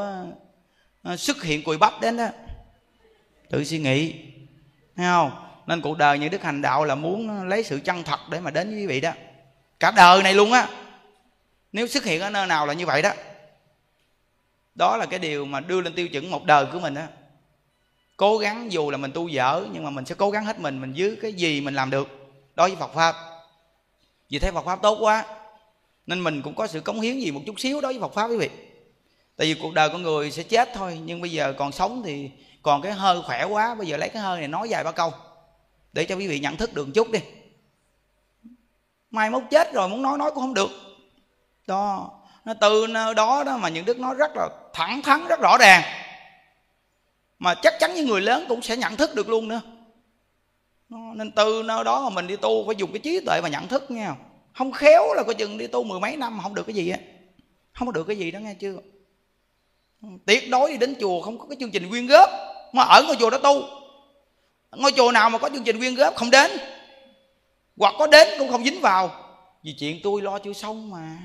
đó, 1.04 1.16
xuất 1.16 1.42
hiện 1.42 1.62
cùi 1.62 1.78
bắp 1.78 2.00
đến 2.00 2.16
đó. 2.16 2.28
Tự 3.50 3.64
suy 3.64 3.78
nghĩ 3.78 4.14
thấy 4.96 5.06
không? 5.06 5.30
Nên 5.66 5.80
cuộc 5.80 5.98
đời 5.98 6.18
những 6.18 6.30
đức 6.30 6.42
hành 6.42 6.62
đạo 6.62 6.84
là 6.84 6.94
muốn 6.94 7.48
lấy 7.48 7.64
sự 7.64 7.80
chân 7.84 8.02
thật 8.02 8.20
để 8.30 8.40
mà 8.40 8.50
đến 8.50 8.70
với 8.70 8.78
quý 8.78 8.86
vị 8.86 9.00
đó. 9.00 9.12
Cả 9.80 9.90
đời 9.90 10.22
này 10.22 10.34
luôn 10.34 10.52
á 10.52 10.68
nếu 11.72 11.86
xuất 11.86 12.04
hiện 12.04 12.20
ở 12.20 12.30
nơi 12.30 12.46
nào 12.46 12.66
là 12.66 12.72
như 12.72 12.86
vậy 12.86 13.02
đó 13.02 13.10
đó 14.74 14.96
là 14.96 15.06
cái 15.06 15.18
điều 15.18 15.44
mà 15.44 15.60
đưa 15.60 15.80
lên 15.80 15.94
tiêu 15.94 16.08
chuẩn 16.08 16.30
một 16.30 16.44
đời 16.44 16.66
của 16.72 16.80
mình 16.80 16.94
đó 16.94 17.02
cố 18.18 18.38
gắng 18.38 18.72
dù 18.72 18.90
là 18.90 18.96
mình 18.96 19.12
tu 19.12 19.28
dở, 19.28 19.66
nhưng 19.72 19.84
mà 19.84 19.90
mình 19.90 20.04
sẽ 20.04 20.14
cố 20.18 20.30
gắng 20.30 20.44
hết 20.44 20.60
mình 20.60 20.80
mình 20.80 20.92
giữ 20.92 21.16
cái 21.22 21.32
gì 21.32 21.60
mình 21.60 21.74
làm 21.74 21.90
được 21.90 22.08
đối 22.54 22.68
với 22.68 22.76
phật 22.76 22.94
pháp. 22.94 23.14
Vì 24.30 24.38
thấy 24.38 24.52
phật 24.52 24.64
pháp 24.64 24.82
tốt 24.82 24.98
quá, 25.00 25.24
nên 26.06 26.24
mình 26.24 26.42
cũng 26.42 26.54
có 26.54 26.66
sự 26.66 26.80
cống 26.80 27.00
hiến 27.00 27.18
gì 27.18 27.30
một 27.30 27.40
chút 27.46 27.60
xíu 27.60 27.80
đối 27.80 27.92
với 27.92 28.00
phật 28.00 28.14
pháp 28.14 28.28
quý 28.30 28.36
vị. 28.36 28.50
Tại 29.36 29.46
vì 29.46 29.60
cuộc 29.62 29.74
đời 29.74 29.88
con 29.88 30.02
người 30.02 30.30
sẽ 30.30 30.42
chết 30.42 30.68
thôi, 30.74 31.00
nhưng 31.04 31.20
bây 31.20 31.30
giờ 31.30 31.54
còn 31.58 31.72
sống 31.72 32.02
thì 32.04 32.30
còn 32.62 32.82
cái 32.82 32.92
hơi 32.92 33.22
khỏe 33.22 33.44
quá, 33.44 33.74
bây 33.74 33.86
giờ 33.86 33.96
lấy 33.96 34.08
cái 34.08 34.22
hơi 34.22 34.38
này 34.38 34.48
nói 34.48 34.68
vài 34.70 34.84
ba 34.84 34.92
câu, 34.92 35.12
để 35.92 36.04
cho 36.04 36.16
quý 36.16 36.28
vị 36.28 36.40
nhận 36.40 36.56
thức 36.56 36.74
được 36.74 36.84
một 36.84 36.92
chút 36.94 37.10
đi. 37.10 37.20
Mai 39.10 39.30
mốt 39.30 39.42
chết 39.50 39.72
rồi 39.72 39.88
muốn 39.88 40.02
nói 40.02 40.18
nói 40.18 40.30
cũng 40.30 40.42
không 40.42 40.54
được 40.54 40.70
đó. 41.68 42.10
Nó 42.44 42.54
từ 42.60 42.86
nơi 42.86 43.14
đó 43.14 43.44
đó 43.44 43.56
mà 43.56 43.68
những 43.68 43.84
đức 43.84 44.00
nói 44.00 44.14
rất 44.14 44.30
là 44.36 44.48
thẳng 44.74 45.02
thắn, 45.02 45.26
rất 45.28 45.40
rõ 45.40 45.58
ràng. 45.58 45.82
Mà 47.38 47.54
chắc 47.54 47.74
chắn 47.80 47.94
những 47.94 48.06
người 48.06 48.20
lớn 48.20 48.44
cũng 48.48 48.62
sẽ 48.62 48.76
nhận 48.76 48.96
thức 48.96 49.14
được 49.14 49.28
luôn 49.28 49.48
nữa. 49.48 49.60
Nên 50.88 51.32
từ 51.32 51.62
nơi 51.64 51.84
đó 51.84 52.00
mà 52.00 52.10
mình 52.10 52.26
đi 52.26 52.36
tu 52.36 52.66
phải 52.66 52.76
dùng 52.76 52.92
cái 52.92 53.00
trí 53.00 53.20
tuệ 53.26 53.40
mà 53.40 53.48
nhận 53.48 53.68
thức 53.68 53.90
nghe 53.90 54.06
không? 54.06 54.18
Không 54.54 54.72
khéo 54.72 55.14
là 55.14 55.22
coi 55.22 55.34
chừng 55.34 55.58
đi 55.58 55.66
tu 55.66 55.84
mười 55.84 56.00
mấy 56.00 56.16
năm 56.16 56.36
mà 56.36 56.42
không 56.42 56.54
được 56.54 56.66
cái 56.66 56.74
gì 56.74 56.90
á. 56.90 56.98
Không 57.72 57.88
có 57.88 57.92
được 57.92 58.04
cái 58.04 58.16
gì 58.16 58.30
đó 58.30 58.38
nghe 58.38 58.54
chưa? 58.54 58.76
Tuyệt 60.26 60.50
đối 60.50 60.70
đi 60.70 60.76
đến 60.76 60.96
chùa 61.00 61.22
không 61.22 61.38
có 61.38 61.46
cái 61.46 61.56
chương 61.60 61.70
trình 61.70 61.88
quyên 61.90 62.06
góp. 62.06 62.30
Mà 62.72 62.82
ở 62.82 63.02
ngôi 63.06 63.16
chùa 63.16 63.30
đó 63.30 63.38
tu. 63.38 63.62
Ngôi 64.76 64.92
chùa 64.92 65.12
nào 65.12 65.30
mà 65.30 65.38
có 65.38 65.48
chương 65.48 65.64
trình 65.64 65.78
quyên 65.78 65.94
góp 65.94 66.14
không 66.16 66.30
đến. 66.30 66.50
Hoặc 67.76 67.94
có 67.98 68.06
đến 68.06 68.28
cũng 68.38 68.48
không 68.48 68.64
dính 68.64 68.80
vào. 68.80 69.10
Vì 69.62 69.74
chuyện 69.78 70.00
tôi 70.02 70.22
lo 70.22 70.38
chưa 70.38 70.52
xong 70.52 70.90
mà 70.90 71.16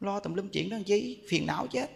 lo 0.00 0.20
tùm 0.20 0.34
lum 0.34 0.48
chuyện 0.48 0.68
đó 0.70 0.76
làm 0.76 0.84
chi? 0.84 1.18
Phiền 1.30 1.46
não 1.46 1.66
chết. 1.66 1.86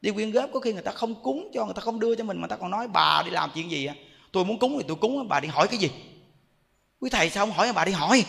Đi 0.00 0.10
quyên 0.10 0.30
góp 0.30 0.50
có 0.52 0.60
khi 0.60 0.72
người 0.72 0.82
ta 0.82 0.92
không 0.92 1.14
cúng 1.22 1.50
cho 1.54 1.64
người 1.64 1.74
ta 1.74 1.80
không 1.80 2.00
đưa 2.00 2.14
cho 2.14 2.24
mình 2.24 2.40
mà 2.40 2.48
ta 2.48 2.56
còn 2.56 2.70
nói 2.70 2.88
bà 2.88 3.22
đi 3.24 3.30
làm 3.30 3.50
chuyện 3.54 3.70
gì 3.70 3.86
à 3.86 3.94
tôi 4.32 4.44
muốn 4.44 4.58
cúng 4.58 4.74
thì 4.78 4.84
tôi 4.88 4.96
cúng 4.96 5.28
bà 5.28 5.40
đi 5.40 5.48
hỏi 5.48 5.68
cái 5.68 5.78
gì? 5.78 5.90
Quý 7.00 7.10
thầy 7.10 7.30
sao 7.30 7.46
không 7.46 7.54
hỏi 7.54 7.72
bà 7.72 7.84
đi 7.84 7.92
hỏi? 7.92 8.24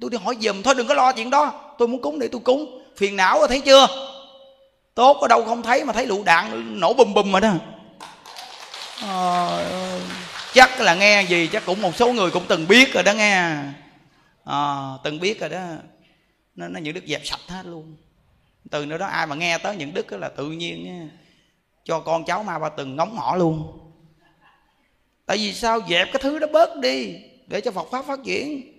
Tôi 0.00 0.10
đi 0.10 0.18
hỏi 0.18 0.36
giùm 0.40 0.62
thôi 0.62 0.74
đừng 0.74 0.86
có 0.86 0.94
lo 0.94 1.12
chuyện 1.12 1.30
đó. 1.30 1.74
Tôi 1.78 1.88
muốn 1.88 2.02
cúng 2.02 2.18
để 2.18 2.28
tôi 2.28 2.40
cúng. 2.40 2.82
Phiền 2.96 3.16
não 3.16 3.38
rồi 3.38 3.48
thấy 3.48 3.60
chưa? 3.60 3.86
Tốt 4.94 5.16
ở 5.20 5.28
đâu 5.28 5.44
không 5.44 5.62
thấy 5.62 5.84
mà 5.84 5.92
thấy 5.92 6.06
lựu 6.06 6.24
đạn 6.24 6.80
nổ 6.80 6.94
bùm 6.94 7.14
bùm 7.14 7.32
rồi 7.32 7.40
đó. 7.40 7.52
À, 9.02 9.58
chắc 10.54 10.80
là 10.80 10.94
nghe 10.94 11.22
gì 11.22 11.48
chắc 11.52 11.66
cũng 11.66 11.82
một 11.82 11.96
số 11.96 12.12
người 12.12 12.30
cũng 12.30 12.44
từng 12.48 12.68
biết 12.68 12.94
rồi 12.94 13.02
đó 13.02 13.12
nghe. 13.12 13.56
À, 14.44 14.88
từng 15.04 15.20
biết 15.20 15.40
rồi 15.40 15.48
đó. 15.48 15.62
Nó, 16.54 16.68
nó 16.68 16.80
những 16.80 16.94
đứt 16.94 17.04
dẹp 17.06 17.20
sạch 17.24 17.40
hết 17.48 17.62
luôn 17.66 17.96
từ 18.70 18.86
nữa 18.86 18.98
đó 18.98 19.06
ai 19.06 19.26
mà 19.26 19.34
nghe 19.34 19.58
tới 19.58 19.76
những 19.76 19.94
đức 19.94 20.12
là 20.12 20.28
tự 20.28 20.50
nhiên 20.50 21.10
cho 21.84 22.00
con 22.00 22.24
cháu 22.24 22.42
ma 22.42 22.58
ba 22.58 22.68
từng 22.68 22.96
ngóng 22.96 23.16
họ 23.16 23.36
luôn. 23.36 23.80
Tại 25.26 25.36
vì 25.36 25.52
sao? 25.52 25.80
Dẹp 25.88 26.08
cái 26.12 26.22
thứ 26.22 26.38
đó 26.38 26.46
bớt 26.52 26.76
đi, 26.76 27.16
để 27.46 27.60
cho 27.60 27.70
phật 27.70 27.88
pháp 27.90 28.04
phát 28.04 28.20
triển. 28.24 28.70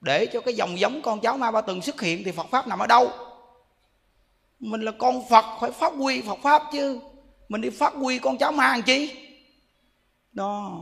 Để 0.00 0.26
cho 0.26 0.40
cái 0.40 0.54
dòng 0.54 0.78
giống 0.78 1.02
con 1.02 1.20
cháu 1.20 1.36
ma 1.36 1.50
ba 1.50 1.60
từng 1.60 1.82
xuất 1.82 2.00
hiện 2.00 2.22
thì 2.24 2.32
phật 2.32 2.46
pháp 2.50 2.68
nằm 2.68 2.78
ở 2.78 2.86
đâu? 2.86 3.10
Mình 4.60 4.80
là 4.80 4.92
con 4.98 5.28
phật, 5.30 5.44
phải 5.60 5.70
phát 5.70 5.92
huy 5.92 6.22
phật 6.22 6.38
pháp 6.42 6.62
chứ. 6.72 7.00
Mình 7.48 7.60
đi 7.60 7.70
phát 7.70 7.94
huy 7.94 8.18
con 8.18 8.38
cháu 8.38 8.52
ma 8.52 8.68
làm 8.68 8.82
chi? 8.82 9.28
Đó. 10.32 10.80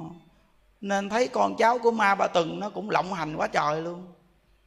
Nên 0.80 1.08
thấy 1.08 1.28
con 1.28 1.56
cháu 1.56 1.78
của 1.78 1.90
ma 1.90 2.14
ba 2.14 2.26
từng 2.26 2.60
nó 2.60 2.70
cũng 2.70 2.90
lộng 2.90 3.12
hành 3.12 3.36
quá 3.36 3.46
trời 3.46 3.82
luôn 3.82 4.12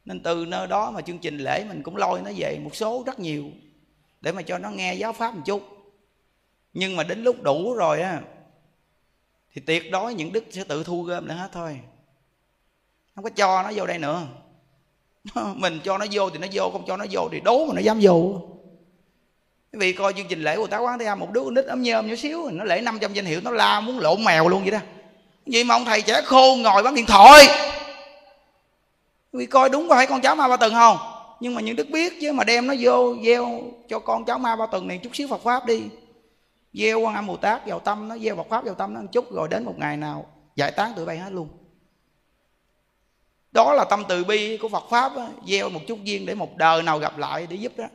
nên 0.06 0.20
từ 0.20 0.44
nơi 0.48 0.66
đó 0.66 0.90
mà 0.90 1.00
chương 1.00 1.18
trình 1.18 1.38
lễ 1.38 1.64
mình 1.68 1.82
cũng 1.82 1.96
lôi 1.96 2.20
nó 2.24 2.30
về 2.36 2.58
một 2.64 2.76
số 2.76 3.02
rất 3.06 3.20
nhiều 3.20 3.44
để 4.20 4.32
mà 4.32 4.42
cho 4.42 4.58
nó 4.58 4.70
nghe 4.70 4.94
giáo 4.94 5.12
pháp 5.12 5.34
một 5.34 5.42
chút. 5.44 5.62
Nhưng 6.72 6.96
mà 6.96 7.02
đến 7.02 7.22
lúc 7.22 7.42
đủ 7.42 7.74
rồi 7.74 8.02
á, 8.02 8.20
thì 9.54 9.60
tuyệt 9.66 9.90
đối 9.90 10.14
những 10.14 10.32
đức 10.32 10.44
sẽ 10.50 10.64
tự 10.64 10.84
thu 10.84 11.02
gom 11.02 11.26
lại 11.26 11.36
hết 11.36 11.48
thôi. 11.52 11.80
Không 13.14 13.24
có 13.24 13.30
cho 13.30 13.62
nó 13.62 13.70
vô 13.74 13.86
đây 13.86 13.98
nữa. 13.98 14.22
Mình 15.54 15.80
cho 15.84 15.98
nó 15.98 16.06
vô 16.10 16.30
thì 16.30 16.38
nó 16.38 16.46
vô, 16.52 16.70
không 16.72 16.84
cho 16.86 16.96
nó 16.96 17.04
vô 17.10 17.28
thì 17.32 17.40
đố 17.40 17.66
mà 17.66 17.74
nó 17.74 17.80
dám 17.80 17.98
vô. 18.02 18.40
Quý 19.72 19.78
vị 19.78 19.92
coi 19.92 20.12
chương 20.12 20.28
trình 20.28 20.42
lễ 20.42 20.56
của 20.56 20.66
tá 20.66 20.78
quán 20.78 20.98
thế 20.98 21.14
một 21.14 21.32
đứa 21.32 21.44
con 21.44 21.54
nít 21.54 21.64
ấm 21.64 21.82
nhơm 21.82 22.08
nhỏ 22.08 22.14
xíu, 22.14 22.50
nó 22.52 22.64
lễ 22.64 22.80
500 22.80 23.12
danh 23.12 23.24
hiệu, 23.24 23.40
nó 23.44 23.50
la 23.50 23.80
muốn 23.80 23.98
lộn 23.98 24.24
mèo 24.24 24.48
luôn 24.48 24.62
vậy 24.62 24.70
đó. 24.70 24.78
Vậy 25.46 25.64
mà 25.64 25.74
ông 25.74 25.84
thầy 25.84 26.02
trẻ 26.02 26.22
khô 26.24 26.56
ngồi 26.56 26.82
bán 26.82 26.94
điện 26.94 27.06
thoại 27.06 27.46
vì 29.36 29.46
coi 29.46 29.68
đúng 29.68 29.88
có 29.88 29.94
phải 29.94 30.06
con 30.06 30.20
cháu 30.20 30.36
ma 30.36 30.48
ba 30.48 30.56
tầng 30.56 30.72
không? 30.74 30.96
Nhưng 31.40 31.54
mà 31.54 31.60
những 31.60 31.76
đức 31.76 31.86
biết 31.92 32.12
chứ, 32.20 32.32
mà 32.32 32.44
đem 32.44 32.66
nó 32.66 32.74
vô, 32.80 33.14
gieo 33.24 33.62
cho 33.88 33.98
con 33.98 34.24
cháu 34.24 34.38
ma 34.38 34.56
ba 34.56 34.66
tầng 34.66 34.88
này 34.88 35.00
chút 35.02 35.16
xíu 35.16 35.28
phật 35.28 35.42
pháp 35.42 35.66
đi. 35.66 35.82
Gieo 36.72 37.00
quan 37.00 37.14
âm 37.14 37.26
bồ 37.26 37.36
tát 37.36 37.66
vào 37.66 37.80
tâm 37.80 38.08
nó, 38.08 38.18
gieo 38.18 38.36
phật 38.36 38.46
pháp 38.50 38.64
vào 38.64 38.74
tâm 38.74 38.94
nó 38.94 39.00
một 39.00 39.08
chút, 39.12 39.32
rồi 39.32 39.48
đến 39.48 39.64
một 39.64 39.74
ngày 39.78 39.96
nào, 39.96 40.26
giải 40.56 40.70
tán 40.70 40.92
tụi 40.96 41.06
bay 41.06 41.18
hết 41.18 41.32
luôn. 41.32 41.48
Đó 43.52 43.74
là 43.74 43.84
tâm 43.84 44.04
từ 44.08 44.24
bi 44.24 44.56
của 44.56 44.68
phật 44.68 44.84
pháp 44.90 45.16
đó. 45.16 45.28
gieo 45.48 45.68
một 45.68 45.80
chút 45.86 45.98
duyên 46.04 46.26
để 46.26 46.34
một 46.34 46.56
đời 46.56 46.82
nào 46.82 46.98
gặp 46.98 47.18
lại 47.18 47.46
để 47.50 47.56
giúp 47.56 47.72
đó. 47.76 47.86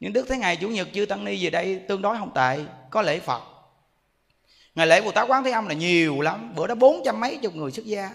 Những 0.00 0.12
đức 0.12 0.28
thấy 0.28 0.38
ngày 0.38 0.56
chủ 0.56 0.68
nhật 0.68 0.88
chư 0.94 1.06
tăng 1.06 1.24
ni 1.24 1.44
về 1.44 1.50
đây 1.50 1.80
tương 1.88 2.02
đối 2.02 2.18
không 2.18 2.34
tệ, 2.34 2.58
có 2.90 3.02
lễ 3.02 3.20
phật. 3.20 3.42
Ngày 4.74 4.86
lễ 4.86 5.00
bồ 5.00 5.10
tát 5.10 5.28
quán 5.28 5.44
thế 5.44 5.50
âm 5.50 5.66
là 5.66 5.74
nhiều 5.74 6.20
lắm, 6.20 6.52
bữa 6.56 6.66
đó 6.66 6.74
bốn 6.74 7.02
trăm 7.04 7.20
mấy 7.20 7.36
chục 7.36 7.54
người 7.54 7.72
xuất 7.72 7.86
gia 7.86 8.10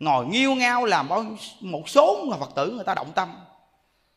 ngồi 0.00 0.26
nghiêu 0.26 0.54
ngao 0.54 0.84
làm 0.84 1.08
bao 1.08 1.24
một 1.60 1.88
số 1.88 2.24
người 2.28 2.38
phật 2.40 2.50
tử 2.56 2.70
người 2.70 2.84
ta 2.84 2.94
động 2.94 3.12
tâm. 3.14 3.28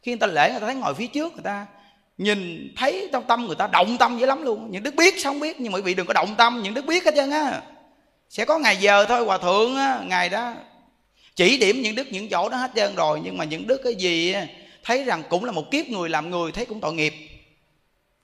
Khi 0.02 0.12
người 0.12 0.20
ta 0.20 0.28
lễ, 0.28 0.50
người 0.52 0.60
ta 0.60 0.66
thấy 0.66 0.76
ngồi 0.76 0.94
phía 0.94 1.08
trước 1.08 1.34
người 1.34 1.44
ta 1.44 1.66
nhìn 2.18 2.74
thấy 2.78 3.10
trong 3.14 3.24
tâm 3.28 3.46
người 3.46 3.56
ta 3.56 3.68
động 3.68 3.98
tâm 3.98 4.18
dữ 4.20 4.26
lắm 4.26 4.44
luôn. 4.44 4.72
Những 4.72 4.84
đức 4.84 4.96
biết 4.96 5.14
sao 5.18 5.34
không 5.34 5.40
biết, 5.40 5.60
nhưng 5.60 5.72
mà 5.72 5.78
quý 5.78 5.82
vị 5.82 5.94
đừng 5.94 6.08
có 6.08 6.14
động 6.14 6.36
tâm, 6.38 6.62
những 6.64 6.74
đức 6.74 6.86
biết 6.86 7.06
hết 7.06 7.14
trơn 7.16 7.32
á. 7.32 7.62
Sẽ 8.30 8.46
có 8.46 8.60
ngày 8.60 8.78
giờ 8.78 9.06
thôi, 9.06 9.26
hòa 9.26 9.38
thượng 9.38 9.76
á, 9.76 10.02
ngày 10.06 10.30
đó 10.30 10.54
chỉ 11.36 11.58
điểm 11.58 11.82
những 11.82 11.96
đức 11.96 12.08
những 12.12 12.30
chỗ 12.30 12.50
đó 12.50 12.58
hết 12.58 12.72
trơn 12.76 12.96
rồi. 12.96 13.22
Nhưng 13.24 13.38
mà 13.38 13.44
những 13.44 13.68
đức 13.68 13.82
cái 13.84 13.96
gì 13.96 14.36
thấy 14.84 15.04
rằng 15.04 15.24
cũng 15.30 15.46
là 15.46 15.52
một 15.52 15.72
kiếp 15.72 15.88
người 15.88 16.10
làm 16.10 16.30
người, 16.30 16.52
thấy 16.52 16.66
cũng 16.66 16.82
tội 16.82 16.94
nghiệp. 16.94 17.14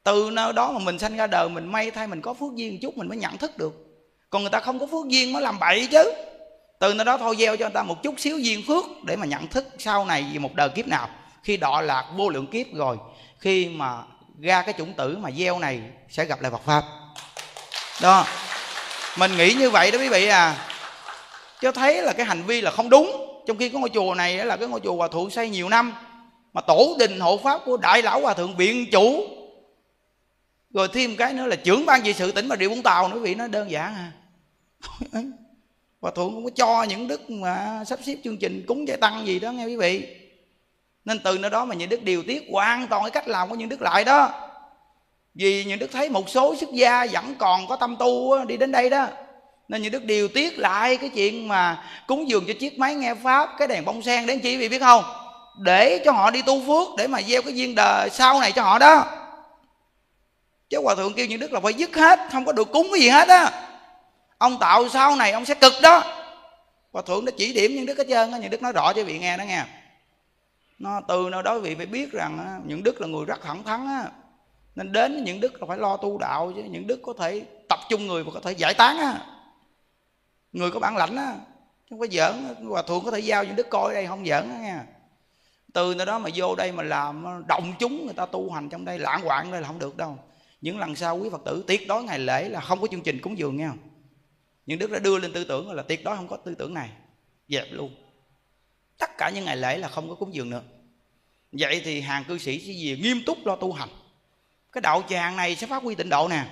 Từ 0.03 0.29
nơi 0.33 0.53
đó 0.53 0.71
mà 0.71 0.79
mình 0.79 0.99
sanh 0.99 1.17
ra 1.17 1.27
đời, 1.27 1.49
mình 1.49 1.71
may 1.71 1.91
thay, 1.91 2.07
mình 2.07 2.21
có 2.21 2.33
phước 2.33 2.55
duyên 2.55 2.71
một 2.73 2.77
chút, 2.81 2.97
mình 2.97 3.07
mới 3.07 3.17
nhận 3.17 3.37
thức 3.37 3.57
được. 3.57 3.73
Còn 4.29 4.41
người 4.41 4.51
ta 4.51 4.59
không 4.59 4.79
có 4.79 4.85
phước 4.85 5.07
duyên 5.07 5.33
mới 5.33 5.41
làm 5.41 5.59
bậy 5.59 5.87
chứ 5.91 6.13
từ 6.79 6.93
nơi 6.93 7.05
đó 7.05 7.17
thôi 7.17 7.35
gieo 7.39 7.57
cho 7.57 7.65
người 7.65 7.73
ta 7.73 7.83
một 7.83 8.03
chút 8.03 8.15
xíu 8.17 8.39
duyên 8.39 8.63
phước 8.67 8.85
để 9.03 9.15
mà 9.15 9.25
nhận 9.25 9.47
thức 9.47 9.67
sau 9.79 10.05
này 10.05 10.25
về 10.33 10.39
một 10.39 10.55
đời 10.55 10.69
kiếp 10.69 10.87
nào. 10.87 11.09
Khi 11.43 11.57
đọa 11.57 11.81
lạc 11.81 12.05
vô 12.15 12.29
lượng 12.29 12.47
kiếp 12.47 12.73
rồi, 12.73 12.97
khi 13.39 13.69
mà 13.69 13.97
ra 14.39 14.61
cái 14.61 14.73
chủng 14.77 14.93
tử 14.93 15.17
mà 15.17 15.31
gieo 15.31 15.59
này 15.59 15.81
sẽ 16.09 16.25
gặp 16.25 16.41
lại 16.41 16.51
Phật 16.51 16.61
pháp. 16.65 16.83
Đó. 18.01 18.25
Mình 19.17 19.37
nghĩ 19.37 19.53
như 19.53 19.69
vậy 19.69 19.91
đó 19.91 19.99
quý 19.99 20.09
vị 20.09 20.27
à. 20.27 20.67
Cho 21.61 21.71
thấy 21.71 22.01
là 22.01 22.13
cái 22.13 22.25
hành 22.25 22.43
vi 22.43 22.61
là 22.61 22.71
không 22.71 22.89
đúng. 22.89 23.25
Trong 23.47 23.57
khi 23.57 23.69
cái 23.69 23.81
ngôi 23.81 23.89
chùa 23.89 24.15
này 24.15 24.45
là 24.45 24.57
cái 24.57 24.67
ngôi 24.67 24.79
chùa 24.79 24.95
hòa 24.95 25.07
thượng 25.07 25.29
xây 25.29 25.49
nhiều 25.49 25.69
năm, 25.69 25.93
mà 26.53 26.61
tổ 26.61 26.95
đình 26.99 27.19
hộ 27.19 27.37
pháp 27.43 27.61
của 27.65 27.77
đại 27.77 28.01
lão 28.01 28.21
hòa 28.21 28.33
thượng 28.33 28.55
viện 28.55 28.85
chủ. 28.91 29.27
Rồi 30.73 30.87
thêm 30.93 31.15
cái 31.15 31.33
nữa 31.33 31.45
là 31.45 31.55
trưởng 31.55 31.85
ban 31.85 32.01
trị 32.01 32.13
sự 32.13 32.31
tỉnh 32.31 32.47
bà 32.47 32.55
rịa 32.55 32.67
vũng 32.67 32.83
tàu 32.83 33.07
nữa, 33.07 33.15
quý 33.15 33.21
vị, 33.21 33.35
nó 33.35 33.47
đơn 33.47 33.71
giản 33.71 33.95
à 33.95 34.11
hòa 36.01 36.11
thượng 36.15 36.33
không 36.33 36.43
có 36.43 36.49
cho 36.55 36.83
những 36.83 37.07
đức 37.07 37.29
mà 37.29 37.83
sắp 37.87 37.99
xếp 38.05 38.15
chương 38.23 38.37
trình 38.37 38.65
cúng 38.67 38.87
giải 38.87 38.97
tăng 38.97 39.27
gì 39.27 39.39
đó, 39.39 39.51
nghe 39.51 39.65
quý 39.65 39.75
vị. 39.75 40.07
Nên 41.05 41.19
từ 41.19 41.37
nơi 41.37 41.51
đó 41.51 41.65
mà 41.65 41.75
những 41.75 41.89
đức 41.89 42.03
điều 42.03 42.23
tiết 42.23 42.43
hoàn 42.51 42.87
toàn 42.87 43.03
cái 43.03 43.11
cách 43.11 43.27
làm 43.27 43.49
của 43.49 43.55
những 43.55 43.69
đức 43.69 43.81
lại 43.81 44.03
đó. 44.03 44.29
Vì 45.35 45.65
những 45.65 45.79
đức 45.79 45.91
thấy 45.91 46.09
một 46.09 46.29
số 46.29 46.55
xuất 46.55 46.69
gia 46.73 47.05
vẫn 47.05 47.35
còn 47.39 47.67
có 47.67 47.75
tâm 47.75 47.95
tu 47.99 48.45
đi 48.45 48.57
đến 48.57 48.71
đây 48.71 48.89
đó. 48.89 49.07
Nên 49.67 49.81
những 49.81 49.91
đức 49.91 50.03
điều 50.03 50.27
tiết 50.27 50.59
lại 50.59 50.97
cái 50.97 51.09
chuyện 51.09 51.47
mà 51.47 51.83
cúng 52.07 52.29
dường 52.29 52.45
cho 52.47 52.53
chiếc 52.59 52.79
máy 52.79 52.95
nghe 52.95 53.15
pháp, 53.15 53.49
cái 53.57 53.67
đèn 53.67 53.85
bông 53.85 54.01
sen 54.01 54.25
đến 54.25 54.39
chi, 54.39 54.57
vị 54.57 54.69
biết 54.69 54.79
không? 54.79 55.03
Để 55.59 56.01
cho 56.05 56.11
họ 56.11 56.31
đi 56.31 56.41
tu 56.41 56.61
phước, 56.67 56.87
để 56.97 57.07
mà 57.07 57.21
gieo 57.21 57.41
cái 57.41 57.55
duyên 57.55 57.75
đời 57.75 58.09
sau 58.09 58.39
này 58.39 58.51
cho 58.51 58.63
họ 58.63 58.79
đó. 58.79 59.05
Chứ 60.69 60.81
hòa 60.83 60.95
thượng 60.95 61.13
kêu 61.13 61.25
những 61.25 61.39
đức 61.39 61.53
là 61.53 61.59
phải 61.59 61.73
dứt 61.73 61.95
hết, 61.95 62.19
không 62.31 62.45
có 62.45 62.51
được 62.51 62.71
cúng 62.71 62.87
cái 62.91 63.01
gì 63.01 63.09
hết 63.09 63.27
á 63.27 63.68
ông 64.39 64.59
tạo 64.59 64.89
sau 64.89 65.15
này, 65.15 65.31
ông 65.31 65.45
sẽ 65.45 65.53
cực 65.53 65.73
đó. 65.81 66.03
Hòa 66.91 67.01
thượng 67.05 67.25
nó 67.25 67.31
chỉ 67.37 67.53
điểm 67.53 67.71
những 67.75 67.85
đức 67.85 67.97
hết 67.97 68.07
trơn 68.09 68.31
á, 68.31 68.37
những 68.37 68.49
đức 68.49 68.61
nói 68.61 68.71
rõ 68.71 68.93
cho 68.93 69.03
vị 69.03 69.19
nghe 69.19 69.37
đó 69.37 69.43
nghe. 69.43 69.63
Nó 70.79 71.01
từ 71.07 71.27
nơi 71.31 71.43
đó 71.43 71.59
vị 71.59 71.75
phải 71.75 71.85
biết 71.85 72.11
rằng 72.11 72.61
những 72.65 72.83
đức 72.83 73.01
là 73.01 73.07
người 73.07 73.25
rất 73.25 73.41
thẳng 73.43 73.63
thắn 73.63 73.87
á. 73.87 74.11
Nên 74.75 74.91
đến 74.91 75.23
những 75.23 75.39
đức 75.39 75.61
là 75.61 75.67
phải 75.67 75.77
lo 75.77 75.97
tu 75.97 76.17
đạo 76.17 76.51
chứ, 76.55 76.61
những 76.61 76.87
đức 76.87 76.99
có 77.03 77.13
thể 77.19 77.45
tập 77.69 77.79
trung 77.89 78.07
người 78.07 78.23
và 78.23 78.31
có 78.33 78.39
thể 78.39 78.51
giải 78.51 78.73
tán 78.73 78.97
á. 78.97 79.25
Người 80.51 80.71
có 80.71 80.79
bản 80.79 80.97
lãnh 80.97 81.15
á 81.15 81.33
không 81.89 81.99
có 81.99 82.07
giỡn 82.11 82.55
hòa 82.69 82.81
thượng 82.81 83.05
có 83.05 83.11
thể 83.11 83.19
giao 83.19 83.43
những 83.43 83.55
đức 83.55 83.69
coi 83.69 83.93
đây, 83.93 84.07
không 84.07 84.25
giỡn 84.25 84.49
á 84.49 84.59
nha 84.61 84.85
từ 85.73 85.95
nơi 85.95 86.05
đó 86.05 86.19
mà 86.19 86.29
vô 86.35 86.55
đây 86.55 86.71
mà 86.71 86.83
làm 86.83 87.25
động 87.47 87.73
chúng 87.79 88.05
người 88.05 88.13
ta 88.13 88.25
tu 88.25 88.51
hành 88.51 88.69
trong 88.69 88.85
đây, 88.85 88.99
lãng 88.99 89.21
quạng 89.23 89.51
đây 89.51 89.61
là 89.61 89.67
không 89.67 89.79
được 89.79 89.97
đâu. 89.97 90.17
Những 90.61 90.79
lần 90.79 90.95
sau 90.95 91.17
quý 91.17 91.29
phật 91.29 91.41
tử 91.45 91.63
tiết 91.67 91.87
đối 91.87 92.03
ngày 92.03 92.19
lễ 92.19 92.49
là 92.49 92.59
không 92.59 92.81
có 92.81 92.87
chương 92.91 93.01
trình 93.01 93.21
cúng 93.21 93.37
dường 93.37 93.57
nha 93.57 93.71
nhưng 94.69 94.79
đức 94.79 94.91
đã 94.91 94.99
đưa 94.99 95.19
lên 95.19 95.33
tư 95.33 95.43
tưởng 95.43 95.71
là 95.71 95.83
tuyệt 95.83 96.03
đó 96.03 96.15
không 96.15 96.27
có 96.27 96.37
tư 96.37 96.55
tưởng 96.55 96.73
này. 96.73 96.89
Dẹp 97.47 97.67
luôn. 97.71 97.95
Tất 98.97 99.17
cả 99.17 99.29
những 99.29 99.45
ngày 99.45 99.57
lễ 99.57 99.77
là 99.77 99.87
không 99.87 100.09
có 100.09 100.15
cúng 100.15 100.33
dường 100.33 100.49
nữa. 100.49 100.61
Vậy 101.51 101.81
thì 101.85 102.01
hàng 102.01 102.23
cư 102.27 102.37
sĩ 102.37 102.59
sẽ 102.59 102.73
gì 102.73 102.99
nghiêm 103.01 103.21
túc 103.25 103.45
lo 103.45 103.55
tu 103.55 103.73
hành. 103.73 103.89
Cái 104.71 104.81
đạo 104.81 105.03
tràng 105.09 105.35
này 105.35 105.55
sẽ 105.55 105.67
phát 105.67 105.83
huy 105.83 105.95
tịnh 105.95 106.09
độ 106.09 106.27
nè. 106.27 106.45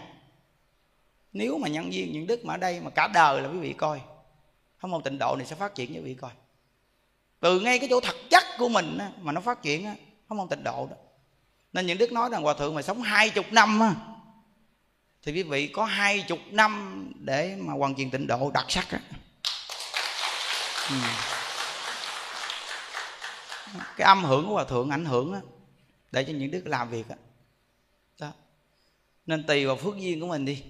Nếu 1.34 1.58
mà 1.58 1.68
nhân 1.68 1.90
viên, 1.90 2.14
những 2.14 2.28
đức 2.28 2.46
mà 2.46 2.54
ở 2.54 2.58
đây 2.58 2.82
mà 2.82 2.90
cả 2.90 3.08
đời 3.08 3.42
là 3.42 3.50
quý 3.50 3.60
vị 3.60 3.74
coi, 3.74 4.02
không 4.78 4.92
một 4.92 5.04
tịnh 5.04 5.18
độ 5.18 5.36
này 5.36 5.46
sẽ 5.46 5.56
phát 5.56 5.76
triển 5.76 5.94
cho 5.94 6.00
quý 6.00 6.06
vị 6.06 6.14
coi. 6.14 6.32
Từ 7.40 7.60
ngay 7.60 7.80
cái 7.80 7.90
chỗ 7.90 8.00
thật 8.00 8.16
chất 8.30 8.44
của 8.58 8.70
mình 8.70 8.98
mà 9.22 9.32
nó 9.32 9.42
phát 9.42 9.62
triển 9.62 9.88
không 10.30 10.38
một 10.38 10.48
tịnh 10.50 10.64
độ 10.64 10.88
đó. 10.92 10.98
Nên 11.74 11.86
những 11.86 11.98
đức 11.98 12.12
nói 12.12 12.30
rằng 12.30 12.44
hòa 12.44 12.54
thượng 12.54 12.76
mà 12.76 12.82
sống 12.82 13.02
hai 13.02 13.30
chục 13.30 13.46
năm 13.52 13.82
thì 15.28 15.34
quý 15.34 15.44
vị 15.44 15.68
có 15.68 15.86
hai 15.86 16.26
chục 16.28 16.40
năm 16.52 17.04
để 17.20 17.56
mà 17.60 17.74
hoàn 17.74 17.96
thiện 17.96 18.12
tịnh 18.12 18.28
độ 18.28 18.52
đặc 18.54 18.66
sắc 18.70 18.92
á. 18.92 19.00
Ừ. 20.90 20.96
cái 23.98 24.06
âm 24.06 24.24
hưởng 24.24 24.48
của 24.48 24.54
hòa 24.54 24.64
thượng 24.64 24.90
ảnh 24.90 25.06
hưởng 25.06 25.34
á, 25.34 25.40
để 26.12 26.24
cho 26.24 26.34
những 26.34 26.52
đức 26.52 26.62
làm 26.66 26.90
việc 26.90 27.10
á. 27.10 27.16
Đó. 28.20 28.32
Nên 29.26 29.48
tùy 29.48 29.66
vào 29.66 29.76
phước 29.76 29.98
duyên 29.98 30.20
của 30.20 30.28
mình 30.28 30.46
đi. 30.46 30.64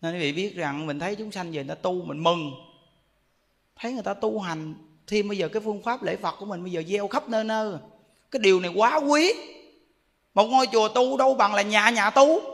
Nên 0.00 0.14
quý 0.14 0.18
vị 0.20 0.32
biết 0.32 0.56
rằng 0.56 0.86
mình 0.86 0.98
thấy 0.98 1.16
chúng 1.16 1.32
sanh 1.32 1.52
về 1.52 1.64
người 1.64 1.76
ta 1.76 1.82
tu 1.82 2.04
mình 2.04 2.22
mừng. 2.22 2.52
Thấy 3.76 3.92
người 3.92 4.02
ta 4.02 4.14
tu 4.14 4.40
hành 4.40 4.74
thêm 5.06 5.28
bây 5.28 5.38
giờ 5.38 5.48
cái 5.48 5.62
phương 5.64 5.82
pháp 5.82 6.02
lễ 6.02 6.16
phật 6.16 6.34
của 6.38 6.46
mình 6.46 6.62
bây 6.62 6.72
giờ 6.72 6.82
gieo 6.88 7.08
khắp 7.08 7.28
nơi 7.28 7.44
nơi. 7.44 7.74
Cái 8.30 8.40
điều 8.40 8.60
này 8.60 8.72
quá 8.74 8.96
quý. 8.96 9.32
Một 10.34 10.44
ngôi 10.44 10.66
chùa 10.72 10.88
tu 10.88 11.16
đâu 11.16 11.34
bằng 11.34 11.54
là 11.54 11.62
nhà 11.62 11.90
nhà 11.90 12.10
tu 12.10 12.53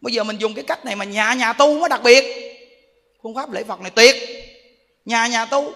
bây 0.00 0.12
giờ 0.12 0.24
mình 0.24 0.38
dùng 0.38 0.54
cái 0.54 0.64
cách 0.64 0.84
này 0.84 0.96
mà 0.96 1.04
nhà 1.04 1.34
nhà 1.34 1.52
tu 1.52 1.80
mới 1.80 1.88
đặc 1.88 2.00
biệt. 2.04 2.24
Phương 3.22 3.34
pháp 3.34 3.52
lễ 3.52 3.64
phật 3.64 3.80
này 3.80 3.90
tuyệt. 3.90 4.16
Nhà 5.04 5.26
nhà 5.26 5.44
tu. 5.44 5.72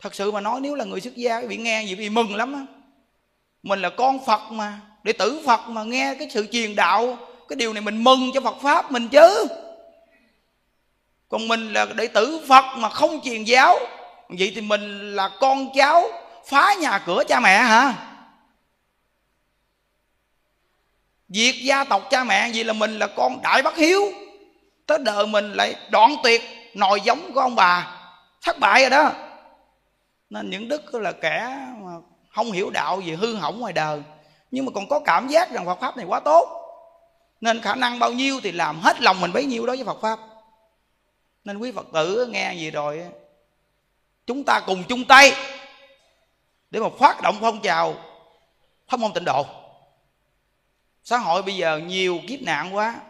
Thật 0.00 0.14
sự 0.14 0.32
mà 0.32 0.40
nói 0.40 0.60
nếu 0.60 0.74
là 0.74 0.84
người 0.84 1.00
xuất 1.00 1.16
gia 1.16 1.40
quý 1.40 1.46
vị 1.46 1.56
nghe 1.56 1.82
gì 1.82 1.94
vì 1.94 2.08
mừng 2.08 2.36
lắm 2.36 2.52
á. 2.52 2.60
Mình 3.62 3.82
là 3.82 3.90
con 3.90 4.26
phật 4.26 4.40
mà, 4.50 4.80
đệ 5.02 5.12
tử 5.12 5.42
phật 5.46 5.60
mà 5.68 5.84
nghe 5.84 6.14
cái 6.18 6.28
sự 6.30 6.46
truyền 6.52 6.76
đạo, 6.76 7.18
cái 7.48 7.56
điều 7.56 7.72
này 7.72 7.80
mình 7.80 8.04
mừng 8.04 8.30
cho 8.34 8.40
phật 8.40 8.56
pháp 8.62 8.92
mình 8.92 9.08
chứ. 9.08 9.46
Còn 11.28 11.48
mình 11.48 11.72
là 11.72 11.86
đệ 11.94 12.06
tử 12.06 12.40
phật 12.48 12.64
mà 12.76 12.88
không 12.88 13.20
truyền 13.24 13.44
giáo, 13.44 13.78
vậy 14.28 14.52
thì 14.54 14.60
mình 14.60 15.14
là 15.16 15.30
con 15.40 15.68
cháu 15.74 16.08
phá 16.46 16.74
nhà 16.80 16.98
cửa 17.06 17.22
cha 17.28 17.40
mẹ 17.40 17.58
hả? 17.58 17.94
Việc 21.28 21.62
gia 21.62 21.84
tộc 21.84 22.02
cha 22.10 22.24
mẹ 22.24 22.48
gì 22.48 22.64
là 22.64 22.72
mình 22.72 22.98
là 22.98 23.06
con 23.06 23.42
đại 23.42 23.62
bất 23.62 23.76
hiếu. 23.76 24.02
Tới 24.86 24.98
đời 24.98 25.26
mình 25.26 25.52
lại 25.52 25.74
đoạn 25.90 26.16
tuyệt, 26.22 26.42
nòi 26.74 27.00
giống 27.00 27.32
của 27.34 27.40
ông 27.40 27.54
bà. 27.54 27.96
Thất 28.42 28.58
bại 28.58 28.80
rồi 28.80 28.90
đó. 28.90 29.12
Nên 30.30 30.50
những 30.50 30.68
đức 30.68 30.94
là 30.94 31.12
kẻ 31.12 31.56
mà 31.82 31.90
không 32.30 32.52
hiểu 32.52 32.70
đạo 32.70 33.00
gì 33.00 33.12
hư 33.12 33.34
hỏng 33.34 33.60
ngoài 33.60 33.72
đời. 33.72 34.02
Nhưng 34.50 34.64
mà 34.64 34.72
còn 34.74 34.88
có 34.88 35.00
cảm 35.00 35.28
giác 35.28 35.50
rằng 35.50 35.66
Phật 35.66 35.80
Pháp 35.80 35.96
này 35.96 36.06
quá 36.06 36.20
tốt. 36.20 36.60
Nên 37.40 37.60
khả 37.60 37.74
năng 37.74 37.98
bao 37.98 38.12
nhiêu 38.12 38.40
thì 38.42 38.52
làm 38.52 38.80
hết 38.80 39.00
lòng 39.00 39.20
mình 39.20 39.32
bấy 39.32 39.44
nhiêu 39.44 39.66
đó 39.66 39.74
với 39.76 39.84
Phật 39.84 40.00
Pháp. 40.00 40.18
Nên 41.44 41.58
quý 41.58 41.72
Phật 41.72 41.86
tử 41.92 42.26
nghe 42.32 42.54
gì 42.54 42.70
rồi 42.70 43.04
Chúng 44.26 44.44
ta 44.44 44.60
cùng 44.60 44.84
chung 44.88 45.04
tay 45.04 45.32
Để 46.70 46.80
mà 46.80 46.88
phát 46.98 47.22
động 47.22 47.36
phong 47.40 47.60
trào 47.60 47.94
Pháp 48.88 49.00
môn 49.00 49.12
tịnh 49.12 49.24
độ 49.24 49.46
xã 51.04 51.18
hội 51.18 51.42
bây 51.42 51.56
giờ 51.56 51.80
nhiều 51.86 52.20
kiếp 52.28 52.42
nạn 52.42 52.74
quá. 52.74 53.00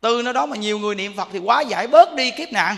Từ 0.00 0.22
nơi 0.22 0.34
đó 0.34 0.46
mà 0.46 0.56
nhiều 0.56 0.78
người 0.78 0.94
niệm 0.94 1.16
phật 1.16 1.28
thì 1.32 1.38
quá 1.38 1.60
giải 1.60 1.86
bớt 1.86 2.14
đi 2.14 2.30
kiếp 2.30 2.52
nạn. 2.52 2.76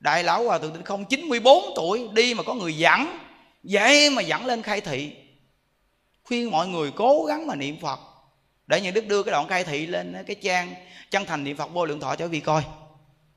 Đại 0.00 0.24
lão 0.24 0.44
hòa 0.44 0.58
thượng 0.58 0.72
tịnh 0.72 0.84
không 0.84 1.04
94 1.04 1.64
tuổi 1.76 2.08
đi 2.12 2.34
mà 2.34 2.42
có 2.42 2.54
người 2.54 2.76
dẫn, 2.76 3.18
vậy 3.62 4.10
mà 4.10 4.22
dẫn 4.22 4.46
lên 4.46 4.62
khai 4.62 4.80
thị. 4.80 5.12
Khuyên 6.24 6.50
mọi 6.50 6.68
người 6.68 6.90
cố 6.90 7.24
gắng 7.24 7.46
mà 7.46 7.54
niệm 7.54 7.76
phật. 7.80 8.00
Để 8.66 8.80
những 8.80 8.94
đức 8.94 9.06
đưa 9.06 9.22
cái 9.22 9.32
đoạn 9.32 9.48
khai 9.48 9.64
thị 9.64 9.86
lên 9.86 10.16
cái 10.26 10.36
trang, 10.42 10.74
chân 11.10 11.24
thành 11.24 11.44
niệm 11.44 11.56
phật 11.56 11.72
vô 11.72 11.84
lượng 11.84 12.00
thọ 12.00 12.16
cho 12.16 12.28
vị 12.28 12.40
coi. 12.40 12.62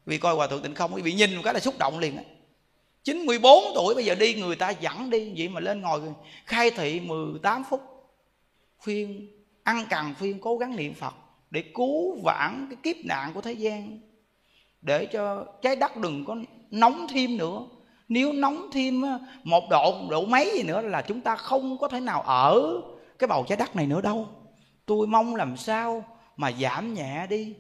Vì 0.06 0.18
coi 0.18 0.36
hòa 0.36 0.48
thượng 0.48 0.62
tịnh 0.62 0.76
không, 0.76 0.94
quý 0.94 1.02
vị 1.02 1.14
nhìn 1.14 1.36
một 1.36 1.42
cái 1.46 1.54
là 1.54 1.60
xúc 1.60 1.78
động 1.78 2.00
liền 2.00 2.18
á. 2.18 2.24
94 3.04 3.64
tuổi 3.76 3.96
bây 3.96 4.06
giờ 4.06 4.16
đi, 4.16 4.34
người 4.34 4.56
ta 4.56 4.70
dẫn 4.70 5.10
đi, 5.10 5.34
vậy 5.38 5.50
mà 5.50 5.60
lên 5.60 5.82
ngồi 5.82 6.02
khai 6.46 6.72
thị 6.72 7.00
18 7.00 7.64
phút. 7.70 7.82
Khuyên 8.78 9.30
ăn 9.70 9.86
cần 9.90 10.14
phiên 10.14 10.40
cố 10.40 10.58
gắng 10.58 10.76
niệm 10.76 10.94
phật 10.94 11.14
để 11.50 11.64
cứu 11.76 12.20
vãn 12.24 12.68
cái 12.70 12.78
kiếp 12.84 13.06
nạn 13.06 13.34
của 13.34 13.42
thế 13.42 13.54
gian, 13.54 14.00
để 14.82 15.06
cho 15.06 15.46
trái 15.62 15.76
đất 15.76 15.98
đừng 15.98 16.26
có 16.26 16.36
nóng 16.72 17.08
thêm 17.10 17.38
nữa. 17.38 17.62
Nếu 18.08 18.34
nóng 18.34 18.70
thêm 18.72 19.02
một 19.44 19.64
độ 19.70 20.08
độ 20.10 20.26
mấy 20.26 20.52
gì 20.56 20.64
nữa 20.64 20.82
là 20.82 21.02
chúng 21.02 21.22
ta 21.22 21.36
không 21.36 21.78
có 21.78 21.88
thể 21.88 22.00
nào 22.00 22.22
ở 22.22 22.82
cái 23.20 23.28
bầu 23.28 23.46
trái 23.48 23.58
đất 23.58 23.76
này 23.76 23.88
nữa 23.88 24.02
đâu. 24.02 24.28
Tôi 24.86 25.08
mong 25.08 25.36
làm 25.36 25.58
sao 25.58 26.06
mà 26.38 26.52
giảm 26.52 26.94
nhẹ 26.94 27.28
đi. 27.30 27.56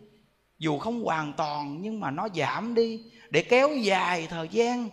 Dù 0.58 0.80
không 0.80 1.04
hoàn 1.04 1.34
toàn, 1.34 1.78
nhưng 1.82 2.00
mà 2.00 2.12
nó 2.12 2.28
giảm 2.36 2.76
đi 2.76 3.04
để 3.30 3.42
kéo 3.42 3.76
dài 3.76 4.28
thời 4.30 4.48
gian 4.48 4.90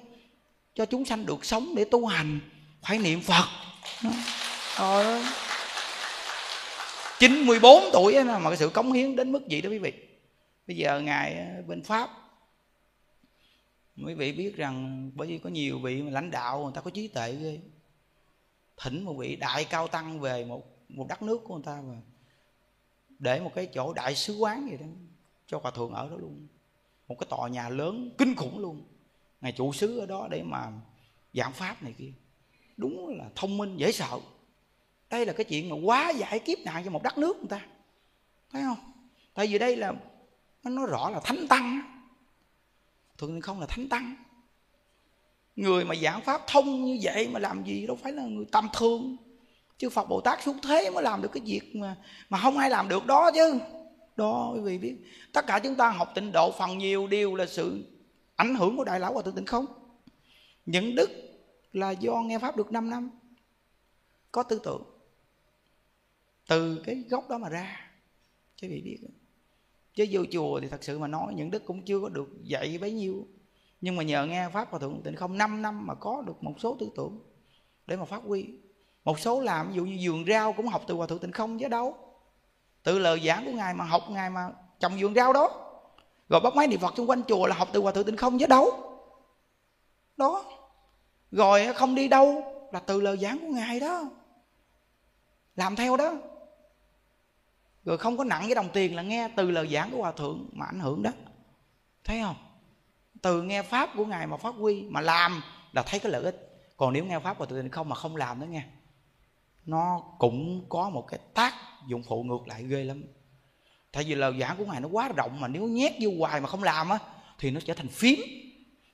cho 0.75 0.87
chúng 0.87 1.05
sanh 1.05 1.27
được 1.27 1.45
sống 1.45 1.75
để 1.77 1.85
tu 1.85 2.07
hành. 2.07 2.41
Phải 2.83 2.99
niệm 2.99 3.21
phật. 3.21 3.45
Trời 4.79 5.23
94 7.19 7.83
tuổi 7.93 8.25
mà 8.25 8.43
cái 8.43 8.57
sự 8.57 8.69
cống 8.69 8.93
hiến 8.93 9.17
đến 9.17 9.33
mức 9.33 9.49
gì 9.49 9.61
đó 9.61 9.71
quý 9.71 9.79
vị? 9.79 9.93
Bây 10.67 10.77
giờ 10.77 11.01
ngài 11.01 11.35
ờ, 11.35 11.63
bên 11.63 11.83
pháp. 11.83 12.11
Quý 14.05 14.15
vị 14.15 14.33
biết 14.33 14.57
rằng 14.57 15.11
bởi 15.15 15.29
vì 15.29 15.39
có 15.39 15.51
nhiều 15.51 15.79
vị 15.79 16.03
lãnh 16.03 16.31
đạo, 16.31 16.63
người 16.63 16.73
ta 16.75 16.81
có 16.81 16.91
trí 16.91 17.09
tuệ 17.09 17.33
ghê. 17.33 17.61
Thỉnh 18.77 19.05
một 19.05 19.15
vị 19.19 19.37
đại 19.37 19.65
cao 19.65 19.89
tăng 19.89 20.21
về 20.21 20.45
một 20.45 20.77
một 20.89 21.07
đất 21.09 21.23
nước 21.23 21.41
của 21.45 21.55
người 21.55 21.65
ta 21.67 21.81
và 21.81 21.95
để 23.19 23.41
một 23.41 23.53
cái 23.55 23.67
chỗ 23.75 23.93
đại 23.93 24.15
sứ 24.15 24.37
quán 24.37 24.69
gì 24.71 24.77
đó 24.77 24.87
cho 25.47 25.59
hòa 25.63 25.71
thượng 25.71 25.93
ở 25.93 26.09
đó 26.11 26.17
luôn. 26.17 26.47
Một 27.09 27.17
cái 27.19 27.27
tòa 27.31 27.49
nhà 27.49 27.69
lớn, 27.69 28.11
kinh 28.19 28.35
khủng 28.37 28.59
luôn. 28.59 28.85
Ngài 29.41 29.53
chủ 29.53 29.73
sứ 29.73 29.99
ở 29.99 30.07
đó 30.07 30.29
để 30.31 30.43
mà 30.43 30.73
giảng 31.35 31.53
pháp 31.53 31.83
này 31.83 31.95
kia. 31.99 32.13
Đúng 32.77 33.09
là 33.19 33.25
thông 33.35 33.59
minh, 33.59 33.77
dễ 33.77 33.93
sợ 33.93 34.21
đây 35.11 35.27
là 35.27 35.33
cái 35.33 35.45
chuyện 35.45 35.69
mà 35.69 35.77
quá 35.85 36.11
giải 36.11 36.39
kiếp 36.39 36.59
nạn 36.59 36.83
cho 36.85 36.91
một 36.91 37.03
đất 37.03 37.19
nước 37.19 37.37
người 37.37 37.49
ta. 37.49 37.61
Thấy 38.53 38.63
không? 38.63 38.93
Tại 39.35 39.47
vì 39.47 39.59
đây 39.59 39.77
là, 39.77 39.93
nó 40.63 40.71
nói 40.71 40.87
rõ 40.87 41.11
là 41.11 41.21
thánh 41.21 41.49
tăng 41.49 41.97
thường 43.19 43.41
không 43.41 43.61
là 43.61 43.67
thánh 43.67 43.89
tăng. 43.89 44.15
Người 45.57 45.85
mà 45.85 45.95
giảng 45.95 46.21
pháp 46.21 46.43
thông 46.47 46.85
như 46.85 46.99
vậy 47.03 47.29
mà 47.29 47.41
làm 47.41 47.65
gì 47.65 47.87
đâu 47.87 47.97
phải 48.03 48.13
là 48.13 48.23
người 48.23 48.45
tầm 48.53 48.69
thường. 48.73 49.17
Chứ 49.79 49.91
phật 49.91 50.09
bồ 50.09 50.21
tát 50.21 50.43
xuống 50.43 50.59
thế 50.63 50.91
mới 50.91 51.03
làm 51.03 51.23
được 51.23 51.29
cái 51.33 51.43
việc 51.47 51.77
mà 51.77 51.97
mà 52.29 52.39
không 52.39 52.59
ai 52.59 52.71
làm 52.71 52.89
được 52.89 53.07
đó 53.07 53.31
chứ. 53.35 53.59
Đó, 54.17 54.53
quý 54.55 54.61
vị 54.61 54.79
biết. 54.79 54.97
Tất 55.33 55.47
cả 55.47 55.59
chúng 55.59 55.75
ta 55.75 55.91
học 55.91 56.13
tịnh 56.15 56.33
độ 56.33 56.53
phần 56.59 56.79
nhiều 56.79 57.07
điều 57.07 57.35
là 57.35 57.47
sự 57.47 57.85
ảnh 58.37 58.55
hưởng 58.55 58.77
của 58.77 58.85
đại 58.85 59.01
lão 59.01 59.13
hòa 59.13 59.23
thượng 59.23 59.35
tịnh 59.35 59.47
không. 59.47 59.67
Những 60.67 60.95
đức 60.95 61.11
là 61.73 61.91
do 61.91 62.15
nghe 62.15 62.39
pháp 62.39 62.57
được 62.57 62.73
5 62.73 62.91
năm. 62.91 63.11
Có 64.33 64.43
tư 64.43 64.61
tưởng 64.65 64.83
từ 66.49 66.83
cái 66.85 67.05
gốc 67.11 67.29
đó 67.29 67.39
mà 67.39 67.49
ra. 67.49 67.91
Chứ 68.57 68.69
vị 68.71 68.81
biết. 68.85 68.99
Chứ 69.95 70.07
vô 70.11 70.21
chùa 70.33 70.61
thì 70.61 70.69
thật 70.69 70.85
sự 70.85 70.99
mà 70.99 71.07
nói, 71.07 71.35
những 71.35 71.51
đức 71.51 71.67
cũng 71.67 71.83
chưa 71.83 72.01
có 72.01 72.09
được 72.09 72.29
dạy 72.43 72.79
bấy 72.81 72.93
nhiêu. 72.93 73.27
Nhưng 73.81 73.97
mà 73.97 74.03
nhờ 74.03 74.27
nghe 74.27 74.49
pháp 74.49 74.71
hòa 74.71 74.81
thượng 74.81 75.03
tịnh 75.05 75.17
không 75.17 75.39
5 75.39 75.63
năm 75.63 75.87
mà 75.87 75.95
có 75.95 76.23
được 76.27 76.45
một 76.45 76.55
số 76.59 76.77
tư 76.81 76.91
tưởng 76.97 77.21
để 77.87 77.97
mà 77.97 78.05
phát 78.05 78.23
huy. 78.23 78.47
Một 79.05 79.19
số 79.21 79.41
làm, 79.41 79.69
ví 79.69 79.75
dụ 79.75 79.85
như 79.85 79.99
vườn 80.03 80.25
rau 80.29 80.53
cũng 80.53 80.67
học 80.67 80.85
từ 80.87 80.95
hòa 80.95 81.07
thượng 81.07 81.19
tịnh 81.19 81.33
không 81.33 81.59
chứ 81.59 81.69
đâu. 81.69 81.97
Từ 82.83 82.99
lời 82.99 83.21
giảng 83.27 83.45
của 83.45 83.53
ngài 83.53 83.75
mà 83.75 83.85
học 83.85 84.03
ngài 84.11 84.31
mà 84.31 84.51
trồng 84.81 84.93
vườn 85.01 85.15
rau 85.15 85.33
đó. 85.33 85.51
Rồi 86.29 86.41
bắt 86.41 86.57
máy 86.57 86.69
niệm 86.69 86.81
phật 86.81 86.95
xung 86.97 87.11
quanh 87.11 87.23
chùa 87.29 87.47
là 87.47 87.57
học 87.57 87.69
từ 87.73 87.81
hòa 87.81 87.93
thượng 87.93 88.07
tịnh 88.07 88.17
không 88.17 88.39
chứ 88.39 88.47
đâu. 88.47 88.71
Đó. 90.17 90.45
Rồi 91.31 91.75
không 91.75 91.95
đi 91.95 92.09
đâu 92.09 92.45
là 92.73 92.81
từ 92.81 93.01
lời 93.01 93.17
giảng 93.17 93.39
của 93.41 93.49
ngài 93.49 93.81
đó. 93.81 94.05
Làm 95.57 95.77
theo 95.77 95.97
đó 95.97 96.15
rồi 97.87 97.99
không 97.99 98.17
có 98.17 98.25
nặng 98.25 98.43
cái 98.47 98.55
đồng 98.55 98.69
tiền 98.73 98.97
là 98.97 99.03
nghe 99.03 99.29
từ 99.37 99.51
lời 99.51 99.69
giảng 99.73 99.91
của 99.91 99.99
hòa 99.99 100.13
thượng 100.13 100.49
mà 100.53 100.67
ảnh 100.67 100.81
hưởng 100.81 101.03
đó. 101.03 101.11
Thấy 102.05 102.21
không? 102.23 102.37
Từ 103.23 103.43
nghe 103.43 103.63
pháp 103.63 103.91
của 103.97 104.05
ngài 104.05 104.27
mà 104.27 104.37
phát 104.37 104.55
huy, 104.55 104.83
mà 104.83 105.01
làm 105.01 105.43
là 105.73 105.83
thấy 105.83 106.01
cái 106.01 106.13
lợi 106.13 106.23
ích. 106.23 106.43
Còn 106.77 106.93
nếu 106.93 107.05
nghe 107.05 107.19
pháp 107.19 107.39
của 107.39 107.47
tự 107.47 107.63
không 107.73 107.89
mà 107.89 107.97
không 107.97 108.17
làm 108.17 108.41
đó 108.41 108.45
nghe, 108.45 108.63
nó 109.67 110.03
cũng 110.19 110.67
có 110.69 110.91
một 110.91 111.07
cái 111.09 111.21
tác 111.35 111.55
dụng 111.87 112.03
phụ 112.09 112.23
ngược 112.23 112.49
lại 112.49 112.65
ghê 112.65 112.85
lắm. 112.85 113.05
Tại 113.93 114.05
vì 114.05 114.15
lời 114.15 114.33
giảng 114.41 114.57
của 114.57 114.65
ngài 114.65 114.81
nó 114.81 114.89
quá 114.89 115.09
rộng 115.17 115.41
mà 115.41 115.49
nếu 115.49 115.63
nhét 115.63 115.93
vô 116.01 116.11
hoài 116.19 116.41
mà 116.41 116.49
không 116.49 116.63
làm 116.63 116.89
á, 116.89 116.99
thì 117.39 117.51
nó 117.51 117.61
trở 117.61 117.75
thành 117.75 117.89
phím. 117.89 118.21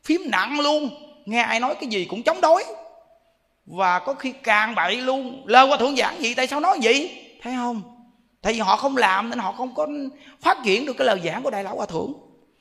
Phím 0.04 0.20
nặng 0.30 0.60
luôn. 0.60 0.90
Nghe 1.26 1.40
ai 1.40 1.60
nói 1.60 1.74
cái 1.80 1.90
gì 1.90 2.04
cũng 2.04 2.22
chống 2.22 2.40
đối. 2.40 2.64
Và 3.66 3.98
có 3.98 4.14
khi 4.14 4.32
càng 4.32 4.74
bậy 4.74 4.96
luôn. 4.96 5.46
Lơ 5.46 5.66
qua 5.70 5.76
thượng 5.76 5.96
giảng 5.96 6.22
gì, 6.22 6.34
tại 6.34 6.46
sao 6.46 6.60
nói 6.60 6.78
vậy? 6.82 7.24
Thấy 7.42 7.54
không? 7.54 8.01
Tại 8.42 8.52
vì 8.52 8.58
họ 8.58 8.76
không 8.76 8.96
làm 8.96 9.30
nên 9.30 9.38
họ 9.38 9.52
không 9.52 9.74
có 9.74 9.86
phát 10.40 10.58
triển 10.64 10.86
được 10.86 10.96
cái 10.98 11.06
lời 11.06 11.20
giảng 11.24 11.42
của 11.42 11.50
đại 11.50 11.64
lão 11.64 11.76
hòa 11.76 11.86
thượng. 11.86 12.12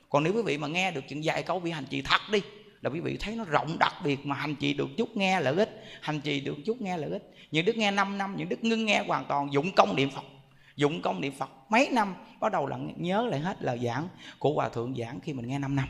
Còn 0.08 0.24
nếu 0.24 0.32
quý 0.32 0.42
vị 0.42 0.58
mà 0.58 0.68
nghe 0.68 0.90
được 0.90 1.00
chuyện 1.08 1.24
dài 1.24 1.42
câu 1.42 1.58
vị 1.58 1.70
hành 1.70 1.86
trì 1.90 2.02
thật 2.02 2.20
đi, 2.32 2.42
là 2.80 2.90
quý 2.90 3.00
vị 3.00 3.16
thấy 3.20 3.36
nó 3.36 3.44
rộng 3.44 3.76
đặc 3.78 3.94
biệt 4.04 4.26
mà 4.26 4.36
hành 4.36 4.56
trì 4.56 4.74
được 4.74 4.88
chút 4.96 5.16
nghe 5.16 5.40
lợi 5.40 5.54
ích, 5.56 5.84
hành 6.00 6.20
trì 6.20 6.40
được 6.40 6.56
chút 6.66 6.80
nghe 6.80 6.96
lợi 6.96 7.10
ích. 7.10 7.30
Những 7.50 7.64
đức 7.64 7.76
nghe 7.76 7.90
5 7.90 8.18
năm, 8.18 8.34
những 8.36 8.48
đức 8.48 8.64
ngưng 8.64 8.84
nghe 8.84 9.04
hoàn 9.06 9.24
toàn, 9.24 9.52
dụng 9.52 9.72
công 9.72 9.96
niệm 9.96 10.10
phật, 10.10 10.24
dụng 10.76 11.02
công 11.02 11.20
niệm 11.20 11.32
phật. 11.38 11.50
Mấy 11.68 11.88
năm, 11.92 12.14
bắt 12.40 12.52
đầu 12.52 12.66
là 12.66 12.78
nhớ 12.96 13.26
lại 13.30 13.40
hết 13.40 13.56
lời 13.60 13.80
giảng 13.84 14.08
của 14.38 14.52
hòa 14.52 14.68
thượng 14.68 14.94
giảng 14.98 15.20
khi 15.20 15.32
mình 15.32 15.48
nghe 15.48 15.58
5 15.58 15.76
năm. 15.76 15.88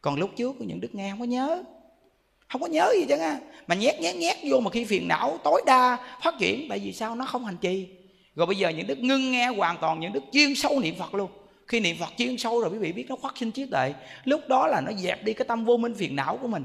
Còn 0.00 0.16
lúc 0.16 0.30
trước 0.36 0.60
những 0.60 0.80
đức 0.80 0.94
nghe 0.94 1.10
không 1.10 1.20
có 1.20 1.26
nhớ, 1.26 1.62
không 2.48 2.60
có 2.60 2.66
nhớ 2.66 2.92
gì 2.94 3.06
chứ 3.08 3.16
á. 3.16 3.40
Mà 3.66 3.74
nhét 3.74 4.00
nhét 4.00 4.16
nhét 4.16 4.36
vô 4.50 4.60
mà 4.60 4.70
khi 4.70 4.84
phiền 4.84 5.08
não 5.08 5.38
tối 5.44 5.62
đa 5.66 5.98
phát 6.22 6.34
triển 6.38 6.66
tại 6.68 6.78
vì 6.78 6.92
sao? 6.92 7.14
Nó 7.14 7.26
không 7.26 7.44
hành 7.44 7.56
trì 7.56 7.88
rồi 8.36 8.46
bây 8.46 8.56
giờ 8.56 8.68
những 8.68 8.86
đức 8.86 8.98
ngưng 8.98 9.32
nghe 9.32 9.46
hoàn 9.46 9.78
toàn 9.78 10.00
những 10.00 10.12
đức 10.12 10.22
chuyên 10.32 10.54
sâu 10.54 10.80
niệm 10.80 10.94
phật 10.98 11.14
luôn. 11.14 11.30
Khi 11.66 11.80
niệm 11.80 11.96
phật 12.00 12.08
chuyên 12.16 12.38
sâu 12.38 12.60
rồi 12.60 12.70
quý 12.70 12.78
vị 12.78 12.92
biết 12.92 13.06
nó 13.08 13.16
phát 13.22 13.36
sinh 13.36 13.50
trí 13.50 13.66
tuệ. 13.66 13.94
Lúc 14.24 14.40
đó 14.48 14.66
là 14.66 14.80
nó 14.80 14.92
dẹp 14.92 15.24
đi 15.24 15.32
cái 15.32 15.44
tâm 15.48 15.64
vô 15.64 15.76
minh 15.76 15.94
phiền 15.94 16.16
não 16.16 16.36
của 16.36 16.48
mình. 16.48 16.64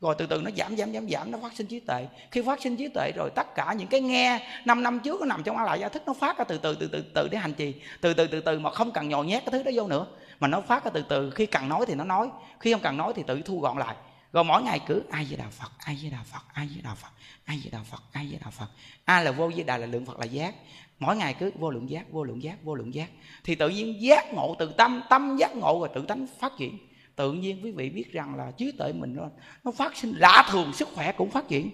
Rồi 0.00 0.14
từ 0.18 0.26
từ 0.26 0.40
nó 0.40 0.50
giảm 0.56 0.76
giảm 0.76 0.92
giảm 0.92 1.08
giảm, 1.10 1.30
nó 1.30 1.38
phát 1.42 1.56
sinh 1.56 1.66
trí 1.66 1.80
tuệ. 1.80 2.06
Khi 2.30 2.42
phát 2.42 2.62
sinh 2.62 2.76
trí 2.76 2.88
tuệ 2.88 3.12
rồi 3.16 3.30
tất 3.34 3.54
cả 3.54 3.72
những 3.78 3.88
cái 3.88 4.00
nghe 4.00 4.46
5 4.64 4.82
năm 4.82 5.00
trước 5.00 5.20
nó 5.20 5.26
nằm 5.26 5.42
trong 5.42 5.56
a 5.56 5.64
lại 5.64 5.80
gia 5.80 5.88
thức 5.88 6.02
nó 6.06 6.14
phát 6.14 6.38
ra 6.38 6.44
từ 6.44 6.58
từ 6.58 6.74
từ 6.74 6.88
từ 6.92 7.04
từ 7.14 7.28
để 7.28 7.38
hành 7.38 7.54
trì. 7.54 7.74
Từ 8.00 8.14
từ 8.14 8.26
từ 8.26 8.40
từ 8.40 8.58
mà 8.58 8.70
không 8.70 8.92
cần 8.92 9.08
nhồi 9.08 9.26
nhét 9.26 9.42
cái 9.44 9.52
thứ 9.52 9.62
đó 9.62 9.70
vô 9.74 9.86
nữa. 9.88 10.06
Mà 10.40 10.48
nó 10.48 10.60
phát 10.60 10.84
ra 10.84 10.90
từ 10.94 11.04
từ, 11.08 11.30
khi 11.30 11.46
cần 11.46 11.68
nói 11.68 11.84
thì 11.88 11.94
nó 11.94 12.04
nói, 12.04 12.28
khi 12.60 12.72
không 12.72 12.82
cần 12.82 12.96
nói 12.96 13.12
thì 13.16 13.22
tự 13.26 13.42
thu 13.42 13.60
gọn 13.60 13.78
lại. 13.78 13.94
Rồi 14.32 14.44
mỗi 14.44 14.62
ngày 14.62 14.80
cứ 14.86 15.02
ai 15.10 15.26
với 15.28 15.36
đạo 15.36 15.50
phật 15.50 15.70
ai 15.78 15.98
với 16.02 16.10
đạo 16.10 16.24
phật 16.32 16.42
ai 16.52 16.68
với 16.74 16.82
đạo 16.82 16.94
phật 16.94 17.10
ai 17.44 17.58
với 17.62 17.70
đạo 17.70 17.84
phật 17.90 18.02
ai 18.12 18.26
với 18.30 18.38
đạo 18.42 18.50
phật. 18.50 18.66
A 19.04 19.20
là 19.20 19.30
vô 19.30 19.50
với 19.54 19.64
đà 19.64 19.76
là 19.76 19.86
lượng 19.86 20.06
phật 20.06 20.18
là 20.18 20.26
giác 20.26 20.54
mỗi 21.00 21.16
ngày 21.16 21.34
cứ 21.34 21.52
vô 21.58 21.70
lượng 21.70 21.90
giác 21.90 22.12
vô 22.12 22.24
lượng 22.24 22.42
giác 22.42 22.64
vô 22.64 22.74
lượng 22.74 22.94
giác. 22.94 23.10
Thì 23.44 23.54
tự 23.54 23.68
nhiên 23.68 24.02
giác 24.02 24.34
ngộ 24.34 24.56
từ 24.58 24.72
tâm 24.76 25.02
tâm 25.10 25.36
giác 25.36 25.56
ngộ 25.56 25.78
rồi 25.78 25.88
tự 25.94 26.04
tánh 26.06 26.26
phát 26.38 26.52
triển 26.58 26.78
tự 27.16 27.32
nhiên 27.32 27.60
quý 27.64 27.70
vị 27.70 27.90
biết 27.90 28.12
rằng 28.12 28.34
là 28.34 28.50
trí 28.50 28.72
tuệ 28.72 28.92
mình 28.92 29.16
nó, 29.16 29.28
nó 29.64 29.72
phát 29.72 29.96
sinh 29.96 30.12
lạ 30.16 30.48
thường 30.50 30.72
sức 30.72 30.88
khỏe 30.94 31.12
cũng 31.12 31.30
phát 31.30 31.48
triển 31.48 31.70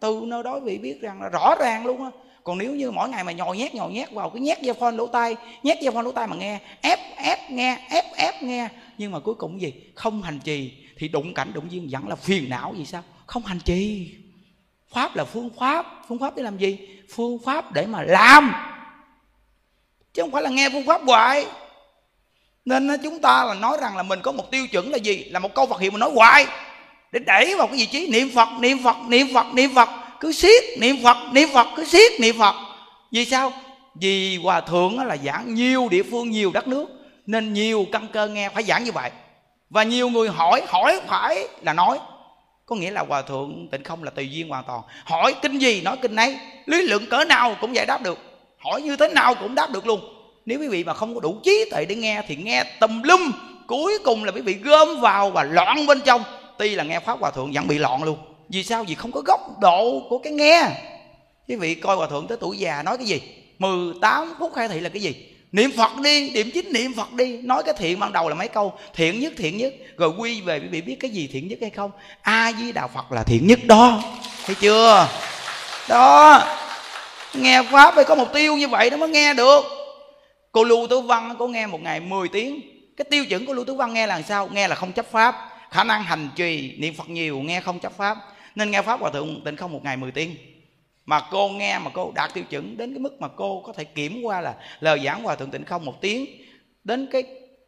từ 0.00 0.20
nơi 0.26 0.42
đó 0.42 0.54
quý 0.54 0.60
vị 0.64 0.78
biết 0.78 1.00
rằng 1.00 1.22
là 1.22 1.28
rõ 1.28 1.54
ràng 1.60 1.86
luôn 1.86 2.04
á. 2.04 2.10
Còn 2.44 2.58
nếu 2.58 2.74
như 2.74 2.90
mỗi 2.90 3.08
ngày 3.08 3.24
mà 3.24 3.32
nhồi 3.32 3.58
nhét 3.58 3.74
nhồi 3.74 3.92
nhét 3.92 4.12
vào 4.12 4.30
cái 4.30 4.40
nhét 4.40 4.62
dây 4.62 4.74
phone 4.74 4.96
lỗ 4.96 5.06
tai 5.06 5.36
nhét 5.62 5.80
dây 5.80 5.92
phone 5.92 6.02
lỗ 6.02 6.12
tai 6.12 6.26
mà 6.26 6.36
nghe 6.36 6.60
ép 6.80 6.98
ép 7.16 7.38
nghe 7.50 7.86
ép 7.90 8.04
ép 8.16 8.42
nghe. 8.42 8.68
Nhưng 8.98 9.12
mà 9.12 9.20
cuối 9.20 9.34
cùng 9.34 9.60
gì? 9.60 9.72
Không 9.94 10.22
hành 10.22 10.40
trì. 10.44 10.72
Thì 10.96 11.08
đụng 11.08 11.34
cảnh 11.34 11.52
đụng 11.54 11.72
duyên 11.72 11.88
vẫn 11.90 12.08
là 12.08 12.16
phiền 12.16 12.48
não 12.48 12.74
gì 12.76 12.84
sao? 12.84 13.02
Không 13.26 13.42
hành 13.42 13.60
trì 13.64 14.10
pháp 14.94 15.16
là 15.16 15.24
phương 15.24 15.50
pháp 15.58 15.86
phương 16.08 16.18
pháp 16.18 16.36
để 16.36 16.42
làm 16.42 16.58
gì? 16.58 16.78
Phương 17.14 17.38
pháp 17.44 17.72
để 17.72 17.86
mà 17.86 18.02
làm. 18.02 18.54
Chứ 20.14 20.22
không 20.22 20.30
phải 20.30 20.42
là 20.42 20.50
nghe 20.50 20.70
phương 20.70 20.86
pháp 20.86 21.02
hoài. 21.06 21.46
Nên 22.64 22.88
chúng 23.02 23.20
ta 23.20 23.44
là 23.44 23.54
nói 23.54 23.78
rằng 23.80 23.96
là 23.96 24.02
mình 24.02 24.20
có 24.22 24.32
một 24.32 24.50
tiêu 24.50 24.66
chuẩn 24.66 24.90
là 24.90 24.96
gì? 24.96 25.24
Là 25.24 25.38
một 25.38 25.54
câu 25.54 25.66
phật 25.66 25.80
hiệu 25.80 25.90
mà 25.90 25.98
nói 25.98 26.10
hoài. 26.14 26.46
Để 27.12 27.20
đẩy 27.26 27.54
vào 27.56 27.66
cái 27.66 27.76
vị 27.76 27.86
trí 27.86 28.08
niệm 28.10 28.30
phật 28.34 28.48
niệm 28.60 28.78
phật 28.84 28.96
niệm 29.08 29.26
phật 29.34 29.46
niệm 29.54 29.74
phật. 29.74 29.88
Cứ 30.20 30.32
siết 30.32 30.64
niệm 30.78 30.96
phật 31.04 31.16
niệm 31.32 31.48
phật, 31.54 31.66
cứ 31.76 31.84
siết 31.84 32.20
niệm 32.20 32.38
phật. 32.38 32.54
Vì 33.12 33.24
sao? 33.24 33.52
Vì 33.94 34.36
hòa 34.36 34.60
thượng 34.60 35.06
là 35.06 35.16
giảng 35.16 35.54
nhiều 35.54 35.88
địa 35.90 36.02
phương, 36.02 36.30
nhiều 36.30 36.50
đất 36.54 36.68
nước. 36.68 36.86
Nên 37.26 37.52
nhiều 37.52 37.86
căn 37.92 38.08
cơ 38.12 38.28
nghe 38.28 38.48
phải 38.48 38.62
giảng 38.62 38.84
như 38.84 38.92
vậy. 38.92 39.10
Và 39.70 39.82
nhiều 39.82 40.08
người 40.08 40.28
hỏi 40.28 40.62
hỏi 40.68 41.00
phải 41.06 41.48
là 41.62 41.72
nói 41.72 41.98
có 42.66 42.76
nghĩa 42.76 42.90
là 42.90 43.04
hòa 43.08 43.22
thượng 43.22 43.68
tịnh 43.70 43.82
không 43.82 44.04
là 44.04 44.10
tùy 44.10 44.30
duyên 44.30 44.48
hoàn 44.48 44.64
toàn. 44.66 44.80
Hỏi 45.04 45.34
kinh 45.42 45.58
gì, 45.58 45.80
nói 45.80 45.96
kinh 46.02 46.16
ấy. 46.16 46.36
Lý 46.66 46.82
lượng 46.82 47.06
cỡ 47.10 47.24
nào 47.24 47.56
cũng 47.60 47.74
giải 47.74 47.86
đáp 47.86 48.02
được. 48.02 48.18
Hỏi 48.58 48.82
như 48.82 48.96
thế 48.96 49.08
nào 49.08 49.34
cũng 49.34 49.54
đáp 49.54 49.70
được 49.70 49.86
luôn. 49.86 50.00
Nếu 50.46 50.60
quý 50.60 50.68
vị 50.68 50.84
mà 50.84 50.94
không 50.94 51.14
có 51.14 51.20
đủ 51.20 51.36
trí 51.44 51.64
tuệ 51.70 51.84
để 51.84 51.94
nghe 51.94 52.22
thì 52.28 52.36
nghe 52.36 52.64
tùm 52.80 53.02
lum. 53.02 53.32
Cuối 53.66 53.98
cùng 54.04 54.24
là 54.24 54.32
quý 54.32 54.40
vị 54.40 54.54
gom 54.54 55.00
vào 55.00 55.30
và 55.30 55.44
loạn 55.44 55.86
bên 55.86 56.00
trong. 56.04 56.22
Tuy 56.58 56.74
là 56.74 56.84
nghe 56.84 57.00
pháp 57.00 57.20
hòa 57.20 57.30
thượng 57.30 57.52
vẫn 57.52 57.66
bị 57.68 57.78
loạn 57.78 58.02
luôn. 58.02 58.18
Vì 58.48 58.64
sao? 58.64 58.84
Vì 58.84 58.94
không 58.94 59.12
có 59.12 59.22
góc 59.26 59.40
độ 59.60 60.02
của 60.08 60.18
cái 60.18 60.32
nghe. 60.32 60.68
Quý 61.48 61.56
vị 61.56 61.74
coi 61.74 61.96
hòa 61.96 62.06
thượng 62.06 62.26
tới 62.26 62.38
tuổi 62.40 62.58
già 62.58 62.82
nói 62.82 62.96
cái 62.96 63.06
gì? 63.06 63.20
18 63.58 64.34
phút 64.38 64.52
khai 64.54 64.68
thị 64.68 64.80
là 64.80 64.88
cái 64.88 65.02
gì? 65.02 65.31
Niệm 65.52 65.70
phật 65.76 65.90
đi, 66.02 66.30
điểm 66.30 66.50
chính 66.54 66.72
niệm 66.72 66.94
phật 66.94 67.12
đi. 67.12 67.38
Nói 67.42 67.62
cái 67.62 67.74
thiện 67.78 68.00
ban 68.00 68.12
đầu 68.12 68.28
là 68.28 68.34
mấy 68.34 68.48
câu? 68.48 68.74
Thiện 68.94 69.20
nhất 69.20 69.32
thiện 69.36 69.56
nhất. 69.56 69.74
Rồi 69.96 70.12
quy 70.18 70.40
về 70.40 70.58
quý 70.58 70.68
vị 70.68 70.80
biết 70.80 70.96
cái 71.00 71.10
gì 71.10 71.28
thiện 71.32 71.48
nhất 71.48 71.58
hay 71.60 71.70
không? 71.70 71.90
A 72.22 72.52
di 72.58 72.72
đà 72.72 72.86
phật 72.86 73.12
là 73.12 73.22
thiện 73.22 73.46
nhất 73.46 73.58
đó. 73.64 74.02
Thấy 74.46 74.56
chưa? 74.60 75.08
Đó. 75.88 76.42
Nghe 77.34 77.62
pháp 77.62 77.94
phải 77.94 78.04
có 78.04 78.14
mục 78.14 78.32
tiêu 78.32 78.56
như 78.56 78.68
vậy 78.68 78.90
nó 78.90 78.96
mới 78.96 79.08
nghe 79.08 79.34
được. 79.34 79.64
Cô 80.52 80.64
lưu 80.64 80.86
tử 80.90 81.00
văn 81.00 81.36
cô 81.38 81.48
nghe 81.48 81.66
một 81.66 81.80
ngày 81.82 82.00
10 82.00 82.28
tiếng. 82.28 82.60
Cái 82.96 83.04
tiêu 83.10 83.24
chuẩn 83.24 83.46
của 83.46 83.52
lưu 83.52 83.64
tứ 83.64 83.74
văn 83.74 83.94
nghe 83.94 84.06
là 84.06 84.22
sao? 84.22 84.48
Nghe 84.52 84.68
là 84.68 84.74
không 84.74 84.92
chấp 84.92 85.10
pháp. 85.10 85.48
Khả 85.70 85.84
năng 85.84 86.02
hành 86.02 86.28
trì 86.36 86.74
niệm 86.78 86.94
phật 86.94 87.08
nhiều, 87.08 87.40
nghe 87.40 87.60
không 87.60 87.78
chấp 87.78 87.96
pháp. 87.96 88.18
Nên 88.54 88.70
nghe 88.70 88.82
pháp 88.82 89.00
hòa 89.00 89.10
thượng 89.10 89.42
tịnh 89.44 89.56
không 89.56 89.72
một 89.72 89.80
ngày 89.84 89.96
10 89.96 90.10
tiếng 90.10 90.36
mà 91.06 91.20
cô 91.30 91.48
nghe 91.48 91.78
mà 91.78 91.90
cô 91.94 92.12
đạt 92.14 92.34
tiêu 92.34 92.44
chuẩn 92.44 92.76
đến 92.76 92.92
cái 92.92 92.98
mức 92.98 93.20
mà 93.20 93.28
cô 93.28 93.62
có 93.66 93.72
thể 93.72 93.84
kiểm 93.84 94.22
qua 94.22 94.40
là 94.40 94.54
lời 94.80 95.00
giảng 95.04 95.22
hòa 95.22 95.36
thượng 95.36 95.50
tịnh 95.50 95.64
không 95.64 95.84
một 95.84 96.00
tiếng. 96.00 96.26
Đến 96.84 97.08
cái 97.12 97.22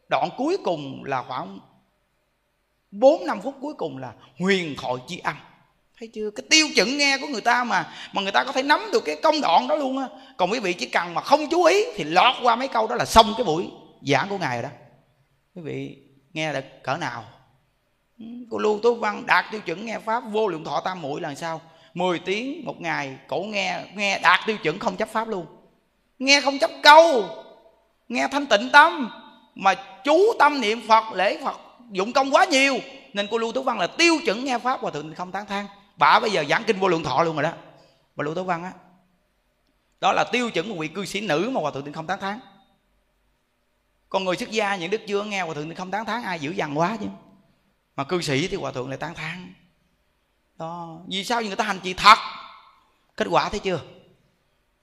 đoạn 0.08 0.28
cuối 0.36 0.56
cùng 0.64 1.04
là 1.04 1.22
khoảng 1.22 1.58
4 2.90 3.26
năm 3.26 3.40
phút 3.42 3.54
cuối 3.60 3.74
cùng 3.74 3.98
là 3.98 4.12
huyền 4.38 4.74
thoại 4.78 4.94
chi 5.06 5.18
âm 5.18 5.36
thấy 5.98 6.10
chưa? 6.14 6.30
Cái 6.30 6.46
tiêu 6.50 6.66
chuẩn 6.74 6.98
nghe 6.98 7.18
của 7.18 7.26
người 7.26 7.40
ta 7.40 7.64
mà 7.64 7.94
mà 8.12 8.22
người 8.22 8.32
ta 8.32 8.44
có 8.44 8.52
thể 8.52 8.62
nắm 8.62 8.80
được 8.92 9.02
cái 9.04 9.16
công 9.22 9.40
đoạn 9.40 9.68
đó 9.68 9.74
luôn 9.74 9.98
á. 9.98 10.08
Còn 10.36 10.50
quý 10.50 10.60
vị 10.60 10.72
chỉ 10.72 10.86
cần 10.86 11.14
mà 11.14 11.20
không 11.20 11.48
chú 11.50 11.64
ý 11.64 11.84
thì 11.94 12.04
lọt 12.04 12.34
qua 12.42 12.56
mấy 12.56 12.68
câu 12.68 12.86
đó 12.86 12.94
là 12.94 13.04
xong 13.04 13.34
cái 13.36 13.44
buổi 13.44 13.70
giảng 14.02 14.28
của 14.28 14.38
ngài 14.38 14.62
rồi 14.62 14.62
đó. 14.62 14.68
Quý 15.54 15.62
vị 15.62 15.96
nghe 16.32 16.52
được 16.52 16.64
cỡ 16.82 16.96
nào? 16.96 17.24
Cô 18.50 18.58
lưu 18.58 18.80
tố 18.82 18.94
văn 18.94 19.26
đạt 19.26 19.44
tiêu 19.50 19.60
chuẩn 19.60 19.86
nghe 19.86 19.98
pháp, 19.98 20.22
vô 20.30 20.48
lượng 20.48 20.64
thọ 20.64 20.80
tam 20.80 21.02
muội 21.02 21.20
là 21.20 21.34
sao? 21.34 21.60
10 21.94 22.18
tiếng 22.18 22.64
một 22.64 22.80
ngày 22.80 23.18
cổ 23.26 23.40
nghe 23.42 23.84
nghe 23.94 24.18
đạt 24.18 24.40
tiêu 24.46 24.56
chuẩn 24.56 24.78
không 24.78 24.96
chấp 24.96 25.08
pháp 25.08 25.28
luôn. 25.28 25.46
Nghe 26.18 26.40
không 26.40 26.58
chấp 26.58 26.70
câu. 26.82 27.24
Nghe 28.08 28.28
thanh 28.28 28.46
tịnh 28.46 28.70
tâm. 28.72 29.10
Mà 29.54 29.74
chú 30.04 30.18
tâm 30.38 30.60
niệm 30.60 30.88
phật, 30.88 31.04
lễ 31.12 31.38
phật, 31.44 31.60
dụng 31.90 32.12
công 32.12 32.30
quá 32.30 32.44
nhiều. 32.44 32.78
Nên 33.12 33.28
cô 33.30 33.38
lưu 33.38 33.52
tú 33.52 33.62
văn 33.62 33.78
là 33.78 33.86
tiêu 33.86 34.18
chuẩn 34.24 34.44
nghe 34.44 34.58
pháp 34.58 34.80
hòa 34.80 34.90
thượng 34.90 35.14
không 35.14 35.32
tán 35.32 35.46
thang 35.46 35.66
bà 35.96 36.20
bây 36.20 36.30
giờ 36.30 36.44
giảng 36.48 36.64
kinh 36.66 36.80
vô 36.80 36.88
lượng 36.88 37.02
thọ 37.02 37.22
luôn 37.22 37.36
rồi 37.36 37.42
đó. 37.42 37.52
Bà 38.16 38.24
lưu 38.24 38.34
tú 38.34 38.44
văn 38.44 38.64
á. 38.64 38.72
Đó 40.00 40.12
là 40.12 40.24
tiêu 40.32 40.50
chuẩn 40.50 40.68
của 40.68 40.80
vị 40.80 40.88
cư 40.88 41.04
sĩ 41.04 41.20
nữ 41.20 41.50
mà 41.52 41.60
hòa 41.60 41.70
thượng 41.70 41.92
không 41.92 42.06
tán 42.06 42.20
thán. 42.20 42.40
Còn 44.08 44.24
người 44.24 44.36
xuất 44.36 44.50
gia, 44.50 44.76
những 44.76 44.90
đức 44.90 45.00
chưa 45.06 45.24
nghe 45.24 45.42
hòa 45.42 45.54
thượng 45.54 45.74
không 45.74 45.90
tán 45.90 46.04
thán, 46.04 46.22
ai 46.22 46.40
dữ 46.40 46.50
dằn 46.50 46.78
quá 46.78 46.96
chứ? 47.00 47.06
Mà 47.96 48.04
cư 48.04 48.22
sĩ 48.22 48.48
thì 48.48 48.56
hòa 48.56 48.72
thượng 48.72 48.88
lại 48.88 48.98
tán 48.98 49.14
thán 49.14 49.54
đó 50.58 50.98
vì 51.08 51.24
sao? 51.24 51.42
Người 51.42 51.56
ta 51.56 51.64
hành 51.64 51.80
trì 51.82 51.94
thật. 51.94 52.18
Kết 53.16 53.26
quả 53.30 53.48
thấy 53.48 53.60
chưa? 53.60 53.80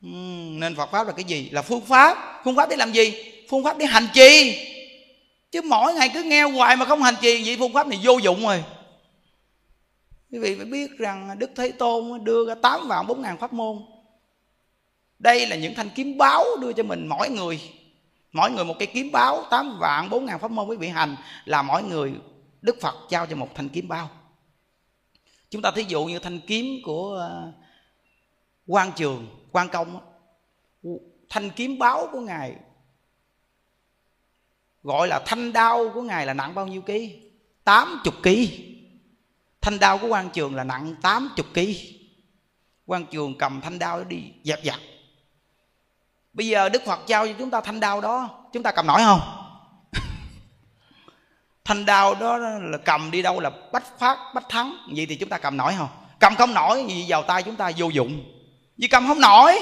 Uhm, 0.05 0.59
nên 0.59 0.76
phật 0.76 0.91
pháp 0.91 1.07
là 1.07 1.13
cái 1.13 1.24
gì? 1.24 1.49
Là 1.49 1.61
phương 1.61 1.82
pháp. 1.82 2.41
Phương 2.43 2.55
pháp 2.55 2.69
để 2.69 2.76
làm 2.76 2.91
gì? 2.91 3.32
Phương 3.49 3.63
pháp 3.63 3.78
để 3.78 3.86
hành 3.86 4.07
trì. 4.13 4.57
Chứ 5.51 5.61
mỗi 5.61 5.93
ngày 5.93 6.11
cứ 6.13 6.24
nghe 6.24 6.43
hoài 6.43 6.76
mà 6.76 6.86
không 6.86 7.01
hành 7.01 7.15
trì 7.22 7.43
vậy 7.45 7.55
phương 7.59 7.74
pháp 7.74 7.88
này 7.88 7.99
vô 8.03 8.17
dụng 8.17 8.43
rồi. 8.45 8.63
Quý 10.32 10.39
vị 10.39 10.55
phải 10.55 10.65
biết 10.65 10.91
rằng 10.97 11.39
đức 11.39 11.51
thế 11.55 11.72
tôn 11.72 12.24
đưa 12.24 12.47
ra 12.47 12.55
tám 12.55 12.88
vạn 12.88 13.07
bốn 13.07 13.22
ngàn 13.22 13.38
pháp 13.38 13.53
môn. 13.53 13.78
Đây 15.19 15.47
là 15.47 15.55
những 15.55 15.76
thanh 15.76 15.89
kiếm 15.89 16.17
báo 16.17 16.45
đưa 16.61 16.74
cho 16.74 16.84
mình 16.84 17.07
mỗi 17.07 17.30
người. 17.30 17.61
Mỗi 18.32 18.51
người 18.51 18.65
một 18.65 18.76
cái 18.80 18.88
kiếm 18.88 19.11
báo 19.11 19.43
tám 19.49 19.78
vạn 19.80 20.09
bốn 20.09 20.26
ngàn 20.26 20.39
pháp 20.39 20.51
môn 20.51 20.67
quý 20.67 20.78
vị 20.78 20.88
hành 20.88 21.15
là 21.45 21.61
mỗi 21.61 21.84
người 21.84 22.13
đức 22.61 22.82
phật 22.82 22.95
trao 23.09 23.26
cho 23.26 23.36
một 23.36 23.49
thanh 23.55 23.69
kiếm 23.69 23.88
bao 23.88 24.09
chúng 25.52 25.62
ta 25.62 25.72
thí 25.72 25.86
dụ 25.88 26.06
như 26.06 26.20
thanh 26.20 26.39
kiếm 26.39 26.66
của 26.84 27.14
ờ, 27.14 27.52
quan 28.68 28.91
trường 28.95 29.28
quan 29.52 29.70
công 29.70 29.99
thanh 31.30 31.49
kiếm 31.49 31.80
báo 31.80 32.08
của 32.12 32.20
ngài, 32.20 32.56
gọi 34.84 35.08
là 35.08 35.20
thanh 35.26 35.54
đao 35.54 35.89
của 35.93 36.02
ngài 36.02 36.26
là 36.26 36.34
nặng 36.34 36.56
bao 36.56 36.68
nhiêu 36.68 36.82
ký? 36.82 37.22
Tám 37.64 38.02
chục 38.04 38.14
ký. 38.24 38.68
Thanh 39.62 39.80
đao 39.80 39.97
của 39.97 40.08
quan 40.08 40.30
trường 40.30 40.56
là 40.56 40.64
nặng 40.64 40.95
tám 41.02 41.30
chục 41.36 41.45
ký. 41.54 41.97
Quan 42.86 43.06
trường 43.06 43.38
cầm 43.38 43.62
thanh 43.62 43.80
đao 43.80 44.04
đi, 44.04 44.24
dẹp 44.43 44.64
dặt. 44.64 44.80
Bây 46.34 46.47
giờ 46.47 46.70
đức 46.70 46.82
phật 46.86 46.99
trao 47.08 47.28
cho 47.28 47.34
chúng 47.38 47.49
ta 47.49 47.62
thanh 47.62 47.80
đao 47.80 48.02
đó, 48.02 48.45
chúng 48.54 48.64
ta 48.64 48.72
cầm 48.72 48.88
nổi 48.88 49.02
không? 49.04 49.40
Thanh 51.66 51.86
đao 51.86 52.16
đó 52.16 52.38
là 52.38 52.78
cầm 52.86 53.12
đi 53.12 53.22
đâu 53.22 53.39
là 53.39 53.51
bách 53.72 53.99
phát, 53.99 54.18
bách 54.34 54.49
thắng. 54.49 54.78
Vậy 54.95 55.05
thì 55.05 55.16
chúng 55.16 55.30
ta 55.30 55.38
cầm 55.38 55.57
nổi 55.57 55.74
không? 55.78 55.89
Cầm 56.20 56.36
không 56.36 56.53
nổi 56.53 56.86
gì 56.88 57.05
vào 57.07 57.24
tay 57.24 57.43
chúng 57.43 57.55
ta 57.55 57.72
vô 57.78 57.88
dụng. 57.88 58.24
Vì 58.78 58.88
cầm 58.88 59.07
không 59.07 59.20
nổi, 59.20 59.59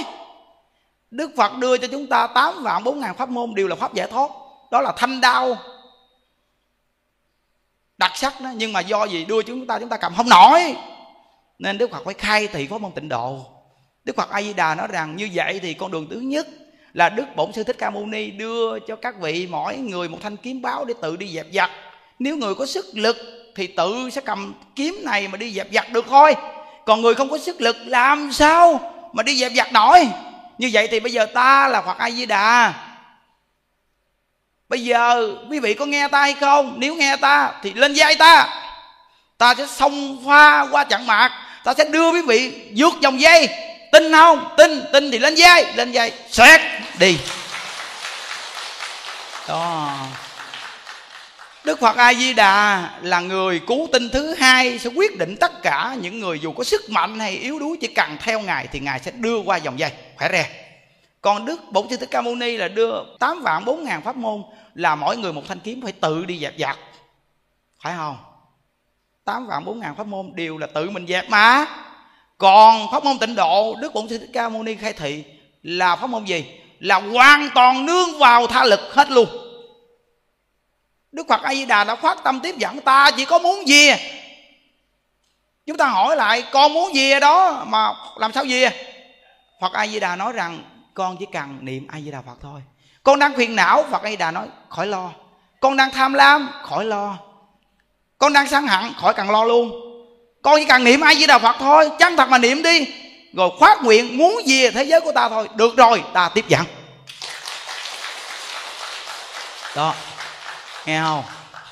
đức 1.11 1.31
phật 1.37 1.57
đưa 1.57 1.77
cho 1.77 1.87
chúng 1.87 2.07
ta 2.07 2.27
tám 2.27 2.63
vạn 2.63 2.83
bốn 2.83 2.99
ngàn 2.99 3.15
pháp 3.15 3.29
môn 3.29 3.55
đều 3.55 3.67
là 3.67 3.75
pháp 3.75 3.93
giải 3.93 4.07
thoát. 4.07 4.29
Đó 4.71 4.81
là 4.81 4.93
thanh 4.97 5.21
đao, 5.21 5.57
đặc 7.97 8.11
sắc 8.15 8.41
đó. 8.41 8.49
Nhưng 8.55 8.73
mà 8.73 8.79
do 8.79 9.05
gì? 9.05 9.25
Đưa 9.25 9.41
chúng 9.41 9.67
ta 9.67 9.79
chúng 9.79 9.89
ta 9.89 9.97
cầm 9.97 10.13
không 10.15 10.29
nổi. 10.29 10.75
Nên 11.59 11.77
đức 11.77 11.91
phật 11.91 12.01
phải 12.05 12.13
khai 12.13 12.47
thị 12.47 12.67
pháp 12.67 12.81
môn 12.81 12.91
tịnh 12.91 13.09
độ. 13.09 13.45
Đức 14.03 14.15
phật 14.15 14.29
a 14.29 14.41
di 14.41 14.53
đà 14.53 14.75
nói 14.75 14.87
rằng 14.87 15.15
như 15.15 15.29
vậy 15.33 15.59
thì 15.63 15.73
con 15.73 15.91
đường 15.91 16.07
thứ 16.09 16.19
nhất 16.19 16.47
là 16.93 17.09
đức 17.09 17.25
bổn 17.35 17.51
sư 17.51 17.63
thích 17.63 17.75
ca 17.79 17.89
mâu 17.89 18.05
ni 18.05 18.31
đưa 18.31 18.79
cho 18.79 18.95
các 18.95 19.15
vị 19.19 19.47
mỗi 19.51 19.77
người 19.77 20.09
một 20.09 20.17
thanh 20.21 20.37
kiếm 20.37 20.61
báo 20.61 20.85
để 20.85 20.93
tự 21.01 21.15
đi 21.17 21.27
dẹp 21.27 21.45
giặc 21.53 21.71
nếu 22.19 22.37
người 22.37 22.55
có 22.55 22.65
sức 22.65 22.85
lực 22.93 23.17
thì 23.55 23.67
tự 23.67 24.09
sẽ 24.11 24.21
cầm 24.21 24.53
kiếm 24.75 24.99
này 25.03 25.27
mà 25.27 25.37
đi 25.37 25.53
dẹp 25.53 25.67
giặt 25.73 25.91
được 25.91 26.05
thôi. 26.09 26.35
Còn 26.85 27.01
người 27.01 27.15
không 27.15 27.29
có 27.29 27.37
sức 27.37 27.61
lực 27.61 27.77
làm 27.85 28.31
sao 28.31 28.93
mà 29.13 29.23
đi 29.23 29.35
dẹp 29.35 29.51
giặt 29.55 29.73
nổi? 29.73 30.07
Như 30.57 30.69
vậy 30.73 30.87
thì 30.91 30.99
bây 30.99 31.11
giờ 31.11 31.25
ta 31.25 31.67
là 31.67 31.81
phật 31.81 31.97
a 31.97 32.11
di 32.11 32.25
đà 32.25 32.73
bây 34.69 34.83
giờ 34.83 35.35
quý 35.49 35.59
vị 35.59 35.73
có 35.73 35.85
nghe 35.85 36.07
ta 36.07 36.21
hay 36.21 36.33
không? 36.33 36.73
Nếu 36.77 36.95
nghe 36.95 37.15
ta 37.15 37.51
thì 37.63 37.73
lên 37.73 37.93
vai 37.95 38.15
ta. 38.15 38.49
Ta 39.37 39.55
sẽ 39.55 39.67
xông 39.67 40.23
pha 40.27 40.67
qua 40.71 40.83
chặn 40.83 41.07
mạc. 41.07 41.31
Ta 41.63 41.73
sẽ 41.77 41.83
đưa 41.83 42.11
quý 42.11 42.21
vị 42.21 42.51
vượt 42.75 42.93
dòng 43.01 43.21
dây. 43.21 43.49
Tin 43.91 44.11
không? 44.11 44.49
Tin. 44.57 44.83
Tin 44.93 45.11
thì 45.11 45.19
lên 45.19 45.35
dây 45.35 45.65
lên 45.75 45.91
dây 45.91 46.11
xoẹt. 46.29 46.61
Đi. 46.99 47.17
Đó. 49.47 49.89
Đức 51.69 51.79
Phật 51.79 51.97
A 51.97 52.13
Di 52.13 52.33
Đà 52.33 52.89
là 53.01 53.19
người 53.19 53.59
cứu 53.67 53.87
tinh 53.91 54.09
thứ 54.09 54.33
hai 54.33 54.79
sẽ 54.79 54.89
quyết 54.95 55.17
định 55.17 55.35
tất 55.39 55.61
cả 55.61 55.95
những 56.01 56.19
người 56.19 56.39
dù 56.39 56.51
có 56.51 56.63
sức 56.63 56.89
mạnh 56.89 57.19
hay 57.19 57.31
yếu 57.31 57.59
đuối 57.59 57.77
chỉ 57.81 57.87
cần 57.87 58.17
theo 58.21 58.39
ngài 58.39 58.67
thì 58.67 58.79
ngài 58.79 58.99
sẽ 58.99 59.11
đưa 59.11 59.37
qua 59.39 59.57
dòng 59.57 59.79
dây 59.79 59.91
khỏe 60.17 60.29
re. 60.31 60.49
Còn 61.21 61.45
Đức 61.45 61.61
Bổn 61.71 61.89
Sư 61.89 61.97
Thích 61.97 62.09
Ca 62.11 62.21
Mâu 62.21 62.35
Ni 62.35 62.57
là 62.57 62.67
đưa 62.67 63.03
8 63.19 63.41
vạn 63.41 63.65
4 63.65 63.83
ngàn 63.83 64.01
pháp 64.01 64.15
môn 64.15 64.43
là 64.73 64.95
mỗi 64.95 65.17
người 65.17 65.33
một 65.33 65.41
thanh 65.47 65.59
kiếm 65.59 65.81
phải 65.81 65.91
tự 65.91 66.25
đi 66.25 66.39
dẹp 66.39 66.53
giặt. 66.59 66.77
Phải 67.83 67.93
không? 67.97 68.17
8 69.25 69.47
vạn 69.47 69.65
4 69.65 69.79
ngàn 69.79 69.95
pháp 69.95 70.07
môn 70.07 70.31
đều 70.35 70.57
là 70.57 70.67
tự 70.67 70.89
mình 70.89 71.07
dẹp 71.07 71.29
mà. 71.29 71.65
Còn 72.37 72.91
pháp 72.91 73.03
môn 73.03 73.19
tịnh 73.19 73.35
độ, 73.35 73.75
Đức 73.81 73.93
Bổn 73.93 74.09
Sư 74.09 74.17
Thích 74.17 74.29
Ca 74.33 74.49
Mâu 74.49 74.63
Ni 74.63 74.75
khai 74.75 74.93
thị 74.93 75.23
là 75.63 75.95
pháp 75.95 76.07
môn 76.07 76.25
gì? 76.25 76.45
Là 76.79 76.95
hoàn 76.99 77.49
toàn 77.55 77.85
nương 77.85 78.19
vào 78.19 78.47
tha 78.47 78.63
lực 78.63 78.79
hết 78.93 79.11
luôn 79.11 79.48
Đức 81.11 81.27
Phật 81.29 81.41
A 81.41 81.53
Di 81.53 81.65
Đà 81.65 81.83
đã 81.83 81.95
phát 81.95 82.23
tâm 82.23 82.39
tiếp 82.39 82.57
dẫn 82.57 82.81
ta, 82.81 83.11
chỉ 83.17 83.25
có 83.25 83.39
muốn 83.39 83.67
gì? 83.67 83.91
Chúng 85.65 85.77
ta 85.77 85.87
hỏi 85.87 86.15
lại, 86.15 86.43
con 86.51 86.73
muốn 86.73 86.95
gì 86.95 87.19
đó? 87.19 87.65
Mà 87.67 87.93
làm 88.17 88.33
sao 88.33 88.45
gì? 88.45 88.65
Phật 89.61 89.73
A 89.73 89.87
Di 89.87 89.99
Đà 89.99 90.15
nói 90.15 90.33
rằng, 90.33 90.63
con 90.93 91.17
chỉ 91.19 91.25
cần 91.33 91.57
niệm 91.61 91.87
A 91.91 91.99
Di 91.99 92.11
Đà 92.11 92.21
Phật 92.21 92.37
thôi. 92.41 92.61
Con 93.03 93.19
đang 93.19 93.35
phiền 93.35 93.55
não, 93.55 93.85
Phật 93.91 94.03
A 94.03 94.09
Di 94.09 94.15
Đà 94.15 94.31
nói, 94.31 94.47
khỏi 94.69 94.87
lo. 94.87 95.11
Con 95.59 95.77
đang 95.77 95.91
tham 95.91 96.13
lam, 96.13 96.49
khỏi 96.63 96.85
lo. 96.85 97.17
Con 98.17 98.33
đang 98.33 98.47
sân 98.47 98.67
hận, 98.67 98.93
khỏi 98.97 99.13
cần 99.13 99.29
lo 99.29 99.43
luôn. 99.43 99.71
Con 100.41 100.55
chỉ 100.59 100.65
cần 100.65 100.83
niệm 100.83 101.01
A 101.01 101.15
Di 101.15 101.27
Đà 101.27 101.39
Phật 101.39 101.55
thôi, 101.59 101.91
Chân 101.99 102.17
thật 102.17 102.29
mà 102.29 102.37
niệm 102.37 102.63
đi. 102.63 102.87
Rồi 103.33 103.49
khoát 103.59 103.83
nguyện 103.83 104.17
muốn 104.17 104.47
gì 104.47 104.69
thế 104.69 104.83
giới 104.83 105.01
của 105.01 105.11
ta 105.11 105.29
thôi, 105.29 105.49
Được 105.55 105.77
rồi, 105.77 106.03
ta 106.13 106.29
tiếp 106.29 106.45
dẫn. 106.47 106.65
Đó 109.75 109.93
nghe 110.85 111.01
không 111.01 111.23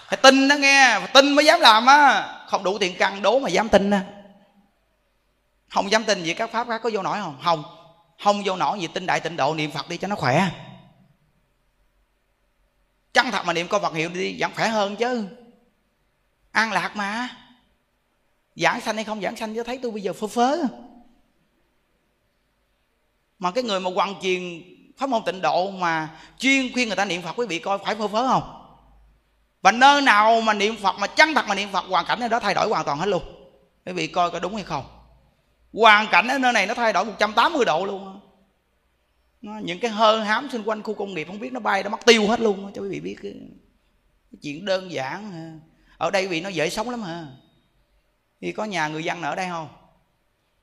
phải 0.08 0.18
tin 0.24 0.48
đó 0.48 0.56
nghe. 0.56 1.00
Phải 1.00 1.10
tin 1.14 1.34
mới 1.34 1.46
dám 1.46 1.60
làm 1.60 1.86
á. 1.86 2.34
Không 2.48 2.64
đủ 2.64 2.78
tiền 2.78 2.96
căn 3.00 3.22
đố 3.22 3.40
mà 3.40 3.50
dám 3.50 3.70
tin 3.70 3.92
á. 3.92 4.04
Không 5.70 5.92
dám 5.92 6.04
tin 6.04 6.24
gì 6.24 6.34
các 6.34 6.52
pháp 6.52 6.68
khác 6.68 6.82
có 6.84 6.90
vô 6.94 7.02
nổi 7.02 7.18
không? 7.20 7.40
Không. 7.44 7.64
Không 8.24 8.44
vô 8.46 8.56
nổi 8.56 8.80
gì 8.80 8.88
tin 8.88 9.06
đại 9.06 9.20
tịnh 9.20 9.38
độ, 9.38 9.56
niệm 9.56 9.72
phật 9.72 9.90
đi 9.90 9.98
cho 9.98 10.08
nó 10.08 10.16
khỏe. 10.16 10.50
Chân 13.14 13.32
thật 13.32 13.46
mà 13.46 13.54
niệm 13.54 13.68
câu 13.68 13.80
phật 13.80 13.94
hiệu 13.94 14.10
đi 14.10 14.36
vẫn 14.40 14.52
khỏe 14.56 14.68
hơn 14.68 14.96
chứ. 14.96 15.28
An 16.52 16.72
lạc 16.72 16.96
mà. 16.96 17.30
Giảng 18.56 18.82
sanh 18.82 18.96
hay 18.96 19.04
không 19.04 19.22
giảng 19.22 19.36
sanh 19.36 19.56
chứ, 19.56 19.64
thấy 19.64 19.80
tôi 19.82 19.92
bây 19.92 20.02
giờ 20.02 20.14
phơ 20.14 20.28
phớ. 20.28 20.58
Mà 23.40 23.52
cái 23.52 23.64
người 23.64 23.80
mà 23.80 23.90
hoàn 23.96 24.22
truyền 24.22 24.64
pháp 24.98 25.10
môn 25.10 25.24
tịnh 25.26 25.42
độ 25.42 25.72
mà 25.72 26.10
chuyên 26.38 26.74
khuyên 26.74 26.88
người 26.88 26.98
ta 26.98 27.06
niệm 27.06 27.22
phật, 27.22 27.34
quý 27.40 27.46
vị 27.48 27.60
coi 27.60 27.78
phải 27.78 27.96
phơ 27.96 28.08
phớ 28.08 28.28
không? 28.28 28.67
Và 29.68 29.72
nơi 29.72 30.02
nào 30.02 30.42
mà 30.42 30.54
niệm 30.54 30.76
phật 30.78 30.96
mà 31.00 31.08
chân 31.08 31.34
thật 31.34 31.46
mà 31.48 31.56
niệm 31.56 31.70
phật 31.72 31.86
hoàn 31.86 32.06
cảnh 32.06 32.20
ở 32.20 32.28
đó 32.28 32.40
thay 32.40 32.54
đổi 32.54 32.68
hoàn 32.68 32.86
toàn 32.86 32.98
hết 32.98 33.06
luôn. 33.06 33.24
Quý 33.86 33.94
vị 33.94 34.08
coi 34.08 34.32
có 34.32 34.40
đúng 34.40 34.56
hay 34.56 34.64
không? 34.64 34.86
Hoàn 35.74 36.08
cảnh 36.08 36.28
ở 36.28 36.38
nơi 36.38 36.54
này 36.54 36.68
nó 36.68 36.74
thay 36.74 36.94
đổi 36.94 37.06
180 37.06 37.66
độ 37.66 37.86
luôn 37.86 38.20
nó, 39.42 39.60
những 39.64 39.80
cái 39.80 39.92
hơ 39.92 40.20
hám 40.20 40.50
xung 40.52 40.64
quanh 40.70 40.84
khu 40.84 40.94
công 40.94 41.14
nghiệp 41.14 41.28
không 41.28 41.40
biết 41.40 41.54
nó 41.54 41.60
bay 41.60 41.84
nó 41.84 41.90
mất 41.90 42.06
tiêu 42.06 42.28
hết 42.28 42.40
luôn 42.40 42.72
cho 42.76 42.82
quý 42.82 42.90
vị 42.90 43.00
biết 43.00 43.16
cái, 43.24 43.34
cái 44.32 44.40
chuyện 44.42 44.66
đơn 44.66 44.92
giản 44.92 45.32
ở 45.98 46.12
đây 46.12 46.24
quý 46.24 46.28
vị 46.28 46.42
nó 46.42 46.50
dễ 46.50 46.70
sống 46.70 46.90
lắm 46.90 47.02
hả 47.02 47.26
thì 48.42 48.52
có 48.52 48.66
nhà 48.66 48.88
người 48.88 49.04
dân 49.04 49.22
ở 49.22 49.36
đây 49.36 49.48
không? 49.50 49.68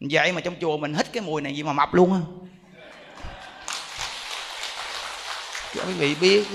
Vậy 0.01 0.33
mà 0.33 0.41
trong 0.41 0.55
chùa 0.61 0.77
mình 0.77 0.95
hít 0.95 1.13
cái 1.13 1.23
mùi 1.23 1.43
này 1.43 1.57
gì 1.57 1.63
mà 1.63 1.73
mập 1.73 1.95
luôn 1.95 2.13
á. 2.13 2.21
Cho 5.75 5.85
quý 5.87 5.93
vị 5.93 6.15
biết 6.15 6.47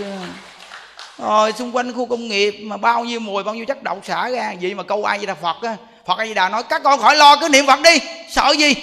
rồi, 1.21 1.51
xung 1.51 1.75
quanh 1.75 1.93
khu 1.93 2.05
công 2.05 2.27
nghiệp 2.27 2.51
mà 2.51 2.77
bao 2.77 3.05
nhiêu 3.05 3.19
mùi, 3.19 3.43
bao 3.43 3.55
nhiêu 3.55 3.65
chất 3.65 3.83
độc 3.83 4.05
xả 4.05 4.29
ra, 4.29 4.53
vậy 4.61 4.73
mà 4.73 4.83
câu 4.83 5.03
ai 5.03 5.17
vậy 5.17 5.27
là 5.27 5.35
phật 5.35 5.61
á, 5.61 5.75
phật 6.05 6.17
ai 6.17 6.33
đà 6.33 6.49
nói, 6.49 6.63
các 6.63 6.83
con 6.83 6.99
khỏi 6.99 7.15
lo, 7.15 7.37
cứ 7.41 7.49
niệm 7.49 7.65
phật 7.67 7.79
đi. 7.83 7.97
Sợ 8.29 8.51
gì? 8.57 8.73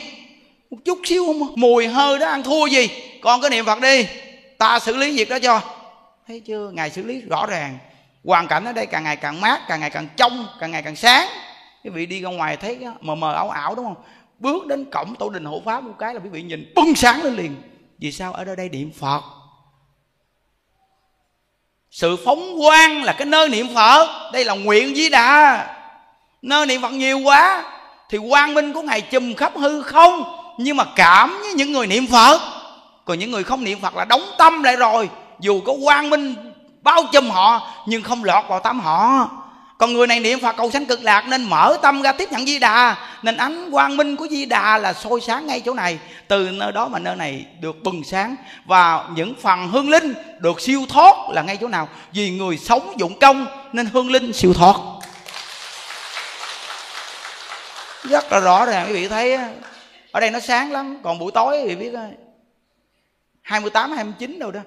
Một 0.70 0.76
chút 0.84 0.98
xíu 1.04 1.26
không 1.26 1.42
à? 1.42 1.48
mùi 1.56 1.86
hơi 1.86 2.18
đó, 2.18 2.26
ăn 2.26 2.42
thua 2.42 2.66
gì? 2.66 2.88
Con 3.22 3.40
cứ 3.40 3.48
niệm 3.48 3.64
phật 3.64 3.80
đi. 3.80 4.06
Ta 4.58 4.78
xử 4.78 4.96
lý 4.96 5.16
việc 5.16 5.28
đó 5.28 5.38
cho. 5.38 5.60
Thấy 6.28 6.40
chưa? 6.40 6.70
Ngài 6.74 6.90
xử 6.90 7.02
lý 7.02 7.20
rõ 7.20 7.46
ràng. 7.46 7.78
Hoàn 8.24 8.48
cảnh 8.48 8.64
ở 8.64 8.72
đây 8.72 8.86
càng 8.86 9.04
ngày 9.04 9.16
càng 9.16 9.40
mát, 9.40 9.60
càng 9.68 9.80
ngày 9.80 9.90
càng 9.90 10.08
trong, 10.16 10.46
càng 10.60 10.70
ngày 10.70 10.82
càng 10.82 10.96
sáng. 10.96 11.28
Quý 11.84 11.90
vị 11.90 12.06
đi 12.06 12.20
ra 12.20 12.28
ngoài 12.28 12.56
thấy 12.56 12.78
mờ 13.00 13.14
mờ 13.14 13.34
ảo 13.34 13.50
ảo, 13.50 13.74
đúng 13.74 13.84
không? 13.84 13.96
Bước 14.38 14.66
đến 14.66 14.84
cổng 14.84 15.14
tổ 15.14 15.30
đình 15.30 15.44
hộ 15.44 15.62
pháp 15.64 15.84
một 15.84 15.94
cái 15.98 16.14
là 16.14 16.20
quý 16.20 16.28
vị 16.28 16.42
nhìn 16.42 16.72
bưng 16.74 16.94
sáng 16.94 17.22
lên 17.22 17.36
liền. 17.36 17.56
Vì 17.98 18.12
sao 18.12 18.32
ở 18.32 18.44
đây 18.44 18.68
niệm 18.68 18.90
phật? 18.98 19.22
Sự 21.96 22.16
phóng 22.24 22.58
quang 22.58 23.04
là 23.04 23.12
cái 23.12 23.26
nơi 23.26 23.48
niệm 23.48 23.74
phật. 23.74 24.30
Đây 24.32 24.44
là 24.44 24.54
nguyện 24.54 24.92
với 24.96 25.10
đà. 25.10 25.66
Nơi 26.42 26.66
niệm 26.66 26.82
phật 26.82 26.92
nhiều 26.92 27.18
quá, 27.18 27.64
thì 28.10 28.18
quang 28.30 28.54
minh 28.54 28.72
của 28.72 28.82
ngài 28.82 29.00
chùm 29.00 29.34
khắp 29.34 29.52
hư 29.56 29.82
không, 29.82 30.24
nhưng 30.58 30.76
mà 30.76 30.84
cảm 30.96 31.38
với 31.40 31.52
những 31.52 31.72
người 31.72 31.86
niệm 31.86 32.06
phật. 32.06 32.40
Còn 33.04 33.18
những 33.18 33.30
người 33.30 33.44
không 33.44 33.64
niệm 33.64 33.80
phật 33.80 33.96
là 33.96 34.04
đóng 34.04 34.22
tâm 34.38 34.62
lại 34.62 34.76
rồi. 34.76 35.08
Dù 35.40 35.60
có 35.66 35.72
quang 35.84 36.10
minh 36.10 36.34
bao 36.82 37.02
trùm 37.12 37.30
họ, 37.30 37.68
nhưng 37.86 38.02
không 38.02 38.24
lọt 38.24 38.44
vào 38.48 38.60
tâm 38.60 38.80
họ 38.80 39.28
còn 39.78 39.92
người 39.92 40.06
này 40.06 40.20
niệm 40.20 40.40
phật 40.40 40.56
cầu 40.56 40.70
sanh 40.70 40.86
cực 40.86 41.02
lạc 41.02 41.26
nên 41.28 41.44
mở 41.44 41.78
tâm 41.82 42.02
ra 42.02 42.12
tiếp 42.12 42.32
nhận 42.32 42.46
di 42.46 42.58
đà. 42.58 42.96
Nên 43.22 43.36
ánh 43.36 43.70
quang 43.70 43.96
minh 43.96 44.16
của 44.16 44.26
di 44.30 44.44
đà 44.44 44.78
là 44.78 44.92
sôi 44.92 45.20
sáng 45.20 45.46
ngay 45.46 45.60
chỗ 45.60 45.74
này. 45.74 45.98
Từ 46.28 46.50
nơi 46.50 46.72
đó 46.72 46.88
mà 46.88 46.98
nơi 46.98 47.16
này 47.16 47.46
được 47.60 47.82
bừng 47.82 48.04
sáng. 48.04 48.36
Và 48.64 49.08
những 49.16 49.34
phần 49.42 49.68
hương 49.68 49.90
linh 49.90 50.14
được 50.38 50.60
siêu 50.60 50.86
thoát 50.88 51.14
là 51.30 51.42
ngay 51.42 51.56
chỗ 51.60 51.68
nào? 51.68 51.88
Vì 52.12 52.30
người 52.30 52.58
sống 52.58 52.94
dụng 52.96 53.18
công 53.18 53.46
nên 53.72 53.86
hương 53.86 54.10
linh 54.10 54.32
siêu 54.32 54.54
thoát. 54.54 54.76
Rất 58.02 58.32
là 58.32 58.40
rõ 58.40 58.66
ràng 58.66 58.86
quý 58.86 58.92
vị 58.92 59.08
thấy 59.08 59.38
ở 60.12 60.20
đây 60.20 60.30
nó 60.30 60.40
sáng 60.40 60.72
lắm 60.72 60.98
còn 61.02 61.18
buổi 61.18 61.32
tối 61.32 61.62
quý 61.62 61.74
vị 61.74 61.76
biết 61.76 61.98
28, 63.42 63.92
29 63.92 64.38
đâu 64.38 64.50
đó. 64.50 64.60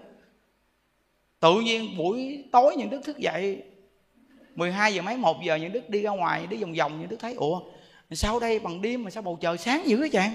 Tự 1.39 1.53
nhiên 1.53 1.97
buổi 1.97 2.43
tối 2.51 2.75
những 2.75 2.89
đức 2.89 3.01
thức 3.05 3.17
dậy 3.17 3.61
12 4.59 4.93
giờ 4.93 5.01
mấy 5.01 5.17
1 5.17 5.43
giờ 5.43 5.55
những 5.55 5.71
đức 5.71 5.89
đi 5.89 6.01
ra 6.01 6.09
ngoài 6.09 6.47
đi 6.47 6.57
vòng 6.57 6.73
vòng, 6.73 6.99
những 6.99 7.09
đức 7.09 7.17
thấy, 7.19 7.33
ủa, 7.33 7.59
sao 8.11 8.39
đây 8.39 8.59
bằng 8.59 8.81
đêm 8.81 9.03
mà 9.03 9.09
sao 9.09 9.23
bầu 9.23 9.37
trời 9.41 9.57
sáng 9.57 9.87
dữ 9.87 9.99
vậy 9.99 10.09
chàng? 10.09 10.33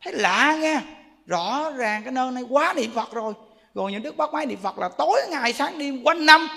Thấy 0.00 0.12
lạ 0.12 0.56
nghe 0.60 0.80
rõ 1.26 1.70
ràng 1.70 2.02
cái 2.02 2.12
nơi 2.12 2.30
này 2.30 2.44
quá 2.48 2.72
niệm 2.76 2.90
phật 2.94 3.12
rồi. 3.12 3.32
Rồi 3.74 3.92
những 3.92 4.02
đức 4.02 4.16
bắt 4.16 4.32
máy 4.32 4.46
niệm 4.46 4.58
phật 4.62 4.78
là 4.78 4.88
tối 4.98 5.20
ngày 5.30 5.52
sáng 5.52 5.78
đêm 5.78 6.02
quanh 6.04 6.26
năm. 6.26 6.48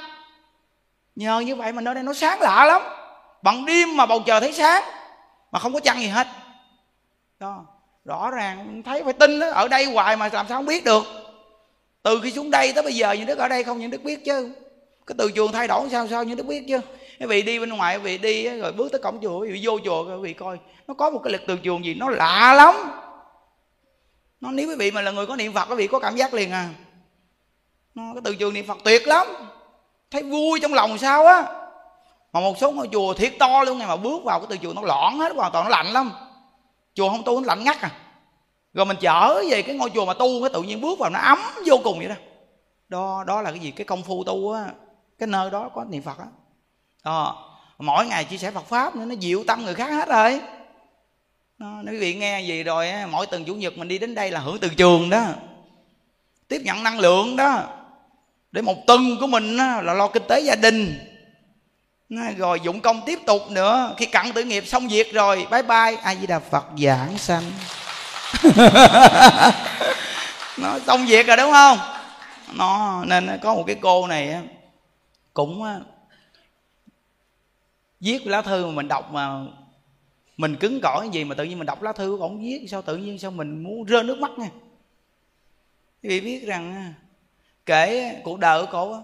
Nhờ 1.16 1.40
như 1.40 1.56
vậy 1.56 1.72
mà 1.72 1.82
nơi 1.82 1.94
đây 1.94 2.04
nó 2.04 2.14
sáng 2.14 2.42
lạ 2.42 2.66
lắm. 2.66 2.82
Bằng 3.42 3.66
đêm 3.66 3.98
mà 3.98 4.06
bầu 4.06 4.24
trời 4.26 4.40
thấy 4.40 4.54
sáng, 4.54 4.84
mà 5.52 5.60
không 5.60 5.74
có 5.74 5.80
chăng 5.80 6.00
gì 6.00 6.08
hết. 6.08 6.28
Đó, 7.40 7.66
rõ 8.06 8.32
ràng 8.32 8.82
thấy 8.86 9.04
phải 9.04 9.14
tin 9.14 9.40
đó. 9.40 9.52
ở 9.52 9.68
đây 9.68 9.86
hoài 9.86 10.18
mà 10.18 10.30
làm 10.34 10.48
sao 10.50 10.58
không 10.58 10.66
biết 10.66 10.86
được. 10.86 11.04
Từ 12.04 12.20
khi 12.24 12.32
xuống 12.32 12.52
đây 12.52 12.74
tới 12.74 12.84
bây 12.84 12.94
giờ, 12.94 13.12
những 13.12 13.26
đức 13.26 13.38
ở 13.38 13.48
đây 13.48 13.64
không 13.64 13.80
những 13.80 13.92
đức 13.92 14.04
biết 14.04 14.26
chứ 14.26 14.56
cái 15.08 15.16
từ 15.18 15.32
trường 15.32 15.52
thay 15.52 15.68
đổi 15.68 15.90
sao 15.90 16.08
sao 16.08 16.24
như 16.24 16.36
nó 16.36 16.44
biết 16.44 16.66
chứ? 16.68 16.80
Quý 17.20 17.26
vị 17.26 17.42
đi 17.42 17.60
bên 17.60 17.70
ngoài 17.70 17.98
quý 17.98 18.04
vị 18.04 18.18
đi 18.18 18.50
rồi 18.50 18.72
bước 18.72 18.92
tới 18.92 19.02
cổng 19.02 19.20
chùa 19.22 19.40
quý 19.40 19.52
vị 19.52 19.60
vô 19.64 19.80
chùa 19.86 20.06
quý 20.06 20.22
vị 20.22 20.34
coi, 20.34 20.60
nó 20.88 20.94
có 20.94 21.10
một 21.10 21.20
cái 21.24 21.34
lực 21.34 21.42
từ 21.48 21.58
trường 21.58 21.86
gì? 21.86 21.94
Nó 21.94 22.10
lạ 22.10 22.54
lắm. 22.54 22.76
Nó 24.42 24.52
nếu 24.52 24.68
quý 24.68 24.76
vị 24.76 24.92
mà 24.92 25.02
là 25.02 25.12
người 25.12 25.26
có 25.26 25.36
niệm 25.36 25.54
phật 25.54 25.66
quý 25.70 25.76
vị 25.76 25.88
có 25.88 26.00
cảm 26.00 26.16
giác 26.16 26.34
liền 26.34 26.52
à. 26.52 26.70
Nó, 27.96 28.04
cái 28.14 28.22
từ 28.24 28.36
trường 28.36 28.54
niệm 28.54 28.68
phật 28.68 28.78
tuyệt 28.84 29.08
lắm. 29.08 29.28
Thấy 30.12 30.24
vui 30.24 30.60
trong 30.60 30.74
lòng 30.74 30.98
sao 30.98 31.26
á. 31.26 31.44
Mà 32.34 32.40
một 32.40 32.58
số 32.58 32.72
ngôi 32.72 32.90
chùa 32.92 33.14
thiệt 33.14 33.34
to 33.40 33.64
luôn 33.64 33.80
này 33.80 33.88
mà 33.88 33.96
bước 33.96 34.24
vào 34.24 34.40
cái 34.40 34.48
từ 34.50 34.58
trường 34.58 34.76
nó 34.76 34.82
loạn 34.82 35.18
hết, 35.18 35.36
hoàn 35.36 35.52
toàn 35.52 35.66
nó 35.66 35.70
lạnh 35.70 35.88
lắm. 35.88 36.12
Chùa 36.94 37.10
không 37.10 37.24
tu, 37.24 37.40
nó 37.40 37.48
lạnh 37.48 37.64
ngắt 37.64 37.82
à. 37.82 37.92
Rồi 38.74 38.86
mình 38.86 38.98
trở 39.00 39.44
về 39.50 39.62
cái 39.62 39.76
ngôi 39.76 39.90
chùa 39.90 40.06
mà 40.06 40.14
tu, 40.14 40.42
cái 40.42 40.50
tự 40.54 40.62
nhiên 40.62 40.82
bước 40.82 41.00
vào 41.00 41.10
nó 41.10 41.20
ấm 41.20 41.40
vô 41.66 41.80
cùng 41.84 41.98
vậy 41.98 42.08
đó. 42.08 42.16
Đó 42.90 43.24
đó 43.28 43.42
là 43.42 43.52
cái 43.52 43.60
gì? 43.60 43.72
Cái 43.72 43.86
công 43.86 44.04
phu 44.04 44.24
tu 44.24 44.52
á 44.52 44.66
cái 45.20 45.28
nơi 45.28 45.50
đó 45.52 45.70
có 45.76 45.84
niệm 45.84 46.02
phật 46.04 46.18
á. 46.20 46.26
Đó. 47.06 47.50
mỗi 47.80 48.06
ngày 48.06 48.24
chia 48.24 48.38
sẻ 48.38 48.52
phật 48.52 48.66
pháp 48.66 48.96
nữa 48.96 49.06
nó 49.06 49.16
dịu 49.20 49.44
tâm 49.48 49.66
người 49.66 49.76
khác 49.76 49.90
hết 49.90 50.10
rồi. 50.10 50.42
À, 51.60 51.68
nếu 51.84 51.94
quý 51.94 52.00
vị 52.00 52.14
nghe 52.14 52.42
gì 52.42 52.64
rồi 52.64 52.92
mỗi 53.10 53.26
tuần 53.26 53.46
chủ 53.46 53.56
nhật 53.56 53.78
mình 53.78 53.88
đi 53.88 53.98
đến 53.98 54.16
đây 54.16 54.32
là 54.32 54.40
hưởng 54.40 54.60
từ 54.60 54.70
trường 54.70 55.10
đó. 55.10 55.26
Tiếp 56.48 56.62
nhận 56.64 56.84
năng 56.84 57.00
lượng 57.00 57.36
đó. 57.36 57.64
Để 58.52 58.62
một 58.62 58.88
tuần 58.88 59.18
của 59.20 59.28
mình 59.28 59.58
là 59.58 59.94
lo 59.94 60.08
kinh 60.08 60.24
tế 60.28 60.40
gia 60.40 60.56
đình. 60.56 61.00
Rồi 62.38 62.60
dụng 62.64 62.80
công 62.80 63.02
tiếp 63.06 63.20
tục 63.26 63.42
nữa. 63.52 63.96
Khi 63.98 64.06
cặn 64.06 64.34
tử 64.34 64.44
nghiệp 64.44 64.68
xong 64.68 64.88
việc 64.88 65.14
rồi 65.14 65.48
bye 65.52 65.62
bye. 65.62 65.96
Ai 66.04 66.18
di 66.22 66.28
đà 66.28 66.40
phật 66.40 66.66
giảng 66.78 67.18
sanh. 67.18 67.44
Nó 70.58 70.80
xong 70.88 71.06
việc 71.06 71.28
rồi 71.28 71.38
đúng 71.38 71.52
không? 71.52 71.78
Nó 72.54 73.04
nên 73.06 73.40
có 73.44 73.56
một 73.56 73.64
cái 73.68 73.76
cô 73.82 74.08
này 74.08 74.36
cũng 75.34 75.64
viết 78.00 78.28
lá 78.28 78.42
thư 78.42 78.66
mà 78.66 78.72
mình 78.72 78.88
đọc 78.88 79.12
mà 79.12 79.46
mình 80.38 80.56
cứng 80.60 80.80
cỏi 80.84 81.00
cái 81.00 81.10
gì 81.10 81.24
mà 81.24 81.36
tự 81.36 81.44
nhiên 81.44 81.60
mình 81.60 81.66
đọc 81.66 81.82
lá 81.82 81.94
thư 81.94 82.16
của 82.18 82.24
ổng 82.24 82.40
viết, 82.40 82.66
sao 82.70 82.82
tự 82.82 82.98
nhiên 82.98 83.20
sao 83.20 83.32
mình 83.32 83.64
muốn 83.64 83.84
rơi 83.84 84.04
nước 84.04 84.18
mắt 84.18 84.32
nha? 84.38 84.50
Vì 86.02 86.22
biết 86.22 86.46
rằng 86.46 86.94
kể 87.66 88.16
cuộc 88.24 88.40
đời 88.40 88.66
của 88.66 88.72
cổ 88.72 89.04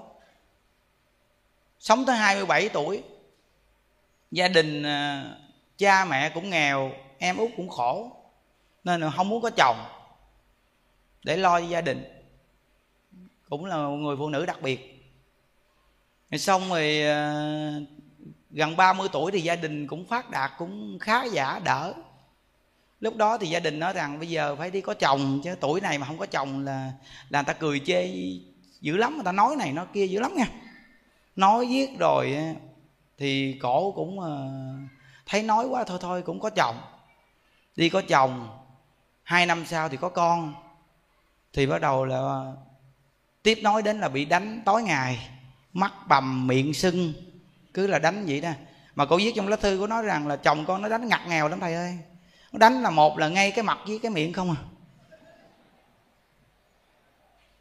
sống 1.80 2.05
tới 2.05 2.15
27 2.15 2.69
tuổi, 2.69 3.03
gia 4.32 4.47
đình 4.47 4.84
à, 4.84 5.25
cha 5.77 6.05
mẹ 6.05 6.30
cũng 6.30 6.49
nghèo, 6.49 6.91
em 7.17 7.38
út 7.38 7.51
cũng 7.57 7.69
khổ, 7.69 8.11
nên 8.84 9.01
là 9.01 9.09
không 9.09 9.30
muốn 9.30 9.41
có 9.41 9.49
chồng 9.49 9.77
để 11.23 11.38
lo 11.38 11.59
cho 11.59 11.65
gia 11.65 11.82
đình. 11.82 12.03
Cũng 13.49 13.65
là 13.65 13.77
một 13.77 13.95
người 13.95 14.15
phụ 14.17 14.30
nữ 14.30 14.45
đặc 14.45 14.61
biệt 14.61 14.89
xong 16.38 16.69
rồi 16.69 17.01
ờ, 17.01 17.82
gần 18.51 18.75
30 18.77 19.07
tuổi 19.11 19.32
thì 19.32 19.41
gia 19.41 19.55
đình 19.55 19.88
cũng 19.88 20.05
phát 20.05 20.30
đạt, 20.30 20.51
cũng 20.57 20.99
khá 20.99 21.23
giả 21.23 21.59
đỡ. 21.63 21.93
Lúc 22.99 23.15
đó 23.15 23.38
thì 23.38 23.47
gia 23.47 23.59
đình 23.59 23.80
nói 23.80 23.93
rằng 23.93 24.19
bây 24.19 24.30
giờ 24.30 24.55
phải 24.55 24.71
đi 24.71 24.82
có 24.82 24.93
chồng, 24.93 25.41
chứ 25.43 25.55
tuổi 25.59 25.82
này 25.82 25.97
mà 25.97 26.07
không 26.07 26.17
có 26.17 26.25
chồng 26.25 26.65
là 26.65 26.91
là 27.30 27.39
người 27.39 27.45
ta 27.45 27.53
cười 27.53 27.80
chê 27.80 28.13
dữ 28.82 28.97
lắm, 28.97 29.15
người 29.15 29.23
ta 29.25 29.32
nói 29.32 29.55
này 29.55 29.73
nói 29.73 29.86
kia 29.93 30.05
dữ 30.05 30.19
lắm 30.19 30.34
nha. 30.36 30.47
Nói 31.36 31.65
viết 31.65 31.89
rồi 31.99 32.38
thì 33.17 33.59
cổ 33.61 33.91
cũng 33.91 34.19
ờ, 34.19 34.47
thấy 35.25 35.43
nói 35.43 35.65
quá, 35.65 35.84
thôi 35.84 35.97
thôi, 36.01 36.21
cũng 36.21 36.39
có 36.39 36.49
chồng. 36.49 36.75
Đi 37.75 37.89
có 37.89 38.01
chồng, 38.01 38.49
hai 39.23 39.45
năm 39.45 39.65
sau 39.65 39.89
thì 39.89 39.97
có 39.97 40.09
con. 40.09 40.53
Thì 41.53 41.65
bắt 41.65 41.82
đầu 41.82 42.05
là 42.05 42.53
tiếp 43.43 43.59
nói 43.63 43.82
đến 43.82 43.99
là 43.99 44.09
bị 44.09 44.25
đánh 44.25 44.61
tối 44.65 44.84
ngày 44.84 45.30
mắt 45.74 45.93
bầm, 46.07 46.47
miệng 46.47 46.74
sưng. 46.74 47.13
Cứ 47.74 47.88
là 47.88 47.99
đánh 47.99 48.26
vậy 48.28 48.41
đó. 48.41 48.51
Mà 48.95 49.05
cô 49.05 49.17
viết 49.17 49.34
trong 49.36 49.47
lá 49.47 49.55
thư 49.55 49.78
của 49.80 49.88
nó 49.88 50.01
rằng 50.01 50.28
là 50.28 50.36
chồng 50.36 50.65
con 50.65 50.82
nó 50.82 50.89
đánh 50.89 51.07
ngặt 51.07 51.22
nghèo 51.28 51.47
lắm 51.47 51.59
thầy 51.59 51.74
ơi. 51.74 51.97
Nó 52.51 52.59
đánh 52.59 52.82
là 52.82 52.89
một 52.89 53.17
là 53.17 53.30
ngay 53.30 53.51
cái 53.51 53.63
mặt 53.63 53.80
với 53.88 53.99
cái 53.99 54.11
miệng 54.11 54.34
không 54.34 54.49
à. 54.51 54.61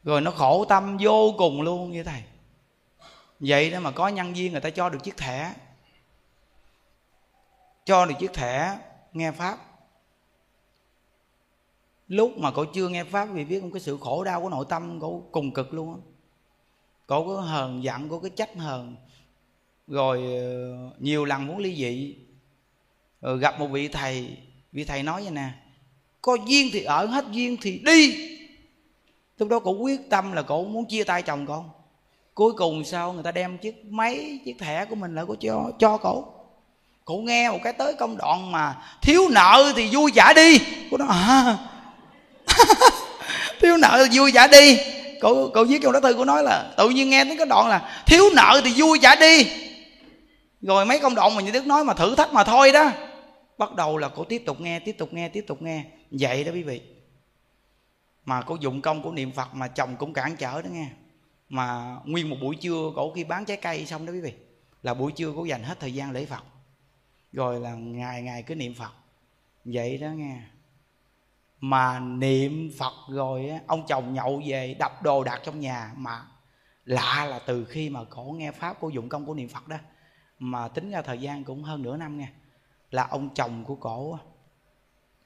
Rồi 0.04 0.20
nó 0.20 0.30
khổ 0.30 0.64
tâm 0.64 0.96
vô 1.00 1.34
cùng 1.38 1.62
luôn 1.62 1.90
như 1.90 2.04
thầy. 2.04 2.22
Vậy 3.40 3.70
đó 3.70 3.80
mà 3.80 3.90
có 3.90 4.08
nhân 4.08 4.34
viên 4.34 4.52
người 4.52 4.60
ta 4.60 4.70
cho 4.70 4.88
được 4.88 4.98
chiếc 5.04 5.16
thẻ. 5.16 5.54
Cho 7.84 8.06
được 8.06 8.14
chiếc 8.18 8.32
thẻ 8.32 8.78
nghe 9.12 9.32
pháp. 9.32 9.58
Lúc 12.08 12.38
mà 12.38 12.50
cậu 12.50 12.64
chưa 12.64 12.88
nghe 12.88 13.04
pháp 13.04 13.24
vì 13.24 13.44
biết 13.44 13.60
không? 13.60 13.72
Cái 13.72 13.80
sự 13.80 13.98
khổ 14.00 14.24
đau 14.24 14.42
của 14.42 14.48
nội 14.48 14.64
tâm 14.68 15.00
cậu 15.00 15.28
cùng 15.32 15.54
cực 15.54 15.74
luôn 15.74 15.94
á 15.94 16.00
cô 17.08 17.24
có 17.26 17.40
hờn, 17.40 17.84
giận 17.84 18.08
có 18.08 18.18
cái 18.18 18.30
trách 18.36 18.56
hờn. 18.56 18.96
Rồi 19.86 20.18
ờ, 20.18 20.76
nhiều 20.98 21.24
lần 21.24 21.46
muốn 21.46 21.58
ly 21.58 21.76
dị 21.76 22.16
rồi 23.20 23.38
gặp 23.38 23.60
một 23.60 23.66
vị 23.66 23.88
thầy. 23.88 24.36
Vị 24.72 24.84
thầy 24.84 25.02
nói 25.02 25.22
vậy 25.22 25.30
nè, 25.30 25.48
có 26.22 26.36
duyên 26.46 26.68
thì 26.72 26.82
ở, 26.82 27.06
hết 27.06 27.24
duyên 27.30 27.56
thì 27.60 27.78
đi. 27.78 28.28
Lúc 29.38 29.48
đó 29.48 29.58
cậu 29.58 29.78
quyết 29.78 30.10
tâm 30.10 30.32
là 30.32 30.42
cổ 30.42 30.64
muốn 30.64 30.84
chia 30.84 31.04
tay 31.04 31.22
chồng 31.22 31.46
con 31.46 31.70
cuối 32.38 32.52
cùng 32.52 32.84
sao 32.84 33.12
người 33.12 33.22
ta 33.22 33.32
đem 33.32 33.58
chiếc 33.58 33.84
máy, 33.84 34.38
chiếc 34.44 34.58
thẻ 34.58 34.84
của 34.84 34.94
mình 34.94 35.14
lại 35.14 35.24
có 35.28 35.34
cho 35.40 35.70
cho 35.78 35.96
cổ. 35.96 36.24
Cổ 37.04 37.14
nghe 37.16 37.50
một 37.50 37.58
cái 37.64 37.72
tới 37.72 37.94
công 37.94 38.16
đoạn 38.16 38.52
mà 38.52 38.76
thiếu 39.02 39.28
nợ 39.30 39.72
thì 39.76 39.88
vui 39.92 40.10
trả 40.14 40.32
đi. 40.32 40.58
Cô 40.90 40.96
nói 40.96 41.08
à 41.10 41.58
thiếu 43.60 43.76
nợ 43.76 44.06
thì 44.10 44.18
vui 44.18 44.32
trả 44.34 44.46
đi 44.46 44.78
cậu 45.20 45.50
cậu 45.54 45.64
viết 45.64 45.78
trong 45.82 45.92
đó 45.92 46.00
thư 46.00 46.14
của 46.14 46.24
nói 46.24 46.42
là, 46.42 46.74
tự 46.76 46.90
nhiên 46.90 47.10
nghe 47.10 47.24
đến 47.24 47.36
cái 47.36 47.46
đoạn 47.46 47.68
là, 47.68 48.04
thiếu 48.06 48.24
nợ 48.36 48.60
thì 48.64 48.72
vui 48.76 48.98
trả 49.02 49.14
đi. 49.14 49.46
Rồi 50.60 50.86
mấy 50.86 50.98
công 50.98 51.14
đoạn 51.14 51.34
mà 51.34 51.42
như 51.42 51.50
đức 51.50 51.66
nói 51.66 51.84
mà 51.84 51.94
thử 51.94 52.14
thách 52.14 52.32
mà 52.32 52.44
thôi 52.44 52.72
đó. 52.72 52.92
Bắt 53.58 53.74
đầu 53.74 53.96
là 53.96 54.08
cô 54.08 54.24
tiếp 54.24 54.42
tục 54.46 54.60
nghe, 54.60 54.78
tiếp 54.78 54.92
tục 54.92 55.12
nghe, 55.12 55.28
tiếp 55.28 55.44
tục 55.46 55.62
nghe. 55.62 55.84
Vậy 56.10 56.44
đó 56.44 56.52
quý 56.52 56.62
vị. 56.62 56.80
Mà 58.24 58.42
cô 58.42 58.56
dụng 58.60 58.80
công 58.80 59.02
của 59.02 59.12
niệm 59.12 59.32
phật 59.32 59.54
mà 59.54 59.68
chồng 59.68 59.96
cũng 59.96 60.12
cản 60.12 60.36
trở 60.36 60.62
đó 60.62 60.68
nghe. 60.72 60.86
Mà 61.48 61.96
nguyên 62.04 62.30
một 62.30 62.36
buổi 62.42 62.56
trưa 62.56 62.92
cổ 62.96 63.12
khi 63.14 63.24
bán 63.24 63.44
trái 63.44 63.56
cây 63.56 63.86
xong 63.86 64.06
đó 64.06 64.12
quý 64.12 64.20
vị, 64.20 64.32
là 64.82 64.94
buổi 64.94 65.12
trưa 65.12 65.32
cô 65.36 65.44
dành 65.44 65.62
hết 65.62 65.80
thời 65.80 65.94
gian 65.94 66.10
lễ 66.10 66.24
phật. 66.24 66.42
Rồi 67.32 67.60
là 67.60 67.74
ngày 67.74 68.22
ngày 68.22 68.42
cứ 68.42 68.54
niệm 68.54 68.74
phật. 68.74 68.92
Vậy 69.64 69.98
đó 69.98 70.08
nghe 70.08 70.36
mà 71.60 71.98
niệm 71.98 72.70
phật 72.78 72.94
rồi 73.08 73.50
ông 73.66 73.86
chồng 73.86 74.14
nhậu 74.14 74.42
về 74.46 74.76
đập 74.78 75.02
đồ 75.02 75.24
đạc 75.24 75.40
trong 75.44 75.60
nhà. 75.60 75.92
Mà 75.96 76.22
lạ 76.84 77.26
là 77.30 77.38
từ 77.38 77.64
khi 77.64 77.90
mà 77.90 78.00
cổ 78.10 78.22
nghe 78.22 78.52
pháp 78.52 78.76
cô 78.80 78.88
dụng 78.88 79.08
công 79.08 79.26
của 79.26 79.34
niệm 79.34 79.48
phật 79.48 79.68
đó, 79.68 79.76
mà 80.38 80.68
tính 80.68 80.90
ra 80.90 81.02
thời 81.02 81.18
gian 81.18 81.44
cũng 81.44 81.62
hơn 81.62 81.82
nửa 81.82 81.96
năm 81.96 82.18
nha 82.18 82.32
là 82.90 83.06
ông 83.10 83.34
chồng 83.34 83.64
của 83.64 83.74
cổ 83.74 84.18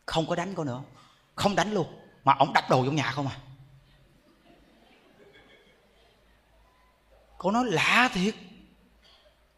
không 0.07 0.27
có 0.27 0.37
đánh 0.37 0.55
cô 0.55 0.65
nữa. 0.65 0.83
Không 1.35 1.55
đánh 1.55 1.73
luôn, 1.73 1.87
mà 2.25 2.35
ông 2.39 2.53
đập 2.53 2.65
đồ 2.71 2.85
trong 2.85 2.97
nhà 2.97 3.11
không 3.11 3.27
à. 3.27 3.37
Cô 7.39 7.51
nói, 7.51 7.65
lạ 7.67 8.11
thiệt 8.15 8.35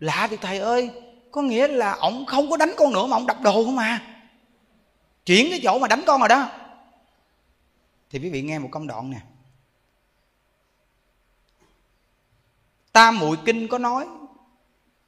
lạ 0.00 0.26
thiệt 0.30 0.40
thầy 0.42 0.58
ơi, 0.58 0.90
có 1.30 1.42
nghĩa 1.42 1.68
là 1.68 1.92
ông 1.92 2.26
không 2.26 2.50
có 2.50 2.56
đánh 2.56 2.72
con 2.78 2.92
nữa 2.92 3.06
mà 3.06 3.16
ông 3.16 3.26
đập 3.26 3.36
đồ 3.42 3.64
không 3.64 3.78
à. 3.78 4.00
Chuyển 5.26 5.46
cái 5.50 5.60
chỗ 5.62 5.78
mà 5.78 5.88
đánh 5.88 6.02
con 6.06 6.20
rồi 6.20 6.28
đó 6.28 6.50
thì 8.14 8.20
quý 8.20 8.30
vị 8.30 8.42
nghe 8.42 8.58
một 8.58 8.68
công 8.70 8.86
đoạn 8.86 9.10
nè. 9.10 9.20
Tam 12.92 13.18
muội 13.18 13.36
kinh 13.44 13.68
có 13.68 13.78
nói, 13.78 14.06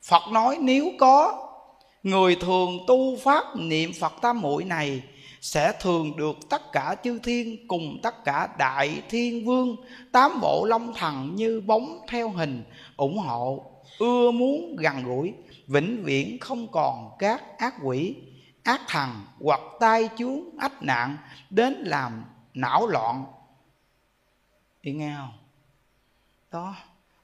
phật 0.02 0.22
nói 0.32 0.58
nếu 0.60 0.90
có 0.98 1.48
người 2.02 2.36
thường 2.40 2.78
tu 2.86 3.16
pháp 3.16 3.44
niệm 3.56 3.92
phật 4.00 4.12
tam 4.22 4.40
muội 4.40 4.64
này 4.64 5.02
sẽ 5.40 5.72
thường 5.80 6.16
được 6.16 6.36
tất 6.50 6.72
cả 6.72 6.96
chư 7.04 7.18
thiên 7.18 7.68
cùng 7.68 7.98
tất 8.02 8.24
cả 8.24 8.48
đại 8.58 9.02
thiên 9.08 9.44
vương, 9.46 9.76
tám 10.12 10.40
bộ 10.40 10.64
long 10.64 10.94
thần 10.94 11.36
như 11.36 11.60
bóng 11.60 11.98
theo 12.08 12.28
hình, 12.28 12.64
ủng 12.96 13.18
hộ, 13.18 13.64
ưa 13.98 14.30
muốn 14.30 14.76
gần 14.76 15.04
gũi, 15.04 15.32
vĩnh 15.66 16.02
viễn 16.04 16.38
không 16.38 16.68
còn 16.72 17.10
các 17.18 17.58
ác 17.58 17.74
quỷ, 17.82 18.14
ác 18.62 18.80
thần 18.88 19.10
hoặc 19.40 19.60
tai 19.80 20.08
chướng, 20.18 20.40
ách 20.58 20.82
nạn 20.82 21.16
đến 21.50 21.72
làm 21.72 22.24
não 22.56 22.86
loạn. 22.86 23.24
Thì 24.82 24.92
nghe 24.92 25.14
không 25.18 25.32
đó, 26.52 26.74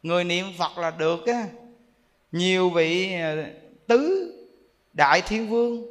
người 0.03 0.25
niệm 0.25 0.47
phật 0.59 0.79
là 0.79 0.91
được 0.91 1.27
á. 1.27 1.47
Nhiều 2.33 2.71
vị 2.71 3.21
ờ, 3.21 3.45
tứ 3.87 4.33
đại 4.93 5.23
thiên 5.23 5.49
vương, 5.51 5.87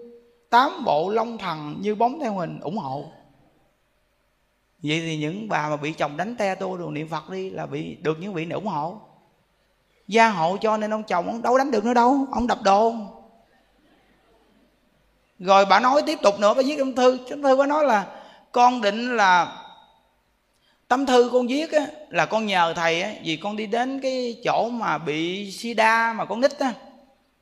tám 0.50 0.84
bộ 0.86 1.10
long 1.10 1.38
thần 1.38 1.78
như 1.82 1.96
bóng 1.96 2.20
theo 2.20 2.34
hình 2.34 2.60
ủng 2.60 2.78
hộ. 2.78 3.12
Vậy 4.84 5.00
thì 5.00 5.18
những 5.18 5.50
bà 5.50 5.70
mà 5.70 5.78
bị 5.78 5.94
chồng 5.94 6.18
đánh 6.18 6.36
te 6.36 6.56
tô 6.56 6.78
đồ 6.78 6.92
niệm 6.92 7.10
phật 7.10 7.30
đi 7.30 7.50
là 7.50 7.66
bị, 7.66 7.96
được 7.96 8.18
những 8.20 8.34
vị 8.34 8.46
này 8.46 8.56
ủng 8.56 8.68
hộ. 8.68 9.02
Gia 10.08 10.30
hộ 10.30 10.58
cho 10.62 10.78
nên 10.78 10.94
ông 10.94 11.04
chồng 11.04 11.28
ông 11.28 11.42
đâu 11.42 11.58
đánh 11.58 11.72
được 11.72 11.86
nữa 11.86 11.94
đâu, 11.94 12.28
ông 12.32 12.48
đập 12.48 12.60
đồ. 12.64 12.94
Rồi 15.39 15.66
bà 15.66 15.80
nói 15.80 16.02
tiếp 16.06 16.20
tục 16.24 16.39
nữa, 16.39 16.54
bà 16.54 16.62
viết 16.66 16.76
trong 16.78 16.96
thư. 16.96 17.18
Trong 17.30 17.42
thư 17.42 17.58
bà 17.58 17.66
nói 17.66 17.86
là 17.86 18.21
con 18.52 18.82
định 18.82 19.18
là 19.18 19.58
tấm 20.88 21.06
thư 21.06 21.30
con 21.34 21.47
viết 21.47 21.72
á, 21.72 21.86
là 22.10 22.26
con 22.26 22.45
nhờ 22.45 22.74
thầy 22.76 23.02
á, 23.02 23.12
vì 23.24 23.36
con 23.36 23.56
đi 23.56 23.66
đến 23.66 23.99
cái 23.99 24.38
chỗ 24.43 24.70
mà 24.70 24.97
bị 24.97 25.52
sida 25.52 26.14
mà 26.14 26.26
con 26.26 26.41
nít 26.41 26.60
á. 26.60 26.74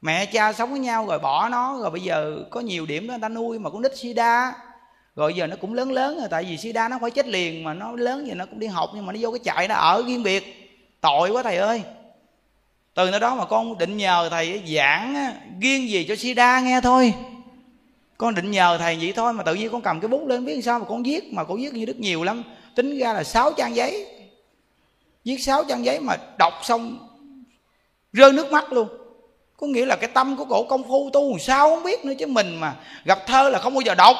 Mẹ 0.02 0.26
cha 0.26 0.54
sống 0.54 0.72
với 0.72 0.80
nhau 0.80 1.06
rồi 1.08 1.20
bỏ 1.20 1.50
nó 1.50 1.78
rồi 1.82 1.92
bây 1.92 2.02
giờ 2.02 2.44
có 2.50 2.60
nhiều 2.60 2.86
điểm 2.86 3.08
đó 3.08 3.12
người 3.12 3.22
ta 3.22 3.30
nuôi 3.30 3.60
mà 3.60 3.70
con 3.70 3.82
nít 3.82 3.98
sida 3.98 4.54
rồi 5.16 5.34
giờ 5.34 5.48
nó 5.48 5.56
cũng 5.62 5.74
lớn 5.74 5.92
lớn 5.92 6.18
rồi 6.20 6.28
tại 6.32 6.44
vì 6.44 6.58
sida 6.58 6.90
nó 6.90 6.98
phải 7.02 7.12
chết 7.12 7.28
liền 7.28 7.64
mà 7.64 7.74
nó 7.74 7.92
lớn 7.92 8.28
giờ 8.28 8.36
nó 8.36 8.46
cũng 8.46 8.60
đi 8.60 8.68
học 8.68 8.90
nhưng 8.96 9.06
mà 9.06 9.14
nó 9.14 9.20
vô 9.22 9.32
cái 9.32 9.40
chạy 9.44 9.68
nó 9.68 9.76
ở 9.76 10.04
riêng 10.08 10.24
biệt. 10.24 10.56
Tội 11.02 11.30
quá 11.30 11.44
thầy 11.44 11.58
ơi. 11.58 11.84
Từ 12.94 13.12
nơi 13.12 13.20
đó 13.20 13.36
mà 13.36 13.46
con 13.46 13.78
định 13.78 13.98
nhờ 13.98 14.28
thầy 14.32 14.62
giảng 14.76 15.34
riêng 15.62 15.90
gì 15.90 16.06
cho 16.08 16.16
sida 16.16 16.60
nghe 16.60 16.82
thôi 16.82 17.14
con 18.20 18.36
định 18.36 18.52
nhờ 18.52 18.78
thầy 18.78 18.98
vậy 19.02 19.14
thôi, 19.16 19.34
mà 19.34 19.44
tự 19.44 19.54
nhiên 19.54 19.72
con 19.72 19.82
cầm 19.82 20.00
cái 20.00 20.08
bút 20.08 20.28
lên, 20.28 20.46
biết 20.46 20.62
sao 20.62 20.80
mà 20.80 20.86
con 20.90 21.04
viết? 21.04 21.34
Mà 21.34 21.44
con 21.44 21.58
viết 21.58 21.74
như 21.74 21.86
đức 21.86 22.00
nhiều 22.00 22.24
lắm. 22.24 22.44
Tính 22.76 23.00
ra 23.00 23.14
là 23.14 23.24
sáu 23.24 23.52
trang 23.54 23.76
giấy. 23.76 24.08
Viết 25.26 25.38
sáu 25.38 25.64
trang 25.64 25.86
giấy 25.86 26.00
mà 26.00 26.16
đọc 26.38 26.54
xong, 26.64 26.98
rơi 28.14 28.34
nước 28.34 28.52
mắt 28.52 28.74
luôn. 28.74 28.88
Có 29.58 29.68
nghĩa 29.68 29.86
là 29.86 29.96
cái 29.96 30.10
tâm 30.14 30.38
của 30.38 30.46
cổ 30.46 30.64
công 30.64 30.84
phu 30.84 31.10
tu 31.14 31.38
sao 31.38 31.70
không 31.70 31.84
biết 31.84 32.06
nữa 32.06 32.14
chứ 32.20 32.28
mình 32.28 32.60
mà 32.60 32.76
gặp 33.06 33.20
thơ 33.28 33.50
là 33.50 33.60
không 33.60 33.74
bao 33.74 33.82
giờ 33.82 33.96
đọc. 33.96 34.16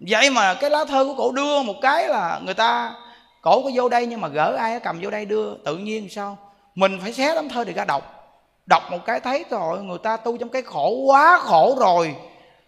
Vậy 0.00 0.30
mà 0.30 0.54
cái 0.54 0.70
lá 0.70 0.84
thơ 0.84 1.04
của 1.04 1.14
cổ 1.14 1.32
đưa 1.32 1.62
một 1.62 1.76
cái 1.82 2.08
là 2.08 2.40
người 2.44 2.54
ta, 2.54 2.94
cổ 3.42 3.62
có 3.62 3.70
vô 3.74 3.88
đây 3.88 4.06
nhưng 4.06 4.20
mà 4.20 4.28
gỡ 4.28 4.56
ai 4.58 4.80
cầm 4.80 4.98
vô 5.02 5.10
đây 5.10 5.24
đưa. 5.24 5.54
Tự 5.54 5.76
nhiên 5.76 6.08
sao? 6.10 6.38
Mình 6.74 6.98
phải 7.02 7.12
xé 7.12 7.34
tấm 7.34 7.48
thơ 7.48 7.64
để 7.64 7.72
ra 7.72 7.84
đọc. 7.84 8.32
Đọc 8.66 8.82
một 8.90 8.98
cái 9.06 9.20
thấy 9.20 9.44
rồi 9.50 9.82
người 9.82 9.98
ta 9.98 10.16
tu 10.16 10.36
trong 10.36 10.48
cái 10.48 10.62
khổ 10.62 10.90
quá 10.90 11.38
khổ 11.38 11.76
rồi 11.80 12.14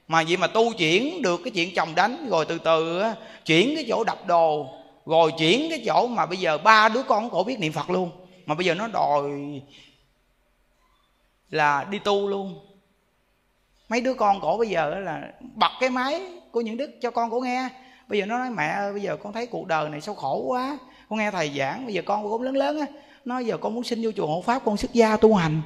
mà 0.09 0.22
vậy 0.28 0.36
mà 0.36 0.46
tu 0.46 0.72
chuyển 0.72 1.22
được 1.22 1.40
cái 1.44 1.50
chuyện 1.50 1.74
chồng 1.74 1.94
đánh, 1.94 2.28
rồi 2.28 2.44
từ 2.44 2.59
từ 2.59 3.02
chuyển 3.46 3.74
cái 3.74 3.84
chỗ 3.88 4.04
đập 4.04 4.26
đồ, 4.26 4.66
rồi 5.06 5.32
chuyển 5.38 5.70
cái 5.70 5.82
chỗ 5.86 6.06
mà 6.06 6.26
bây 6.26 6.38
giờ 6.38 6.59
ba 6.59 6.88
đứa 6.88 7.02
con 7.02 7.30
cổ 7.30 7.44
biết 7.44 7.59
niệm 7.59 7.72
phật 7.72 7.90
luôn. 7.90 8.11
Mà 8.46 8.54
bây 8.54 8.66
giờ 8.66 8.74
nó 8.74 8.88
đòi 8.88 9.30
là 11.50 11.84
đi 11.90 11.98
tu 11.98 12.28
luôn. 12.28 12.61
Mấy 13.88 14.00
đứa 14.00 14.14
con 14.14 14.40
cổ 14.40 14.59
bây 14.59 14.68
giờ 14.68 14.94
là 14.98 15.32
bật 15.54 15.70
cái 15.80 15.90
máy 15.90 16.22
của 16.50 16.61
những 16.61 16.76
đức 16.76 16.90
cho 17.02 17.11
con 17.11 17.30
cổ 17.30 17.40
nghe. 17.40 17.68
Bây 18.09 18.18
giờ 18.18 18.26
nó 18.26 18.38
nói, 18.38 18.50
mẹ 18.50 18.68
ơi, 18.68 18.92
bây 18.92 19.02
giờ 19.02 19.16
con 19.16 19.32
thấy 19.32 19.46
cuộc 19.46 19.66
đời 19.66 19.88
này 19.88 20.00
sao 20.00 20.14
khổ 20.14 20.42
quá. 20.46 20.78
Con 21.09 21.18
nghe 21.18 21.30
thầy 21.30 21.52
giảng, 21.59 21.84
bây 21.84 21.94
giờ 21.94 22.02
con 22.06 22.22
cũng 22.22 22.42
lớn 22.42 22.56
lớn 22.56 22.80
á. 22.80 22.86
Nó, 23.24 23.38
giờ 23.38 23.56
con 23.56 23.74
muốn 23.74 23.84
xin 23.84 24.02
vô 24.02 24.11
chùa 24.16 24.26
hộ 24.26 24.42
pháp, 24.42 24.62
con 24.64 24.76
xuất 24.76 24.92
gia 24.92 25.16
tu 25.16 25.34
hành. 25.34 25.62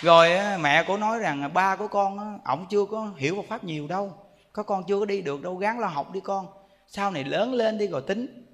Rồi 0.00 0.30
mẹ 0.60 0.82
của 0.82 0.96
nói 0.96 1.18
rằng 1.18 1.50
ba 1.54 1.76
của 1.76 1.88
con 1.88 2.38
ổng 2.44 2.66
chưa 2.70 2.84
có 2.84 3.10
hiểu 3.16 3.36
Phật 3.36 3.48
pháp 3.48 3.64
nhiều 3.64 3.86
đâu. 3.86 4.12
Có 4.52 4.62
con 4.62 4.84
chưa 4.84 4.98
có 4.98 5.04
đi 5.04 5.22
được 5.22 5.42
đâu 5.42 5.56
gắng 5.56 5.78
lo 5.78 5.86
học 5.86 6.12
đi 6.12 6.20
con. 6.20 6.46
Sau 6.88 7.10
này 7.10 7.24
lớn 7.24 7.54
lên 7.54 7.78
đi 7.78 7.86
rồi 7.86 8.02
tính. 8.02 8.44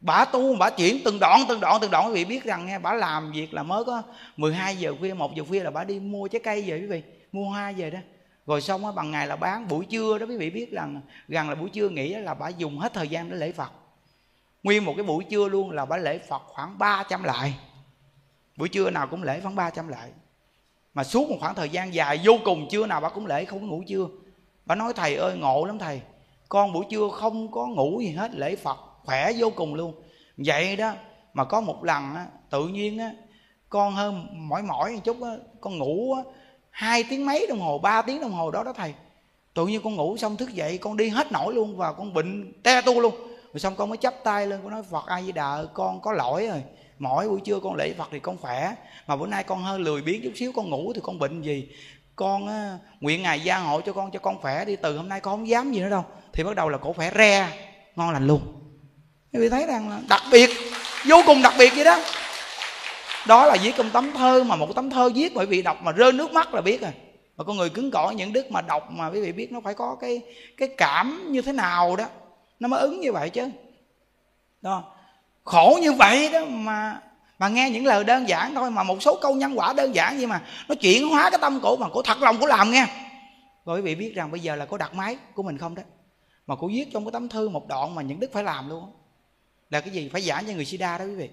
Bả 0.00 0.24
tu 0.24 0.56
bả 0.56 0.70
chuyển 0.70 0.98
từng 1.04 1.18
đoạn 1.20 1.40
từng 1.48 1.60
đoạn 1.60 1.78
từng 1.80 1.90
đoạn. 1.90 2.06
Quý 2.06 2.12
vị 2.12 2.24
biết 2.24 2.44
rằng 2.44 2.66
nghe 2.66 2.78
bả 2.78 2.92
làm 2.92 3.32
việc 3.32 3.54
là 3.54 3.62
mới 3.62 3.84
có 3.84 4.02
12 4.36 4.76
giờ 4.76 4.94
khuya, 5.00 5.14
một 5.14 5.34
giờ 5.34 5.44
khuya 5.48 5.62
là 5.62 5.70
bả 5.70 5.84
đi 5.84 6.00
mua 6.00 6.28
trái 6.28 6.40
cây 6.44 6.62
về 6.62 6.78
quý 6.78 6.86
vị. 6.86 7.02
Mua 7.32 7.44
hoa 7.44 7.72
về 7.72 7.90
đó. 7.90 7.98
Rồi 8.46 8.60
xong 8.60 8.84
á, 8.84 8.92
bằng 8.92 9.10
ngày 9.10 9.26
là 9.26 9.36
bán 9.36 9.68
buổi 9.68 9.86
trưa 9.86 10.18
đó, 10.18 10.26
quý 10.26 10.36
vị 10.36 10.50
biết 10.50 10.72
rằng 10.72 11.00
gần 11.28 11.48
là 11.48 11.54
buổi 11.54 11.70
trưa 11.70 11.88
nghỉ 11.88 12.14
là 12.14 12.34
bả 12.34 12.48
dùng 12.48 12.78
hết 12.78 12.92
thời 12.92 13.08
gian 13.08 13.30
để 13.30 13.36
lễ 13.36 13.52
phật. 13.52 13.70
Nguyên 14.62 14.84
một 14.84 14.94
cái 14.96 15.04
buổi 15.04 15.24
trưa 15.24 15.48
luôn 15.48 15.70
là 15.70 15.84
bả 15.84 15.96
lễ 15.96 16.18
phật 16.18 16.42
khoảng 16.46 16.78
300 16.78 17.22
lại. 17.22 17.54
Buổi 18.56 18.68
trưa 18.68 18.90
nào 18.90 19.06
cũng 19.06 19.22
lễ 19.22 19.40
khoảng 19.40 19.54
300 19.54 19.88
lại 19.88 20.10
mà 20.94 21.04
suốt 21.04 21.30
một 21.30 21.36
khoảng 21.40 21.54
thời 21.54 21.68
gian 21.68 21.94
dài 21.94 22.20
vô 22.24 22.32
cùng 22.44 22.68
trưa 22.70 22.86
nào 22.86 23.00
bà 23.00 23.08
cũng 23.08 23.26
lễ 23.26 23.44
không 23.44 23.60
có 23.60 23.66
ngủ 23.66 23.82
trưa 23.88 24.06
bà 24.66 24.74
nói 24.74 24.92
thầy 24.96 25.16
ơi 25.16 25.36
ngộ 25.36 25.64
lắm 25.64 25.78
thầy. 25.78 26.00
Con 26.48 26.72
buổi 26.72 26.84
trưa 26.90 27.08
không 27.08 27.50
có 27.50 27.66
ngủ 27.66 28.00
gì 28.00 28.10
hết 28.10 28.34
lễ 28.34 28.56
phật 28.56 28.78
khỏe 29.04 29.32
vô 29.38 29.50
cùng 29.56 29.74
luôn. 29.74 29.94
Vậy 30.36 30.76
đó 30.76 30.92
mà 31.34 31.44
có 31.44 31.60
một 31.60 31.84
lần 31.84 32.14
á, 32.14 32.26
tự 32.50 32.68
nhiên 32.68 32.98
á, 32.98 33.10
con 33.68 33.94
hơn 33.94 34.26
mỏi 34.48 34.62
mỏi 34.62 34.92
một 34.92 35.00
chút 35.04 35.22
á, 35.22 35.30
con 35.60 35.78
ngủ 35.78 36.14
á, 36.14 36.22
hai 36.70 37.04
tiếng 37.10 37.26
mấy 37.26 37.46
đồng 37.46 37.60
hồ 37.60 37.78
ba 37.78 38.02
tiếng 38.02 38.20
đồng 38.20 38.32
hồ 38.32 38.50
đó 38.50 38.62
đó 38.64 38.72
thầy. 38.72 38.94
Tự 39.54 39.66
nhiên 39.66 39.80
con 39.84 39.94
ngủ 39.94 40.16
xong 40.16 40.36
thức 40.36 40.54
dậy 40.54 40.78
con 40.78 40.96
đi 40.96 41.08
hết 41.08 41.32
nổi 41.32 41.54
luôn 41.54 41.76
và 41.76 41.92
con 41.92 42.14
bệnh 42.14 42.52
te 42.62 42.80
tu 42.80 43.00
luôn. 43.00 43.14
Rồi 43.52 43.60
xong 43.60 43.76
con 43.76 43.88
mới 43.88 43.96
chắp 43.96 44.14
tay 44.24 44.46
lên 44.46 44.60
con 44.62 44.72
nói 44.72 44.82
phật 44.82 45.06
a 45.06 45.22
di 45.22 45.32
đà 45.32 45.58
con 45.74 46.00
có 46.00 46.12
lỗi 46.12 46.46
rồi 46.46 46.62
mỗi 46.98 47.28
buổi 47.28 47.40
trưa 47.44 47.60
con 47.60 47.74
lễ 47.74 47.94
phật 47.98 48.08
thì 48.12 48.18
con 48.18 48.38
khỏe. 48.38 48.74
Mà 49.06 49.16
bữa 49.16 49.26
nay 49.26 49.44
con 49.44 49.62
hơi 49.62 49.78
lười 49.78 50.02
biếng 50.02 50.22
chút 50.22 50.32
xíu 50.34 50.52
con 50.52 50.70
ngủ 50.70 50.92
thì 50.94 51.00
con 51.04 51.18
bệnh 51.18 51.42
gì? 51.42 51.68
Con 52.16 52.48
á, 52.48 52.78
nguyện 53.00 53.22
ngài 53.22 53.40
gia 53.40 53.58
hộ 53.58 53.80
cho 53.80 53.92
con 53.92 54.10
cho 54.10 54.18
con 54.18 54.38
khỏe 54.40 54.64
đi. 54.64 54.76
Từ 54.76 54.96
hôm 54.96 55.08
nay 55.08 55.20
con 55.20 55.32
không 55.32 55.48
dám 55.48 55.72
gì 55.72 55.80
nữa 55.80 55.90
đâu. 55.90 56.04
Thì 56.32 56.44
bắt 56.44 56.56
đầu 56.56 56.68
là 56.68 56.78
cổ 56.78 56.92
khỏe 56.92 57.10
re 57.16 57.48
ngon 57.96 58.10
lành 58.10 58.26
luôn. 58.26 58.40
Quý 59.32 59.40
vị 59.40 59.48
thấy 59.48 59.66
rằng 59.66 59.90
là 59.90 60.00
đặc 60.08 60.22
biệt 60.32 60.50
vô 61.08 61.22
cùng 61.26 61.42
đặc 61.42 61.54
biệt 61.58 61.72
vậy 61.74 61.84
đó. 61.84 61.98
Đó 63.26 63.46
là 63.46 63.56
viết 63.62 63.72
trong 63.76 63.90
tấm 63.90 64.12
thơ 64.12 64.44
mà 64.44 64.56
một 64.56 64.68
tấm 64.74 64.90
thơ 64.90 65.10
viết 65.14 65.34
bởi 65.34 65.46
vì 65.46 65.62
đọc 65.62 65.82
mà 65.82 65.92
rơi 65.92 66.12
nước 66.12 66.32
mắt 66.32 66.54
là 66.54 66.60
biết 66.60 66.80
rồi. 66.80 66.92
Mà 67.36 67.44
con 67.44 67.56
người 67.56 67.70
cứng 67.70 67.90
cỏi 67.90 68.14
những 68.14 68.32
đức 68.32 68.50
mà 68.50 68.60
đọc 68.60 68.90
mà 68.90 69.10
quý 69.10 69.20
vị 69.20 69.32
biết 69.32 69.52
nó 69.52 69.60
phải 69.64 69.74
có 69.74 69.96
cái 70.00 70.20
cái 70.56 70.68
cảm 70.68 71.32
như 71.32 71.42
thế 71.42 71.52
nào 71.52 71.96
đó. 71.96 72.04
Nó 72.60 72.68
mới 72.68 72.80
ứng 72.80 73.00
như 73.00 73.12
vậy 73.12 73.30
chứ. 73.30 73.48
Đó 74.62 74.93
khổ 75.44 75.78
như 75.82 75.92
vậy 75.92 76.30
đó, 76.32 76.44
mà 76.44 77.00
mà 77.38 77.48
nghe 77.48 77.70
những 77.70 77.86
lời 77.86 78.04
đơn 78.04 78.28
giản 78.28 78.54
thôi, 78.54 78.70
mà 78.70 78.82
một 78.82 79.02
số 79.02 79.18
câu 79.22 79.34
nhân 79.34 79.58
quả 79.58 79.72
đơn 79.72 79.94
giản 79.94 80.16
vậy 80.16 80.26
mà 80.26 80.42
nó 80.68 80.74
chuyển 80.74 81.08
hóa 81.08 81.30
cái 81.30 81.38
tâm 81.42 81.60
cổ 81.62 81.76
mà 81.76 81.88
cổ 81.88 82.02
thật 82.02 82.22
lòng 82.22 82.36
cổ 82.40 82.46
làm 82.46 82.70
nghe. 82.70 82.86
Rồi 83.64 83.78
quý 83.78 83.82
vị 83.82 83.94
biết 83.94 84.14
rằng 84.14 84.30
bây 84.30 84.40
giờ 84.40 84.56
là 84.56 84.66
có 84.66 84.76
đặt 84.76 84.94
máy 84.94 85.16
của 85.34 85.42
mình 85.42 85.58
không 85.58 85.74
đó? 85.74 85.82
Mà 86.46 86.56
cổ 86.56 86.68
viết 86.68 86.86
trong 86.92 87.04
cái 87.04 87.12
tấm 87.12 87.28
thư 87.28 87.48
một 87.48 87.68
đoạn 87.68 87.94
mà 87.94 88.02
những 88.02 88.20
đức 88.20 88.32
phải 88.32 88.44
làm 88.44 88.68
luôn 88.68 88.92
là 89.70 89.80
cái 89.80 89.90
gì? 89.90 90.08
Phải 90.08 90.20
giảng 90.20 90.46
cho 90.46 90.52
người 90.52 90.64
sida 90.64 90.98
đó 90.98 91.04
quý 91.04 91.14
vị. 91.14 91.30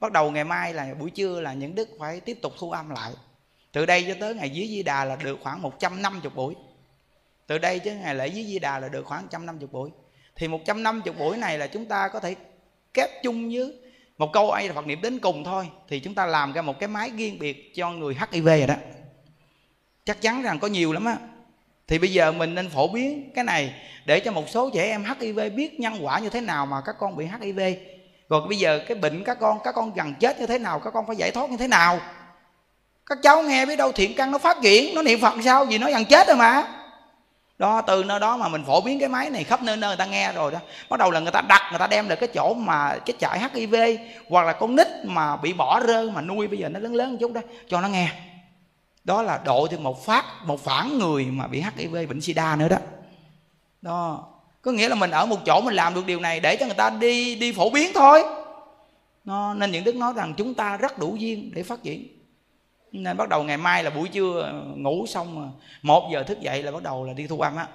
Bắt 0.00 0.12
đầu 0.12 0.30
ngày 0.30 0.44
mai 0.44 0.74
là, 0.74 0.94
buổi 0.98 1.10
trưa 1.10 1.40
là 1.40 1.52
những 1.52 1.74
đức 1.74 1.88
phải 1.98 2.20
tiếp 2.20 2.38
tục 2.42 2.52
thu 2.58 2.70
âm 2.70 2.90
lại. 2.90 3.12
Từ 3.72 3.86
đây 3.86 4.04
cho 4.08 4.14
tới 4.20 4.34
ngày 4.34 4.50
dưới 4.50 4.68
di 4.68 4.82
đà 4.82 5.04
là 5.04 5.16
được 5.16 5.38
khoảng 5.42 5.62
150 5.62 6.30
buổi. 6.34 6.54
Từ 7.46 7.58
đây 7.58 7.78
tới 7.78 7.94
ngày 7.94 8.14
lễ 8.14 8.28
dưới 8.28 8.44
di 8.44 8.58
đà 8.58 8.78
là 8.78 8.88
được 8.88 9.06
khoảng 9.06 9.22
150 9.22 9.68
buổi. 9.72 9.90
Thì 10.36 10.48
150 10.48 11.14
buổi 11.18 11.36
này 11.36 11.58
là 11.58 11.66
chúng 11.66 11.86
ta 11.86 12.08
có 12.08 12.20
thể 12.20 12.34
kép 12.96 13.22
chung 13.22 13.50
với 13.52 13.72
một 14.18 14.32
câu 14.32 14.50
ai 14.50 14.68
là 14.68 14.74
Phật 14.74 14.86
niệm 14.86 15.02
đến 15.02 15.18
cùng 15.18 15.44
thôi, 15.44 15.68
thì 15.88 16.00
chúng 16.00 16.14
ta 16.14 16.26
làm 16.26 16.52
ra 16.52 16.62
một 16.62 16.78
cái 16.80 16.88
máy 16.88 17.10
riêng 17.16 17.38
biệt 17.38 17.74
cho 17.74 17.90
người 17.90 18.16
HIV 18.32 18.46
rồi 18.46 18.66
đó. 18.66 18.74
Chắc 20.04 20.22
chắn 20.22 20.42
rằng 20.42 20.58
có 20.58 20.68
nhiều 20.68 20.92
lắm 20.92 21.04
á. 21.04 21.16
Thì 21.88 21.98
bây 21.98 22.12
giờ 22.12 22.32
mình 22.32 22.54
nên 22.54 22.68
phổ 22.68 22.88
biến 22.88 23.30
cái 23.34 23.44
này 23.44 23.74
để 24.06 24.20
cho 24.20 24.32
một 24.32 24.48
số 24.48 24.70
trẻ 24.74 24.86
em 24.86 25.04
HIV 25.20 25.40
biết 25.54 25.80
nhân 25.80 25.98
quả 26.00 26.18
như 26.18 26.28
thế 26.28 26.40
nào 26.40 26.66
mà 26.66 26.76
các 26.86 26.96
con 26.98 27.16
bị 27.16 27.26
HIV 27.40 27.60
rồi 28.28 28.48
bây 28.48 28.58
giờ 28.58 28.80
cái 28.88 28.96
bệnh 28.96 29.24
các 29.24 29.38
con 29.40 29.58
các 29.64 29.74
con 29.74 29.94
gần 29.94 30.14
chết 30.20 30.40
như 30.40 30.46
thế 30.46 30.58
nào, 30.58 30.78
các 30.78 30.90
con 30.90 31.06
phải 31.06 31.16
giải 31.16 31.30
thoát 31.30 31.50
như 31.50 31.56
thế 31.56 31.68
nào? 31.68 32.00
Các 33.06 33.18
cháu 33.22 33.42
nghe 33.42 33.66
biết 33.66 33.76
đâu 33.76 33.92
thiện 33.92 34.14
căn 34.14 34.30
nó 34.30 34.38
phát 34.38 34.56
triển, 34.62 34.94
nó 34.94 35.02
niệm 35.02 35.20
phật 35.20 35.34
sao? 35.44 35.64
Vì 35.64 35.78
nó 35.78 35.90
gần 35.90 36.04
chết 36.04 36.28
rồi 36.28 36.36
mà 36.36 36.75
đó, 37.58 37.80
từ 37.80 38.04
nơi 38.04 38.20
đó 38.20 38.36
mà 38.36 38.48
mình 38.48 38.64
phổ 38.64 38.80
biến 38.80 39.00
cái 39.00 39.08
máy 39.08 39.30
này 39.30 39.44
khắp 39.44 39.62
nơi 39.62 39.76
nơi 39.76 39.90
người 39.90 39.96
ta 39.96 40.06
nghe 40.06 40.32
rồi 40.32 40.52
đó. 40.52 40.58
Bắt 40.90 41.00
đầu 41.00 41.10
là 41.10 41.20
người 41.20 41.32
ta 41.32 41.40
đặt, 41.40 41.62
người 41.70 41.78
ta 41.78 41.86
đem 41.86 42.08
được 42.08 42.16
cái 42.20 42.28
chỗ 42.34 42.54
mà 42.54 42.98
cái 43.06 43.16
trại 43.18 43.40
hiv 43.54 43.74
hoặc 44.28 44.42
là 44.42 44.52
con 44.52 44.76
nít 44.76 44.86
mà 45.04 45.36
bị 45.36 45.52
bỏ 45.52 45.80
rơi, 45.80 46.10
mà 46.10 46.20
nuôi 46.20 46.46
bây 46.46 46.58
giờ 46.58 46.68
nó 46.68 46.80
lớn 46.80 46.94
lớn 46.94 47.12
một 47.12 47.16
chút 47.20 47.32
đó, 47.32 47.40
cho 47.68 47.80
nó 47.80 47.88
nghe. 47.88 48.08
Đó 49.04 49.22
là 49.22 49.40
độ 49.44 49.66
thêm 49.70 49.82
một 49.82 50.06
phát, 50.06 50.24
một 50.44 50.64
phản 50.64 50.98
người 50.98 51.24
mà 51.24 51.46
bị 51.46 51.64
hiv 51.76 51.94
bệnh 52.08 52.20
sida 52.20 52.56
nữa 52.56 52.68
đó. 52.68 52.76
Đó. 53.82 54.24
Có 54.62 54.72
nghĩa 54.72 54.88
là 54.88 54.94
mình 54.94 55.10
ở 55.10 55.26
một 55.26 55.38
chỗ 55.46 55.60
mình 55.60 55.74
làm 55.74 55.94
được 55.94 56.06
điều 56.06 56.20
này 56.20 56.40
để 56.40 56.56
cho 56.56 56.66
người 56.66 56.74
ta 56.74 56.90
đi 56.90 57.34
đi 57.34 57.52
phổ 57.52 57.70
biến 57.70 57.90
thôi. 57.94 58.24
Nó 59.24 59.54
nên 59.54 59.72
những 59.72 59.84
đức 59.84 59.96
nói 59.96 60.12
rằng 60.16 60.34
chúng 60.36 60.54
ta 60.54 60.76
rất 60.76 60.98
đủ 60.98 61.16
duyên 61.16 61.50
để 61.54 61.62
phát 61.62 61.82
triển 61.82 62.15
nên 63.02 63.16
bắt 63.16 63.28
đầu 63.28 63.42
ngày 63.42 63.56
mai 63.56 63.84
là 63.84 63.90
buổi 63.90 64.08
trưa 64.08 64.62
ngủ 64.76 65.06
xong 65.06 65.52
một 65.82 66.10
giờ 66.12 66.22
thức 66.22 66.40
dậy 66.40 66.62
là 66.62 66.70
bắt 66.70 66.82
đầu 66.82 67.04
là 67.04 67.12
đi 67.12 67.26
thu 67.26 67.40
âm 67.40 67.56
á. 67.56 67.66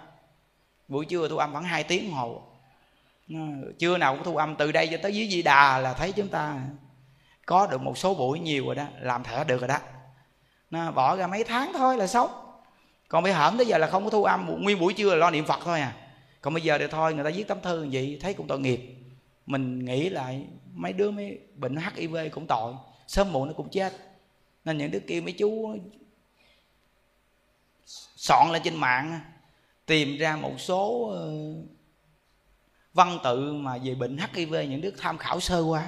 Buổi 0.87 1.05
trưa 1.05 1.29
thu 1.29 1.37
âm 1.37 1.51
khoảng 1.51 1.63
2 1.63 1.83
tiếng 1.83 2.03
đồng 2.03 2.13
hồ. 2.13 2.41
Chưa 3.79 3.97
nào 3.97 4.15
cũng 4.15 4.23
thu 4.23 4.37
âm, 4.37 4.55
từ 4.55 4.71
đây 4.71 4.87
cho 4.91 4.97
tới 5.03 5.15
dưới 5.15 5.27
di 5.27 5.41
đà 5.41 5.77
là 5.77 5.93
thấy 5.93 6.11
chúng 6.11 6.27
ta 6.27 6.59
có 7.45 7.67
được 7.67 7.81
một 7.81 7.97
số 7.97 8.13
buổi 8.13 8.39
nhiều 8.39 8.65
rồi 8.65 8.75
đó, 8.75 8.85
làm 8.99 9.23
thẻ 9.23 9.43
được 9.43 9.61
rồi 9.61 9.67
đó. 9.67 9.77
Nó 10.69 10.91
bỏ 10.91 11.15
ra 11.15 11.27
mấy 11.27 11.43
tháng 11.43 11.71
thôi 11.73 11.97
là 11.97 12.07
sống 12.07 12.29
còn 13.07 13.23
bây 13.23 13.33
hởm 13.33 13.57
tới 13.57 13.65
giờ 13.65 13.77
là 13.77 13.87
không 13.87 14.03
có 14.03 14.09
thu 14.09 14.23
âm 14.23 14.63
nguyên 14.63 14.79
buổi 14.79 14.93
trưa 14.93 15.09
là 15.09 15.15
lo 15.15 15.29
niệm 15.29 15.45
phật 15.45 15.59
thôi 15.65 15.81
à. 15.81 15.93
Còn 16.41 16.53
bây 16.53 16.63
giờ 16.63 16.77
thì 16.77 16.85
thôi, 16.91 17.13
người 17.13 17.23
ta 17.23 17.29
viết 17.35 17.47
tấm 17.47 17.61
thư 17.61 17.87
vậy 17.91 18.19
thấy 18.21 18.33
cũng 18.33 18.47
tội 18.47 18.59
nghiệp. 18.59 18.95
Mình 19.45 19.85
nghĩ 19.85 20.09
lại 20.09 20.45
mấy 20.73 20.93
đứa 20.93 21.11
mấy 21.11 21.39
bệnh 21.55 21.75
hiv 21.95 22.15
cũng 22.31 22.47
tội, 22.47 22.73
sớm 23.07 23.31
muộn 23.31 23.47
nó 23.47 23.53
cũng 23.53 23.69
chết 23.69 23.93
nên 24.65 24.77
những 24.77 24.91
đứa 24.91 24.99
kia 24.99 25.21
mấy 25.21 25.33
chú 25.33 25.77
soạn 28.15 28.51
lên 28.51 28.61
trên 28.63 28.75
mạng, 28.75 29.19
tìm 29.85 30.17
ra 30.17 30.35
một 30.35 30.53
số 30.57 31.09
ờ, 31.09 31.31
văn 32.93 33.19
tự 33.23 33.53
mà 33.53 33.77
về 33.83 33.95
bệnh 33.95 34.17
hiv 34.33 34.53
những 34.53 34.81
đứa 34.81 34.91
tham 34.91 35.17
khảo 35.17 35.39
sơ 35.39 35.61
qua. 35.61 35.87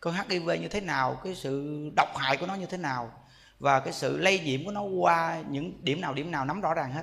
Con 0.00 0.14
hiv 0.28 0.48
như 0.60 0.68
thế 0.68 0.80
nào, 0.80 1.20
cái 1.24 1.34
sự 1.34 1.80
độc 1.96 2.16
hại 2.16 2.36
của 2.36 2.46
nó 2.46 2.54
như 2.54 2.66
thế 2.66 2.76
nào, 2.76 3.12
và 3.58 3.80
cái 3.80 3.92
sự 3.92 4.18
lây 4.18 4.40
nhiễm 4.40 4.64
của 4.64 4.70
nó 4.70 4.82
qua 4.82 5.42
những 5.50 5.72
điểm 5.82 6.00
nào 6.00 6.14
điểm 6.14 6.30
nào 6.30 6.44
nắm 6.44 6.60
rõ 6.60 6.74
ràng 6.74 6.92
hết. 6.92 7.02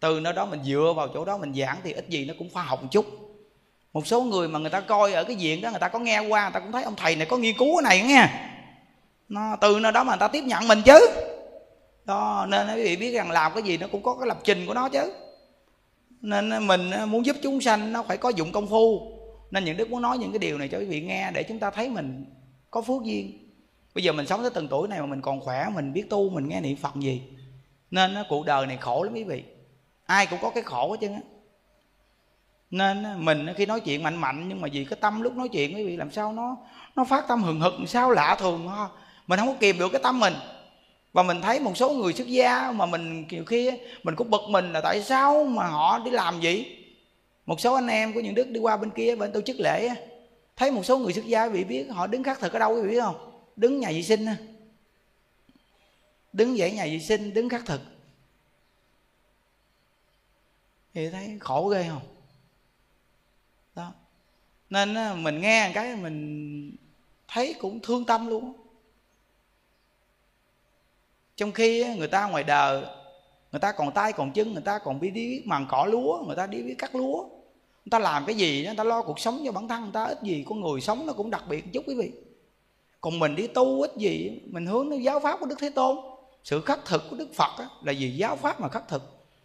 Từ 0.00 0.20
nơi 0.20 0.32
đó 0.32 0.46
mình 0.46 0.64
dựa 0.64 0.92
vào 0.96 1.08
chỗ 1.14 1.24
đó 1.24 1.38
mình 1.38 1.54
giảng 1.54 1.78
thì 1.82 1.92
ít 1.92 2.08
gì 2.08 2.24
nó 2.24 2.34
cũng 2.38 2.50
khoa 2.52 2.62
học 2.62 2.82
một 2.82 2.88
chút. 2.92 3.06
Một 3.92 4.06
số 4.06 4.22
người 4.22 4.48
mà 4.48 4.58
người 4.58 4.70
ta 4.70 4.80
coi 4.80 5.12
ở 5.12 5.24
cái 5.24 5.36
diện 5.36 5.60
đó, 5.60 5.70
người 5.70 5.80
ta 5.80 5.88
có 5.88 5.98
nghe 5.98 6.18
qua, 6.18 6.44
người 6.44 6.52
ta 6.52 6.60
cũng 6.60 6.72
thấy 6.72 6.82
ông 6.82 6.96
thầy 6.96 7.16
này 7.16 7.26
có 7.26 7.36
nghiên 7.36 7.58
cứu 7.58 7.76
cái 7.76 7.82
này 7.82 8.08
nghe 8.08 8.47
nó, 9.28 9.56
từ 9.60 9.78
nơi 9.80 9.92
đó 9.92 10.04
mà 10.04 10.12
người 10.12 10.20
ta 10.20 10.28
tiếp 10.28 10.44
nhận 10.44 10.68
mình 10.68 10.82
chứ. 10.84 11.00
Đó, 12.04 12.46
nên 12.48 12.76
quý 12.76 12.82
vị 12.82 12.96
biết 12.96 13.12
rằng 13.12 13.30
làm 13.30 13.52
cái 13.54 13.62
gì 13.62 13.76
nó 13.76 13.86
cũng 13.92 14.02
có 14.02 14.14
cái 14.14 14.28
lập 14.28 14.38
trình 14.44 14.66
của 14.66 14.74
nó 14.74 14.88
chứ. 14.88 15.12
Nên 16.20 16.66
mình 16.66 16.90
ờ, 16.90 17.06
muốn 17.06 17.26
giúp 17.26 17.36
chúng 17.42 17.60
sanh 17.60 17.92
nó 17.92 18.02
phải 18.02 18.16
có 18.16 18.28
dụng 18.28 18.52
công 18.52 18.66
phu. 18.66 19.12
Nên 19.50 19.64
những 19.64 19.76
đức 19.76 19.90
muốn 19.90 20.02
nói 20.02 20.18
những 20.18 20.32
cái 20.32 20.38
điều 20.38 20.58
này 20.58 20.68
cho 20.68 20.78
quý 20.78 20.84
vị 20.84 21.00
nghe 21.00 21.30
để 21.34 21.42
chúng 21.42 21.58
ta 21.58 21.70
thấy 21.70 21.88
mình 21.88 22.24
có 22.70 22.82
phước 22.82 23.02
duyên. 23.02 23.54
Bây 23.94 24.04
giờ 24.04 24.12
mình 24.12 24.26
sống 24.26 24.42
tới 24.42 24.50
từng 24.54 24.68
tuổi 24.68 24.88
này 24.88 25.00
mà 25.00 25.06
mình 25.06 25.22
còn 25.22 25.40
khỏe, 25.40 25.66
mình 25.74 25.92
biết 25.92 26.10
tu, 26.10 26.30
mình 26.30 26.48
nghe 26.48 26.60
niệm 26.60 26.76
phật 26.76 26.94
gì. 26.96 27.22
Nên 27.90 28.14
ờ, 28.14 28.24
cuộc 28.28 28.46
đời 28.46 28.66
này 28.66 28.76
khổ 28.76 29.02
lắm 29.02 29.14
quý 29.14 29.24
vị. 29.24 29.44
Ai 30.06 30.26
cũng 30.26 30.38
có 30.42 30.50
cái 30.50 30.62
khổ 30.62 30.90
hết 30.90 30.96
trơn 31.00 31.12
á. 31.12 31.20
Nên 32.70 33.02
ờ, 33.02 33.16
mình 33.18 33.46
khi 33.56 33.66
nói 33.66 33.80
chuyện 33.80 34.02
mạnh 34.02 34.16
mạnh 34.16 34.48
nhưng 34.48 34.60
mà 34.60 34.68
vì 34.72 34.84
cái 34.84 34.98
tâm 35.00 35.22
lúc 35.22 35.36
nói 35.36 35.48
chuyện 35.48 35.76
quý 35.76 35.84
vị, 35.84 35.96
làm 35.96 36.10
sao 36.10 36.32
nó 36.32 36.56
nó 36.96 37.04
phát 37.04 37.24
tâm 37.28 37.42
hừng 37.42 37.60
hực 37.60 37.72
sao 37.86 38.10
lạ 38.10 38.36
thường 38.40 38.68
ha 38.68 38.88
mình 39.28 39.38
không 39.38 39.48
có 39.48 39.54
kịp 39.60 39.76
được 39.78 39.88
cái 39.92 40.00
tâm 40.02 40.20
mình. 40.20 40.34
Và 41.12 41.22
mình 41.22 41.40
thấy 41.40 41.60
một 41.60 41.76
số 41.76 41.90
người 41.90 42.12
xuất 42.12 42.26
gia 42.26 42.72
mà 42.72 42.86
mình 42.86 43.26
nhiều 43.30 43.44
khi 43.44 43.70
mình 44.02 44.16
cũng 44.16 44.30
bực 44.30 44.42
mình 44.48 44.72
là 44.72 44.80
tại 44.80 45.02
sao 45.02 45.44
mà 45.44 45.66
họ 45.66 45.98
đi 45.98 46.10
làm 46.10 46.40
gì 46.40 46.76
một 47.46 47.60
số 47.60 47.74
anh 47.74 47.86
em 47.86 48.12
của 48.12 48.20
những 48.20 48.34
đức 48.34 48.48
đi 48.48 48.60
qua 48.60 48.76
bên 48.76 48.90
kia 48.90 49.16
bên 49.16 49.32
tổ 49.32 49.40
chức 49.40 49.56
lễ 49.60 49.90
thấy 50.56 50.70
một 50.70 50.84
số 50.84 50.98
người 50.98 51.12
xuất 51.12 51.26
gia 51.26 51.48
bị 51.48 51.64
biết 51.64 51.86
họ 51.90 52.06
đứng 52.06 52.22
khắc 52.22 52.40
thực 52.40 52.52
ở 52.52 52.58
đâu 52.58 52.74
quý 52.74 52.82
vị 52.82 52.88
biết 52.88 53.00
không? 53.00 53.40
Đứng 53.56 53.80
nhà 53.80 53.88
vệ 53.88 54.02
sinh 54.02 54.26
đứng 56.32 56.58
dậy 56.58 56.72
nhà 56.72 56.84
vệ 56.84 56.98
sinh, 56.98 57.34
đứng 57.34 57.48
khắc 57.48 57.66
thực. 57.66 57.80
Thì 60.94 61.10
thấy 61.10 61.36
khổ 61.40 61.68
ghê 61.68 61.86
không? 61.88 62.02
Đó. 63.74 63.92
Nên 64.70 64.94
mình 65.22 65.40
nghe 65.40 65.70
cái 65.74 65.96
mình 65.96 66.76
thấy 67.28 67.54
cũng 67.58 67.80
thương 67.80 68.04
tâm 68.04 68.26
luôn 68.26 68.67
trong 71.38 71.52
khi 71.52 71.84
người 71.96 72.08
ta 72.08 72.28
ngoài 72.28 72.44
đời, 72.44 72.82
người 73.52 73.60
ta 73.60 73.72
còn 73.72 73.92
tay 73.92 74.12
còn 74.12 74.32
chân, 74.32 74.52
người 74.52 74.62
ta 74.62 74.78
còn 74.78 75.00
biết 75.00 75.10
đi 75.10 75.28
biết 75.30 75.42
màng 75.46 75.66
cỏ 75.68 75.86
lúa, 75.90 76.22
người 76.26 76.36
ta 76.36 76.46
đi 76.46 76.62
biết 76.62 76.74
cắt 76.78 76.94
lúa. 76.94 77.22
Người 77.84 77.90
ta 77.90 77.98
làm 77.98 78.24
cái 78.26 78.36
gì 78.36 78.64
người 78.66 78.74
ta 78.76 78.84
lo 78.84 79.02
cuộc 79.02 79.20
sống 79.20 79.42
cho 79.44 79.52
bản 79.52 79.68
thân, 79.68 79.82
người 79.82 79.90
ta 79.92 80.04
ít 80.04 80.18
gì, 80.22 80.44
con 80.48 80.60
người 80.60 80.80
sống 80.80 81.06
nó 81.06 81.12
cũng 81.12 81.30
đặc 81.30 81.44
biệt 81.48 81.64
chút 81.72 81.84
quý 81.86 81.94
vị. 81.94 82.12
Còn 83.00 83.18
mình 83.18 83.36
đi 83.36 83.46
tu 83.46 83.82
ít 83.82 83.90
gì, 83.96 84.40
mình 84.46 84.66
hướng 84.66 84.90
đến 84.90 85.02
giáo 85.02 85.20
pháp 85.20 85.40
của 85.40 85.46
đức 85.46 85.56
thế 85.58 85.70
tôn. 85.70 85.96
Sự 86.44 86.60
khắc 86.60 86.80
thực 86.84 87.10
của 87.10 87.16
đức 87.16 87.28
phật 87.34 87.50
là 87.58 87.92
vì 87.98 88.10
giáo 88.10 88.36
pháp 88.36 88.60
mà 88.60 88.68
khắc 88.68 88.88
thực, 88.88 89.02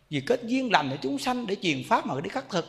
vì 0.10 0.22
kết 0.22 0.44
duyên 0.44 0.72
lành 0.72 0.90
để 0.90 0.98
chúng 1.02 1.20
sanh, 1.20 1.48
để 1.48 1.56
truyền 1.62 1.84
pháp 1.90 2.06
mà 2.06 2.22
đi 2.22 2.30
khắc 2.30 2.50
thực. 2.50 2.66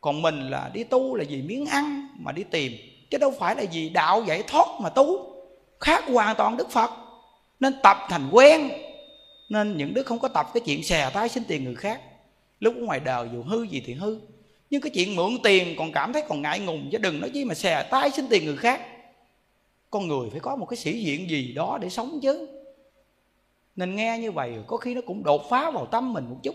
Còn 0.00 0.22
mình 0.22 0.50
là 0.50 0.70
đi 0.74 0.84
tu 0.84 1.14
là 1.14 1.24
vì 1.28 1.42
miếng 1.42 1.66
ăn 1.66 2.08
mà 2.18 2.32
đi 2.32 2.42
tìm, 2.42 2.72
chứ 3.10 3.18
đâu 3.18 3.34
phải 3.38 3.56
là 3.56 3.64
vì 3.72 3.88
đạo 3.88 4.24
giải 4.26 4.42
thoát 4.46 4.66
mà 4.80 4.88
tu. 4.88 5.34
Khác 5.80 6.04
hoàn 6.06 6.36
toàn 6.36 6.56
đức 6.56 6.70
phật 6.70 6.90
nên 7.62 7.74
tập 7.82 7.96
thành 8.08 8.28
quen. 8.32 8.70
Nên 9.48 9.76
những 9.76 9.94
đứa 9.94 10.02
không 10.02 10.18
có 10.18 10.28
tập 10.28 10.46
cái 10.54 10.60
chuyện 10.66 10.82
xè 10.82 11.10
tay 11.14 11.28
xin 11.28 11.44
tiền 11.48 11.64
người 11.64 11.74
khác. 11.74 12.00
Lúc 12.60 12.74
ngoài 12.76 13.00
đời 13.00 13.28
dù 13.32 13.42
hư 13.42 13.62
gì 13.62 13.82
thì 13.86 13.94
hư. 13.94 14.18
Nhưng 14.70 14.80
cái 14.80 14.90
chuyện 14.90 15.16
mượn 15.16 15.38
tiền 15.42 15.74
còn 15.78 15.92
cảm 15.92 16.12
thấy 16.12 16.22
còn 16.28 16.42
ngại 16.42 16.60
ngùng, 16.60 16.88
chứ 16.92 16.98
đừng 16.98 17.20
nói 17.20 17.30
chi 17.34 17.44
mà 17.44 17.54
xè 17.54 17.82
tay 17.90 18.10
xin 18.10 18.26
tiền 18.30 18.44
người 18.44 18.56
khác. 18.56 18.80
Con 19.90 20.08
người 20.08 20.30
phải 20.30 20.40
có 20.40 20.56
một 20.56 20.66
cái 20.66 20.76
sĩ 20.76 21.04
diện 21.04 21.30
gì 21.30 21.52
đó 21.52 21.78
để 21.82 21.88
sống 21.88 22.18
chứ. 22.22 22.48
Nên 23.76 23.96
nghe 23.96 24.18
như 24.18 24.32
vậy, 24.32 24.54
có 24.66 24.76
khi 24.76 24.94
nó 24.94 25.00
cũng 25.06 25.22
đột 25.22 25.50
phá 25.50 25.70
vào 25.70 25.86
tâm 25.86 26.12
mình 26.12 26.24
một 26.30 26.36
chút. 26.42 26.54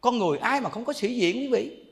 Con 0.00 0.18
người 0.18 0.38
ai 0.38 0.60
mà 0.60 0.70
không 0.70 0.84
có 0.84 0.92
sĩ 0.92 1.14
diện 1.14 1.36
quý 1.36 1.48
vị? 1.48 1.84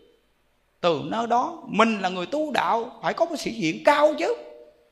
Từ 0.80 1.00
nơi 1.04 1.26
đó, 1.26 1.62
mình 1.66 2.00
là 2.00 2.08
người 2.08 2.26
tu 2.26 2.50
đạo, 2.50 3.00
phải 3.02 3.14
có 3.14 3.24
một 3.24 3.36
sĩ 3.38 3.50
diện 3.50 3.84
cao 3.84 4.14
chứ. 4.18 4.34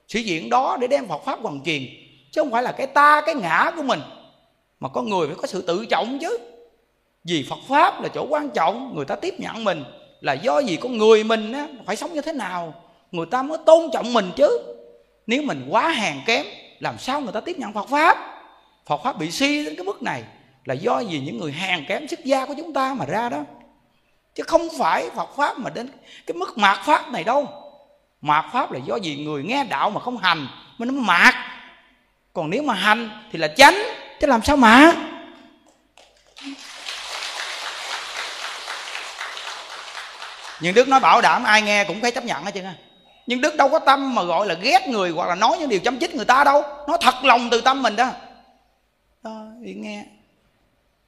Sĩ 0.09 0.23
diện 0.23 0.51
đó 0.51 0.77
để 0.81 0.87
đem 0.87 1.07
Phật 1.07 1.25
pháp 1.25 1.41
hoàn 1.41 1.63
truyền 1.65 1.83
chứ 2.31 2.41
không 2.41 2.51
phải 2.51 2.63
là 2.63 2.73
cái 2.73 2.87
ta 2.87 3.21
cái 3.27 3.35
ngã 3.35 3.73
của 3.77 3.83
mình. 3.83 4.01
Mà 4.81 4.89
con 4.89 5.09
người 5.09 5.27
phải 5.27 5.37
có 5.37 5.47
sự 5.47 5.63
tự 5.63 5.87
trọng 5.87 6.19
chứ. 6.21 6.39
Vì 7.25 7.47
Phật 7.51 7.59
pháp 7.69 8.03
là 8.03 8.09
chỗ 8.09 8.27
quan 8.31 8.51
trọng 8.51 8.93
người 8.97 9.05
ta 9.05 9.17
tiếp 9.17 9.35
nhận 9.39 9.65
mình. 9.65 9.85
Là 10.21 10.33
do 10.33 10.59
gì 10.59 10.77
con 10.77 10.99
người 10.99 11.25
mình 11.25 11.53
á, 11.53 11.67
phải 11.87 11.97
sống 11.97 12.15
như 12.15 12.21
thế 12.21 12.33
nào 12.33 12.75
người 13.13 13.27
ta 13.27 13.43
mới 13.43 13.59
tôn 13.67 13.91
trọng 13.93 14.13
mình 14.13 14.31
chứ. 14.37 14.59
Nếu 15.27 15.43
mình 15.43 15.67
quá 15.71 15.89
hèn 15.89 16.17
kém 16.27 16.47
làm 16.81 16.99
sao 16.99 17.21
người 17.21 17.33
ta 17.33 17.41
tiếp 17.41 17.59
nhận 17.59 17.73
Phật 17.73 17.89
pháp? 17.89 18.19
Phật 18.87 19.01
pháp 19.05 19.19
bị 19.19 19.31
si 19.31 19.65
đến 19.65 19.77
cái 19.77 19.85
mức 19.85 20.03
này 20.03 20.25
là 20.65 20.75
do 20.75 21.01
gì 21.01 21.21
những 21.21 21.39
người 21.39 21.53
hèn 21.53 21.85
kém 21.89 22.09
sức 22.09 22.25
gia 22.25 22.47
của 22.47 22.55
chúng 22.57 22.73
ta 22.73 22.95
mà 22.95 23.05
ra 23.05 23.29
đó. 23.29 23.45
Chứ 24.35 24.43
không 24.43 24.69
phải 24.79 25.11
Phật 25.11 25.37
pháp 25.37 25.59
mà 25.59 25.71
đến 25.71 25.89
cái 26.27 26.35
mức 26.35 26.59
mạt 26.59 26.79
pháp 26.85 27.13
này 27.13 27.25
đâu. 27.25 27.47
Mạt 28.21 28.45
pháp 28.53 28.73
là 28.73 28.79
do 28.87 28.97
gì 28.97 29.17
người 29.17 29.43
nghe 29.43 29.65
đạo 29.65 29.91
mà 29.91 30.01
không 30.01 30.17
hành 30.17 30.47
mới 30.79 30.87
nó 30.87 31.01
mạt 31.01 31.35
còn 32.33 32.51
nếu 32.51 32.63
mà 32.63 32.75
hành 32.75 33.11
thì 33.33 33.39
là 33.39 33.49
chánh, 33.49 33.77
chứ 34.21 34.27
làm 34.27 34.43
sao 34.43 34.57
mà? 34.57 34.93
Nhưng 40.61 40.75
đức 40.75 40.89
nói 40.89 41.01
bảo 41.01 41.21
đảm 41.21 41.45
ai 41.45 41.63
nghe 41.63 41.85
cũng 41.85 42.01
phải 42.01 42.11
chấp 42.11 42.25
nhận 42.25 42.45
hết 42.45 42.51
chứ 42.55 42.61
nhưng 43.27 43.41
đức 43.41 43.57
đâu 43.57 43.69
có 43.69 43.79
tâm 43.79 44.15
mà 44.15 44.23
gọi 44.23 44.47
là 44.47 44.55
ghét 44.55 44.89
người 44.89 45.11
hoặc 45.11 45.29
là 45.29 45.35
nói 45.35 45.57
những 45.59 45.69
điều 45.69 45.81
chấm 45.81 45.99
chích 45.99 46.15
người 46.15 46.25
ta 46.25 46.45
đâu. 46.45 46.63
Nó 46.89 46.97
thật 46.97 47.15
lòng 47.25 47.49
từ 47.51 47.61
tâm 47.61 47.83
mình 47.83 47.97
đó. 47.97 48.11
Đó 49.23 49.47
thì 49.65 49.75
nghe. 49.75 50.05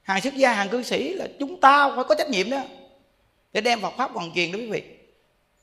Hàng 0.03 0.21
xuất 0.21 0.33
gia, 0.33 0.53
hàng 0.53 0.69
cư 0.69 0.83
sĩ 0.83 1.13
là 1.13 1.27
chúng 1.39 1.59
ta 1.61 1.89
phải 1.95 2.03
có 2.03 2.15
trách 2.15 2.29
nhiệm 2.29 2.49
đó. 2.49 2.57
Để 3.53 3.61
đem 3.61 3.81
Phật 3.81 3.93
pháp 3.97 4.11
hoàn 4.11 4.33
truyền 4.33 4.51
đó 4.51 4.57
quý 4.57 4.69
vị. 4.69 4.83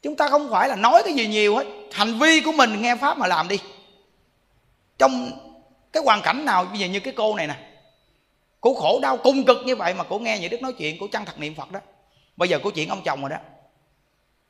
Chúng 0.03 0.17
ta 0.17 0.29
không 0.29 0.51
phải 0.51 0.69
là 0.69 0.77
nói 0.77 1.03
cái 1.05 1.15
gì 1.15 1.27
nhiều 1.27 1.57
hết. 1.57 1.67
Hành 1.93 2.19
vi 2.19 2.41
của 2.41 2.53
mình 2.53 2.83
nghe 2.83 2.97
pháp 2.97 3.19
mà 3.19 3.27
làm 3.27 3.49
đi. 3.49 3.59
Trong 4.99 5.31
cái 5.93 6.03
hoàn 6.03 6.23
cảnh 6.23 6.45
nào 6.45 6.65
bây 6.65 6.79
giờ 6.79 6.87
như 6.87 7.01
cái 7.01 7.15
cô 7.17 7.37
này 7.37 7.47
nè, 7.47 7.55
cô 8.61 8.75
khổ 8.75 8.99
đau 9.03 9.17
cung 9.17 9.45
cực 9.45 9.59
như 9.65 9.77
vậy 9.77 9.95
mà 9.95 10.05
cô 10.05 10.19
nghe 10.19 10.39
những 10.39 10.51
đức 10.51 10.63
nói 10.63 10.73
chuyện, 10.73 10.97
cô 11.01 11.07
chăng 11.13 11.25
thật 11.25 11.39
niệm 11.39 11.55
phật 11.55 11.73
đó. 11.73 11.81
Bây 12.37 12.49
giờ 12.49 12.59
cô 12.63 12.71
chuyển 12.71 12.89
ông 12.89 13.03
chồng 13.05 13.21
rồi 13.21 13.31
đó. 13.31 13.37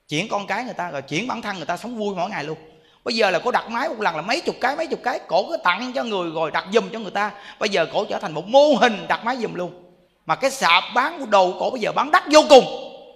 Chuyển 0.08 0.28
con 0.28 0.46
cái 0.46 0.64
người 0.64 0.74
ta 0.74 0.90
rồi, 0.90 1.02
chuyển 1.02 1.26
bản 1.26 1.42
thân 1.42 1.56
người 1.56 1.66
ta 1.66 1.76
sống 1.76 1.98
vui 1.98 2.14
mỗi 2.14 2.30
ngày 2.30 2.44
luôn. 2.44 2.58
Bây 3.04 3.14
giờ 3.14 3.30
là 3.30 3.38
cô 3.44 3.50
đặt 3.50 3.70
máy 3.70 3.88
một 3.88 4.00
lần 4.00 4.16
là 4.16 4.22
mấy 4.22 4.40
chục 4.40 4.56
cái, 4.60 4.76
mấy 4.76 4.86
chục 4.86 5.00
cái, 5.02 5.20
cổ 5.28 5.48
cứ 5.48 5.56
tặng 5.64 5.92
cho 5.94 6.04
người 6.04 6.30
rồi 6.30 6.50
đặt 6.50 6.66
giùm 6.72 6.88
cho 6.92 6.98
người 6.98 7.10
ta. 7.10 7.32
Bây 7.58 7.68
giờ 7.68 7.86
cổ 7.92 8.04
trở 8.04 8.18
thành 8.18 8.32
một 8.32 8.46
mô 8.46 8.74
hình 8.80 9.06
đặt 9.08 9.24
máy 9.24 9.36
giùm 9.36 9.54
luôn. 9.54 9.84
Mà 10.26 10.36
cái 10.36 10.50
sạp 10.50 10.84
bán 10.94 11.18
của 11.18 11.26
đồ 11.26 11.56
cổ 11.60 11.70
bây 11.70 11.80
giờ 11.80 11.92
bán 11.92 12.10
đắt 12.10 12.22
vô 12.32 12.40
cùng. 12.48 12.64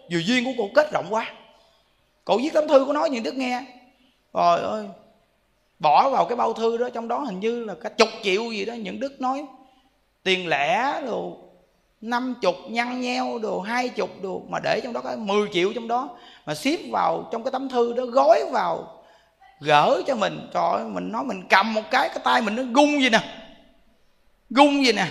Dù 0.08 0.18
duyên 0.26 0.44
của 0.44 0.52
cô 0.58 0.70
kết 0.74 0.92
rộng 0.92 1.06
quá. 1.10 1.32
Cổ 2.24 2.38
viết 2.38 2.52
tấm 2.52 2.68
thư 2.68 2.84
của 2.84 2.92
nói 2.92 3.10
những 3.10 3.22
đức 3.22 3.34
nghe. 3.34 3.64
Rồi 4.32 4.60
ơi 4.60 4.84
bỏ 5.84 6.10
vào 6.10 6.24
cái 6.24 6.36
bao 6.36 6.52
thư 6.52 6.76
đó, 6.76 6.88
trong 6.94 7.08
đó 7.08 7.18
hình 7.18 7.40
như 7.40 7.64
là 7.64 7.74
cả 7.82 7.88
chục 7.88 8.08
triệu 8.22 8.52
gì 8.52 8.64
đó, 8.64 8.74
những 8.74 9.00
đức 9.00 9.20
nói 9.20 9.44
tiền 10.22 10.48
lẻ 10.48 11.00
đồ, 11.06 11.36
năm 12.00 12.34
chục 12.42 12.54
nhăn 12.68 13.00
nheo 13.00 13.38
đồ, 13.38 13.60
hai 13.60 13.88
chục 13.88 14.10
đồ, 14.22 14.42
mà 14.48 14.58
để 14.64 14.80
trong 14.84 14.92
đó 14.92 15.00
có 15.00 15.16
10 15.16 15.48
triệu 15.52 15.72
trong 15.74 15.88
đó, 15.88 16.08
mà 16.46 16.54
xếp 16.54 16.78
vào 16.90 17.28
trong 17.32 17.44
cái 17.44 17.50
tấm 17.52 17.68
thư 17.68 17.92
đó, 17.92 18.04
gói 18.04 18.44
vào, 18.52 19.02
gỡ 19.60 20.02
cho 20.06 20.14
mình. 20.14 20.48
Trời 20.54 20.70
ơi, 20.72 20.84
mình 20.84 21.12
nói 21.12 21.24
mình 21.24 21.42
cầm 21.48 21.74
một 21.74 21.82
cái 21.90 22.08
cái 22.08 22.18
tay 22.24 22.42
mình 22.42 22.56
nó 22.56 22.62
gung 22.62 23.02
gì 23.02 23.10
nè 23.10 23.20
gung 24.50 24.84
gì 24.84 24.92
nè, 24.92 25.06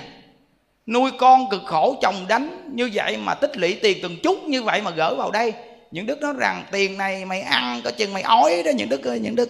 nuôi 0.87 1.11
con 1.19 1.49
cực 1.49 1.61
khổ, 1.65 1.95
chồng 2.01 2.15
đánh 2.27 2.69
như 2.73 2.89
vậy 2.93 3.17
mà 3.17 3.33
tích 3.33 3.57
lũy 3.57 3.79
tiền 3.81 3.97
từng 4.03 4.17
chút 4.23 4.43
như 4.43 4.63
vậy 4.63 4.81
mà 4.81 4.91
gỡ 4.91 5.15
vào 5.15 5.31
đây. 5.31 5.53
Những 5.91 6.05
đức 6.05 6.21
nói 6.21 6.33
rằng, 6.37 6.65
tiền 6.71 6.97
này 6.97 7.25
mày 7.25 7.41
ăn 7.41 7.81
có 7.83 7.91
chừng 7.91 8.13
mày 8.13 8.23
ói 8.23 8.63
đó, 8.65 8.71
những 8.75 8.89
đức 8.89 9.03
ơi, 9.03 9.19
những 9.19 9.35
đức 9.35 9.49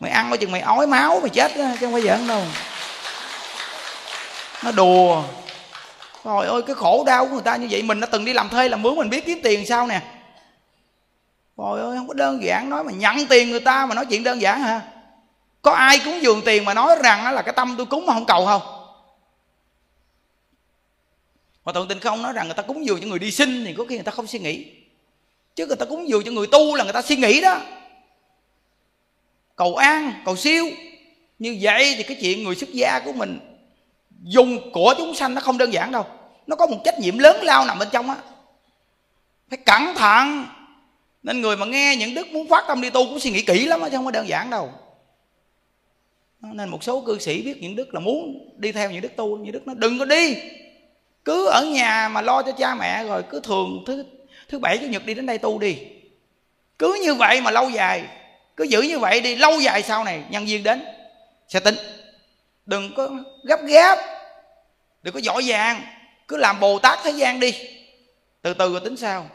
mày 0.00 0.10
ăn 0.10 0.30
có 0.30 0.36
chừng 0.36 0.52
mày 0.52 0.60
ói 0.60 0.86
máu 0.86 1.20
mày 1.20 1.30
chết 1.30 1.56
đó, 1.56 1.64
chứ 1.80 1.86
không 1.86 1.92
phải 1.92 2.02
giỡn 2.02 2.28
đâu. 2.28 2.42
Nó 4.64 4.72
đùa. 4.72 5.22
Rồi 6.24 6.46
ơi 6.46 6.62
cái 6.62 6.74
khổ 6.74 7.04
đau 7.06 7.26
của 7.26 7.32
người 7.32 7.42
ta 7.42 7.56
như 7.56 7.68
vậy 7.70 7.82
mình 7.82 8.00
đã 8.00 8.06
từng 8.06 8.24
đi 8.24 8.32
làm 8.32 8.48
thuê 8.48 8.68
làm 8.68 8.82
mướn 8.82 8.96
mình 8.96 9.10
biết 9.10 9.26
kiếm 9.26 9.40
tiền 9.42 9.66
sao 9.66 9.86
nè. 9.86 10.00
Rồi 11.56 11.80
ơi 11.80 11.96
không 11.96 12.08
có 12.08 12.14
đơn 12.14 12.42
giản 12.42 12.70
nói 12.70 12.84
mà 12.84 12.92
nhận 12.92 13.26
tiền 13.26 13.50
người 13.50 13.60
ta 13.60 13.86
mà 13.86 13.94
nói 13.94 14.06
chuyện 14.06 14.22
đơn 14.22 14.40
giản 14.40 14.60
hả? 14.60 14.80
Có 15.62 15.72
ai 15.72 16.00
cúng 16.04 16.22
dường 16.22 16.42
tiền 16.44 16.64
mà 16.64 16.74
nói 16.74 16.96
rằng 17.02 17.34
là 17.34 17.42
cái 17.42 17.54
tâm 17.56 17.74
tôi 17.76 17.86
cúng 17.86 18.06
mà 18.06 18.14
không 18.14 18.26
cầu 18.26 18.46
không? 18.46 18.62
Mà 21.64 21.72
thượng 21.72 21.88
tình 21.88 22.00
không 22.00 22.22
nói 22.22 22.32
rằng 22.32 22.46
người 22.46 22.54
ta 22.54 22.62
cúng 22.62 22.86
dường 22.86 23.00
cho 23.00 23.06
người 23.06 23.18
đi 23.18 23.30
sinh 23.30 23.64
thì 23.64 23.74
có 23.78 23.84
khi 23.88 23.94
người 23.94 24.04
ta 24.04 24.12
không 24.12 24.26
suy 24.26 24.38
nghĩ. 24.38 24.66
Chứ 25.56 25.66
người 25.66 25.76
ta 25.76 25.86
cúng 25.86 26.08
dường 26.08 26.24
cho 26.24 26.30
người 26.30 26.46
tu 26.46 26.74
là 26.74 26.84
người 26.84 26.92
ta 26.92 27.02
suy 27.02 27.16
nghĩ 27.16 27.40
đó 27.40 27.60
cầu 29.56 29.76
an, 29.76 30.12
cầu 30.24 30.36
siêu. 30.36 30.66
Như 31.38 31.58
vậy 31.60 31.94
thì 31.96 32.02
cái 32.02 32.16
chuyện 32.20 32.44
người 32.44 32.54
xuất 32.54 32.72
gia 32.72 33.00
của 33.04 33.12
mình, 33.12 33.38
dùng 34.22 34.72
của 34.72 34.94
chúng 34.98 35.14
sanh 35.14 35.34
nó 35.34 35.40
không 35.40 35.58
đơn 35.58 35.72
giản 35.72 35.92
đâu. 35.92 36.06
Nó 36.46 36.56
có 36.56 36.66
một 36.66 36.78
trách 36.84 37.00
nhiệm 37.00 37.18
lớn 37.18 37.36
lao 37.42 37.64
nằm 37.64 37.78
bên 37.78 37.88
trong 37.92 38.10
á. 38.10 38.16
Phải 39.50 39.58
cẩn 39.66 39.94
thận. 39.94 40.46
Nên 41.22 41.40
người 41.40 41.56
mà 41.56 41.66
nghe 41.66 41.96
những 41.96 42.14
đức 42.14 42.26
muốn 42.32 42.48
phát 42.48 42.64
tâm 42.68 42.80
đi 42.80 42.90
tu 42.90 43.04
cũng 43.04 43.20
suy 43.20 43.30
nghĩ 43.30 43.42
kỹ 43.42 43.66
lắm 43.66 43.80
chứ 43.84 43.96
không 43.96 44.04
có 44.04 44.10
đơn 44.10 44.28
giản 44.28 44.50
đâu. 44.50 44.72
Nên 46.40 46.68
một 46.68 46.84
số 46.84 47.00
cư 47.00 47.18
sĩ 47.18 47.42
biết 47.42 47.62
những 47.62 47.76
đức 47.76 47.94
là 47.94 48.00
muốn 48.00 48.50
đi 48.56 48.72
theo 48.72 48.90
những 48.90 49.00
đức 49.00 49.16
tu, 49.16 49.36
những 49.36 49.52
đức 49.52 49.66
nó 49.66 49.74
đừng 49.74 49.98
có 49.98 50.04
đi. 50.04 50.36
Cứ 51.24 51.46
ở 51.46 51.64
nhà 51.64 52.08
mà 52.08 52.20
lo 52.20 52.42
cho 52.42 52.52
cha 52.52 52.74
mẹ 52.74 53.04
rồi 53.04 53.22
cứ 53.30 53.40
thường 53.40 53.84
thứ 53.86 54.04
thứ 54.48 54.58
bảy, 54.58 54.78
chủ 54.78 54.86
nhật 54.86 55.06
đi 55.06 55.14
đến 55.14 55.26
đây 55.26 55.38
tu 55.38 55.58
đi. 55.58 55.76
Cứ 56.78 57.00
như 57.02 57.14
vậy 57.14 57.40
mà 57.40 57.50
lâu 57.50 57.70
dài 57.70 58.04
cứ 58.56 58.64
giữ 58.64 58.82
như 58.82 58.98
vậy 58.98 59.20
đi 59.20 59.36
lâu 59.36 59.60
dài 59.60 59.82
sau 59.82 60.04
này 60.04 60.24
nhân 60.30 60.46
viên 60.46 60.62
đến 60.62 60.82
sẽ 61.48 61.60
tính. 61.60 61.76
Đừng 62.66 62.94
có 62.96 63.10
gấp 63.44 63.60
gáp 63.62 63.98
đừng 65.02 65.14
có 65.14 65.20
giỏi 65.20 65.42
vàng 65.46 65.82
cứ 66.28 66.36
làm 66.36 66.60
bồ 66.60 66.78
tát 66.78 66.98
thế 67.04 67.10
gian 67.10 67.40
đi. 67.40 67.54
Từ 68.42 68.54
từ 68.54 68.72
rồi 68.72 68.80
tính 68.84 68.96
sao 68.96 69.26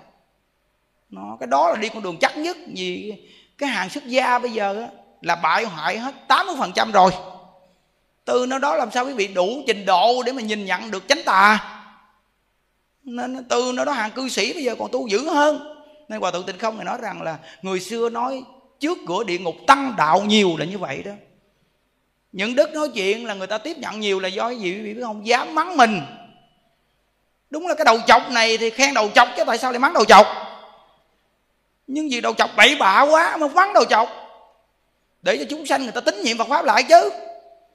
nó 1.10 1.38
cái 1.40 1.48
đó 1.48 1.70
là 1.70 1.76
đi 1.76 1.90
con 1.90 2.04
đường 2.04 2.18
chắc 2.22 2.38
nhất 2.38 2.58
vì 2.76 3.14
cái 3.58 3.70
hàng 3.70 3.90
xuất 3.90 4.08
gia 4.08 4.40
bây 4.40 4.52
giờ 4.52 4.82
á, 4.82 4.88
là 5.22 5.36
bại 5.36 5.66
hoại 5.66 5.98
hết 5.98 6.16
80% 6.28 6.92
rồi. 6.92 7.12
Từ 8.26 8.46
nó 8.46 8.60
đó 8.60 8.76
làm 8.76 8.92
sao 8.92 9.06
quý 9.06 9.14
vị 9.14 9.28
đủ 9.28 9.64
trình 9.68 9.86
độ 9.86 10.24
để 10.26 10.32
mà 10.32 10.42
nhìn 10.42 10.66
nhận 10.66 10.92
được 10.92 11.08
chánh 11.08 11.24
tà? 11.26 11.78
Nên 13.04 13.46
từ 13.50 13.72
nó 13.76 13.86
đó 13.86 13.92
hàng 13.92 14.12
cư 14.12 14.30
sĩ 14.30 14.54
bây 14.54 14.64
giờ 14.64 14.76
còn 14.80 14.92
tu 14.92 15.08
dữ 15.08 15.30
hơn. 15.30 15.78
Nên 16.10 16.22
hòa 16.22 16.32
thượng 16.32 16.46
tịnh 16.46 16.58
không 16.58 16.78
thì 16.78 16.84
nói 16.84 16.98
rằng 17.02 17.22
là 17.22 17.38
người 17.62 17.80
xưa 17.80 18.10
nói 18.10 18.44
trước 18.82 18.98
cửa 19.08 19.24
địa 19.24 19.38
ngục 19.38 19.56
tăng 19.68 19.94
đạo 19.98 20.22
nhiều 20.22 20.58
là 20.58 20.66
như 20.66 20.78
vậy 20.78 21.04
đó. 21.06 21.12
Những 22.32 22.56
đức 22.56 22.74
nói 22.74 22.90
chuyện 22.94 23.26
là 23.26 23.34
người 23.34 23.48
ta 23.48 23.58
tiếp 23.58 23.78
nhận 23.78 24.00
nhiều 24.00 24.20
là 24.20 24.28
do 24.28 24.48
cái 24.48 24.58
gì 24.58 24.72
quý 24.72 24.82
vị 24.82 24.94
biết 24.94 25.02
không? 25.04 25.28
Dám 25.28 25.56
mắng 25.56 25.78
mình. 25.78 26.02
Đúng 27.50 27.68
là 27.68 27.76
cái 27.76 27.86
đầu 27.86 28.00
chọc 28.08 28.32
này 28.32 28.58
thì 28.58 28.70
khen 28.70 28.94
đầu 28.94 29.10
chọc 29.16 29.28
chứ 29.38 29.44
tại 29.48 29.58
sao 29.58 29.72
lại 29.72 29.80
mắng 29.80 29.94
đầu 29.94 30.06
chọc? 30.06 30.28
Nhưng 31.88 32.10
vì 32.10 32.22
đầu 32.22 32.34
chọc 32.34 32.50
bậy 32.56 32.76
bạ 32.76 33.02
quá 33.02 33.38
mà 33.38 33.48
mắng 33.48 33.74
đầu 33.74 33.86
chọc. 33.86 34.10
Để 35.22 35.38
cho 35.38 35.44
chúng 35.50 35.66
sanh 35.66 35.84
người 35.84 35.92
ta 35.92 36.02
tín 36.02 36.22
nhiệm 36.24 36.38
Phật 36.38 36.48
pháp 36.48 36.66
lại 36.66 36.84
chứ. 36.84 37.10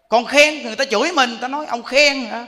Còn 0.09 0.25
khen 0.25 0.63
người 0.63 0.77
ta 0.77 0.85
chửi 0.85 1.13
mình, 1.13 1.31
người 1.31 1.39
ta 1.41 1.49
nói 1.49 1.67
ông 1.67 1.83
khen 1.83 2.25
hả? 2.25 2.47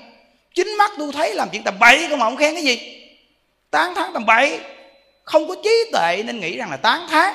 Chính 0.54 0.76
mắt 0.78 0.90
tôi 0.98 1.12
thấy 1.12 1.34
làm 1.34 1.48
chuyện 1.52 1.62
tầm 1.62 1.78
bậy 1.78 2.06
không 2.10 2.18
mà 2.18 2.26
ông 2.26 2.36
khen 2.36 2.54
cái 2.54 2.64
gì? 2.64 3.02
Tán 3.70 3.94
thán 3.94 4.10
tầm 4.12 4.26
bậy. 4.26 4.60
Không 5.24 5.48
có 5.48 5.54
trí 5.64 5.90
tuệ 5.92 6.22
nên 6.26 6.40
nghĩ 6.40 6.56
rằng 6.56 6.70
là 6.70 6.76
tán 6.76 7.06
thán 7.10 7.34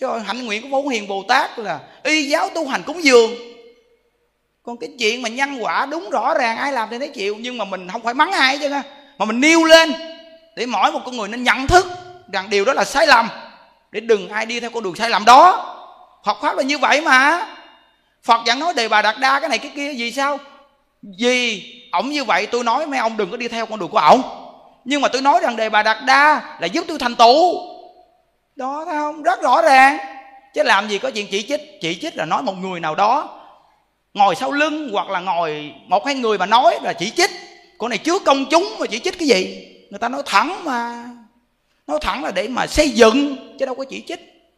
cho 0.00 0.18
hạnh 0.26 0.46
nguyện 0.46 0.62
của 0.62 0.68
Phổ 0.82 0.88
Hiền 0.88 1.08
Bồ 1.08 1.22
Tát 1.28 1.58
là 1.58 1.78
y 2.02 2.28
giáo 2.28 2.48
tu 2.48 2.68
hành 2.68 2.82
cúng 2.82 3.04
dường. 3.04 3.30
Còn 4.62 4.76
cái 4.76 4.90
chuyện 4.98 5.22
mà 5.22 5.28
nhân 5.28 5.58
quả 5.60 5.86
đúng 5.86 6.10
rõ 6.10 6.34
ràng, 6.34 6.56
ai 6.56 6.72
làm 6.72 6.88
thì 6.90 6.98
thấy 6.98 7.08
chịu, 7.08 7.36
nhưng 7.40 7.58
mà 7.58 7.64
mình 7.64 7.88
không 7.92 8.02
phải 8.02 8.14
mắng 8.14 8.32
ai 8.32 8.58
chứ 8.58 8.68
mà 9.18 9.24
mình 9.24 9.40
nêu 9.40 9.64
lên 9.64 9.92
để 10.56 10.66
mỗi 10.66 10.92
một 10.92 11.00
con 11.04 11.16
người 11.16 11.28
nên 11.28 11.44
nhận 11.44 11.66
thức 11.66 11.86
rằng 12.32 12.50
điều 12.50 12.64
đó 12.64 12.72
là 12.72 12.84
sai 12.84 13.06
lầm, 13.06 13.28
để 13.90 14.00
đừng 14.00 14.28
ai 14.28 14.46
đi 14.46 14.60
theo 14.60 14.70
con 14.70 14.82
đường 14.82 14.96
sai 14.96 15.10
lầm 15.10 15.24
đó. 15.24 15.72
Phật 16.24 16.38
pháp 16.42 16.56
là 16.56 16.62
như 16.62 16.78
vậy 16.78 17.00
mà. 17.00 17.46
Phật 18.24 18.40
vẫn 18.46 18.58
nói 18.58 18.74
đề 18.74 18.88
bà 18.88 19.02
đạt 19.02 19.18
đa 19.20 19.40
cái 19.40 19.48
này 19.48 19.58
cái 19.58 19.72
kia, 19.74 19.94
vì 19.96 20.12
sao? 20.12 20.38
Vì 21.18 21.64
ổng 21.92 22.10
như 22.10 22.24
vậy, 22.24 22.46
tôi 22.46 22.64
nói 22.64 22.86
mấy 22.86 22.98
ông 22.98 23.16
đừng 23.16 23.30
có 23.30 23.36
đi 23.36 23.48
theo 23.48 23.66
con 23.66 23.78
đường 23.78 23.88
của 23.88 23.98
ổng. 23.98 24.22
Nhưng 24.84 25.00
mà 25.00 25.08
tôi 25.08 25.22
nói 25.22 25.40
rằng 25.42 25.56
đề 25.56 25.68
bà 25.68 25.82
đạt 25.82 25.96
đa 26.06 26.56
là 26.60 26.66
giúp 26.66 26.84
tôi 26.88 26.98
thành 26.98 27.16
tựu 27.16 27.75
đó, 28.56 28.84
thấy 28.86 28.94
không? 28.94 29.22
Rất 29.22 29.42
rõ 29.42 29.62
ràng. 29.62 29.98
Chứ 30.54 30.62
làm 30.62 30.88
gì 30.88 30.98
có 30.98 31.10
chuyện 31.10 31.26
chỉ 31.30 31.42
trích. 31.42 31.80
Chỉ 31.80 31.98
trích 32.00 32.16
là 32.16 32.24
nói 32.24 32.42
một 32.42 32.54
người 32.60 32.80
nào 32.80 32.94
đó 32.94 33.40
ngồi 34.14 34.34
sau 34.34 34.52
lưng 34.52 34.88
hoặc 34.92 35.10
là 35.10 35.20
ngồi 35.20 35.72
một 35.86 36.06
hai 36.06 36.14
người 36.14 36.38
mà 36.38 36.46
nói 36.46 36.78
là 36.82 36.92
chỉ 36.92 37.10
trích. 37.10 37.30
Con 37.78 37.90
này 37.90 37.98
trước 37.98 38.22
công 38.24 38.44
chúng 38.50 38.76
mà 38.80 38.86
chỉ 38.86 38.98
trích 38.98 39.18
cái 39.18 39.28
gì? 39.28 39.68
Người 39.90 39.98
ta 39.98 40.08
nói 40.08 40.22
thẳng 40.26 40.64
mà. 40.64 41.04
Nói 41.86 41.98
thẳng 42.02 42.24
là 42.24 42.30
để 42.30 42.48
mà 42.48 42.66
xây 42.66 42.90
dựng, 42.90 43.36
chứ 43.58 43.66
đâu 43.66 43.74
có 43.74 43.84
chỉ 43.84 44.04
trích. 44.06 44.50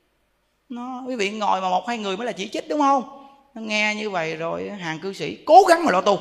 Nó, 0.68 1.02
quý 1.06 1.16
vị 1.16 1.30
ngồi 1.30 1.60
mà 1.60 1.70
một 1.70 1.88
hai 1.88 1.98
người 1.98 2.16
mới 2.16 2.26
là 2.26 2.32
chỉ 2.32 2.48
trích, 2.48 2.68
đúng 2.68 2.80
không? 2.80 3.02
Nó 3.54 3.62
nghe 3.62 3.94
như 3.94 4.10
vậy 4.10 4.36
rồi, 4.36 4.70
hàng 4.80 4.98
cư 4.98 5.12
sĩ 5.12 5.38
cố 5.46 5.62
gắng 5.68 5.84
mà 5.84 5.92
lo 5.92 6.00
tu 6.00 6.18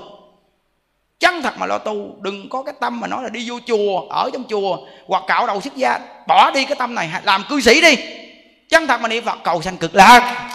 chân 1.20 1.42
thật 1.42 1.58
mà 1.58 1.66
lo 1.66 1.78
tu 1.78 2.16
đừng 2.22 2.50
có 2.50 2.64
cái 2.64 2.74
tâm 2.80 3.00
mà 3.00 3.08
nói 3.08 3.24
là 3.24 3.30
đi 3.30 3.50
vô 3.50 3.60
chùa 3.68 4.08
ở 4.10 4.30
trong 4.34 4.44
chùa 4.50 4.78
hoặc 5.08 5.24
cạo 5.28 5.48
đầu 5.48 5.62
xuất 5.62 5.76
gia 5.76 6.00
bỏ 6.28 6.52
đi 6.52 6.66
cái 6.66 6.76
tâm 6.80 6.96
này 6.96 7.12
làm 7.24 7.44
cư 7.50 7.62
sĩ 7.62 7.82
đi. 7.82 7.96
Chân 8.70 8.88
thật 8.88 9.02
mà 9.02 9.08
niệm 9.08 9.26
phật 9.26 9.38
cầu 9.44 9.62
sanh 9.62 9.78
cực 9.78 9.96
lạc. 9.96 10.50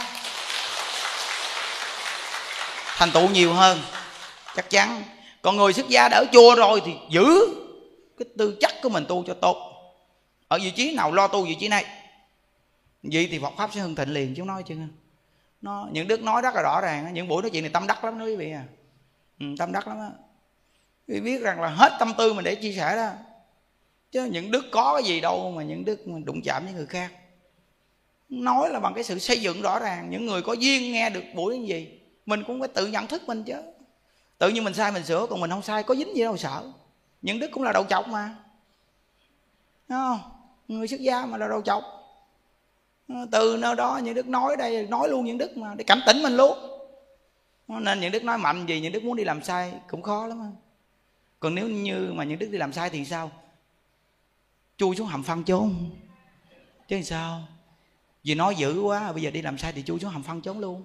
Thành 2.97 3.11
tựu 3.11 3.29
nhiều 3.29 3.53
hơn 3.53 3.81
chắc 4.57 4.71
chắn. 4.71 5.03
Còn 5.43 5.57
người 5.57 5.73
xuất 5.73 5.89
gia 5.89 6.09
đã 6.09 6.17
ở 6.17 6.25
chùa 6.33 6.55
rồi 6.55 6.83
thì 6.85 6.93
giữ 7.11 7.41
cái 8.19 8.27
tư 8.39 8.57
chất 8.61 8.73
của 8.83 8.89
mình 8.89 9.05
tu 9.09 9.25
cho 9.27 9.35
tốt. 9.35 9.57
Ở 10.49 10.59
vị 10.63 10.71
trí 10.71 10.95
nào 10.95 11.13
lo 11.13 11.27
tu 11.27 11.45
vị 11.45 11.57
trí 11.61 11.69
này? 11.69 11.85
Vậy 13.03 13.29
thì 13.31 13.39
Phật 13.39 13.53
pháp 13.59 13.71
sẽ 13.75 13.81
hưng 13.81 13.95
thịnh 13.95 14.13
liền 14.13 14.35
chứ 14.35 14.43
nói 14.43 14.63
chứ. 14.67 14.75
Nó 15.61 15.87
những 15.93 16.09
đức 16.09 16.23
nói 16.23 16.43
rất 16.43 16.55
là 16.55 16.63
rõ 16.63 16.81
ràng 16.81 17.15
những 17.15 17.29
buổi 17.29 17.43
nói 17.43 17.51
chuyện 17.51 17.63
này 17.63 17.71
tâm 17.71 17.87
đắc 17.87 18.05
lắm 18.05 18.19
đó 18.19 18.25
quý 18.25 18.37
vị 18.37 18.53
à. 18.53 18.65
Ừ, 19.41 19.47
tâm 19.59 19.73
đắc 19.73 19.89
lắm 19.89 19.99
á 19.99 20.11
vì 21.07 21.21
biết 21.21 21.43
rằng 21.43 21.61
là 21.61 21.69
hết 21.69 21.97
tâm 21.99 22.13
tư 22.19 22.33
mình 22.33 22.45
để 22.45 22.55
chia 22.55 22.73
sẻ 22.73 22.97
đó. 22.97 23.11
Chứ 24.13 24.25
những 24.25 24.51
đức 24.51 24.65
có 24.73 24.95
cái 24.95 25.05
gì 25.05 25.21
đâu 25.21 25.53
mà 25.57 25.63
những 25.63 25.85
đức 25.85 26.01
đụng 26.25 26.43
chạm 26.45 26.65
với 26.65 26.75
người 26.75 26.87
khác. 26.87 27.13
Nói 28.29 28.71
là 28.71 28.81
bằng 28.81 28.95
cái 28.95 29.05
sự 29.05 29.19
xây 29.19 29.41
dựng 29.41 29.63
rõ 29.63 29.79
ràng, 29.79 30.11
những 30.11 30.27
người 30.27 30.43
có 30.43 30.53
duyên 30.53 30.93
nghe 30.93 31.11
được 31.11 31.25
buổi 31.35 31.59
như 31.59 31.67
gì, 31.67 32.01
mình 32.27 32.45
cũng 32.47 32.61
phải 32.61 32.69
tự 32.69 32.87
nhận 32.87 33.07
thức 33.07 33.23
mình 33.27 33.45
chứ. 33.45 33.57
Tự 34.39 34.49
nhiên 34.49 34.65
mình 34.65 34.75
sai 34.75 34.93
mình 34.93 35.05
sửa, 35.05 35.27
còn 35.27 35.41
mình 35.41 35.51
không 35.51 35.63
sai, 35.63 35.83
có 35.83 35.95
dính 35.95 36.17
gì 36.17 36.23
đâu 36.23 36.37
sợ. 36.37 36.73
Những 37.23 37.39
đức 37.39 37.49
cũng 37.53 37.63
là 37.63 37.73
đầu 37.73 37.85
chọc 37.85 38.09
mà. 38.09 38.37
Đúng 39.89 39.99
không? 39.99 40.21
Người 40.69 40.89
xuất 40.89 41.01
gia 41.01 41.27
mà 41.27 41.39
là 41.39 41.49
đầu 41.49 41.63
chọc. 41.63 41.85
Ờ, 43.09 43.27
từ 43.31 43.57
nơi 43.61 43.77
đó 43.77 44.01
những 44.03 44.15
đức 44.15 44.29
nói 44.29 44.57
đây, 44.57 44.87
nói 44.87 45.09
luôn 45.09 45.25
những 45.25 45.39
đức 45.39 45.57
mà 45.57 45.75
để 45.75 45.85
cảnh 45.85 46.01
tỉnh 46.07 46.23
mình 46.23 46.37
luôn. 46.37 46.59
Ờ, 47.69 47.81
nên 47.81 48.01
những 48.01 48.13
đức 48.13 48.25
nói 48.25 48.39
mạnh 48.39 48.67
gì, 48.67 48.81
những 48.81 48.93
đức 48.93 49.05
muốn 49.05 49.17
đi 49.17 49.25
làm 49.25 49.43
sai 49.43 49.73
cũng 49.91 50.03
khó 50.03 50.27
lắm 50.27 50.53
còn 51.43 51.55
nếu 51.55 51.69
như 51.69 52.13
mà 52.13 52.25
những 52.25 52.39
đức 52.39 52.49
đi 52.53 52.59
làm 52.59 52.73
sai 52.73 52.91
thì 52.91 53.05
sao? 53.05 53.31
Chui 54.77 54.97
xuống 54.97 55.07
hầm 55.07 55.23
phân 55.23 55.45
trốn 55.45 55.91
chứ 56.89 57.03
sao? 57.03 57.49
Vì 58.25 58.35
nói 58.35 58.55
dữ 58.55 58.81
quá, 58.81 59.13
bây 59.13 59.23
giờ 59.23 59.31
đi 59.31 59.43
làm 59.43 59.59
sai 59.59 59.73
thì 59.73 59.83
chui 59.83 60.01
xuống 60.01 60.11
hầm 60.11 60.23
phân 60.23 60.41
trốn 60.41 60.59
luôn. 60.59 60.85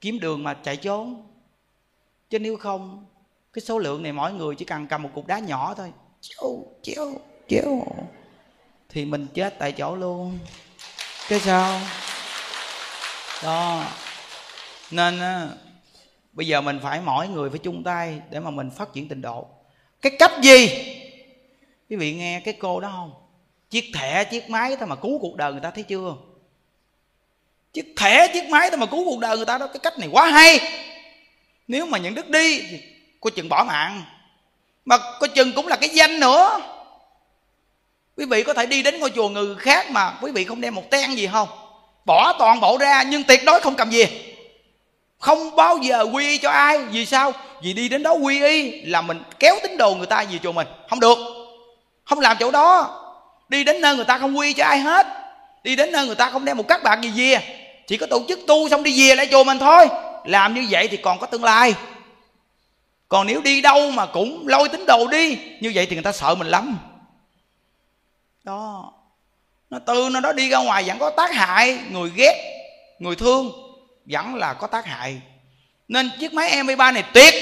Kiếm 0.00 0.20
đường 0.20 0.42
mà 0.42 0.54
chạy 0.54 0.76
trốn. 0.76 1.26
Chứ 2.30 2.38
nếu 2.38 2.56
không, 2.56 3.06
cái 3.52 3.62
số 3.62 3.78
lượng 3.78 4.02
này 4.02 4.12
mỗi 4.12 4.32
người 4.32 4.54
chỉ 4.54 4.64
cần 4.64 4.86
cầm 4.86 5.02
một 5.02 5.10
cục 5.14 5.26
đá 5.26 5.38
nhỏ 5.38 5.74
thôi. 5.74 5.92
Chéo 6.20 6.64
chéo 6.82 7.14
chéo 7.48 7.86
thì 8.88 9.04
mình 9.04 9.26
chết 9.34 9.58
tại 9.58 9.72
chỗ 9.72 9.96
luôn. 9.96 10.38
Cái 11.28 11.40
sao? 11.40 11.80
Đó. 13.42 13.84
Nên 14.90 15.20
bây 16.38 16.46
giờ 16.46 16.60
mình 16.60 16.80
phải 16.82 17.00
mỗi 17.00 17.28
người 17.28 17.50
phải 17.50 17.58
chung 17.58 17.84
tay 17.84 18.20
để 18.30 18.40
mà 18.40 18.50
mình 18.50 18.70
phát 18.70 18.92
triển 18.92 19.08
tình 19.08 19.22
độ. 19.22 19.46
Cái 20.02 20.12
cách 20.18 20.32
gì? 20.42 20.68
Quý 21.90 21.96
vị 21.96 22.14
nghe 22.14 22.40
cái 22.44 22.54
cô 22.60 22.80
đó 22.80 22.88
không? 22.92 23.12
Chiếc 23.70 23.84
thẻ, 23.94 24.24
chiếc 24.24 24.50
máy 24.50 24.76
thôi 24.76 24.86
mà 24.88 24.96
cứu 24.96 25.18
cuộc 25.18 25.36
đời 25.36 25.52
người 25.52 25.60
ta 25.60 25.70
thấy 25.70 25.84
chưa? 25.84 26.14
Chiếc 27.72 27.94
thẻ, 27.96 28.28
chiếc 28.32 28.48
máy 28.48 28.70
thôi 28.70 28.78
mà 28.78 28.86
cứu 28.86 29.04
cuộc 29.04 29.18
đời 29.20 29.36
người 29.36 29.46
ta 29.46 29.58
đó, 29.58 29.66
cái 29.66 29.78
cách 29.82 29.98
này 29.98 30.08
quá 30.12 30.30
hay. 30.30 30.60
Nếu 31.68 31.86
mà 31.86 31.98
những 31.98 32.14
đức 32.14 32.28
đi 32.28 32.60
thì 32.70 32.80
coi 33.20 33.30
chừng 33.30 33.48
bỏ 33.48 33.64
mạng. 33.68 34.02
Mà 34.84 34.96
coi 35.20 35.28
chừng 35.28 35.52
cũng 35.52 35.68
là 35.68 35.76
cái 35.76 35.88
danh 35.88 36.20
nữa. 36.20 36.60
Quý 38.16 38.24
vị 38.24 38.42
có 38.42 38.54
thể 38.54 38.66
đi 38.66 38.82
đến 38.82 39.00
ngôi 39.00 39.10
chùa 39.10 39.28
người 39.28 39.54
khác 39.54 39.90
mà 39.90 40.18
quý 40.22 40.32
vị 40.32 40.44
không 40.44 40.60
đem 40.60 40.74
một 40.74 40.90
ten 40.90 41.10
gì 41.10 41.26
không? 41.32 41.48
Bỏ 42.04 42.36
toàn 42.38 42.60
bộ 42.60 42.78
ra 42.78 43.02
nhưng 43.02 43.24
tuyệt 43.24 43.40
đối 43.44 43.60
không 43.60 43.74
cầm 43.74 43.90
gì 43.90 44.27
không 45.18 45.56
bao 45.56 45.78
giờ 45.78 46.06
quy 46.12 46.28
y 46.28 46.38
cho 46.38 46.50
ai. 46.50 46.78
Vì 46.78 47.06
sao? 47.06 47.32
Vì 47.62 47.72
đi 47.72 47.88
đến 47.88 48.02
đó 48.02 48.12
quy 48.12 48.44
y 48.44 48.80
là 48.82 49.00
mình 49.00 49.22
kéo 49.38 49.56
tín 49.62 49.76
đồ 49.76 49.94
người 49.94 50.06
ta 50.06 50.24
về 50.30 50.38
chùa 50.42 50.52
mình. 50.52 50.66
Không 50.88 51.00
được. 51.00 51.18
Không 52.04 52.20
làm 52.20 52.36
chỗ 52.40 52.50
đó. 52.50 52.94
Đi 53.48 53.64
đến 53.64 53.80
nơi 53.80 53.96
người 53.96 54.04
ta 54.04 54.18
không 54.18 54.38
quy 54.38 54.46
y 54.46 54.52
cho 54.52 54.64
ai 54.64 54.80
hết. 54.80 55.06
Đi 55.64 55.76
đến 55.76 55.92
nơi 55.92 56.06
người 56.06 56.14
ta 56.14 56.30
không 56.30 56.44
đem 56.44 56.56
một 56.56 56.68
các 56.68 56.82
bạn 56.82 57.00
gì 57.02 57.12
về. 57.16 57.40
Chỉ 57.86 57.96
có 57.96 58.06
tổ 58.06 58.20
chức 58.28 58.38
tu 58.46 58.68
xong 58.68 58.82
đi 58.82 59.08
về 59.08 59.14
lại 59.14 59.28
chùa 59.30 59.44
mình 59.44 59.58
thôi. 59.58 59.88
Làm 60.24 60.54
như 60.54 60.66
vậy 60.70 60.88
thì 60.88 60.96
còn 60.96 61.18
có 61.18 61.26
tương 61.26 61.44
lai. 61.44 61.74
Còn 63.08 63.26
nếu 63.26 63.40
đi 63.40 63.60
đâu 63.60 63.90
mà 63.90 64.06
cũng 64.06 64.48
lôi 64.48 64.68
tín 64.68 64.86
đồ 64.86 65.06
đi, 65.06 65.38
như 65.60 65.72
vậy 65.74 65.86
thì 65.86 65.96
người 65.96 66.02
ta 66.02 66.12
sợ 66.12 66.34
mình 66.34 66.46
lắm. 66.46 66.78
Đó. 68.44 68.92
Nó 69.70 69.78
tư 69.78 70.08
nó 70.12 70.20
đó 70.20 70.32
đi 70.32 70.50
ra 70.50 70.58
ngoài 70.58 70.84
vẫn 70.86 70.98
có 70.98 71.10
tác 71.10 71.34
hại, 71.34 71.78
người 71.90 72.10
ghét, 72.16 72.34
người 72.98 73.16
thương 73.16 73.67
vẫn 74.10 74.34
là 74.34 74.54
có 74.54 74.66
tác 74.66 74.86
hại. 74.86 75.20
Nên 75.88 76.10
chiếc 76.20 76.34
máy 76.34 76.50
MP3 76.50 76.92
này 76.92 77.04
tuyệt, 77.14 77.34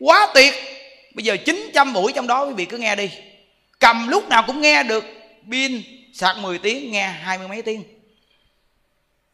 quá 0.00 0.26
tuyệt. 0.34 0.54
Bây 1.14 1.24
giờ 1.24 1.36
900 1.36 1.92
buổi 1.92 2.12
trong 2.12 2.26
đó 2.26 2.44
quý 2.44 2.54
vị 2.54 2.64
cứ 2.64 2.78
nghe 2.78 2.96
đi. 2.96 3.10
Cầm 3.80 4.08
lúc 4.08 4.28
nào 4.28 4.44
cũng 4.46 4.60
nghe 4.60 4.82
được, 4.82 5.04
pin 5.50 5.82
sạc 6.14 6.36
10 6.38 6.58
tiếng, 6.58 6.92
nghe 6.92 7.06
hai 7.06 7.38
mươi 7.38 7.48
mấy 7.48 7.62
tiếng. 7.62 7.82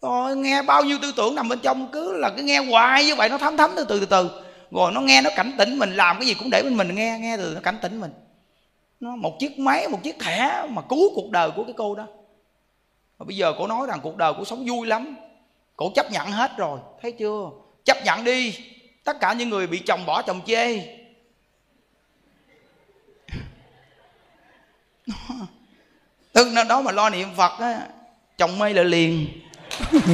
Rồi 0.03 0.37
nghe 0.37 0.63
bao 0.63 0.85
nhiêu 0.85 0.99
tư 1.03 1.13
tưởng 1.17 1.35
nằm 1.35 1.49
bên 1.49 1.59
trong 1.59 1.89
cứ 1.93 2.17
là 2.17 2.31
cứ 2.37 2.43
nghe 2.43 2.59
hoài 2.59 3.05
như 3.05 3.15
vậy, 3.15 3.29
nó 3.29 3.39
thấm 3.39 3.57
thấm 3.57 3.71
từ 3.77 3.85
từ 3.85 4.01
từ 4.01 4.07
từ. 4.07 4.31
Rồi 4.71 4.93
nó 4.93 5.01
nghe 5.01 5.23
nó 5.23 5.31
cảnh 5.37 5.53
tỉnh 5.59 5.79
mình, 5.79 5.97
làm 5.97 6.17
cái 6.19 6.27
gì 6.27 6.35
cũng 6.35 6.51
để 6.51 6.63
bên 6.63 6.77
mình 6.77 6.95
nghe 6.95 7.19
nghe 7.21 7.37
từ 7.37 7.53
nó 7.55 7.61
cảnh 7.61 7.79
tỉnh 7.83 8.01
mình. 8.01 8.13
Nó 9.01 9.17
một 9.17 9.37
chiếc 9.41 9.59
máy, 9.59 9.89
một 9.89 9.99
chiếc 10.03 10.19
thẻ 10.19 10.67
mà 10.69 10.83
cứu 10.83 11.15
cuộc 11.15 11.31
đời 11.31 11.51
của 11.51 11.65
cái 11.65 11.75
cô 11.77 11.95
đó. 11.95 12.07
Và 13.19 13.25
bây 13.25 13.37
giờ 13.37 13.53
cô 13.59 13.67
nói 13.67 13.87
rằng 13.89 14.01
cuộc 14.03 14.17
đời 14.17 14.33
của 14.33 14.45
sống 14.45 14.65
vui 14.67 14.87
lắm 14.87 15.17
cổ 15.81 15.93
chấp 15.95 16.11
nhận 16.11 16.33
hết 16.33 16.57
rồi, 16.57 16.79
thấy 17.03 17.13
chưa? 17.13 17.51
Chấp 17.85 18.05
nhận 18.05 18.25
đi. 18.25 18.59
Tất 19.05 19.21
cả 19.21 19.33
những 19.33 19.51
người 19.51 19.67
bị 19.67 19.79
chồng 19.79 20.07
bỏ 20.07 20.23
chồng 20.23 20.41
chê. 20.47 20.81
Tức 26.33 26.49
nó 26.53 26.65
đó 26.65 26.81
mà 26.81 26.93
lo 26.93 27.11
niệm 27.11 27.29
phật 27.37 27.53
á, 27.59 27.81
chồng 28.39 28.59
mây 28.59 28.75
lại 28.75 28.85
liền. 28.85 29.27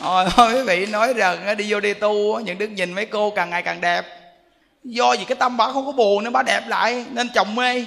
Ôi 0.00 0.26
quý 0.36 0.62
vị 0.66 0.86
nói 0.86 1.14
rằng 1.14 1.56
đi 1.56 1.72
vô 1.72 1.80
đi 1.80 1.94
tu 1.94 2.40
những 2.40 2.58
đức 2.58 2.68
nhìn 2.68 2.92
mấy 2.92 3.06
cô 3.06 3.30
càng 3.30 3.50
ngày 3.50 3.62
càng 3.62 3.80
đẹp. 3.80 4.04
Do 4.84 5.16
vì 5.18 5.24
cái 5.24 5.36
tâm 5.36 5.56
bà 5.56 5.72
không 5.72 5.86
có 5.86 5.92
buồn 5.92 6.24
nên 6.24 6.32
bà 6.32 6.42
đẹp 6.42 6.62
lại, 6.68 7.04
Nên 7.10 7.28
chồng 7.34 7.54
mê. 7.54 7.86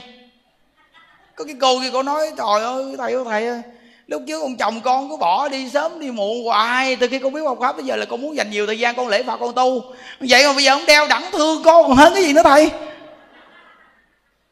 Có 1.35 1.45
cái 1.45 1.55
cô 1.61 1.79
kia 1.81 1.89
cô 1.93 2.03
nói, 2.03 2.31
Trời 2.37 2.63
ơi, 2.63 2.95
thầy 2.97 3.13
ơi 3.13 3.23
thầy 3.25 3.47
ơi, 3.47 3.61
Lúc 4.07 4.21
trước 4.27 4.41
ông 4.41 4.57
chồng 4.57 4.81
con 4.81 5.09
cứ 5.09 5.17
bỏ 5.17 5.49
đi 5.49 5.69
sớm 5.69 5.99
đi 5.99 6.11
muộn 6.11 6.45
hoài, 6.45 6.95
Từ 6.95 7.07
khi 7.07 7.19
con 7.19 7.33
biết 7.33 7.41
học 7.45 7.57
Pháp 7.61 7.75
bây 7.75 7.85
giờ 7.85 7.95
là 7.95 8.05
con 8.05 8.21
muốn 8.21 8.35
dành 8.35 8.51
nhiều 8.51 8.65
thời 8.65 8.79
gian 8.79 8.95
con 8.95 9.07
lễ 9.07 9.23
Phật, 9.23 9.37
con 9.37 9.53
tu. 9.53 9.81
Vậy 10.19 10.47
mà 10.47 10.53
bây 10.53 10.63
giờ 10.63 10.71
ông 10.71 10.85
đeo 10.85 11.07
đẳng 11.07 11.29
thương 11.31 11.63
con 11.63 11.87
còn 11.87 11.97
hơn 11.97 12.13
cái 12.13 12.23
gì 12.23 12.33
nữa 12.33 12.41
thầy? 12.43 12.71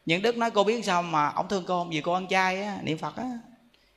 Những 0.06 0.22
đức 0.22 0.36
nói, 0.36 0.50
cô 0.50 0.64
biết 0.64 0.84
sao 0.84 1.02
mà 1.02 1.32
ông 1.34 1.48
thương 1.48 1.64
cô 1.66 1.84
vì 1.90 2.00
cô 2.00 2.12
ăn 2.12 2.28
chay 2.28 2.62
á, 2.62 2.78
niệm 2.82 2.98
phật 2.98 3.16
á. 3.16 3.24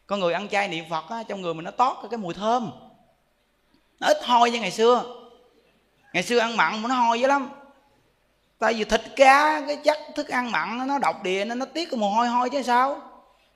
Con 0.07 0.20
người 0.20 0.34
ăn 0.34 0.48
chay 0.49 0.68
niệm 0.68 0.86
phật 0.90 1.10
á, 1.10 1.24
trong 1.28 1.41
người 1.41 1.53
mình 1.53 1.66
nó 1.66 1.72
tót 1.72 1.98
cái 2.12 2.18
mùi 2.18 2.34
thơm. 2.34 2.72
Nó 3.99 4.07
ít 4.07 4.18
hôi 4.24 4.52
như 4.52 4.60
ngày 4.60 4.72
xưa. 4.72 5.03
Ngày 6.14 6.24
xưa 6.24 6.40
ăn 6.40 6.57
mặn 6.57 6.82
mà 6.82 6.90
nó 6.90 6.95
hôi 6.95 7.20
dữ 7.20 7.28
lắm 7.28 7.49
tại 8.60 8.73
vì 8.73 8.84
thịt 8.84 9.02
cá, 9.15 9.61
cái 9.68 9.76
chất 9.76 9.98
thức 10.15 10.27
ăn 10.27 10.52
mặn 10.52 10.88
nó 10.88 10.99
độc 10.99 11.23
địa 11.23 11.45
nên 11.45 11.60
nó 11.60 11.65
tiết 11.65 11.91
cái 11.91 11.99
mồ 11.99 12.10
hôi 12.10 12.27
hôi 12.27 12.49
chứ 12.49 12.61
sao? 12.61 13.02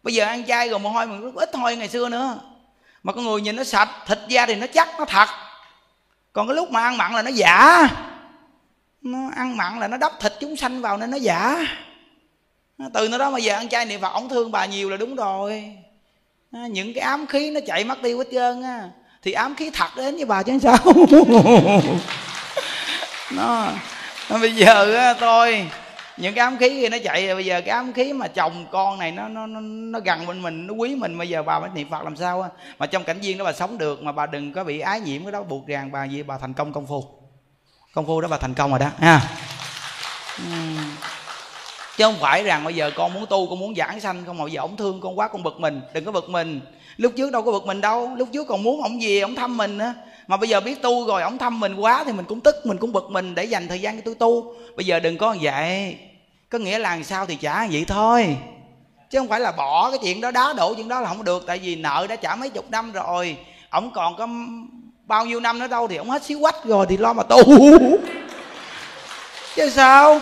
Bây 0.04 0.14
giờ 0.14 0.26
ăn 0.26 0.46
chay 0.46 0.70
rồi 0.70 0.80
mồ 0.80 0.90
hôi 0.90 1.08
mình 1.08 1.36
ít 1.36 1.56
hôi 1.56 1.76
ngày 1.76 1.90
xưa 1.90 2.10
nữa. 2.10 2.40
Mà 3.04 3.14
con 3.14 3.26
người 3.26 3.42
nhìn 3.42 3.56
nó 3.56 3.64
sạch, 3.64 3.90
thịt 4.08 4.20
da 4.28 4.46
thì 4.46 4.56
nó 4.56 4.68
chắc, 4.74 4.88
nó 5.00 5.06
thật. 5.06 5.30
Còn 6.34 6.48
cái 6.48 6.56
lúc 6.56 6.72
mà 6.72 6.82
ăn 6.82 6.98
mặn 6.98 7.14
là 7.14 7.22
nó 7.22 7.32
giả. 7.32 7.88
Nó 9.02 9.20
ăn 9.36 9.58
mặn 9.58 9.80
là 9.80 9.88
nó 9.88 9.98
đắp 9.98 10.20
thịt 10.20 10.34
chúng 10.40 10.58
sanh 10.58 10.82
vào 10.82 10.98
nên 10.98 11.12
nó 11.12 11.18
giả. 11.18 11.68
Từ 12.94 13.10
nó 13.10 13.18
đó 13.18 13.30
mà 13.30 13.40
giờ 13.40 13.56
ăn 13.56 13.70
chay 13.70 13.86
niệm 13.86 14.02
phật, 14.02 14.14
ổng 14.14 14.30
thương 14.30 14.52
bà 14.52 14.66
nhiều 14.66 14.90
là 14.90 14.98
đúng 14.98 15.16
rồi. 15.16 15.78
Những 16.52 16.94
cái 16.94 17.02
ám 17.02 17.28
khí 17.28 17.52
nó 17.52 17.60
chạy 17.68 17.84
mất 17.84 17.98
tiêu 18.04 18.18
hết 18.18 18.28
trơn 18.32 18.64
á. 18.64 18.90
Thì 19.22 19.32
ám 19.32 19.56
khí 19.56 19.70
thật 19.74 19.90
đến 19.96 20.16
với 20.16 20.26
bà 20.26 20.44
chứ 20.44 20.60
sao? 20.62 20.78
Nó 23.32 23.68
bây 24.30 24.56
giờ 24.56 24.96
á 24.96 25.14
tôi 25.14 25.68
những 26.18 26.34
cái 26.34 26.44
ám 26.44 26.58
khí 26.58 26.70
kia 26.70 26.90
nó 26.90 26.98
chạy 27.04 27.28
rồi 27.28 27.36
bây 27.36 27.46
giờ 27.46 27.62
cái 27.62 27.70
ám 27.70 27.94
khí 27.94 28.14
mà 28.14 28.28
chồng 28.28 28.66
con 28.72 29.00
này 29.00 29.12
nó 29.12 29.28
nó 29.28 29.46
nó, 29.46 29.60
nó 29.62 30.00
gần 30.00 30.28
bên 30.28 30.42
mình 30.42 30.68
nó 30.68 30.74
quý 30.74 30.96
mình 30.96 31.18
bây 31.18 31.30
giờ 31.30 31.44
bà 31.44 31.60
mới 31.60 31.70
niệm 31.74 31.90
phật 31.90 32.04
làm 32.04 32.16
sao 32.16 32.42
á? 32.42 32.50
Mà 32.80 32.86
trong 32.86 33.04
cảnh 33.04 33.20
viên 33.20 33.38
đó 33.38 33.46
bà 33.46 33.54
sống 33.54 33.78
được 33.78 34.04
mà 34.04 34.12
bà 34.12 34.26
đừng 34.26 34.54
có 34.54 34.64
bị 34.64 34.80
ái 34.80 35.00
nhiễm 35.00 35.24
cái 35.24 35.32
đó 35.32 35.44
buộc 35.44 35.68
ràng 35.68 35.92
bà 35.92 36.04
gì 36.06 36.24
bà 36.24 36.38
thành 36.38 36.54
công 36.54 36.74
công 36.74 36.88
phu. 36.88 37.06
Công 37.94 38.08
phu 38.08 38.22
đó 38.22 38.28
bà 38.28 38.38
thành 38.38 38.54
công 38.54 38.70
rồi 38.70 38.80
đó 38.80 38.88
ha. 39.00 39.22
Chứ 41.98 42.04
không 42.04 42.18
phải 42.20 42.44
rằng 42.44 42.64
bây 42.64 42.76
giờ 42.76 42.92
con 42.96 43.14
muốn 43.14 43.26
tu 43.26 43.50
con 43.50 43.60
muốn 43.60 43.76
giảng 43.76 44.00
sanh 44.00 44.26
không 44.26 44.38
mà 44.38 44.44
bây 44.44 44.52
giờ 44.52 44.62
ổng 44.62 44.78
thương 44.78 45.02
con 45.02 45.20
quá 45.20 45.28
con 45.28 45.44
bực 45.44 45.60
mình 45.60 45.82
đừng 45.94 46.06
có 46.06 46.12
bực 46.12 46.30
mình. 46.30 46.62
Lúc 46.98 47.14
trước 47.18 47.32
đâu 47.32 47.42
có 47.42 47.52
bực 47.52 47.66
mình 47.66 47.82
đâu 47.82 48.16
lúc 48.16 48.30
trước 48.34 48.48
còn 48.48 48.64
muốn 48.64 48.84
ổng 48.84 49.02
gì 49.02 49.20
ổng 49.20 49.36
thăm 49.36 49.58
mình 49.58 49.78
á 49.78 49.94
mà 50.30 50.38
bây 50.38 50.50
giờ 50.50 50.60
biết 50.60 50.82
tu 50.82 51.08
rồi 51.08 51.22
ổng 51.22 51.38
thăm 51.38 51.60
mình 51.60 51.76
quá 51.76 52.04
thì 52.06 52.12
mình 52.12 52.26
cũng 52.26 52.42
tức, 52.42 52.56
mình 52.66 52.78
cũng 52.78 52.94
bực 52.94 53.10
mình 53.10 53.36
để 53.36 53.44
dành 53.44 53.68
thời 53.68 53.82
gian 53.82 53.96
cho 53.96 54.02
tôi 54.06 54.16
tu. 54.16 54.54
Bây 54.76 54.86
giờ 54.86 55.00
đừng 55.00 55.18
có 55.18 55.36
vậy. 55.42 55.98
Có 56.50 56.58
nghĩa 56.58 56.80
là 56.80 56.98
sao 57.04 57.26
thì 57.26 57.36
trả 57.36 57.68
vậy 57.68 57.86
thôi. 57.88 58.38
Chứ 59.10 59.20
không 59.20 59.28
phải 59.28 59.40
là 59.40 59.52
bỏ 59.52 59.90
cái 59.90 60.00
chuyện 60.02 60.22
đó, 60.22 60.32
đá 60.32 60.54
đổ 60.54 60.74
chuyện 60.74 60.88
đó 60.88 61.02
là 61.02 61.08
không 61.08 61.24
được. 61.24 61.44
Tại 61.48 61.58
vì 61.58 61.76
nợ 61.76 62.06
đã 62.10 62.16
trả 62.16 62.36
mấy 62.36 62.50
chục 62.50 62.72
năm 62.72 62.92
rồi. 62.92 63.38
Ổng 63.70 63.92
còn 63.92 64.16
có 64.18 64.28
bao 65.06 65.26
nhiêu 65.26 65.40
năm 65.40 65.60
nữa 65.60 65.68
đâu 65.68 65.88
thì 65.88 65.96
ổng 65.96 66.10
hết 66.10 66.24
xíu 66.24 66.40
quách 66.40 66.66
rồi 66.66 66.86
thì 66.90 66.98
lo 66.98 67.14
mà 67.14 67.24
tu. 67.24 67.44
Chứ 69.56 69.70
sao? 69.70 70.20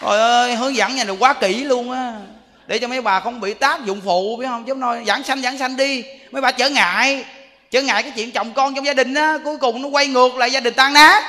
Trời 0.00 0.20
ơi, 0.20 0.56
hướng 0.56 0.76
dẫn 0.76 0.96
nhà 0.96 1.04
này 1.04 1.16
quá 1.20 1.32
kỹ 1.32 1.64
luôn 1.64 1.90
á. 1.90 2.20
Để 2.66 2.78
cho 2.78 2.88
mấy 2.88 3.02
bà 3.02 3.20
không 3.20 3.40
bị 3.40 3.54
tác 3.54 3.84
dụng 3.84 4.00
phụ, 4.04 4.36
biết 4.36 4.46
không? 4.46 4.64
Chứ 4.64 4.74
nói 4.74 5.02
giảng 5.06 5.22
sanh 5.22 5.42
giảng 5.42 5.58
sanh 5.58 5.76
đi. 5.76 6.04
Mấy 6.30 6.42
bà 6.42 6.52
trở 6.52 6.68
ngại 6.68 7.24
trở 7.72 7.82
ngại 7.82 8.02
cái 8.02 8.12
chuyện 8.16 8.32
chồng 8.32 8.52
con 8.52 8.74
trong 8.74 8.86
gia 8.86 8.94
đình 8.94 9.14
á 9.14 9.38
cuối 9.44 9.56
cùng 9.56 9.82
nó 9.82 9.88
quay 9.88 10.06
ngược 10.06 10.36
lại 10.36 10.52
gia 10.52 10.60
đình 10.60 10.74
tan 10.74 10.92
nát. 10.92 11.24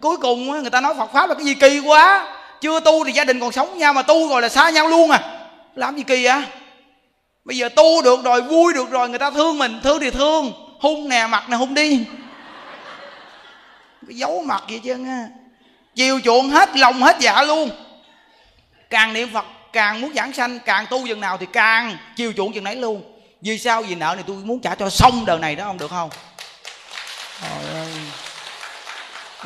Cuối 0.00 0.16
cùng 0.16 0.52
á, 0.52 0.60
người 0.60 0.70
ta 0.70 0.80
nói 0.80 0.94
phật 0.98 1.12
pháp 1.12 1.28
là 1.28 1.34
cái 1.34 1.44
gì 1.44 1.54
kỳ 1.54 1.78
quá. 1.78 2.28
Chưa 2.60 2.80
tu 2.80 3.04
thì 3.04 3.12
gia 3.12 3.24
đình 3.24 3.40
còn 3.40 3.52
sống 3.52 3.78
nhau 3.78 3.92
mà 3.92 4.02
tu 4.02 4.28
rồi 4.28 4.42
là 4.42 4.48
xa 4.48 4.70
nhau 4.70 4.88
luôn 4.88 5.10
à. 5.10 5.20
Làm 5.74 5.96
gì 5.96 6.02
kỳ 6.02 6.24
á 6.24 6.42
bây 7.44 7.56
giờ 7.56 7.68
tu 7.68 8.02
được 8.02 8.24
rồi 8.24 8.42
vui 8.42 8.74
được 8.74 8.90
rồi 8.90 9.08
người 9.08 9.18
ta 9.18 9.30
thương 9.30 9.58
mình 9.58 9.80
thương 9.82 10.00
thì 10.00 10.10
thương. 10.10 10.52
Hung 10.80 11.08
nè 11.08 11.26
mặt 11.26 11.48
nè 11.48 11.56
hung 11.56 11.74
đi. 11.74 12.04
Cái 14.08 14.16
giấu 14.16 14.42
mặt 14.42 14.64
vậy 14.68 14.80
chứ 14.84 14.94
nha 14.94 15.28
chiều 15.94 16.20
chuộng 16.24 16.50
hết 16.50 16.76
lòng 16.76 17.02
hết 17.02 17.16
dạ 17.20 17.42
luôn. 17.42 17.70
Càng 18.90 19.12
niệm 19.12 19.28
phật 19.34 19.44
càng 19.72 20.00
muốn 20.00 20.14
giảng 20.14 20.32
sanh 20.32 20.58
càng 20.58 20.86
tu 20.90 21.06
dần 21.06 21.20
nào 21.20 21.36
thì 21.38 21.46
càng 21.52 21.96
chiều 22.16 22.32
chuộng 22.36 22.52
chừng 22.52 22.64
nấy 22.64 22.76
luôn 22.76 23.11
vì 23.42 23.58
sao? 23.58 23.82
Vì 23.82 23.94
nợ 23.94 24.12
này 24.14 24.24
tôi 24.26 24.36
muốn 24.36 24.60
trả 24.60 24.74
cho 24.74 24.90
xong 24.90 25.24
đời 25.26 25.38
này 25.38 25.56
đó 25.56 25.64
ông 25.64 25.78
được 25.78 25.90
không? 25.90 26.10
Trời 27.40 27.74
ơi. 27.74 27.88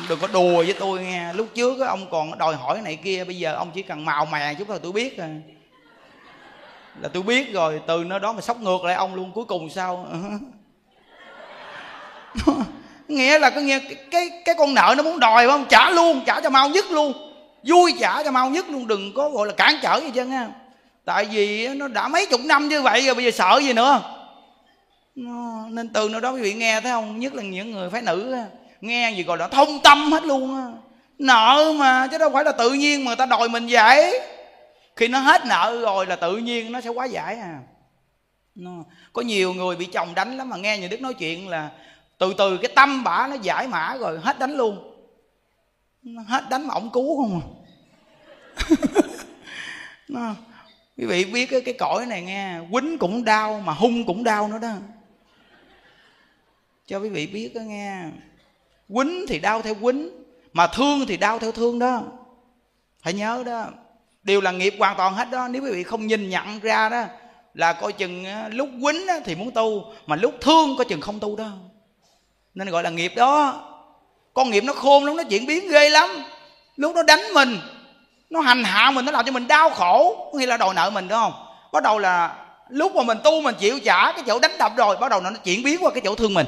Đừng 0.09 0.19
có 0.19 0.27
đùa 0.27 0.55
với 0.55 0.75
tôi 0.79 0.99
nghe. 1.03 1.33
Lúc 1.33 1.47
trước 1.55 1.79
ông 1.79 2.09
còn 2.11 2.37
đòi 2.37 2.55
hỏi 2.55 2.81
này 2.81 2.95
kia 2.95 3.23
bây 3.23 3.37
giờ 3.37 3.53
ông 3.53 3.71
chỉ 3.73 3.81
cần 3.81 4.05
màu 4.05 4.25
mè 4.25 4.53
chút 4.53 4.65
thôi 4.67 4.79
tôi 4.83 4.91
biết 4.91 5.17
rồi. 5.17 5.29
Là 7.01 7.09
tôi 7.13 7.23
biết 7.23 7.53
rồi 7.53 7.81
từ 7.87 8.03
nơi 8.03 8.19
đó 8.19 8.33
mà 8.33 8.41
sốc 8.41 8.59
ngược 8.59 8.83
lại 8.83 8.95
ông 8.95 9.15
luôn 9.15 9.31
cuối 9.31 9.45
cùng 9.45 9.69
sao? 9.69 10.07
Nghĩa 13.07 13.39
là 13.39 13.49
có 13.49 13.61
nghe 13.61 13.79
cái, 13.79 13.95
cái 14.11 14.29
cái 14.45 14.55
con 14.57 14.73
nợ 14.73 14.93
nó 14.97 15.03
muốn 15.03 15.19
đòi 15.19 15.47
không? 15.47 15.65
Trả 15.69 15.89
luôn 15.89 16.23
trả 16.25 16.41
cho 16.41 16.49
mau 16.49 16.69
nhất 16.69 16.85
luôn. 16.91 17.13
Vui 17.63 17.93
trả 17.99 18.23
cho 18.23 18.31
mau 18.31 18.49
nhất 18.49 18.69
luôn 18.69 18.87
đừng 18.87 19.13
có 19.13 19.29
gọi 19.29 19.47
là 19.47 19.53
cản 19.53 19.75
trở 19.81 19.99
gì 20.01 20.11
chứ 20.15 20.25
nha 20.25 20.47
tại 21.07 21.25
vì 21.25 21.67
nó 21.67 21.87
đã 21.87 22.07
mấy 22.07 22.25
chục 22.25 22.41
năm 22.45 22.67
như 22.67 22.81
vậy 22.81 23.05
rồi, 23.05 23.15
bây 23.15 23.25
giờ 23.25 23.31
sợ 23.31 23.59
gì 23.63 23.73
nữa? 23.73 24.01
Nên 25.69 25.89
từ 25.93 26.09
nơi 26.09 26.21
đó 26.21 26.31
quý 26.31 26.41
vị 26.41 26.53
nghe 26.53 26.81
thấy 26.81 26.91
không? 26.91 27.19
Nhất 27.19 27.33
là 27.33 27.43
những 27.43 27.71
người 27.71 27.89
phái 27.89 28.01
nữ 28.01 28.35
nghe 28.81 29.11
gì 29.11 29.23
gọi 29.23 29.37
là 29.37 29.47
thông 29.47 29.79
tâm 29.83 30.11
hết 30.11 30.23
luôn 30.23 30.75
nợ 31.17 31.73
mà, 31.79 32.07
chứ 32.11 32.17
đâu 32.17 32.29
phải 32.33 32.43
là 32.43 32.51
tự 32.51 32.73
nhiên 32.73 33.05
mà 33.05 33.09
người 33.09 33.15
ta 33.15 33.25
đòi 33.25 33.49
mình 33.49 33.67
vậy. 33.69 34.19
Khi 34.95 35.07
nó 35.07 35.19
hết 35.19 35.45
nợ 35.45 35.79
rồi 35.81 36.05
là 36.05 36.15
tự 36.15 36.37
nhiên 36.37 36.71
nó 36.71 36.81
sẽ 36.81 36.89
quá 36.89 37.05
giải 37.05 37.37
à. 37.37 37.59
Có 39.13 39.21
nhiều 39.21 39.53
người 39.53 39.75
bị 39.75 39.85
chồng 39.85 40.15
đánh 40.15 40.37
lắm 40.37 40.49
mà 40.49 40.57
nghe 40.57 40.77
nhà 40.77 40.87
đức 40.87 41.01
nói 41.01 41.13
chuyện 41.13 41.49
là 41.49 41.69
từ 42.17 42.33
từ 42.37 42.57
cái 42.57 42.71
tâm 42.75 43.03
bả 43.03 43.27
nó 43.27 43.35
giải 43.41 43.67
mã 43.67 43.95
rồi, 43.99 44.19
hết 44.23 44.39
đánh 44.39 44.57
luôn. 44.57 44.93
Hết 46.27 46.49
đánh 46.49 46.67
mà 46.67 46.73
ổng 46.73 46.89
cứu 46.93 47.17
không 47.17 47.41
à. 50.15 50.33
quý 50.97 51.05
vị 51.05 51.25
biết 51.25 51.49
cái, 51.65 51.73
cõi 51.79 52.05
này 52.05 52.21
nghe 52.21 52.59
quýnh 52.71 52.97
cũng 52.97 53.25
đau 53.25 53.61
mà 53.65 53.73
hung 53.73 54.05
cũng 54.05 54.23
đau 54.23 54.47
nữa 54.47 54.59
đó. 54.61 54.73
Cho 56.85 56.99
quý 56.99 57.09
vị 57.09 57.27
biết 57.27 57.55
đó 57.55 57.61
nghe 57.61 58.03
quýnh 58.93 59.25
thì 59.27 59.39
đau 59.39 59.61
theo 59.61 59.75
quýnh 59.75 60.09
mà 60.53 60.67
thương 60.67 61.05
thì 61.07 61.17
đau 61.17 61.39
theo 61.39 61.51
thương 61.51 61.79
đó. 61.79 62.03
Phải 63.03 63.13
nhớ 63.13 63.43
đó 63.45 63.65
đều 64.23 64.41
là 64.41 64.51
nghiệp 64.51 64.75
hoàn 64.79 64.97
toàn 64.97 65.13
hết 65.13 65.31
đó. 65.31 65.47
Nếu 65.47 65.63
quý 65.63 65.71
vị 65.71 65.83
không 65.83 66.07
nhìn 66.07 66.29
nhận 66.29 66.59
ra 66.59 66.89
đó 66.89 67.03
là 67.53 67.73
coi 67.73 67.93
chừng 67.93 68.25
lúc 68.51 68.69
quýnh 68.83 69.07
thì 69.25 69.35
muốn 69.35 69.51
tu 69.51 69.83
mà 70.05 70.15
lúc 70.15 70.33
thương 70.41 70.77
coi 70.77 70.85
chừng 70.85 71.01
không 71.01 71.19
tu 71.19 71.35
đó. 71.35 71.51
Nên 72.53 72.69
gọi 72.69 72.83
là 72.83 72.89
nghiệp 72.89 73.13
đó. 73.15 73.63
Con 74.33 74.49
nghiệp 74.49 74.63
nó 74.63 74.73
khôn 74.73 75.05
lắm 75.05 75.17
nó 75.17 75.23
chuyển 75.23 75.45
biến 75.45 75.69
ghê 75.69 75.89
lắm. 75.89 76.09
Lúc 76.75 76.95
nó 76.95 77.03
đánh 77.03 77.21
mình 77.33 77.59
nó 78.29 78.41
hành 78.41 78.63
hạ 78.63 78.91
mình 78.91 79.05
nó 79.05 79.11
làm 79.11 79.25
cho 79.25 79.31
mình 79.31 79.47
đau 79.47 79.69
khổ. 79.69 80.29
Có 80.31 80.39
nghĩa 80.39 80.45
là 80.45 80.57
đòi 80.57 80.73
nợ 80.73 80.89
mình 80.89 81.07
đúng 81.07 81.17
không? 81.17 81.33
Bắt 81.71 81.83
đầu 81.83 81.99
là 81.99 82.35
lúc 82.69 82.95
mà 82.95 83.03
mình 83.03 83.17
tu 83.23 83.41
mình 83.41 83.55
chịu 83.59 83.79
trả 83.85 84.11
cái 84.11 84.23
chỗ 84.27 84.39
đánh 84.39 84.57
đập 84.59 84.71
rồi 84.77 84.97
bắt 84.97 85.11
đầu 85.11 85.21
nó 85.21 85.29
chuyển 85.43 85.63
biến 85.63 85.77
qua 85.81 85.91
cái 85.91 86.01
chỗ 86.05 86.15
thương 86.15 86.33
mình. 86.33 86.47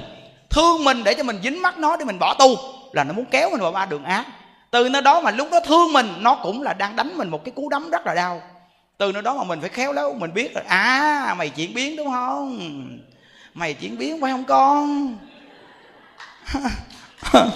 Thương 0.50 0.84
mình 0.84 1.04
để 1.04 1.14
cho 1.14 1.24
mình 1.24 1.40
dính 1.44 1.62
mắt 1.62 1.78
nó 1.78 1.96
để 1.96 2.06
mình 2.06 2.20
bỏ 2.20 2.34
tu 2.34 2.56
là 2.92 3.04
nó 3.04 3.14
muốn 3.14 3.26
kéo 3.26 3.50
mình 3.50 3.62
vào 3.62 3.72
ba 3.72 3.86
đường 3.86 4.04
ác. 4.04 4.26
Từ 4.72 4.90
nơi 4.90 5.02
đó 5.02 5.22
mà 5.22 5.32
lúc 5.32 5.48
nó 5.52 5.60
thương 5.60 5.94
mình 5.94 6.14
nó 6.20 6.36
cũng 6.36 6.62
là 6.62 6.74
đang 6.74 6.96
đánh 6.96 7.18
mình 7.18 7.30
một 7.30 7.46
cái 7.46 7.52
cú 7.56 7.70
đấm 7.70 7.90
rất 7.90 8.06
là 8.06 8.14
đau. 8.14 8.42
Từ 8.98 9.12
nơi 9.12 9.22
đó 9.22 9.34
mà 9.34 9.44
mình 9.44 9.62
phải 9.62 9.70
khéo 9.70 9.94
léo 9.94 10.14
mình 10.14 10.34
biết 10.34 10.56
là 10.56 10.62
à 10.68 11.36
mày 11.38 11.50
chuyển 11.50 11.74
biến 11.74 11.96
đúng 11.96 12.12
không? 12.12 12.60
Mày 13.54 13.74
chuyển 13.74 13.98
biến 13.98 14.22
phải 14.22 14.32
không 14.32 14.44
con? 14.44 15.18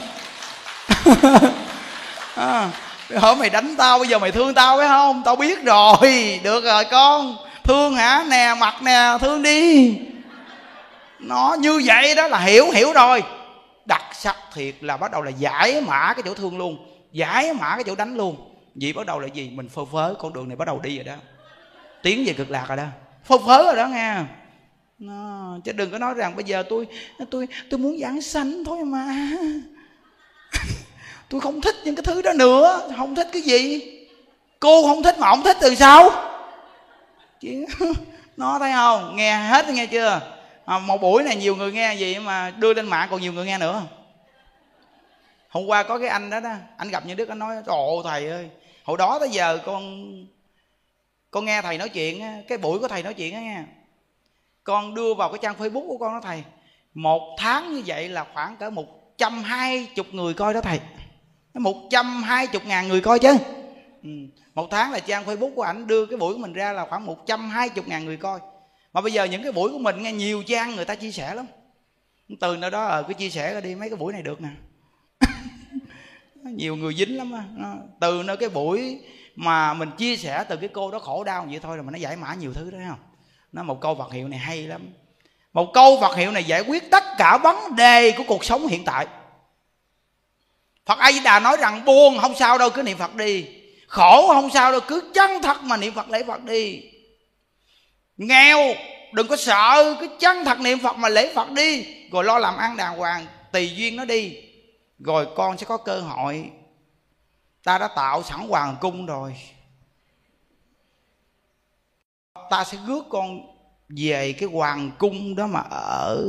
À, 2.35 2.69
hôm 3.19 3.39
mày 3.39 3.49
đánh 3.49 3.75
tao 3.77 3.99
bây 3.99 4.07
giờ 4.07 4.19
mày 4.19 4.31
thương 4.31 4.53
tao 4.53 4.77
phải 4.77 4.87
không? 4.87 5.21
Tao 5.25 5.35
biết 5.35 5.63
rồi. 5.63 6.39
Được 6.43 6.63
rồi 6.63 6.85
con. 6.91 7.37
Thương 7.63 7.95
hả? 7.95 8.25
Nè 8.29 8.55
mặt 8.59 8.75
nè 8.81 9.17
thương 9.21 9.41
đi. 9.41 9.95
Nó 11.19 11.55
như 11.59 11.81
vậy 11.85 12.15
đó 12.15 12.27
là 12.27 12.39
hiểu 12.39 12.71
hiểu 12.71 12.93
rồi. 12.93 13.23
Đặc 13.85 14.01
sắc 14.13 14.35
thiệt 14.53 14.75
là 14.81 14.97
bắt 14.97 15.11
đầu 15.11 15.21
là 15.21 15.31
giải 15.31 15.81
mã 15.81 16.13
cái 16.13 16.23
chỗ 16.25 16.33
thương 16.33 16.57
luôn. 16.57 16.87
Giải 17.11 17.53
mã 17.53 17.75
cái 17.75 17.83
chỗ 17.83 17.95
đánh 17.95 18.15
luôn. 18.15 18.49
Vì 18.75 18.93
bắt 18.93 19.05
đầu 19.05 19.19
là 19.19 19.27
gì? 19.27 19.51
Mình 19.53 19.69
phơ 19.69 19.85
phớ 19.85 20.13
con 20.19 20.33
đường 20.33 20.47
này 20.49 20.55
bắt 20.55 20.65
đầu 20.65 20.79
đi 20.79 20.95
rồi 20.95 21.03
đó. 21.03 21.15
Tiến 22.03 22.23
về 22.27 22.33
cực 22.33 22.49
lạc 22.49 22.65
rồi 22.67 22.77
đó. 22.77 22.85
Phơ 23.25 23.37
phớ 23.37 23.63
rồi 23.63 23.75
đó 23.75 23.87
nghe. 23.87 24.15
Nó, 24.99 25.57
chứ 25.63 25.71
đừng 25.71 25.91
có 25.91 25.97
nói 25.97 26.13
rằng 26.13 26.35
bây 26.35 26.43
giờ 26.45 26.63
tôi 26.69 26.87
tôi 27.31 27.47
tôi 27.69 27.79
muốn 27.79 27.99
giảng 27.99 28.21
sanh 28.21 28.63
thôi 28.65 28.85
mà 28.85 29.29
tôi 31.29 31.41
không 31.41 31.61
thích 31.61 31.75
những 31.83 31.95
cái 31.95 32.03
thứ 32.03 32.21
đó 32.21 32.33
nữa. 32.33 32.89
Không 32.97 33.15
thích 33.15 33.27
cái 33.33 33.41
gì. 33.41 33.81
Cô 34.59 34.83
không 34.87 35.03
thích 35.03 35.19
mà 35.19 35.27
ông 35.27 35.43
thích 35.43 35.57
từ 35.61 35.75
sao 35.75 36.11
chứ 37.39 37.65
nó 38.37 38.59
thấy 38.59 38.71
không? 38.71 39.15
Nghe 39.15 39.37
hết 39.37 39.69
nghe 39.69 39.85
chưa? 39.85 40.21
À, 40.65 40.79
một 40.79 41.01
buổi 41.01 41.23
này 41.23 41.35
nhiều 41.35 41.55
người 41.55 41.71
nghe 41.71 41.93
gì 41.93 42.19
mà 42.19 42.51
đưa 42.57 42.73
lên 42.73 42.87
mạng 42.87 43.07
còn 43.11 43.21
nhiều 43.21 43.33
người 43.33 43.45
nghe 43.45 43.57
nữa. 43.57 43.81
Hôm 45.49 45.65
qua 45.65 45.83
có 45.83 45.99
cái 45.99 46.07
anh 46.07 46.29
đó 46.29 46.39
đó 46.39 46.49
anh 46.77 46.89
gặp 46.89 47.05
như 47.05 47.15
đức 47.15 47.29
anh 47.29 47.39
nói 47.39 47.55
ồ 47.65 48.03
thầy 48.03 48.27
ơi 48.27 48.49
hồi 48.83 48.97
đó 48.97 49.19
tới 49.19 49.29
giờ 49.29 49.59
con 49.65 50.03
con 51.31 51.45
nghe 51.45 51.61
thầy 51.61 51.77
nói 51.77 51.89
chuyện 51.89 52.43
cái 52.47 52.57
buổi 52.57 52.79
của 52.79 52.87
thầy 52.87 53.03
nói 53.03 53.13
chuyện 53.13 53.33
á 53.33 53.41
nghe. 53.41 53.63
Con 54.63 54.93
đưa 54.95 55.13
vào 55.13 55.29
cái 55.29 55.39
trang 55.41 55.55
facebook 55.57 55.87
của 55.87 55.97
con 55.97 56.13
đó 56.13 56.19
thầy. 56.23 56.43
Một 56.93 57.35
tháng 57.39 57.75
như 57.75 57.83
vậy 57.85 58.09
là 58.09 58.25
khoảng 58.33 58.57
cỡ 58.57 58.69
một 58.69 59.17
trăm 59.17 59.43
hai 59.43 59.87
chục 59.95 60.07
người 60.11 60.33
coi 60.33 60.53
đó 60.53 60.61
thầy 60.61 60.79
một 61.53 61.87
trăm 61.89 62.23
hai 62.23 62.47
chục 62.47 62.65
ngàn 62.65 62.87
người 62.87 63.01
coi 63.01 63.19
chứ. 63.19 63.37
Ừ. 64.03 64.09
một 64.53 64.67
tháng 64.71 64.91
là 64.91 64.99
trang 64.99 65.25
facebook 65.25 65.55
của 65.55 65.61
ảnh 65.61 65.87
đưa 65.87 66.05
cái 66.05 66.17
buổi 66.17 66.33
của 66.33 66.39
mình 66.39 66.53
ra 66.53 66.73
là 66.73 66.85
khoảng 66.89 67.05
một 67.05 67.25
trăm 67.25 67.49
hai 67.49 67.69
chục 67.69 67.87
ngàn 67.87 68.05
người 68.05 68.17
coi. 68.17 68.39
Mà 68.93 69.01
bây 69.01 69.13
giờ 69.13 69.23
những 69.23 69.43
cái 69.43 69.51
buổi 69.51 69.71
của 69.71 69.79
mình 69.79 70.03
nghe 70.03 70.11
nhiều 70.11 70.43
trang 70.43 70.75
người 70.75 70.85
ta 70.85 70.95
chia 70.95 71.11
sẻ 71.11 71.35
lắm. 71.35 71.45
Từ 72.39 72.57
nơi 72.57 72.71
đó 72.71 72.85
ờ 72.85 73.03
cứ 73.07 73.13
chia 73.13 73.29
sẻ 73.29 73.53
ra 73.53 73.61
đi, 73.61 73.75
mấy 73.75 73.89
cái 73.89 73.97
buổi 73.97 74.13
này 74.13 74.21
được 74.21 74.41
nè. 74.41 74.49
Nhiều 76.51 76.75
người 76.75 76.93
dính 76.93 77.17
lắm 77.17 77.31
á. 77.31 77.43
Từ 78.01 78.23
nơi 78.23 78.37
cái 78.37 78.49
buổi 78.49 78.99
mà 79.35 79.73
mình 79.73 79.91
chia 79.97 80.15
sẻ 80.15 80.43
từ 80.49 80.57
cái 80.57 80.69
cô 80.73 80.91
đó 80.91 80.99
khổ 80.99 81.23
đau 81.23 81.47
vậy 81.49 81.59
thôi 81.59 81.77
rồi 81.77 81.83
mà 81.83 81.91
nó 81.91 81.97
giải 81.97 82.15
mã 82.15 82.33
nhiều 82.33 82.53
thứ 82.53 82.71
đó 82.71 82.77
không? 82.89 82.99
Nó 83.51 83.63
một 83.63 83.81
câu 83.81 83.95
vật 83.95 84.11
hiệu 84.11 84.27
này 84.27 84.39
hay 84.39 84.67
lắm. 84.67 84.81
Một 85.53 85.71
câu 85.73 85.97
vật 85.97 86.15
hiệu 86.15 86.31
này 86.31 86.43
giải 86.43 86.61
quyết 86.61 86.91
tất 86.91 87.03
cả 87.17 87.37
vấn 87.37 87.75
đề 87.75 88.11
của 88.11 88.23
cuộc 88.27 88.45
sống 88.45 88.67
hiện 88.67 88.83
tại. 88.85 89.07
Phật 90.85 90.99
A 90.99 91.11
Di 91.11 91.19
Đà 91.19 91.39
nói 91.39 91.57
rằng 91.59 91.85
buồn 91.85 92.17
không 92.17 92.35
sao 92.35 92.57
đâu, 92.57 92.69
cứ 92.69 92.83
niệm 92.83 92.97
Phật 92.97 93.15
đi. 93.15 93.45
Khổ 93.87 94.27
không 94.27 94.49
sao 94.49 94.71
đâu, 94.71 94.81
cứ 94.87 95.11
chân 95.13 95.41
thật 95.41 95.63
mà 95.63 95.77
niệm 95.77 95.93
Phật 95.93 96.09
lễ 96.09 96.23
Phật 96.23 96.43
đi. 96.43 96.83
Nghèo, 98.17 98.59
đừng 99.13 99.27
có 99.27 99.35
sợ, 99.35 99.95
cứ 99.99 100.07
chân 100.19 100.45
thật 100.45 100.59
niệm 100.59 100.79
Phật 100.79 100.97
mà 100.97 101.09
lễ 101.09 101.33
Phật 101.35 101.51
đi. 101.51 101.85
Rồi 102.11 102.23
lo 102.23 102.39
làm 102.39 102.57
ăn 102.57 102.77
đàng 102.77 102.97
hoàng, 102.97 103.25
tùy 103.51 103.75
duyên 103.75 103.95
nó 103.95 104.05
đi. 104.05 104.37
Rồi 104.99 105.27
con 105.35 105.57
sẽ 105.57 105.65
có 105.65 105.77
cơ 105.77 105.99
hội. 105.99 106.49
Ta 107.63 107.77
đã 107.77 107.87
tạo 107.87 108.23
sẵn 108.23 108.39
hoàng 108.39 108.75
cung 108.81 109.05
rồi. 109.05 109.35
Ta 112.49 112.63
sẽ 112.63 112.77
rước 112.87 113.05
con 113.09 113.41
về 113.89 114.33
cái 114.33 114.49
hoàng 114.49 114.91
cung 114.99 115.35
đó 115.35 115.47
mà 115.47 115.59
ở 115.71 116.23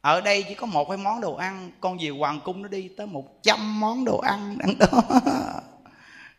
ở 0.00 0.20
đây 0.20 0.44
chỉ 0.48 0.54
có 0.54 0.66
một 0.66 0.88
cái 0.88 0.96
món 0.96 1.20
đồ 1.20 1.34
ăn, 1.34 1.70
con 1.80 1.98
về 2.00 2.08
hoàng 2.08 2.40
cung 2.44 2.62
nó 2.62 2.68
đi 2.68 2.88
tới 2.96 3.06
một 3.06 3.42
trăm 3.42 3.80
món 3.80 4.04
đồ 4.04 4.18
ăn 4.18 4.56
đằng 4.58 4.78
đó. 4.78 5.02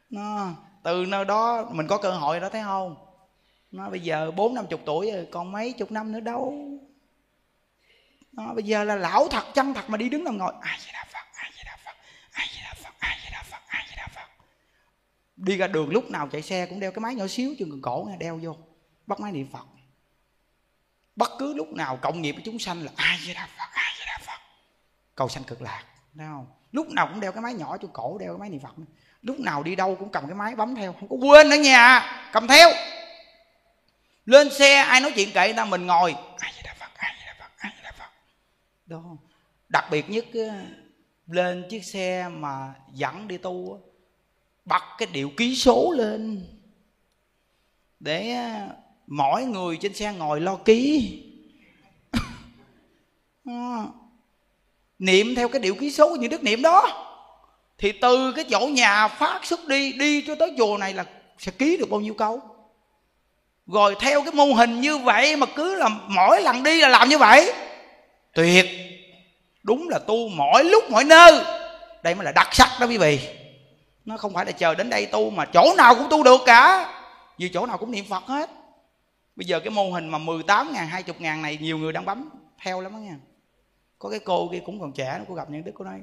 Nó, 0.10 0.50
từ 0.84 1.06
nơi 1.08 1.26
đó 1.26 1.70
mình 1.72 1.88
có 1.88 1.98
cơ 1.98 2.12
hội 2.12 2.40
đó, 2.40 2.50
thấy 2.50 2.64
không? 2.64 2.96
Nó 3.72 3.90
bây 3.90 4.00
giờ 4.00 4.32
bốn 4.32 4.54
năm 4.54 4.66
chục 4.70 4.82
tuổi 4.86 5.12
rồi, 5.12 5.28
còn 5.32 5.52
mấy 5.52 5.74
chục 5.74 5.92
năm 5.92 6.12
nữa 6.12 6.20
đâu. 6.20 6.54
Nó 8.32 8.54
bây 8.54 8.64
giờ 8.64 8.84
là 8.84 8.96
lão 8.96 9.28
thật, 9.28 9.44
chân 9.54 9.74
thật 9.74 9.90
mà 9.90 9.98
đi 9.98 10.10
đứng 10.10 10.24
nằm 10.24 10.38
ngồi. 10.38 10.54
Ai 10.62 10.80
vậy 10.84 10.94
đà 10.94 11.06
phật, 11.14 11.26
ai 11.34 11.52
vậy 11.56 11.64
đà 11.66 11.78
phật, 11.86 11.96
ai 12.32 12.48
vậy 12.54 12.62
đà 12.64 12.74
phật, 12.84 12.94
ai 13.00 13.20
vậy 13.24 13.32
đà 13.32 13.44
phật, 13.44 13.62
ai 13.68 13.86
vậy 13.88 13.96
đà 13.98 14.08
phật. 14.16 14.30
Đi 15.36 15.58
ra 15.58 15.68
đường 15.68 15.90
lúc 15.90 16.12
nào 16.12 16.28
chạy 16.32 16.42
xe 16.42 16.66
cũng 16.66 16.80
đeo 16.80 16.92
cái 16.92 17.00
máy 17.00 17.16
nhỏ 17.16 17.28
xíu, 17.28 17.56
chừng 17.60 17.82
cổ 17.82 18.06
nghe, 18.10 18.18
đeo 18.18 18.40
vô, 18.44 18.56
bắt 19.08 19.20
máy 19.20 19.32
niệm 19.32 19.48
phật 19.52 19.66
bất 21.16 21.32
cứ 21.40 21.54
lúc 21.54 21.68
nào 21.68 21.98
cộng 22.02 22.22
nghiệp 22.22 22.32
với 22.32 22.42
chúng 22.46 22.60
sanh 22.60 22.84
là 22.84 22.92
ai 22.96 23.20
vậy 23.26 23.34
đà 23.34 23.48
phật, 23.58 23.70
ai 23.72 23.94
vậy 23.98 24.06
đà 24.08 24.20
phật. 24.26 24.42
Cầu 25.16 25.30
sanh 25.30 25.44
cực 25.44 25.62
lạc, 25.62 25.84
thấy 26.18 26.26
không? 26.28 26.48
Lúc 26.72 26.88
nào 26.90 27.08
cũng 27.08 27.20
đeo 27.20 27.32
cái 27.32 27.42
máy 27.42 27.54
nhỏ 27.54 27.78
cho 27.78 27.88
cổ, 27.94 28.18
đeo 28.18 28.34
cái 28.34 28.40
máy 28.40 28.50
niệm 28.50 28.60
phật. 28.60 28.76
Lúc 29.22 29.40
nào 29.40 29.64
đi 29.64 29.76
đâu 29.76 29.96
cũng 29.96 30.12
cầm 30.12 30.28
cái 30.28 30.36
máy 30.36 30.56
bấm 30.56 30.76
theo, 30.76 30.94
không 30.94 31.10
có 31.10 31.16
quên 31.16 31.50
ở 31.50 31.56
nhà, 31.56 32.12
cầm 32.34 32.48
theo. 32.48 32.70
Lên 34.26 34.54
xe, 34.54 34.76
ai 34.76 35.02
nói 35.02 35.12
chuyện 35.16 35.32
kệ 35.34 35.48
người 35.48 35.58
ta, 35.58 35.66
mình 35.66 35.88
ngồi. 35.88 36.16
Ai 36.38 36.52
vậy 36.56 36.62
đà 36.64 36.74
phật, 36.80 36.92
ai 36.96 37.14
vậy 37.18 37.26
đà 37.26 37.36
phật, 37.40 37.52
ai 37.58 37.72
với 37.76 37.84
đà 37.84 37.92
phật. 37.92 38.10
Đó. 38.86 39.04
Đặc 39.70 39.86
biệt 39.92 40.10
nhất 40.10 40.26
lên 41.28 41.66
chiếc 41.70 41.86
xe 41.86 42.30
mà 42.30 42.74
dẫn 42.94 43.28
đi 43.28 43.38
tu 43.38 43.82
bật 44.66 44.84
cái 44.98 45.08
điệu 45.12 45.32
ký 45.38 45.56
số 45.56 45.94
lên. 45.98 46.48
Để 48.00 48.36
mỗi 49.12 49.44
người 49.44 49.78
trên 49.78 49.94
xe 49.94 50.14
ngồi 50.14 50.42
lo 50.42 50.56
ký. 50.56 51.12
Ờ. 53.46 53.86
Niệm 55.00 55.36
theo 55.36 55.48
cái 55.48 55.60
điệu 55.60 55.76
ký 55.76 55.92
số 55.92 56.16
như 56.16 56.28
đức 56.28 56.44
niệm 56.44 56.62
đó. 56.62 57.08
Thì 57.78 57.92
từ 57.92 58.32
cái 58.32 58.46
chỗ 58.50 58.60
nhà 58.60 59.08
phát 59.08 59.46
xuất 59.46 59.68
đi 59.68 59.94
đi 59.94 60.22
cho 60.28 60.36
tới 60.36 60.54
chùa 60.58 60.78
này 60.78 60.94
là 60.94 61.06
sẽ 61.38 61.52
ký 61.52 61.78
được 61.78 61.90
bao 61.90 62.00
nhiêu 62.00 62.14
câu. 62.14 62.42
Rồi 63.68 63.96
theo 64.00 64.22
cái 64.24 64.34
mô 64.34 64.46
hình 64.46 64.82
như 64.82 64.98
vậy 64.98 65.36
mà 65.36 65.46
cứ 65.56 65.76
là 65.76 65.90
mỗi 66.08 66.42
lần 66.42 66.64
đi 66.64 66.82
là 66.82 66.88
làm 66.88 67.10
như 67.10 67.18
vậy. 67.18 67.54
Tuyệt. 68.34 68.66
Đúng 69.64 69.90
là 69.90 70.00
tu 70.00 70.28
mỗi 70.28 70.64
lúc, 70.64 70.84
mỗi 70.90 71.04
nơi. 71.04 71.44
Đây 72.04 72.16
mới 72.16 72.26
là 72.26 72.32
đặc 72.32 72.50
sắc 72.52 72.70
đó 72.80 72.88
quý 72.88 72.98
vị. 72.98 73.20
Nó 74.06 74.18
không 74.18 74.34
phải 74.34 74.46
là 74.46 74.52
chờ 74.52 74.76
đến 74.76 74.90
đây 74.90 75.06
tu 75.06 75.30
mà 75.30 75.46
chỗ 75.46 75.74
nào 75.78 75.96
cũng 75.96 76.08
tu 76.10 76.24
được 76.24 76.42
cả. 76.46 76.94
Vì 77.38 77.50
chỗ 77.50 77.66
nào 77.66 77.78
cũng 77.78 77.92
niệm 77.92 78.06
phật 78.10 78.24
hết 78.28 78.50
bây 79.36 79.46
giờ 79.46 79.60
cái 79.60 79.70
mô 79.70 79.92
hình 79.92 80.10
mà 80.10 80.18
18 80.18 80.74
ngàn 80.74 80.88
20 80.88 81.16
ngàn 81.20 81.42
này 81.42 81.58
nhiều 81.62 81.78
người 81.78 81.94
đang 81.94 82.06
bấm 82.06 82.30
theo 82.58 82.82
lắm 82.82 82.92
đó 82.92 82.98
nha. 82.98 83.20
Có 84.00 84.10
cái 84.10 84.20
cô 84.20 84.50
kia 84.52 84.62
cũng 84.66 84.80
còn 84.80 84.94
trẻ 84.94 85.16
nó 85.20 85.26
cô 85.28 85.36
gặp 85.36 85.50
những 85.50 85.64
đức 85.64 85.72
cô 85.76 85.86
nói, 85.86 86.02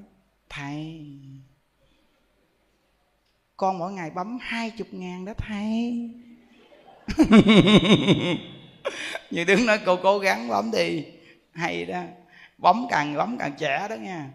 thầy, 0.49 1.07
con 3.57 3.79
mỗi 3.79 3.93
ngày 3.93 4.11
bấm 4.11 4.39
20 4.41 4.89
ngàn 4.93 5.25
đó 5.25 5.33
thầy. 5.37 6.11
Như 9.31 9.45
đứng 9.45 9.67
nói, 9.67 9.79
cô 9.87 9.97
cố 10.03 10.19
gắng 10.19 10.49
bấm 10.49 10.71
đi. 10.71 11.05
Hay 11.53 11.85
đó 11.85 12.03
bấm 12.59 12.87
càng 12.91 13.17
bấm 13.17 13.39
càng 13.39 13.53
trẻ 13.59 13.87
đó 13.91 13.95
nha. 13.95 14.31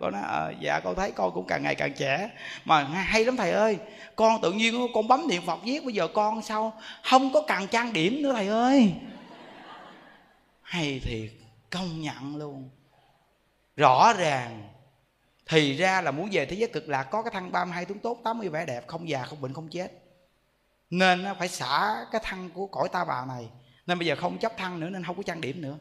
Cô 0.00 0.10
nói 0.10 0.22
ờ 0.22 0.54
dạ 0.60 0.80
con 0.80 0.94
thấy 0.94 1.12
con 1.12 1.32
cũng 1.34 1.46
càng 1.46 1.62
ngày 1.62 1.74
càng 1.74 1.92
trẻ. 1.96 2.30
Mà 2.64 2.84
hay 2.84 3.24
lắm 3.24 3.36
thầy 3.36 3.50
ơi. 3.50 3.78
Con 4.16 4.40
tự 4.42 4.52
nhiên 4.52 4.86
con 4.94 5.08
bấm 5.08 5.28
niệm 5.28 5.42
phật 5.46 5.58
viết, 5.64 5.84
bây 5.84 5.94
giờ 5.94 6.08
con 6.14 6.42
sao? 6.42 6.72
Không 7.02 7.32
có 7.32 7.42
càng 7.46 7.68
trang 7.68 7.92
điểm 7.92 8.22
nữa 8.22 8.32
thầy 8.32 8.48
ơi. 8.48 8.94
Hay 10.62 11.00
thiệt, 11.04 11.30
công 11.70 12.00
nhận 12.00 12.36
luôn. 12.36 12.70
Rõ 13.76 14.12
ràng. 14.12 14.68
Thì 15.46 15.76
ra 15.76 16.00
là 16.00 16.10
muốn 16.10 16.28
về 16.32 16.46
thế 16.46 16.56
giới 16.56 16.68
cực 16.68 16.88
lạc, 16.88 17.02
có 17.02 17.22
cái 17.22 17.30
thân 17.34 17.52
32 17.52 17.84
tướng 17.84 17.98
tốt 17.98 18.18
80 18.24 18.48
vẻ 18.48 18.66
đẹp, 18.66 18.86
không 18.86 19.08
già, 19.08 19.22
không 19.24 19.40
bệnh, 19.40 19.54
không 19.54 19.68
chết. 19.68 19.92
Nên 20.90 21.24
phải 21.38 21.48
xả 21.48 22.04
cái 22.12 22.20
thân 22.24 22.50
của 22.50 22.66
cõi 22.66 22.88
ta 22.88 23.04
bà 23.04 23.24
này. 23.24 23.48
Nên 23.86 23.98
bây 23.98 24.06
giờ 24.06 24.16
không 24.16 24.38
chấp 24.38 24.52
thân 24.56 24.80
nữa, 24.80 24.90
nên 24.90 25.04
không 25.04 25.16
có 25.16 25.22
trang 25.22 25.40
điểm 25.40 25.62
nữa 25.62 25.78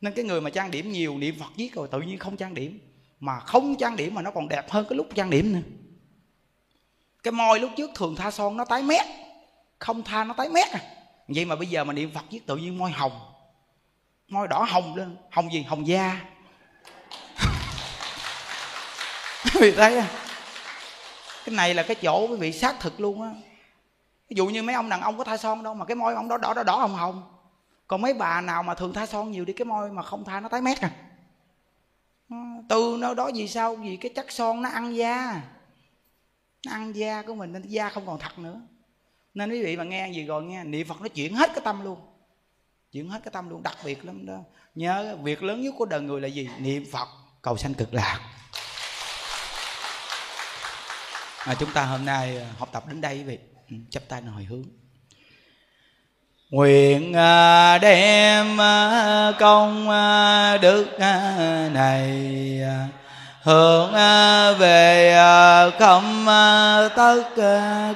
nên 0.00 0.12
cái 0.12 0.24
người 0.24 0.40
mà 0.40 0.50
trang 0.50 0.70
điểm 0.70 0.92
nhiều, 0.92 1.18
niệm 1.18 1.38
phật 1.40 1.56
giết 1.56 1.74
rồi 1.74 1.88
tự 1.88 2.00
nhiên 2.00 2.18
không 2.18 2.36
trang 2.36 2.54
điểm. 2.54 2.78
Mà 3.20 3.40
không 3.40 3.76
trang 3.76 3.96
điểm 3.96 4.14
mà 4.14 4.22
nó 4.22 4.30
còn 4.30 4.48
đẹp 4.48 4.70
hơn 4.70 4.86
cái 4.88 4.96
lúc 4.96 5.08
trang 5.14 5.30
điểm 5.30 5.52
nữa. 5.52 5.60
Cái 7.22 7.32
môi 7.32 7.60
lúc 7.60 7.70
trước 7.76 7.90
thường 7.94 8.16
tha 8.16 8.30
son 8.30 8.56
nó 8.56 8.64
tái 8.64 8.82
mét, 8.82 9.06
không 9.78 10.02
tha 10.02 10.24
nó 10.24 10.34
tái 10.34 10.48
mét 10.48 10.68
à. 10.70 10.80
Vậy 11.28 11.44
mà 11.44 11.56
bây 11.56 11.66
giờ 11.66 11.84
mà 11.84 11.92
niệm 11.92 12.10
phật 12.14 12.24
giết 12.30 12.46
tự 12.46 12.56
nhiên 12.56 12.78
môi 12.78 12.90
hồng. 12.90 13.12
Môi 14.28 14.48
đỏ 14.48 14.66
hồng 14.68 14.96
lên. 14.96 15.16
Hồng 15.30 15.52
gì? 15.52 15.62
Hồng 15.62 15.86
da. 15.86 16.20
Vì 19.60 19.72
thấy 19.72 20.02
cái 21.44 21.54
này 21.54 21.74
là 21.74 21.82
cái 21.82 21.94
chỗ 21.94 22.26
quý 22.30 22.36
vị 22.36 22.52
xác 22.52 22.80
thực 22.80 23.00
luôn 23.00 23.22
á. 23.22 23.30
Ví 24.28 24.36
dụ 24.36 24.46
như 24.46 24.62
mấy 24.62 24.74
ông 24.74 24.88
đàn 24.88 25.00
ông 25.00 25.18
có 25.18 25.24
tha 25.24 25.36
son 25.36 25.62
đâu, 25.62 25.74
mà 25.74 25.84
cái 25.84 25.94
môi 25.94 26.14
ông 26.14 26.28
đó 26.28 26.38
đỏ 26.38 26.54
đỏ 26.54 26.62
đỏ, 26.62 26.76
hồng 26.76 26.94
hồng 26.94 27.33
còn 27.94 28.02
mấy 28.02 28.14
bà 28.14 28.40
nào 28.40 28.62
mà 28.62 28.74
thường 28.74 28.92
tha 28.92 29.06
son 29.06 29.30
nhiều 29.30 29.44
đi, 29.44 29.52
cái 29.52 29.64
môi 29.64 29.90
mà 29.90 30.02
không 30.02 30.24
tha 30.24 30.40
nó 30.40 30.48
tái 30.48 30.60
mét 30.60 30.80
à. 30.80 30.90
Ờ, 32.30 32.36
từ 32.68 32.96
nó 33.00 33.14
đó 33.14 33.30
vì 33.34 33.48
sao? 33.48 33.76
Vì 33.76 33.96
cái 33.96 34.12
chất 34.14 34.32
son 34.32 34.62
nó 34.62 34.68
ăn 34.68 34.96
da. 34.96 35.42
Nó 36.66 36.72
ăn 36.72 36.96
da 36.96 37.22
của 37.22 37.34
mình 37.34 37.52
nên 37.52 37.62
da 37.62 37.88
không 37.88 38.06
còn 38.06 38.18
thật 38.18 38.38
nữa. 38.38 38.60
Nên 39.34 39.50
quý 39.50 39.62
vị 39.62 39.76
mà 39.76 39.84
nghe 39.84 40.08
gì 40.08 40.24
rồi 40.24 40.44
nghe, 40.44 40.64
niệm 40.64 40.88
phật 40.88 41.00
nó 41.00 41.08
chuyển 41.08 41.34
hết 41.34 41.50
cái 41.54 41.60
tâm 41.64 41.84
luôn. 41.84 41.98
Chuyển 42.92 43.08
hết 43.08 43.20
cái 43.24 43.32
tâm 43.32 43.50
luôn, 43.50 43.62
đặc 43.62 43.76
biệt 43.84 44.04
lắm 44.04 44.26
đó. 44.26 44.38
Nhớ, 44.74 45.16
việc 45.22 45.42
lớn 45.42 45.62
nhất 45.62 45.74
của 45.78 45.84
đời 45.84 46.00
người 46.00 46.20
là 46.20 46.28
gì? 46.28 46.50
Niệm 46.58 46.84
phật, 46.92 47.08
cầu 47.42 47.56
sanh 47.56 47.74
cực 47.74 47.94
lạc. 47.94 48.20
Mà 51.46 51.54
chúng 51.54 51.72
ta 51.72 51.84
hôm 51.84 52.04
nay 52.04 52.36
ờ, 52.38 52.46
học 52.58 52.68
tập 52.72 52.84
đến 52.88 53.00
đây 53.00 53.18
quý 53.18 53.24
vị. 53.24 53.38
Ừ, 53.70 53.76
chắp 53.90 54.02
tay 54.08 54.22
hồi 54.22 54.44
hướng 54.44 54.64
nguyện 56.54 57.14
à, 57.14 57.78
đem 57.78 58.60
à, 58.60 59.32
công 59.38 59.90
à, 59.90 60.56
đức 60.56 60.86
này 61.72 62.60
hướng 63.42 63.92
về 64.58 65.16
không 65.78 66.26
tất 66.96 67.22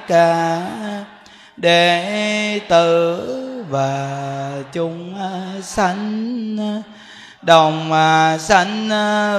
cả 0.07 0.61
đệ 1.57 2.59
tử 2.69 3.65
và 3.69 4.09
chúng 4.73 5.15
sanh 5.61 6.57
đồng 7.41 7.91
sanh 8.39 8.89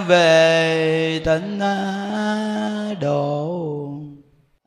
về 0.07 1.21
tịnh 1.25 1.61
độ. 3.01 3.67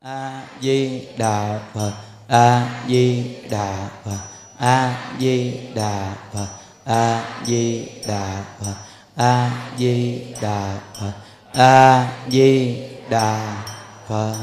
A 0.01 0.41
di 0.61 1.01
đà 1.17 1.59
phật, 1.73 1.91
a 2.27 2.67
di 2.87 3.23
đà 3.49 3.87
phật 4.05 4.32
a 4.63 5.13
di 5.19 5.59
đà 5.75 6.15
phật. 6.33 6.47
A 6.83 7.25
di 7.47 7.87
đà 8.07 8.45
phật. 8.59 8.75
A 9.15 9.51
di 9.77 10.21
đà 10.41 10.81
phật. 10.99 11.13
A 11.53 12.11
di 12.31 12.77
đà 13.09 13.63
phật. 14.07 14.35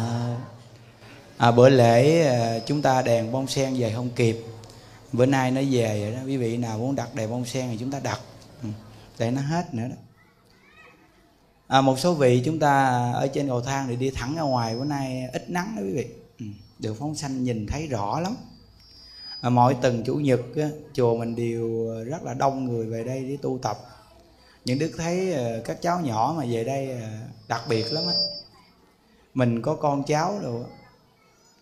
À, 1.36 1.50
bữa 1.50 1.68
lễ 1.68 2.26
ờ, 2.26 2.60
chúng 2.66 2.82
ta 2.82 3.02
đèn 3.02 3.32
bông 3.32 3.46
sen 3.46 3.74
về 3.74 3.92
không 3.96 4.10
kịp. 4.10 4.36
Bữa 5.12 5.26
nay 5.26 5.50
nó 5.50 5.60
về 5.70 6.00
rồi 6.02 6.12
đó. 6.12 6.18
Quý 6.26 6.36
vị 6.36 6.56
nào 6.56 6.78
muốn 6.78 6.94
đặt 6.94 7.14
đèn 7.14 7.30
bông 7.30 7.44
sen 7.44 7.68
thì 7.70 7.76
chúng 7.80 7.90
ta 7.90 8.00
đặt. 8.00 8.20
Ừ. 8.62 8.68
Để 9.18 9.30
nó 9.30 9.40
hết 9.40 9.74
nữa 9.74 9.88
đó. 9.88 9.96
À, 11.66 11.80
một 11.80 11.98
số 11.98 12.14
vị 12.14 12.42
chúng 12.44 12.58
ta 12.58 12.86
ở 13.12 13.26
trên 13.26 13.48
cầu 13.48 13.60
thang 13.60 13.86
thì 13.88 13.96
đi 13.96 14.10
thẳng 14.10 14.36
ra 14.36 14.42
ngoài. 14.42 14.76
Bữa 14.76 14.84
nay 14.84 15.28
ít 15.32 15.50
nắng 15.50 15.74
đó 15.76 15.82
quý 15.82 15.92
vị. 15.92 16.06
Ừ. 16.38 16.46
Được 16.46 16.88
đường 16.88 16.96
phóng 16.98 17.14
xanh 17.14 17.44
nhìn 17.44 17.66
thấy 17.66 17.86
rõ 17.86 18.20
lắm 18.20 18.36
à, 19.40 19.50
mỗi 19.50 19.76
tuần 19.82 20.02
chủ 20.06 20.14
nhật 20.14 20.40
á, 20.56 20.68
chùa 20.92 21.16
mình 21.16 21.36
đều 21.36 21.88
ờ, 21.88 22.04
rất 22.04 22.22
là 22.22 22.34
đông 22.34 22.64
người 22.64 22.86
về 22.86 23.04
đây 23.04 23.24
để 23.28 23.36
tu 23.42 23.58
tập. 23.62 23.78
Những 24.64 24.78
đức 24.78 24.92
thấy 24.98 25.34
à, 25.34 25.58
các 25.64 25.82
cháu 25.82 26.00
nhỏ 26.00 26.34
mà 26.38 26.44
về 26.50 26.64
đây 26.64 26.92
à, 26.92 27.20
đặc 27.48 27.62
biệt 27.68 27.92
lắm 27.92 28.04
á. 28.06 28.14
Mình 29.34 29.62
có 29.62 29.74
con 29.74 30.02
cháu 30.02 30.38
rồi 30.42 30.64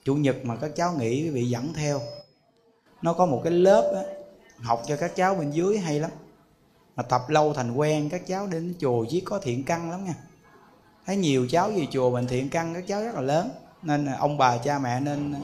chủ 0.05 0.15
nhật 0.15 0.37
mà 0.45 0.57
các 0.57 0.71
cháu 0.77 0.93
nghỉ 0.99 1.23
quý 1.23 1.31
vị 1.31 1.45
dẫn 1.45 1.73
theo. 1.75 2.01
Nó 3.03 3.13
có 3.13 3.27
một 3.27 3.41
cái 3.45 3.53
lớp 3.53 3.93
á, 3.95 4.03
học 4.57 4.83
cho 4.87 4.97
các 4.97 5.17
cháu 5.17 5.35
bên 5.35 5.51
dưới 5.51 5.79
hay 5.79 6.01
lắm. 6.01 6.11
Mà 6.97 7.03
tập 7.03 7.23
lâu 7.29 7.55
thành 7.55 7.75
quen 7.75 8.09
các 8.09 8.27
cháu 8.27 8.47
đến 8.47 8.75
chùa 8.81 9.05
chỉ 9.09 9.21
có 9.21 9.39
thiện 9.39 9.65
căn 9.65 9.91
lắm 9.91 10.05
nha. 10.05 10.15
Thấy 11.07 11.17
nhiều 11.17 11.47
cháu 11.51 11.71
về 11.71 11.87
chùa 11.91 12.11
mình 12.11 12.27
thiện 12.27 12.49
căn 12.49 12.75
các 12.75 12.85
cháu 12.87 13.03
rất 13.03 13.15
là 13.15 13.21
lớn. 13.21 13.51
Nên 13.83 14.07
ông 14.07 14.39
bà 14.39 14.59
cha 14.59 14.79
mẹ 14.79 15.01
nên 15.01 15.35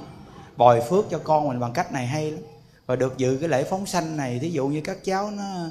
bồi 0.56 0.80
phước 0.80 1.04
cho 1.10 1.18
con 1.24 1.48
mình 1.48 1.60
bằng 1.60 1.72
cách 1.72 1.92
này 1.92 2.06
hay 2.06 2.30
lắm. 2.30 2.40
Và 2.86 2.96
được 2.96 3.18
dự 3.18 3.38
cái 3.40 3.48
lễ 3.48 3.64
phóng 3.64 3.86
sanh 3.86 4.16
này 4.16 4.38
thí 4.38 4.50
dụ 4.50 4.68
như 4.68 4.80
các 4.80 5.04
cháu 5.04 5.30
nó 5.30 5.70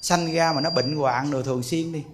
sanh 0.00 0.32
ra 0.32 0.52
mà 0.52 0.60
nó 0.60 0.70
bệnh 0.70 0.96
hoạn 0.96 1.30
rồi 1.30 1.42
thường 1.42 1.62
xuyên 1.62 1.92
đi 1.92 2.04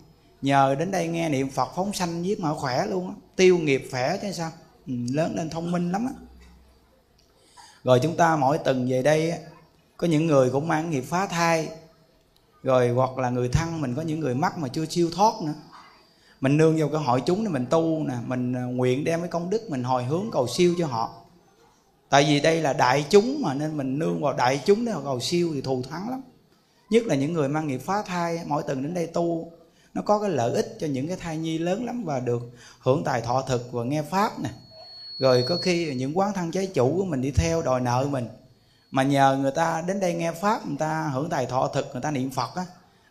nhờ 0.42 0.76
đến 0.78 0.90
đây 0.90 1.08
nghe 1.08 1.28
niệm 1.28 1.50
phật 1.50 1.68
phóng 1.76 1.92
sanh 1.92 2.24
giết 2.24 2.40
mà 2.40 2.54
khỏe 2.54 2.86
luôn 2.86 3.08
á 3.08 3.14
tiêu 3.36 3.58
nghiệp 3.58 3.88
khỏe 3.90 4.18
chứ 4.22 4.32
sao? 4.32 4.50
Ừ, 4.86 4.92
lớn 5.12 5.34
lên 5.36 5.50
thông 5.50 5.72
minh 5.72 5.92
lắm 5.92 6.06
á. 6.06 6.12
Rồi 7.84 8.00
chúng 8.02 8.16
ta 8.16 8.36
mỗi 8.36 8.58
tuần 8.58 8.88
về 8.88 9.02
đây 9.02 9.32
có 9.96 10.06
những 10.06 10.26
người 10.26 10.50
cũng 10.50 10.68
mang 10.68 10.90
nghiệp 10.90 11.04
phá 11.08 11.26
thai 11.26 11.68
rồi 12.62 12.88
hoặc 12.88 13.18
là 13.18 13.30
người 13.30 13.48
thân 13.48 13.80
mình 13.80 13.94
có 13.94 14.02
những 14.02 14.20
người 14.20 14.34
mắc 14.34 14.58
mà 14.58 14.68
chưa 14.68 14.86
siêu 14.86 15.10
thoát 15.14 15.34
nữa. 15.42 15.54
Mình 16.40 16.56
nương 16.56 16.78
vào 16.78 16.88
cái 16.88 17.00
hội 17.00 17.22
chúng 17.26 17.44
để 17.44 17.50
mình 17.50 17.66
tu 17.70 18.04
nè 18.08 18.14
mình 18.26 18.56
à, 18.56 18.62
nguyện 18.62 19.04
đem 19.04 19.20
cái 19.20 19.28
công 19.28 19.50
đức 19.50 19.70
mình 19.70 19.84
hồi 19.84 20.04
hướng 20.04 20.30
cầu 20.32 20.46
siêu 20.48 20.74
cho 20.78 20.86
họ 20.86 21.14
tại 22.08 22.24
vì 22.24 22.40
đây 22.40 22.60
là 22.60 22.72
đại 22.72 23.04
chúng 23.10 23.42
mà, 23.42 23.54
nên 23.54 23.76
mình 23.76 23.98
nương 23.98 24.22
vào 24.22 24.32
đại 24.32 24.60
chúng 24.64 24.84
để 24.84 24.92
cầu 25.04 25.20
siêu 25.20 25.50
thì 25.54 25.60
thù 25.60 25.82
thắng 25.90 26.10
lắm. 26.10 26.22
Nhất 26.90 27.02
là 27.06 27.14
những 27.14 27.32
người 27.32 27.48
mang 27.48 27.66
nghiệp 27.66 27.80
phá 27.84 28.02
thai, 28.02 28.40
mỗi 28.46 28.62
tuần 28.62 28.82
đến 28.82 28.94
đây 28.94 29.06
tu, 29.06 29.52
nó 29.94 30.02
có 30.02 30.20
cái 30.20 30.30
lợi 30.30 30.52
ích 30.52 30.76
cho 30.80 30.86
những 30.86 31.08
cái 31.08 31.16
thai 31.16 31.36
nhi 31.36 31.58
lớn 31.58 31.84
lắm 31.84 32.04
và 32.04 32.20
được 32.20 32.42
hưởng 32.80 33.04
tài 33.04 33.20
thọ 33.20 33.42
thực 33.42 33.72
và 33.72 33.84
nghe 33.84 34.02
pháp 34.02 34.40
nè. 34.40 34.50
Rồi 35.18 35.44
có 35.48 35.56
khi 35.56 35.94
những 35.94 36.18
quán 36.18 36.32
thân 36.32 36.50
trái 36.50 36.66
chủ 36.66 36.94
của 36.96 37.04
mình 37.04 37.20
đi 37.20 37.30
theo 37.30 37.62
đòi 37.62 37.80
nợ 37.80 38.06
mình, 38.10 38.28
mà 38.90 39.02
nhờ 39.02 39.38
người 39.40 39.50
ta 39.50 39.82
đến 39.86 40.00
đây 40.00 40.14
nghe 40.14 40.32
pháp, 40.32 40.66
người 40.66 40.76
ta 40.78 41.10
hưởng 41.14 41.30
tài 41.30 41.46
thọ 41.46 41.68
thực, 41.68 41.88
người 41.92 42.02
ta 42.02 42.10
niệm 42.10 42.30
phật 42.30 42.54
á, 42.56 42.64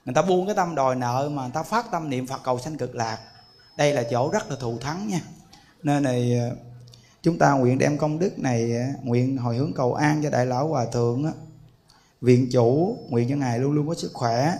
người 0.05 0.13
ta 0.13 0.21
buông 0.21 0.45
cái 0.45 0.55
tâm 0.55 0.75
đòi 0.75 0.95
nợ 0.95 1.29
mà 1.33 1.41
người 1.41 1.51
ta 1.53 1.63
phát 1.63 1.91
tâm 1.91 2.09
niệm 2.09 2.27
phật 2.27 2.41
cầu 2.43 2.59
sanh 2.59 2.77
cực 2.77 2.95
lạc. 2.95 3.17
Đây 3.77 3.93
là 3.93 4.03
chỗ 4.11 4.29
rất 4.29 4.51
là 4.51 4.55
thù 4.59 4.77
thắng 4.81 5.07
nha. 5.07 5.21
Nên 5.83 6.03
này 6.03 6.41
chúng 7.27 7.37
ta 7.37 7.51
nguyện 7.51 7.77
đem 7.77 7.97
công 7.97 8.19
đức 8.19 8.39
này 8.39 8.77
à, 8.77 8.93
nguyện 9.03 9.37
hồi 9.37 9.57
hướng 9.57 9.73
cầu 9.73 9.93
an 9.93 10.23
cho 10.23 10.29
đại 10.29 10.45
lão 10.45 10.67
hòa 10.67 10.85
thượng 10.85 11.25
viện 12.21 12.47
chủ 12.51 12.97
nguyện 13.09 13.29
cho 13.29 13.35
ngài 13.35 13.59
luôn 13.59 13.71
luôn 13.71 13.87
có 13.87 13.95
sức 13.95 14.11
khỏe 14.13 14.53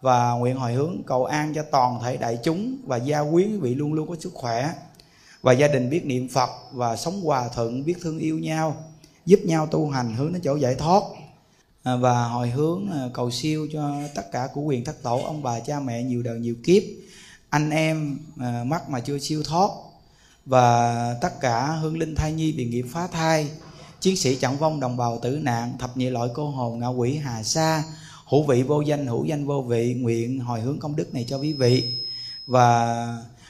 và 0.00 0.32
nguyện 0.32 0.56
hồi 0.56 0.72
hướng 0.72 1.02
cầu 1.06 1.24
an 1.24 1.52
cho 1.54 1.62
toàn 1.62 1.98
thể 2.02 2.16
đại 2.16 2.38
chúng 2.42 2.78
và 2.86 2.96
gia 2.96 3.22
quyến 3.22 3.50
quý 3.50 3.56
vị 3.56 3.74
luôn 3.74 3.92
luôn 3.92 4.08
có 4.08 4.16
sức 4.20 4.34
khỏe. 4.34 4.72
Và 5.42 5.52
gia 5.52 5.68
đình 5.68 5.90
biết 5.90 6.06
niệm 6.06 6.28
phật 6.28 6.50
và 6.72 6.96
sống 6.96 7.20
hòa 7.20 7.48
thuận 7.54 7.84
biết 7.84 7.94
thương 8.02 8.18
yêu 8.18 8.38
nhau 8.38 8.76
giúp 9.26 9.40
nhau 9.44 9.66
tu 9.66 9.88
hành 9.88 10.14
hướng 10.14 10.32
đến 10.32 10.42
chỗ 10.42 10.56
giải 10.56 10.74
thoát. 10.74 11.02
À, 11.82 11.96
và 11.96 12.24
hồi 12.24 12.50
hướng 12.50 12.90
à, 12.92 13.08
cầu 13.14 13.30
siêu 13.30 13.68
cho 13.72 13.94
tất 14.14 14.32
cả 14.32 14.48
của 14.54 14.60
quyền 14.60 14.84
thất 14.84 15.02
tổ 15.02 15.22
ông 15.24 15.42
bà 15.42 15.60
cha 15.60 15.80
mẹ 15.80 16.02
nhiều 16.02 16.22
đời 16.22 16.40
nhiều 16.40 16.54
kiếp. 16.64 16.82
Anh 17.50 17.70
em 17.70 18.18
à, 18.40 18.64
mắc 18.66 18.90
mà 18.90 19.00
chưa 19.00 19.18
siêu 19.18 19.42
thoát 19.42 19.70
và 20.46 21.14
tất 21.20 21.40
cả 21.40 21.66
hương 21.66 21.98
linh 21.98 22.14
thai 22.14 22.32
nhi 22.32 22.52
bị 22.52 22.64
nghiệp 22.64 22.86
phá 22.92 23.06
thai. 23.06 23.50
Chiến 24.00 24.16
sĩ 24.16 24.36
chẳng 24.36 24.58
vong 24.58 24.80
đồng 24.80 24.96
bào 24.96 25.18
tử 25.22 25.38
nạn 25.42 25.76
thập 25.78 25.96
nhị 25.96 26.10
loại 26.10 26.28
cô 26.34 26.50
hồn 26.50 26.78
ngạ 26.78 26.86
quỷ 26.86 27.16
hà 27.16 27.42
sa, 27.42 27.84
hữu 28.26 28.42
vị 28.42 28.62
vô 28.62 28.80
danh, 28.80 29.06
hữu 29.06 29.24
danh 29.24 29.46
vô 29.46 29.62
vị, 29.62 29.94
nguyện 29.94 30.40
hồi 30.40 30.60
hướng 30.60 30.78
công 30.78 30.96
đức 30.96 31.14
này 31.14 31.24
cho 31.28 31.38
quý 31.38 31.52
vị. 31.52 31.98
Và 32.46 33.06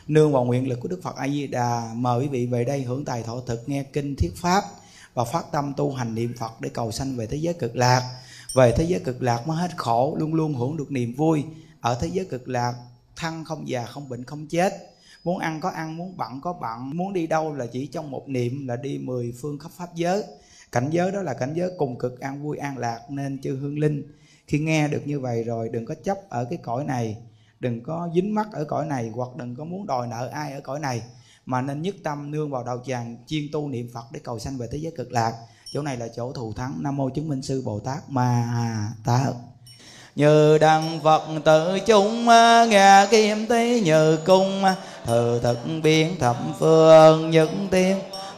nương 0.09 0.33
vào 0.33 0.45
nguyện 0.45 0.69
lực 0.69 0.81
của 0.81 0.89
đức 0.89 1.01
phật 1.03 1.17
a 1.17 1.29
di 1.29 1.47
đà 1.47 1.91
mời 1.95 2.21
quý 2.21 2.29
vị 2.29 2.47
về 2.47 2.65
đây 2.65 2.83
hưởng 2.83 3.05
tài 3.05 3.23
thọ 3.23 3.41
thực, 3.47 3.69
nghe 3.69 3.83
kinh, 3.83 4.17
thuyết 4.17 4.37
pháp 4.37 4.65
và 5.15 5.25
phát 5.25 5.53
tâm 5.53 5.73
tu 5.77 5.93
hành 5.93 6.15
niệm 6.15 6.35
phật 6.39 6.61
để 6.61 6.69
cầu 6.69 6.93
sanh 6.93 7.17
về 7.17 7.27
thế 7.27 7.37
giới 7.37 7.55
cực 7.55 7.77
lạc. 7.77 8.21
Về 8.55 8.73
thế 8.77 8.85
giới 8.85 9.01
cực 9.01 9.23
lạc 9.23 9.49
mới 9.49 9.57
hết 9.57 9.77
khổ, 9.77 10.17
luôn 10.19 10.35
luôn 10.35 10.55
hưởng 10.55 10.77
được 10.77 10.91
niềm 10.91 11.15
vui. 11.15 11.45
Ở 11.81 11.99
thế 12.01 12.11
giới 12.13 12.25
cực 12.25 12.49
lạc, 12.49 12.75
thăng 13.17 13.45
không 13.45 13.69
già, 13.69 13.87
không 13.87 14.09
bệnh, 14.09 14.25
không 14.25 14.47
chết 14.47 14.96
muốn 15.27 15.39
ăn 15.39 15.61
có 15.61 15.71
ăn, 15.71 15.97
muốn 15.97 16.17
bận 16.17 16.41
có 16.41 16.53
bận, 16.53 16.91
muốn 16.97 17.13
đi 17.13 17.27
đâu 17.27 17.55
là 17.55 17.67
chỉ 17.67 17.87
trong 17.87 18.11
một 18.11 18.29
niệm 18.29 18.69
là 18.69 18.77
đi 18.77 18.99
mười 18.99 19.35
phương 19.41 19.59
khắp 19.59 19.71
pháp 19.77 19.95
giới. 19.95 20.25
Cảnh 20.73 20.89
giới 20.91 21.13
đó 21.13 21.23
là 21.23 21.35
cảnh 21.35 21.53
giới 21.57 21.71
cùng 21.79 21.99
cực 21.99 22.21
an 22.21 22.43
vui 22.43 22.57
an 22.57 22.79
lạc 22.79 23.01
nên 23.09 23.43
chư 23.43 23.57
hương 23.57 23.79
linh. 23.79 24.03
Khi 24.47 24.59
nghe 24.59 24.89
được 24.89 25.07
như 25.07 25.21
vậy 25.21 25.45
rồi, 25.45 25.69
đừng 25.69 25.87
có 25.87 25.95
chấp 26.05 26.19
ở 26.29 26.45
cái 26.45 26.59
cõi 26.63 26.85
này, 26.85 27.17
đừng 27.61 27.83
có 27.83 28.09
dính 28.15 28.35
mắc 28.35 28.47
ở 28.53 28.65
cõi 28.65 28.87
này, 28.87 29.11
hoặc 29.15 29.29
đừng 29.37 29.57
có 29.57 29.65
muốn 29.65 29.87
đòi 29.87 30.07
nợ 30.07 30.29
ai 30.33 30.53
ở 30.53 30.61
cõi 30.61 30.81
này, 30.81 31.03
mà 31.47 31.63
nên 31.63 31.83
nhất 31.83 31.95
tâm 32.03 32.31
nương 32.31 32.51
vào 32.51 32.65
đạo 32.65 32.83
tràng 32.87 33.17
chuyên 33.27 33.43
tu 33.53 33.69
niệm 33.69 33.91
phật 33.95 34.05
để 34.13 34.21
cầu 34.25 34.39
sanh 34.39 34.59
về 34.59 34.69
thế 34.73 34.79
giới 34.79 34.93
cực 34.97 35.13
lạc. 35.13 35.33
Chỗ 35.73 35.83
này 35.83 35.97
là 35.97 36.09
chỗ 36.17 36.33
thù 36.33 36.53
thắng, 36.53 36.75
nam 36.81 36.97
mô 36.97 37.11
chứng 37.11 37.29
minh 37.29 37.43
sư 37.43 37.63
bồ 37.65 37.81
tát 37.81 38.11
ma 38.11 38.31
ha 38.31 38.89
tát. 39.05 39.35
Như 40.17 40.59
đăng 40.59 41.01
phật 41.03 41.23
tự 41.45 41.79
chúng, 41.87 42.27
nghe 42.71 43.07
kim 43.11 43.47
tí 43.47 43.81
như 43.81 44.19
cung 44.27 44.63
thờ 45.07 45.39
thực 45.43 45.59
biến 45.83 46.17
thập 46.21 46.37
phương 46.59 47.31
những 47.31 47.69
tiếng, 47.71 47.97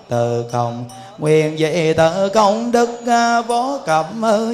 từ 0.09 0.45
cộng 0.53 0.85
nguyện 1.19 1.59
dị 1.59 1.93
tự 1.97 2.29
công 2.29 2.73
đức 2.73 2.91
vô 3.47 3.79
cập 3.87 4.07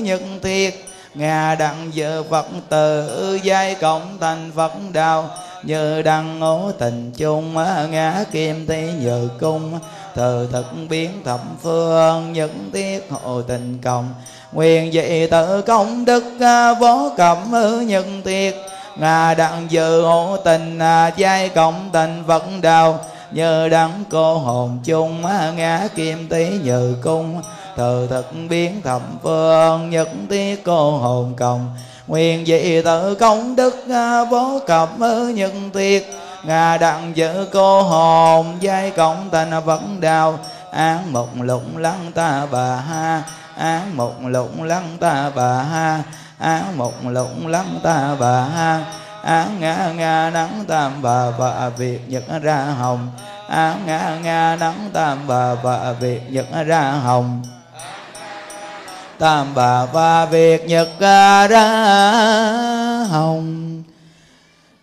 nhân 0.02 0.38
thiệt. 0.42 0.74
Ngà 1.14 1.54
đặng 1.54 1.90
giờ 1.92 2.22
phật 2.30 2.46
tự 2.68 3.38
giai 3.42 3.74
cộng 3.74 4.18
thành 4.20 4.52
phật 4.56 4.72
đạo 4.92 5.30
như 5.62 6.02
đăng 6.02 6.38
ngũ 6.38 6.70
tình 6.78 7.12
chung 7.16 7.56
à, 7.56 7.86
ngã 7.90 8.24
kim 8.32 8.66
tí 8.66 8.82
nhờ 9.00 9.28
cung. 9.40 9.78
Từ 10.14 10.48
thực 10.52 10.66
biến 10.88 11.10
thập 11.24 11.40
phương 11.62 12.32
những 12.32 12.70
tiết 12.72 13.06
hộ 13.10 13.42
tình 13.42 13.78
cộng 13.84 14.08
nguyện 14.52 14.92
dị 14.92 15.26
tự 15.26 15.62
công 15.62 16.04
đức 16.04 16.24
à, 16.40 16.74
vô 16.74 17.12
cẩm 17.16 17.38
nhân 17.86 18.22
tiết 18.24 18.54
ngà 18.96 19.34
đặng 19.34 19.66
dự 19.68 20.02
hộ 20.02 20.36
tình 20.44 20.78
à, 20.78 21.10
giai 21.16 21.48
cộng 21.48 21.90
tình 21.92 22.24
phật 22.26 22.44
đạo 22.62 23.00
như 23.30 23.68
đắng 23.68 24.04
cô 24.10 24.38
hồn 24.38 24.78
chung 24.84 25.26
à, 25.26 25.52
ngã 25.56 25.88
kim 25.94 26.28
tí 26.28 26.48
như 26.48 26.96
cung. 27.02 27.42
Từ 27.76 28.06
thực 28.10 28.26
biến 28.48 28.82
thập 28.82 29.02
phương, 29.22 29.90
nhất 29.90 30.08
tiết 30.28 30.64
cô 30.64 30.90
hồn 30.90 31.34
cộng 31.36 31.76
nguyện 32.06 32.46
dị 32.46 32.82
tự 32.82 33.14
công 33.14 33.56
đức 33.56 33.84
à, 33.90 34.24
vô 34.24 34.60
cập 34.66 34.90
nhân 35.34 35.70
tiết 35.72 36.14
ngà 36.44 36.76
đặng 36.76 37.12
giữ 37.14 37.48
cô 37.52 37.82
hồn, 37.82 38.56
giai 38.60 38.90
cộng 38.90 39.30
tình 39.30 39.50
vẫn 39.64 40.00
đau 40.00 40.38
án 40.72 41.12
một 41.12 41.28
lụng 41.40 41.76
lăng 41.76 42.12
ta 42.14 42.46
bà 42.50 42.76
ha, 42.76 43.22
án 43.56 43.96
một 43.96 44.14
lụng 44.26 44.62
lăng 44.62 44.96
ta 45.00 45.30
bà 45.34 45.62
ha. 45.62 46.02
Á, 46.44 46.62
một 46.76 46.92
lũng 47.04 47.46
lăng 47.46 47.80
ta 47.82 48.16
bà 48.20 48.44
ha. 48.44 48.84
Á, 49.22 49.46
ngã 49.60 49.92
ngã, 49.96 50.30
nắng, 50.34 50.64
tam 50.68 51.02
bà 51.02 51.30
và, 51.38 51.70
việc 51.78 52.00
nhật 52.08 52.42
ra 52.42 52.56
hồng. 52.56 53.08
Á, 53.48 53.74
ngã 53.86 54.18
ngã, 54.22 54.56
nắng, 54.60 54.90
tam 54.92 55.18
bà 55.26 55.54
và, 55.54 55.94
việc 56.00 56.22
nhật 56.30 56.46
ra 56.66 56.90
hồng. 56.90 57.42
Tam 59.18 59.54
bà 59.54 59.84
và, 59.84 60.24
việc 60.24 60.66
nhật 60.66 60.88
ra 61.48 61.48
hồng. 63.10 63.82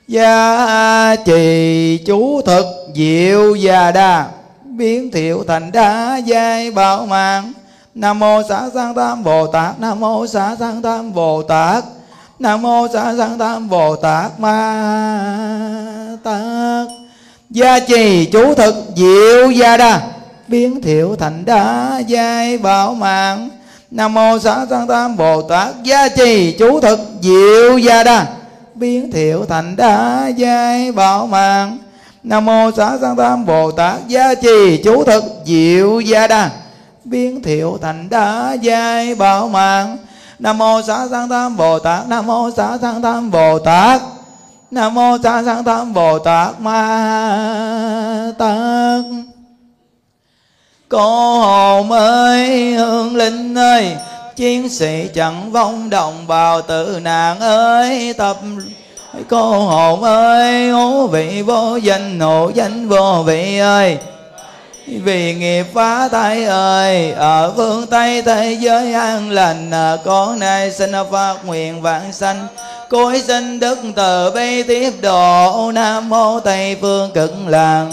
Gia 0.08 1.16
trì 1.26 1.98
chú 2.06 2.42
thực 2.42 2.66
diệu 2.96 3.58
và 3.62 3.92
đa, 3.92 4.26
biến 4.64 5.12
thiệu 5.12 5.44
thành 5.48 5.72
đa 5.72 6.18
giai 6.18 6.72
bảo 6.72 7.06
mạng 7.06 7.54
nam 7.96 8.20
mô 8.20 8.42
xá 8.50 8.70
sanh 8.74 8.96
tam 8.96 9.24
bồ 9.24 9.48
tát. 9.48 9.80
Nam 9.80 10.00
mô 10.00 10.28
xá 10.28 10.56
sanh 10.60 10.82
tam 10.82 11.14
bồ 11.14 11.44
tát. 11.44 11.84
Nam 12.40 12.62
mô 12.62 12.88
xá 12.94 13.16
sanh 13.18 13.38
tam 13.38 13.70
bồ 13.70 13.96
tát. 13.96 14.40
Ma 14.40 16.18
tát. 16.24 16.88
Gia 17.50 17.80
trì 17.80 18.26
chú 18.26 18.54
thực 18.54 18.76
diệu 18.96 19.52
gia 19.52 19.78
đa. 19.78 20.02
Biến 20.48 20.82
thiệu 20.82 21.16
thành 21.16 21.46
đa 21.46 22.00
giai 22.08 22.58
bảo 22.58 22.94
mạng. 22.94 23.50
Nam 23.92 24.14
mô 24.14 24.40
xá 24.40 24.66
sanh 24.70 24.88
tam 24.88 25.18
bồ 25.18 25.42
tát. 25.42 25.84
Gia 25.84 26.08
trì 26.10 26.52
chú 26.52 26.80
thực 26.80 27.00
diệu 27.22 27.78
gia 27.78 28.04
đa. 28.04 28.26
Biến 28.76 29.12
thiệu 29.12 29.46
thành 29.46 29.76
đa 29.76 30.28
giai 30.28 30.92
bảo 30.92 31.28
mạng. 31.28 31.78
Nam 32.24 32.46
mô 32.46 32.72
xá 32.78 32.98
sanh 33.02 33.16
tam 33.16 33.46
bồ 33.46 33.72
tát. 33.72 34.08
Gia 34.08 34.36
trì 34.36 34.78
chú 34.84 35.04
thực 35.04 35.24
diệu 35.46 36.00
gia 36.00 36.28
đa 36.28 36.50
biến 37.04 37.44
thiệu 37.44 37.78
thành 37.82 38.10
đa 38.10 38.54
giai 38.62 39.16
bảo 39.16 39.48
mạng. 39.48 39.98
Nam 40.40 40.58
mô 40.58 40.82
xá 40.82 41.08
sanh 41.12 41.30
tam 41.30 41.58
bồ 41.58 41.80
tát, 41.80 42.08
nam 42.08 42.28
mô 42.28 42.52
xá 42.52 42.78
sanh 42.82 43.02
tam 43.02 43.32
bồ 43.32 43.60
tát, 43.60 44.02
nam 44.72 44.94
mô 44.94 45.18
xá 45.24 45.44
sanh 45.44 45.64
tam 45.64 45.94
bồ 45.94 46.20
tát 46.20 46.60
ma 46.60 48.32
tát. 48.38 49.04
Cô 50.90 51.40
hồn 51.40 51.92
ơi 51.92 52.74
hương 52.74 53.16
linh 53.16 53.56
ơi, 53.56 53.98
chiến 54.36 54.70
sĩ 54.70 55.08
chẳng 55.14 55.52
vong 55.52 55.90
đồng 55.90 56.28
bào 56.28 56.62
tử 56.62 57.00
nạn 57.02 57.40
ơi, 57.40 58.14
tập 58.18 58.38
cô 59.30 59.60
hồn 59.60 60.04
ơi 60.04 60.70
hố 60.70 61.08
vị 61.08 61.42
vô 61.42 61.76
danh 61.76 62.20
hộ 62.20 62.52
danh 62.56 62.88
vô 62.88 63.24
vị 63.26 63.58
ơi 63.60 63.98
vì 64.88 65.34
nghiệp 65.34 65.66
phá 65.74 66.08
thai 66.08 66.46
ơi, 66.46 67.12
ở 67.12 67.54
phương 67.56 67.88
tây 67.88 68.22
thế 68.22 68.58
giới 68.60 68.94
an 68.94 69.32
lành 69.32 69.72
à, 69.72 69.98
con 70.06 70.40
nay 70.40 70.72
xin 70.72 70.92
phát 71.12 71.36
nguyện 71.46 71.82
vạn 71.82 72.14
sanh. 72.14 72.48
Cối 72.90 73.22
sinh 73.22 73.60
đức 73.60 73.80
từ 73.96 74.32
bi 74.32 74.64
tiếp 74.64 74.92
độ, 75.02 75.72
nam 75.74 76.10
mô 76.10 76.40
tây 76.40 76.78
phương 76.82 77.12
cực 77.14 77.34
lạc 77.48 77.86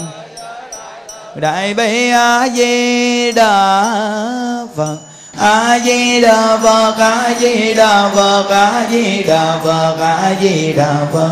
đại 1.35 1.73
bi 1.73 2.09
a 2.09 2.49
di 2.49 3.31
đà 3.31 3.85
phật 4.75 4.97
a 5.37 5.79
di 5.79 6.21
đà 6.21 6.57
phật 6.63 6.95
a 6.99 7.33
di 7.39 7.73
đà 7.73 8.09
phật 8.15 8.45
a 8.49 8.87
di 8.91 9.23
đà 9.23 9.59
phật 9.63 9.95
a 10.01 10.35
di 10.41 10.73
đà 10.73 10.95
phật 11.13 11.31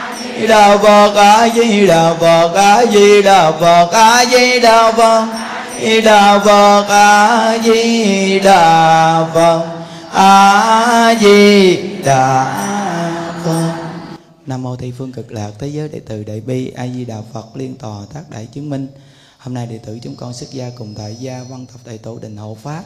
a 1.25 1.49
di 1.49 1.87
đà 1.87 2.15
phật 2.19 3.91
a 3.91 4.25
di 4.25 4.59
đà 4.59 4.91
phật 4.91 5.27
đà 6.03 6.39
phật 6.39 6.85
a 6.89 7.57
di 7.63 8.39
đà 8.39 9.25
phật 9.33 9.65
a 10.13 11.15
di 11.21 11.77
đà 12.03 12.45
phật 13.45 13.91
nam 14.45 14.63
mô 14.63 14.75
tây 14.75 14.93
phương 14.97 15.11
cực 15.11 15.31
lạc 15.31 15.51
thế 15.59 15.67
giới 15.67 15.89
đệ 15.89 15.99
tử 15.99 16.23
đại 16.23 16.41
bi 16.41 16.71
a 16.75 16.87
di 16.87 17.05
đà 17.05 17.17
phật 17.33 17.55
liên 17.55 17.75
tòa 17.75 18.05
tác 18.13 18.29
đại 18.29 18.47
chứng 18.53 18.69
minh. 18.69 18.87
Hôm 19.37 19.53
nay 19.53 19.67
đệ 19.67 19.77
tử 19.77 19.99
chúng 20.03 20.15
con 20.15 20.33
xuất 20.33 20.51
gia 20.51 20.69
cùng 20.77 20.95
tại 20.97 21.15
gia 21.15 21.41
văn 21.49 21.65
tập 21.65 21.79
đại 21.85 21.97
tổ 21.97 22.19
đình 22.19 22.37
hộ 22.37 22.57
pháp 22.63 22.83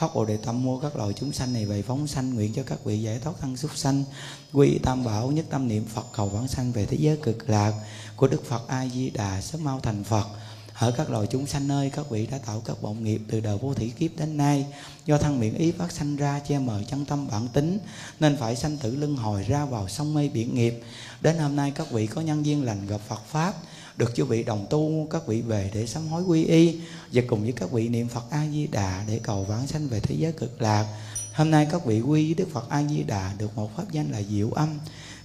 phát 0.00 0.14
bồ 0.14 0.24
đề 0.24 0.36
tâm 0.36 0.64
mua 0.64 0.78
các 0.78 0.96
loài 0.96 1.12
chúng 1.16 1.32
sanh 1.32 1.52
này 1.52 1.66
về 1.66 1.82
phóng 1.82 2.06
sanh 2.06 2.34
nguyện 2.34 2.52
cho 2.52 2.62
các 2.62 2.84
vị 2.84 3.02
giải 3.02 3.18
thoát 3.18 3.32
thân 3.40 3.56
súc 3.56 3.76
sanh. 3.76 4.04
Quy 4.52 4.78
tam 4.78 5.04
bảo, 5.04 5.30
nhất 5.30 5.44
tâm 5.50 5.68
niệm 5.68 5.84
phật, 5.84 6.06
cầu 6.12 6.28
vãng 6.28 6.48
sanh 6.48 6.72
về 6.72 6.86
thế 6.86 6.96
giới 7.00 7.16
cực 7.16 7.50
lạc 7.50 7.72
của 8.16 8.28
đức 8.28 8.44
phật 8.44 8.68
a 8.68 8.86
di 8.86 9.10
đà 9.10 9.40
sớm 9.40 9.64
mau 9.64 9.80
thành 9.80 10.04
phật. 10.04 10.26
Ở 10.74 10.90
các 10.96 11.10
loài 11.10 11.26
chúng 11.30 11.46
sanh 11.46 11.68
nơi, 11.68 11.90
các 11.90 12.10
vị 12.10 12.26
đã 12.26 12.38
tạo 12.46 12.62
các 12.64 12.82
vọng 12.82 13.04
nghiệp 13.04 13.20
từ 13.30 13.40
đời 13.40 13.58
vô 13.58 13.74
thủy 13.74 13.92
kiếp 13.98 14.10
đến 14.16 14.36
nay. 14.36 14.66
Do 15.06 15.18
thân 15.18 15.40
miệng 15.40 15.54
ý 15.54 15.72
phát 15.72 15.92
sanh 15.92 16.16
ra, 16.16 16.40
che 16.48 16.58
mờ 16.58 16.82
chân 16.90 17.04
tâm 17.04 17.28
bản 17.28 17.48
tính, 17.48 17.78
nên 18.20 18.36
phải 18.36 18.56
sanh 18.56 18.76
tử 18.76 18.96
luân 18.96 19.16
hồi 19.16 19.42
ra 19.42 19.64
vào 19.64 19.88
sông 19.88 20.14
mê 20.14 20.28
biển 20.28 20.54
nghiệp. 20.54 20.82
Đến 21.20 21.38
hôm 21.38 21.56
nay, 21.56 21.72
các 21.74 21.90
vị 21.90 22.06
có 22.06 22.20
nhân 22.20 22.46
duyên 22.46 22.64
lành 22.64 22.86
gặp 22.86 23.00
phật 23.08 23.26
pháp 23.26 23.54
được 24.00 24.14
chư 24.14 24.24
vị 24.24 24.42
đồng 24.42 24.66
tu, 24.70 25.06
các 25.10 25.26
vị 25.26 25.40
về 25.40 25.70
để 25.74 25.86
sám 25.86 26.08
hối 26.08 26.22
quy 26.22 26.44
y, 26.44 26.76
và 27.12 27.22
cùng 27.28 27.42
với 27.42 27.52
các 27.52 27.72
vị 27.72 27.88
niệm 27.88 28.08
phật 28.08 28.24
a 28.30 28.46
di 28.52 28.66
đà 28.66 29.04
để 29.08 29.20
cầu 29.22 29.44
vãng 29.44 29.66
sanh 29.66 29.88
về 29.88 30.00
thế 30.00 30.14
giới 30.18 30.32
cực 30.32 30.62
lạc. 30.62 30.86
Hôm 31.32 31.50
nay 31.50 31.68
các 31.72 31.84
vị 31.84 32.00
quy 32.00 32.34
đức 32.34 32.48
phật 32.52 32.68
a 32.68 32.82
di 32.82 33.02
đà 33.02 33.32
được 33.38 33.56
một 33.56 33.76
pháp 33.76 33.92
danh 33.92 34.12
là 34.12 34.22
diệu 34.30 34.50
âm. 34.50 34.68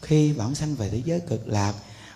Khi 0.01 0.31
vãng 0.31 0.55
sanh 0.55 0.75
về 0.75 0.89
thế 0.89 1.01
giới 1.05 1.19
cực 1.19 1.47
lạc, 1.47 1.73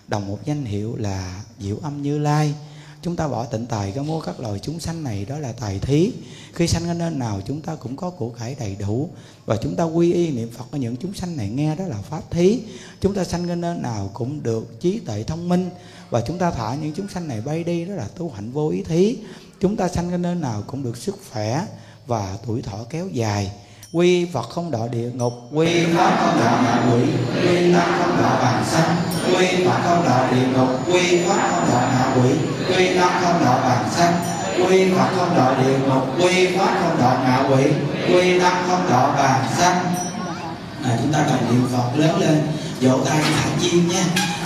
đồng 0.08 0.28
một 0.28 0.38
danh 0.44 0.64
hiệu 0.64 0.96
là 0.96 1.44
diệu 1.60 1.78
âm 1.82 2.02
như 2.02 2.18
lai. 2.18 2.54
Chúng 3.02 3.16
ta 3.16 3.28
bỏ 3.28 3.44
tịnh 3.44 3.66
tài 3.66 3.92
ra 3.92 4.02
mua 4.02 4.20
các 4.20 4.40
loài 4.40 4.58
chúng 4.58 4.80
sanh 4.80 5.04
này, 5.04 5.24
đó 5.24 5.38
là 5.38 5.52
tài 5.52 5.78
thí. 5.78 6.12
Khi 6.52 6.66
sanh 6.66 6.88
ở 6.88 6.94
nơi 6.94 7.10
nào, 7.10 7.40
chúng 7.46 7.60
ta 7.60 7.74
cũng 7.74 7.96
có 7.96 8.10
của 8.10 8.28
cải 8.30 8.54
đầy 8.54 8.76
đủ. 8.78 9.08
Và 9.46 9.56
chúng 9.62 9.76
ta 9.76 9.84
quy 9.84 10.12
y 10.12 10.30
niệm 10.30 10.50
phật 10.50 10.64
ở 10.70 10.78
những 10.78 10.96
chúng 10.96 11.14
sanh 11.14 11.36
này 11.36 11.48
nghe 11.48 11.76
đó 11.76 11.84
là 11.84 11.96
pháp 11.96 12.30
thí. 12.30 12.60
Chúng 13.00 13.14
ta 13.14 13.24
sanh 13.24 13.48
ở 13.48 13.54
nơi 13.54 13.78
nào 13.78 14.10
cũng 14.14 14.42
được 14.42 14.80
trí 14.80 14.98
tuệ 14.98 15.22
thông 15.22 15.48
minh 15.48 15.70
và 16.10 16.20
chúng 16.20 16.38
ta 16.38 16.50
thả 16.50 16.74
những 16.74 16.92
chúng 16.96 17.08
sanh 17.08 17.28
này 17.28 17.40
bay 17.40 17.64
đi 17.64 17.84
đó 17.84 17.94
là 17.94 18.06
tu 18.16 18.32
hạnh 18.34 18.52
vô 18.52 18.68
ý 18.68 18.82
thí. 18.82 19.16
Chúng 19.60 19.76
ta 19.76 19.88
sanh 19.88 20.08
cái 20.08 20.18
nơi 20.18 20.34
nào 20.34 20.62
cũng 20.66 20.82
được 20.82 20.96
sức 20.96 21.16
khỏe 21.32 21.62
và 22.06 22.36
tuổi 22.46 22.62
thọ 22.62 22.78
kéo 22.90 23.08
dài. 23.08 23.52
Quy 23.92 24.26
phật 24.32 24.48
không 24.48 24.70
đọa 24.70 24.88
địa 24.88 25.10
ngục. 25.10 25.32
Quy 25.52 25.84
pháp 25.96 26.18
không 26.20 26.40
đọa 26.40 26.62
ngạ 26.62 26.92
quỷ. 26.92 27.02
Quy 27.42 27.72
tăng 27.72 27.98
không 27.98 28.16
đọa 28.22 28.42
bàn 28.42 28.64
sanh. 28.64 28.96
Quy 29.36 29.64
phật 29.64 29.80
không 29.84 30.04
đọa 30.04 30.30
địa 30.32 30.46
ngục. 30.46 30.68
Quy 30.92 31.22
pháp 31.24 31.50
không 31.50 31.70
đọa 31.70 31.80
ngạ 31.92 32.14
quỷ. 32.16 32.30
Quy 32.68 32.94
tăng 32.94 33.22
không 33.22 33.44
đọa 33.44 33.60
bàn 33.60 33.90
sanh. 33.90 34.14
Quy 34.66 34.92
phật 34.92 35.08
không 35.16 35.36
đọa 35.36 35.62
địa 35.62 35.78
ngục. 35.78 36.02
Quy 36.22 36.56
pháp 36.56 36.78
không 36.82 36.98
đọa 36.98 37.22
ngạ 37.22 37.48
quỷ. 37.50 37.64
Quy 38.14 38.40
tăng 38.40 38.64
không 38.68 38.90
đọa 38.90 39.16
bàn 39.16 39.46
sanh. 39.58 39.94
À, 40.84 40.98
chúng 41.02 41.12
ta 41.12 41.26
cần 41.28 41.38
niệm 41.50 41.68
phật 41.72 41.90
lớn 41.96 42.20
lên. 42.20 42.42
Vỗ 42.80 43.04
tay 43.04 43.20
thả 43.22 43.50
chim 43.60 43.88
nha 43.88 44.04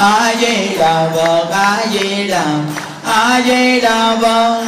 a 0.00 0.34
di 0.40 0.76
đà 0.78 1.10
phật 1.14 1.50
a 1.52 1.86
di 1.92 2.28
đà 2.28 2.44
a 3.04 3.42
di 3.46 3.80
đà 3.80 4.16
phật 4.22 4.64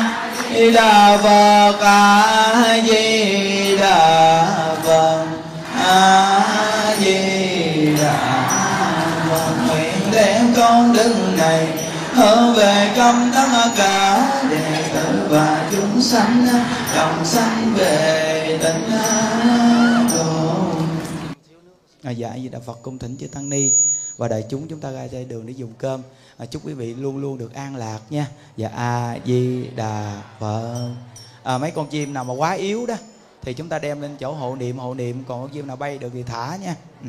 di 0.54 0.70
đà 0.72 1.18
phật 1.22 1.78
a 1.80 2.82
di 2.86 3.76
đà 3.76 4.46
phật 4.84 5.26
a 5.76 6.96
di 7.00 7.16
đà 8.00 8.18
phật 9.30 9.54
nguyện 9.68 10.12
đem 10.12 10.54
con 10.56 10.92
đức 10.92 11.14
này 11.38 11.66
hướng 12.12 12.54
về 12.54 12.90
công 12.96 13.30
tất 13.34 13.70
cả 13.76 14.28
đệ 14.50 14.82
tử 14.94 15.26
và 15.28 15.68
chúng 15.72 16.02
sanh 16.02 16.46
đồng 16.96 17.24
sanh 17.24 17.74
về 17.76 18.58
tịnh 18.62 18.90
độ. 20.12 20.62
À, 22.04 22.10
dạ 22.10 22.30
di 22.42 22.48
đà 22.48 22.58
phật 22.66 22.78
cung 22.82 22.98
thỉnh 22.98 23.16
chư 23.20 23.26
tăng 23.26 23.48
ni 23.48 23.72
và 24.22 24.28
đại 24.28 24.44
chúng 24.48 24.68
chúng 24.68 24.80
ta 24.80 24.90
ra 24.90 25.06
trên 25.12 25.28
đường 25.28 25.46
để 25.46 25.52
dùng 25.52 25.72
cơm. 25.78 26.02
À, 26.38 26.46
chúc 26.46 26.66
quý 26.66 26.72
vị 26.72 26.94
luôn 26.94 27.18
luôn 27.18 27.38
được 27.38 27.54
an 27.54 27.76
lạc 27.76 28.00
nha. 28.10 28.26
Và 28.56 28.68
a 28.68 29.18
di 29.26 29.66
đà 29.76 30.22
phật. 30.38 30.90
À, 31.42 31.58
mấy 31.58 31.70
con 31.70 31.88
chim 31.88 32.14
nào 32.14 32.24
mà 32.24 32.34
quá 32.34 32.52
yếu 32.52 32.86
đó 32.86 32.94
thì 33.42 33.54
chúng 33.54 33.68
ta 33.68 33.78
đem 33.78 34.00
lên 34.00 34.16
chỗ 34.20 34.32
hộ 34.32 34.56
niệm. 34.56 34.78
Hộ 34.78 34.94
niệm 34.94 35.24
còn 35.28 35.40
con 35.40 35.50
chim 35.50 35.66
nào 35.66 35.76
bay 35.76 35.98
được 35.98 36.10
thì 36.12 36.22
thả 36.22 36.56
nha. 36.56 36.74
Ừ 37.02 37.08